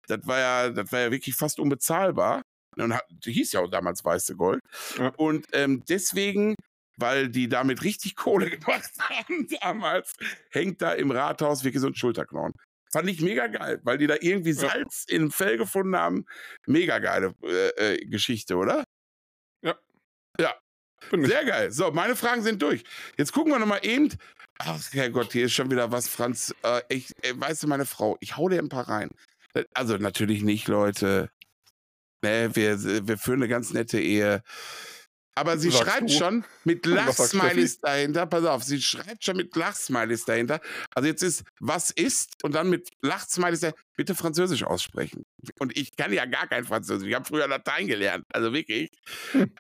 das 0.08 0.26
war 0.26 0.38
ja, 0.38 0.70
das 0.70 0.90
war 0.92 1.00
ja 1.00 1.10
wirklich 1.10 1.34
fast 1.34 1.60
unbezahlbar. 1.60 2.42
Und 2.76 2.94
hat, 2.94 3.04
hieß 3.24 3.52
ja 3.52 3.60
auch 3.60 3.70
damals 3.70 4.04
weiße 4.04 4.34
Gold. 4.36 4.60
Ja. 4.98 5.12
Und 5.16 5.46
ähm, 5.52 5.84
deswegen, 5.88 6.54
weil 6.96 7.28
die 7.28 7.48
damit 7.48 7.84
richtig 7.84 8.16
Kohle 8.16 8.50
gemacht 8.58 8.92
haben 8.98 9.48
damals, 9.60 10.14
hängt 10.50 10.80
da 10.82 10.92
im 10.92 11.10
Rathaus 11.10 11.64
wirklich 11.64 11.80
so 11.80 11.88
ein 11.88 11.94
Schulterknorn. 11.94 12.52
Fand 12.92 13.08
ich 13.08 13.22
mega 13.22 13.46
geil, 13.46 13.80
weil 13.84 13.96
die 13.96 14.06
da 14.06 14.16
irgendwie 14.20 14.52
Salz 14.52 15.06
ja. 15.08 15.16
im 15.16 15.30
Fell 15.30 15.56
gefunden 15.56 15.96
haben. 15.96 16.26
Mega 16.66 16.98
geile 16.98 17.34
äh, 17.42 17.94
äh, 17.94 18.06
Geschichte, 18.06 18.56
oder? 18.56 18.84
Ja. 19.64 19.78
Ja. 20.38 20.54
Sehr 21.10 21.44
geil. 21.44 21.70
So, 21.72 21.90
meine 21.90 22.16
Fragen 22.16 22.42
sind 22.42 22.62
durch. 22.62 22.84
Jetzt 23.18 23.32
gucken 23.32 23.52
wir 23.52 23.58
nochmal 23.58 23.80
eben. 23.82 24.08
Ach, 24.58 24.80
Herrgott, 24.92 25.32
hier 25.32 25.46
ist 25.46 25.52
schon 25.52 25.70
wieder 25.70 25.90
was, 25.90 26.08
Franz. 26.08 26.54
Äh, 26.62 26.82
ich, 26.88 27.12
äh, 27.22 27.32
weißt 27.34 27.62
du, 27.62 27.66
meine 27.66 27.86
Frau, 27.86 28.16
ich 28.20 28.36
hau 28.36 28.48
dir 28.48 28.58
ein 28.58 28.68
paar 28.68 28.88
rein. 28.88 29.10
Also 29.74 29.96
natürlich 29.96 30.42
nicht, 30.42 30.68
Leute. 30.68 31.30
Ne, 32.22 32.50
wir, 32.54 33.06
wir 33.06 33.18
führen 33.18 33.40
eine 33.40 33.48
ganz 33.48 33.72
nette 33.72 34.00
Ehe. 34.00 34.42
Aber 35.34 35.56
sie 35.56 35.72
schreibt 35.72 36.10
du? 36.10 36.14
schon 36.14 36.44
mit 36.64 36.84
Lachsmileys 36.86 37.80
dahinter. 37.80 38.26
Pass 38.26 38.44
auf, 38.44 38.62
sie 38.62 38.80
schreibt 38.80 39.24
schon 39.24 39.36
mit 39.36 39.56
Lachsmileys 39.56 40.24
dahinter. 40.24 40.60
Also 40.94 41.08
jetzt 41.08 41.22
ist, 41.22 41.44
was 41.60 41.90
ist? 41.90 42.42
Und 42.42 42.54
dann 42.54 42.68
mit 42.68 42.90
Lachsmileys 43.00 43.60
dahinter. 43.60 43.80
Bitte 43.96 44.14
Französisch 44.14 44.64
aussprechen. 44.64 45.24
Und 45.58 45.76
ich 45.76 45.96
kann 45.96 46.12
ja 46.12 46.26
gar 46.26 46.46
kein 46.46 46.64
Französisch. 46.64 47.08
Ich 47.08 47.14
habe 47.14 47.24
früher 47.24 47.48
Latein 47.48 47.86
gelernt. 47.86 48.24
Also 48.32 48.52
wirklich. 48.52 48.90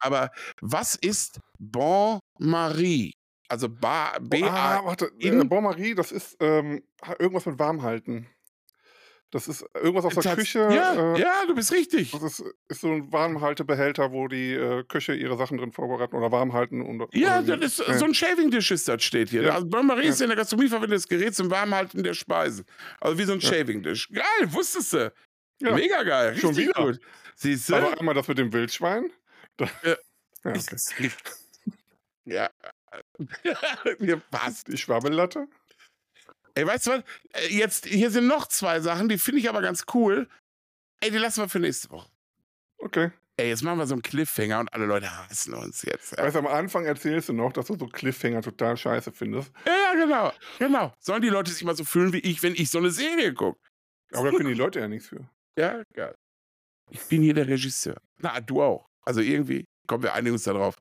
Aber 0.00 0.30
was 0.60 0.94
ist 0.94 1.40
Bon 1.58 2.18
Marie? 2.38 3.12
Also 3.48 3.68
ba, 3.68 4.18
B 4.20 4.42
A. 4.42 4.78
Ah, 4.78 4.84
warte, 4.84 5.12
äh, 5.20 5.44
Bon 5.44 5.62
Marie, 5.62 5.94
das 5.94 6.10
ist 6.10 6.36
ähm, 6.40 6.82
irgendwas 7.18 7.44
mit 7.44 7.58
Warmhalten. 7.58 8.26
Das 9.32 9.48
ist 9.48 9.64
irgendwas 9.74 10.04
aus 10.04 10.12
der 10.12 10.22
das, 10.22 10.34
Küche. 10.36 10.58
Ja, 10.58 11.14
äh, 11.14 11.20
ja, 11.20 11.46
du 11.46 11.54
bist 11.54 11.72
richtig. 11.72 12.10
Das 12.10 12.22
ist, 12.22 12.44
ist, 12.68 12.82
so 12.82 12.88
ein 12.88 13.10
Warmhaltebehälter, 13.10 14.12
wo 14.12 14.28
die 14.28 14.52
äh, 14.52 14.84
Köche 14.84 15.14
ihre 15.14 15.38
Sachen 15.38 15.56
drin 15.56 15.72
vorbereiten 15.72 16.14
oder 16.16 16.30
warm 16.30 16.52
halten. 16.52 16.82
Und, 16.82 17.08
ja, 17.14 17.40
das 17.40 17.78
ist 17.78 17.88
ja. 17.88 17.96
so 17.96 18.04
ein 18.04 18.12
Shaving 18.12 18.50
Dish 18.50 18.70
ist 18.70 18.88
das 18.88 19.02
steht 19.02 19.30
hier. 19.30 19.44
Ja. 19.44 19.54
Also 19.54 19.66
Bain-Marie 19.66 20.04
ja. 20.04 20.10
ist 20.10 20.20
in 20.20 20.28
der 20.28 20.36
Gastronomie 20.36 20.68
verwendetes 20.68 21.08
Gerät 21.08 21.34
zum 21.34 21.50
Warmhalten 21.50 22.02
der 22.02 22.12
Speisen. 22.12 22.66
Also 23.00 23.16
wie 23.16 23.24
so 23.24 23.32
ein 23.32 23.40
ja. 23.40 23.48
Shaving 23.48 23.82
Dish. 23.82 24.10
Geil, 24.10 24.52
wusstest 24.52 24.92
du. 24.92 25.12
Ja. 25.62 25.74
Mega 25.74 26.02
geil, 26.02 26.28
richtig 26.28 26.42
Schon 26.42 26.56
wieder. 26.56 26.74
gut. 26.74 27.00
Siehst 27.34 27.70
du? 27.70 27.76
Aber 27.76 27.98
einmal 27.98 28.14
das 28.14 28.28
mit 28.28 28.36
dem 28.36 28.52
Wildschwein. 28.52 29.10
Da, 29.58 29.68
ja. 29.84 29.96
Ja, 30.44 30.52
okay. 30.52 31.10
ja. 32.24 32.50
Mir 33.98 34.16
passt. 34.30 34.68
Die 34.68 34.78
Schwabbellatte? 34.78 35.46
Ey, 36.54 36.66
weißt 36.66 36.86
du 36.86 36.90
was? 36.92 37.02
Äh, 37.32 37.54
jetzt, 37.54 37.86
hier 37.86 38.10
sind 38.10 38.26
noch 38.26 38.46
zwei 38.46 38.80
Sachen, 38.80 39.08
die 39.08 39.18
finde 39.18 39.40
ich 39.40 39.48
aber 39.48 39.62
ganz 39.62 39.84
cool. 39.94 40.28
Ey, 41.00 41.10
die 41.10 41.18
lassen 41.18 41.42
wir 41.42 41.48
für 41.48 41.58
nächste 41.58 41.90
Woche. 41.90 42.10
Okay. 42.78 43.10
Ey, 43.36 43.48
jetzt 43.48 43.62
machen 43.62 43.78
wir 43.78 43.86
so 43.86 43.94
einen 43.94 44.02
Cliffhanger 44.02 44.60
und 44.60 44.72
alle 44.72 44.84
Leute 44.84 45.10
hassen 45.10 45.54
uns 45.54 45.82
jetzt. 45.82 46.12
Ja. 46.12 46.24
Weißt 46.24 46.34
du, 46.34 46.40
am 46.40 46.46
Anfang 46.46 46.84
erzählst 46.84 47.30
du 47.30 47.32
noch, 47.32 47.52
dass 47.52 47.66
du 47.66 47.78
so 47.78 47.86
Cliffhanger 47.86 48.42
total 48.42 48.76
scheiße 48.76 49.12
findest. 49.12 49.50
Ja, 49.66 49.94
genau. 49.94 50.32
Genau. 50.58 50.92
Sollen 50.98 51.22
die 51.22 51.28
Leute 51.28 51.50
sich 51.50 51.64
mal 51.64 51.74
so 51.74 51.84
fühlen 51.84 52.12
wie 52.12 52.18
ich, 52.18 52.42
wenn 52.42 52.54
ich 52.54 52.70
so 52.70 52.78
eine 52.78 52.90
Serie 52.90 53.32
gucke? 53.32 53.58
Aber 54.12 54.30
da 54.30 54.36
können 54.36 54.50
die 54.50 54.54
Leute 54.54 54.80
ja 54.80 54.88
nichts 54.88 55.08
für. 55.08 55.28
Ja, 55.58 55.82
geil. 55.94 56.14
Ich 56.90 57.00
bin 57.04 57.22
hier 57.22 57.32
der 57.32 57.48
Regisseur. 57.48 57.96
Na, 58.18 58.38
du 58.40 58.62
auch. 58.62 58.86
Also 59.04 59.20
irgendwie, 59.20 59.64
kommen 59.86 60.02
wir 60.02 60.12
einigen 60.12 60.34
uns 60.34 60.44
darauf. 60.44 60.76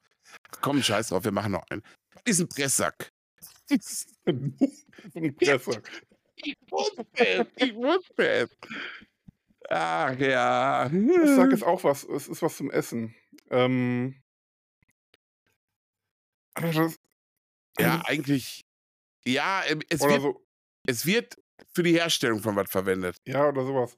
Komm, 0.60 0.84
scheiß 0.84 1.08
drauf, 1.08 1.24
wir 1.24 1.32
machen 1.32 1.54
noch 1.54 1.64
einen. 1.70 1.82
Was 2.14 2.24
ist 2.26 2.42
ein 2.42 2.50
Ich 6.44 6.58
wusste 6.72 7.06
es, 7.14 7.48
ich 7.58 7.76
wusste 7.76 8.28
es. 8.28 8.58
Ach 9.70 10.18
ja. 10.18 10.88
Ich 10.88 11.36
sag 11.36 11.52
jetzt 11.52 11.64
auch 11.64 11.84
was, 11.84 12.04
es 12.04 12.28
ist 12.28 12.42
was 12.42 12.58
zum 12.58 12.72
Essen. 12.72 13.14
Ähm, 13.52 14.16
das, 16.56 16.98
ja, 17.80 17.96
ähm, 17.96 18.02
eigentlich. 18.06 18.62
Ja, 19.26 19.64
ähm, 19.68 19.82
es 19.90 20.02
wird, 20.02 20.22
so. 20.22 20.42
es 20.88 21.06
wird 21.06 21.36
für 21.74 21.84
die 21.84 21.94
Herstellung 21.94 22.40
von 22.40 22.56
was 22.56 22.70
verwendet. 22.70 23.18
Ja, 23.26 23.48
oder 23.48 23.66
sowas. 23.66 23.96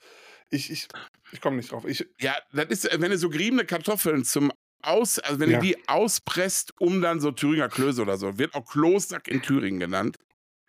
Ich, 0.49 0.69
ich, 0.69 0.87
ich 1.31 1.41
komme 1.41 1.57
nicht 1.57 1.71
drauf. 1.71 1.85
Ich, 1.85 2.05
ja, 2.19 2.35
das 2.51 2.65
ist, 2.67 3.01
wenn 3.01 3.11
du 3.11 3.17
so 3.17 3.29
geriebene 3.29 3.65
Kartoffeln 3.65 4.25
zum 4.25 4.51
aus, 4.83 5.19
also 5.19 5.39
wenn 5.39 5.49
ja. 5.49 5.59
du 5.59 5.65
die 5.65 5.87
auspresst, 5.87 6.73
um 6.79 7.01
dann 7.01 7.19
so 7.19 7.31
Thüringer 7.31 7.69
Klöße 7.69 8.01
oder 8.01 8.17
so, 8.17 8.37
wird 8.37 8.55
auch 8.55 8.65
Kloßsack 8.65 9.27
in 9.27 9.41
Thüringen 9.41 9.79
genannt. 9.79 10.17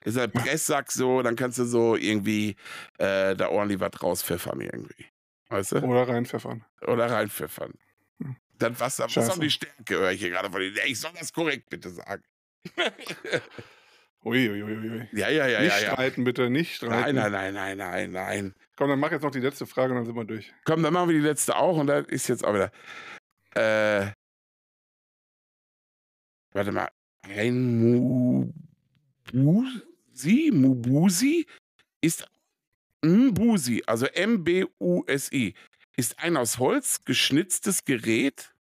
Ist 0.04 0.18
halt 0.18 0.32
Presssack 0.32 0.92
so, 0.92 1.22
dann 1.22 1.34
kannst 1.34 1.58
du 1.58 1.64
so 1.64 1.96
irgendwie 1.96 2.56
äh, 2.98 3.34
da 3.34 3.48
ordentlich 3.48 3.80
was 3.80 4.02
rauspfeffern 4.02 4.60
irgendwie. 4.60 5.06
Weißt 5.48 5.72
du? 5.72 5.76
Oder 5.82 6.08
reinpfeffern. 6.08 6.64
Oder 6.82 7.10
reinpfeffern. 7.10 7.72
Hm. 8.20 8.36
Das 8.58 8.80
Wasser, 8.80 9.06
was 9.12 9.30
haben 9.30 9.40
die 9.40 9.50
Stärke, 9.50 9.96
höre 9.96 10.12
ich 10.12 10.20
hier 10.20 10.30
gerade 10.30 10.50
von 10.50 10.60
dir. 10.60 10.72
Ich 10.86 11.00
soll 11.00 11.12
das 11.18 11.32
korrekt 11.32 11.70
bitte 11.70 11.90
sagen. 11.90 12.22
Uiuiuiui. 14.24 14.62
Ui, 14.62 14.90
ui. 14.90 15.08
Ja, 15.12 15.28
ja, 15.28 15.46
ja. 15.46 15.60
Nicht 15.60 15.82
ja, 15.82 15.92
streiten, 15.92 16.24
bitte, 16.24 16.48
nicht 16.48 16.76
streiten. 16.76 17.16
Nein, 17.16 17.32
nein, 17.32 17.54
nein, 17.54 17.54
nein, 17.54 17.76
nein, 17.76 18.10
nein. 18.10 18.54
Komm, 18.76 18.88
dann 18.88 18.98
mach 18.98 19.12
jetzt 19.12 19.22
noch 19.22 19.30
die 19.30 19.40
letzte 19.40 19.66
Frage 19.66 19.92
und 19.92 19.98
dann 19.98 20.06
sind 20.06 20.16
wir 20.16 20.24
durch. 20.24 20.52
Komm, 20.64 20.82
dann 20.82 20.92
machen 20.92 21.08
wir 21.10 21.14
die 21.14 21.26
letzte 21.26 21.56
auch 21.56 21.76
und 21.76 21.86
dann 21.86 22.04
ist 22.06 22.28
jetzt 22.28 22.44
auch 22.44 22.54
wieder. 22.54 22.72
Äh, 23.54 24.12
warte 26.52 26.72
mal. 26.72 26.90
Ein 27.22 28.62
Mubusi, 29.32 30.50
Mubusi 30.52 31.46
ist 32.00 32.26
Mbusi, 33.02 33.82
also 33.86 34.06
M-B-U-S-I, 34.06 35.54
ist 35.96 36.18
ein 36.18 36.36
aus 36.36 36.58
Holz 36.58 37.04
geschnitztes 37.04 37.84
Gerät. 37.84 38.54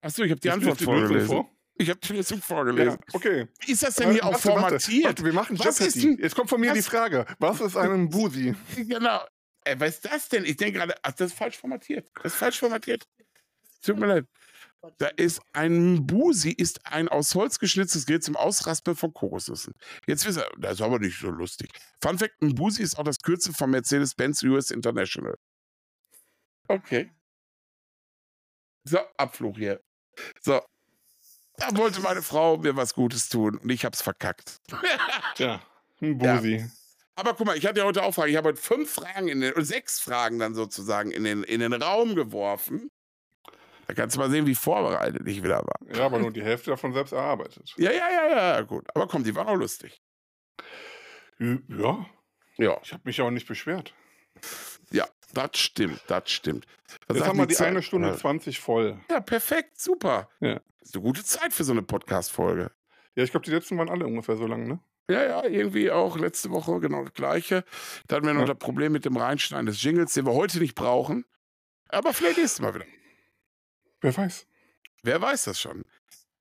Achso, 0.00 0.22
ich 0.22 0.30
habe 0.30 0.40
die 0.40 0.48
ich 0.48 0.54
Antwort 0.54 0.80
vorgelesen. 0.80 1.26
Vor? 1.28 1.50
Ich 1.80 1.88
habe 1.90 2.00
die 2.00 2.12
Lösung 2.12 2.42
vorgelesen. 2.42 2.98
Ja, 3.08 3.14
okay. 3.14 3.48
Wie 3.60 3.72
ist 3.72 3.82
das 3.82 3.94
denn 3.96 4.12
hier 4.12 4.22
warte, 4.22 4.36
auch 4.36 4.40
formatiert? 4.40 5.04
Warte, 5.04 5.24
wir 5.24 5.32
machen 5.32 5.56
Jeopardy. 5.56 6.16
Jetzt 6.20 6.34
kommt 6.34 6.50
von 6.50 6.60
mir 6.60 6.72
die 6.72 6.82
Frage. 6.82 7.24
Was 7.38 7.60
ist 7.60 7.76
ein 7.76 8.04
Mbusi? 8.04 8.54
Genau. 8.76 9.20
Ey, 9.64 9.78
was 9.78 9.96
ist 9.96 10.04
das 10.04 10.28
denn? 10.28 10.44
Ich 10.44 10.56
denke 10.56 10.78
gerade, 10.78 10.94
ach, 11.02 11.12
das 11.12 11.30
ist 11.30 11.38
falsch 11.38 11.56
formatiert. 11.56 12.10
Das 12.22 12.32
ist 12.32 12.38
falsch 12.38 12.58
formatiert. 12.58 13.06
Tut 13.82 13.98
mir 13.98 14.06
leid. 14.06 14.26
Da 14.98 15.08
ist 15.08 15.40
ein 15.52 16.06
Busi, 16.06 16.50
ist 16.50 16.86
ein 16.86 17.08
aus 17.08 17.34
Holz 17.34 17.58
geschnitztes 17.58 18.06
Gerät 18.06 18.22
zum 18.22 18.36
Ausraspeln 18.36 18.96
von 18.96 19.12
Kokosnüssen. 19.12 19.74
Jetzt 20.06 20.24
wisst 20.24 20.38
ihr, 20.38 20.48
das 20.58 20.74
ist 20.74 20.82
aber 20.82 21.00
nicht 21.00 21.18
so 21.18 21.30
lustig. 21.30 21.70
Fun 22.00 22.18
Fact: 22.18 22.40
Ein 22.40 22.54
Busi 22.54 22.82
ist 22.82 22.96
auch 22.96 23.04
das 23.04 23.18
Kürzel 23.18 23.52
von 23.54 23.70
Mercedes-Benz 23.70 24.42
US 24.44 24.70
International. 24.70 25.34
Okay. 26.68 27.10
So, 28.84 28.98
Abflug 29.16 29.56
hier. 29.56 29.80
So. 30.40 30.62
Da 31.56 31.76
wollte 31.76 32.00
meine 32.00 32.22
Frau 32.22 32.56
mir 32.56 32.76
was 32.76 32.94
Gutes 32.94 33.28
tun 33.28 33.58
und 33.58 33.70
ich 33.70 33.84
hab's 33.84 34.00
verkackt. 34.00 34.58
Tja, 35.34 35.60
ein 36.00 36.16
Busi. 36.18 36.56
Ja. 36.56 36.68
Aber 37.16 37.34
guck 37.34 37.46
mal, 37.46 37.56
ich 37.58 37.66
hatte 37.66 37.80
ja 37.80 37.84
heute 37.84 38.04
auch 38.04 38.14
Fragen. 38.14 38.30
Ich 38.30 38.36
habe 38.36 38.50
heute 38.50 38.60
fünf 38.62 38.92
Fragen, 38.92 39.26
in 39.26 39.40
den, 39.40 39.52
sechs 39.64 39.98
Fragen 39.98 40.38
dann 40.38 40.54
sozusagen 40.54 41.10
in 41.10 41.24
den, 41.24 41.42
in 41.42 41.58
den 41.58 41.72
Raum 41.72 42.14
geworfen. 42.14 42.90
Da 43.88 43.94
kannst 43.94 44.16
du 44.16 44.20
mal 44.20 44.30
sehen, 44.30 44.46
wie 44.46 44.54
vorbereitet 44.54 45.26
ich 45.26 45.42
wieder 45.42 45.64
war. 45.64 45.96
Ja, 45.96 46.04
aber 46.04 46.18
nur 46.18 46.30
die 46.30 46.42
Hälfte 46.42 46.70
davon 46.70 46.92
selbst 46.92 47.12
erarbeitet. 47.12 47.74
Ja, 47.78 47.90
ja, 47.90 48.10
ja, 48.10 48.28
ja, 48.28 48.60
gut. 48.60 48.84
Aber 48.94 49.08
komm, 49.08 49.24
die 49.24 49.34
waren 49.34 49.48
auch 49.48 49.56
lustig. 49.56 50.02
Ja. 51.38 52.06
Ja. 52.58 52.78
Ich 52.82 52.92
habe 52.92 53.02
mich 53.06 53.20
auch 53.22 53.30
nicht 53.30 53.48
beschwert. 53.48 53.94
Ja, 54.90 55.08
das 55.32 55.52
stimmt, 55.54 56.02
das 56.06 56.30
stimmt. 56.30 56.66
Was 57.06 57.16
Jetzt 57.16 57.26
haben 57.26 57.38
wir 57.38 57.46
die 57.46 57.54
Zeit? 57.54 57.68
eine 57.68 57.82
Stunde 57.82 58.14
zwanzig 58.16 58.60
voll. 58.60 59.00
Ja, 59.10 59.20
perfekt, 59.20 59.80
super. 59.80 60.28
Ja. 60.40 60.60
Das 60.80 60.90
ist 60.90 60.94
eine 60.94 61.04
gute 61.04 61.24
Zeit 61.24 61.54
für 61.54 61.64
so 61.64 61.72
eine 61.72 61.82
Podcast-Folge. 61.82 62.70
Ja, 63.14 63.24
ich 63.24 63.30
glaube, 63.30 63.46
die 63.46 63.52
letzten 63.52 63.78
waren 63.78 63.88
alle 63.88 64.06
ungefähr 64.06 64.36
so 64.36 64.46
lang, 64.46 64.68
ne? 64.68 64.80
Ja, 65.10 65.24
ja, 65.24 65.44
irgendwie 65.44 65.90
auch 65.90 66.18
letzte 66.18 66.50
Woche 66.50 66.78
genau 66.80 67.04
das 67.04 67.14
Gleiche. 67.14 67.64
Da 68.06 68.16
hatten 68.16 68.26
wir 68.26 68.34
noch 68.34 68.42
ja. 68.42 68.48
das 68.48 68.58
Problem 68.58 68.92
mit 68.92 69.06
dem 69.06 69.16
Reinschneiden 69.16 69.64
des 69.64 69.82
Jingles, 69.82 70.12
den 70.12 70.26
wir 70.26 70.34
heute 70.34 70.58
nicht 70.58 70.74
brauchen. 70.74 71.24
Aber 71.88 72.12
vielleicht 72.12 72.36
nächstes 72.36 72.60
Mal 72.60 72.74
wieder. 72.74 72.84
Wer 74.00 74.16
weiß. 74.16 74.46
Wer 75.02 75.20
weiß 75.20 75.44
das 75.44 75.60
schon. 75.60 75.84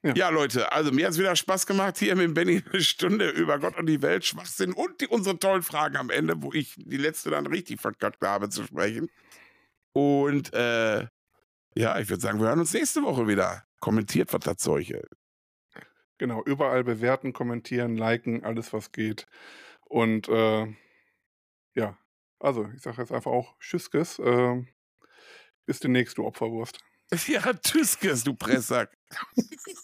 Ja. 0.03 0.13
ja, 0.13 0.29
Leute, 0.29 0.71
also 0.71 0.91
mir 0.91 1.05
hat 1.05 1.13
es 1.13 1.19
wieder 1.19 1.35
Spaß 1.35 1.65
gemacht, 1.65 1.97
hier 1.97 2.15
mit 2.15 2.33
Benny 2.33 2.63
eine 2.71 2.81
Stunde 2.81 3.29
über 3.29 3.59
Gott 3.59 3.77
und 3.77 3.87
die 3.87 4.01
Welt, 4.01 4.25
Schwachsinn 4.25 4.71
und 4.73 5.01
die, 5.01 5.07
unsere 5.07 5.39
tollen 5.39 5.63
Fragen 5.63 5.97
am 5.97 6.09
Ende, 6.11 6.35
wo 6.41 6.53
ich 6.53 6.75
die 6.77 6.97
letzte 6.97 7.31
dann 7.31 7.47
richtig 7.47 7.81
verkackt 7.81 8.23
habe 8.23 8.49
zu 8.49 8.63
sprechen. 8.63 9.09
Und 9.93 10.53
äh, 10.53 11.07
ja, 11.75 11.99
ich 11.99 12.09
würde 12.09 12.21
sagen, 12.21 12.39
wir 12.39 12.47
hören 12.47 12.59
uns 12.59 12.73
nächste 12.73 13.01
Woche 13.03 13.27
wieder. 13.27 13.63
Kommentiert, 13.79 14.31
was 14.33 14.41
das 14.41 14.57
Zeug. 14.57 14.93
Genau, 16.19 16.43
überall 16.43 16.83
bewerten, 16.83 17.33
kommentieren, 17.33 17.97
liken, 17.97 18.43
alles 18.43 18.73
was 18.73 18.91
geht. 18.91 19.27
Und 19.85 20.27
äh, 20.29 20.67
ja, 21.75 21.97
also 22.39 22.67
ich 22.75 22.81
sage 22.81 23.01
jetzt 23.01 23.11
einfach 23.11 23.31
auch 23.31 23.57
Tschüsskes. 23.59 24.19
Äh, 24.19 24.63
bis 25.65 25.79
demnächst, 25.79 26.17
du 26.17 26.25
Opferwurst. 26.25 26.79
Ja, 27.27 27.53
Tschüsskes, 27.53 28.23
du 28.23 28.33
Presssack. 28.33 28.97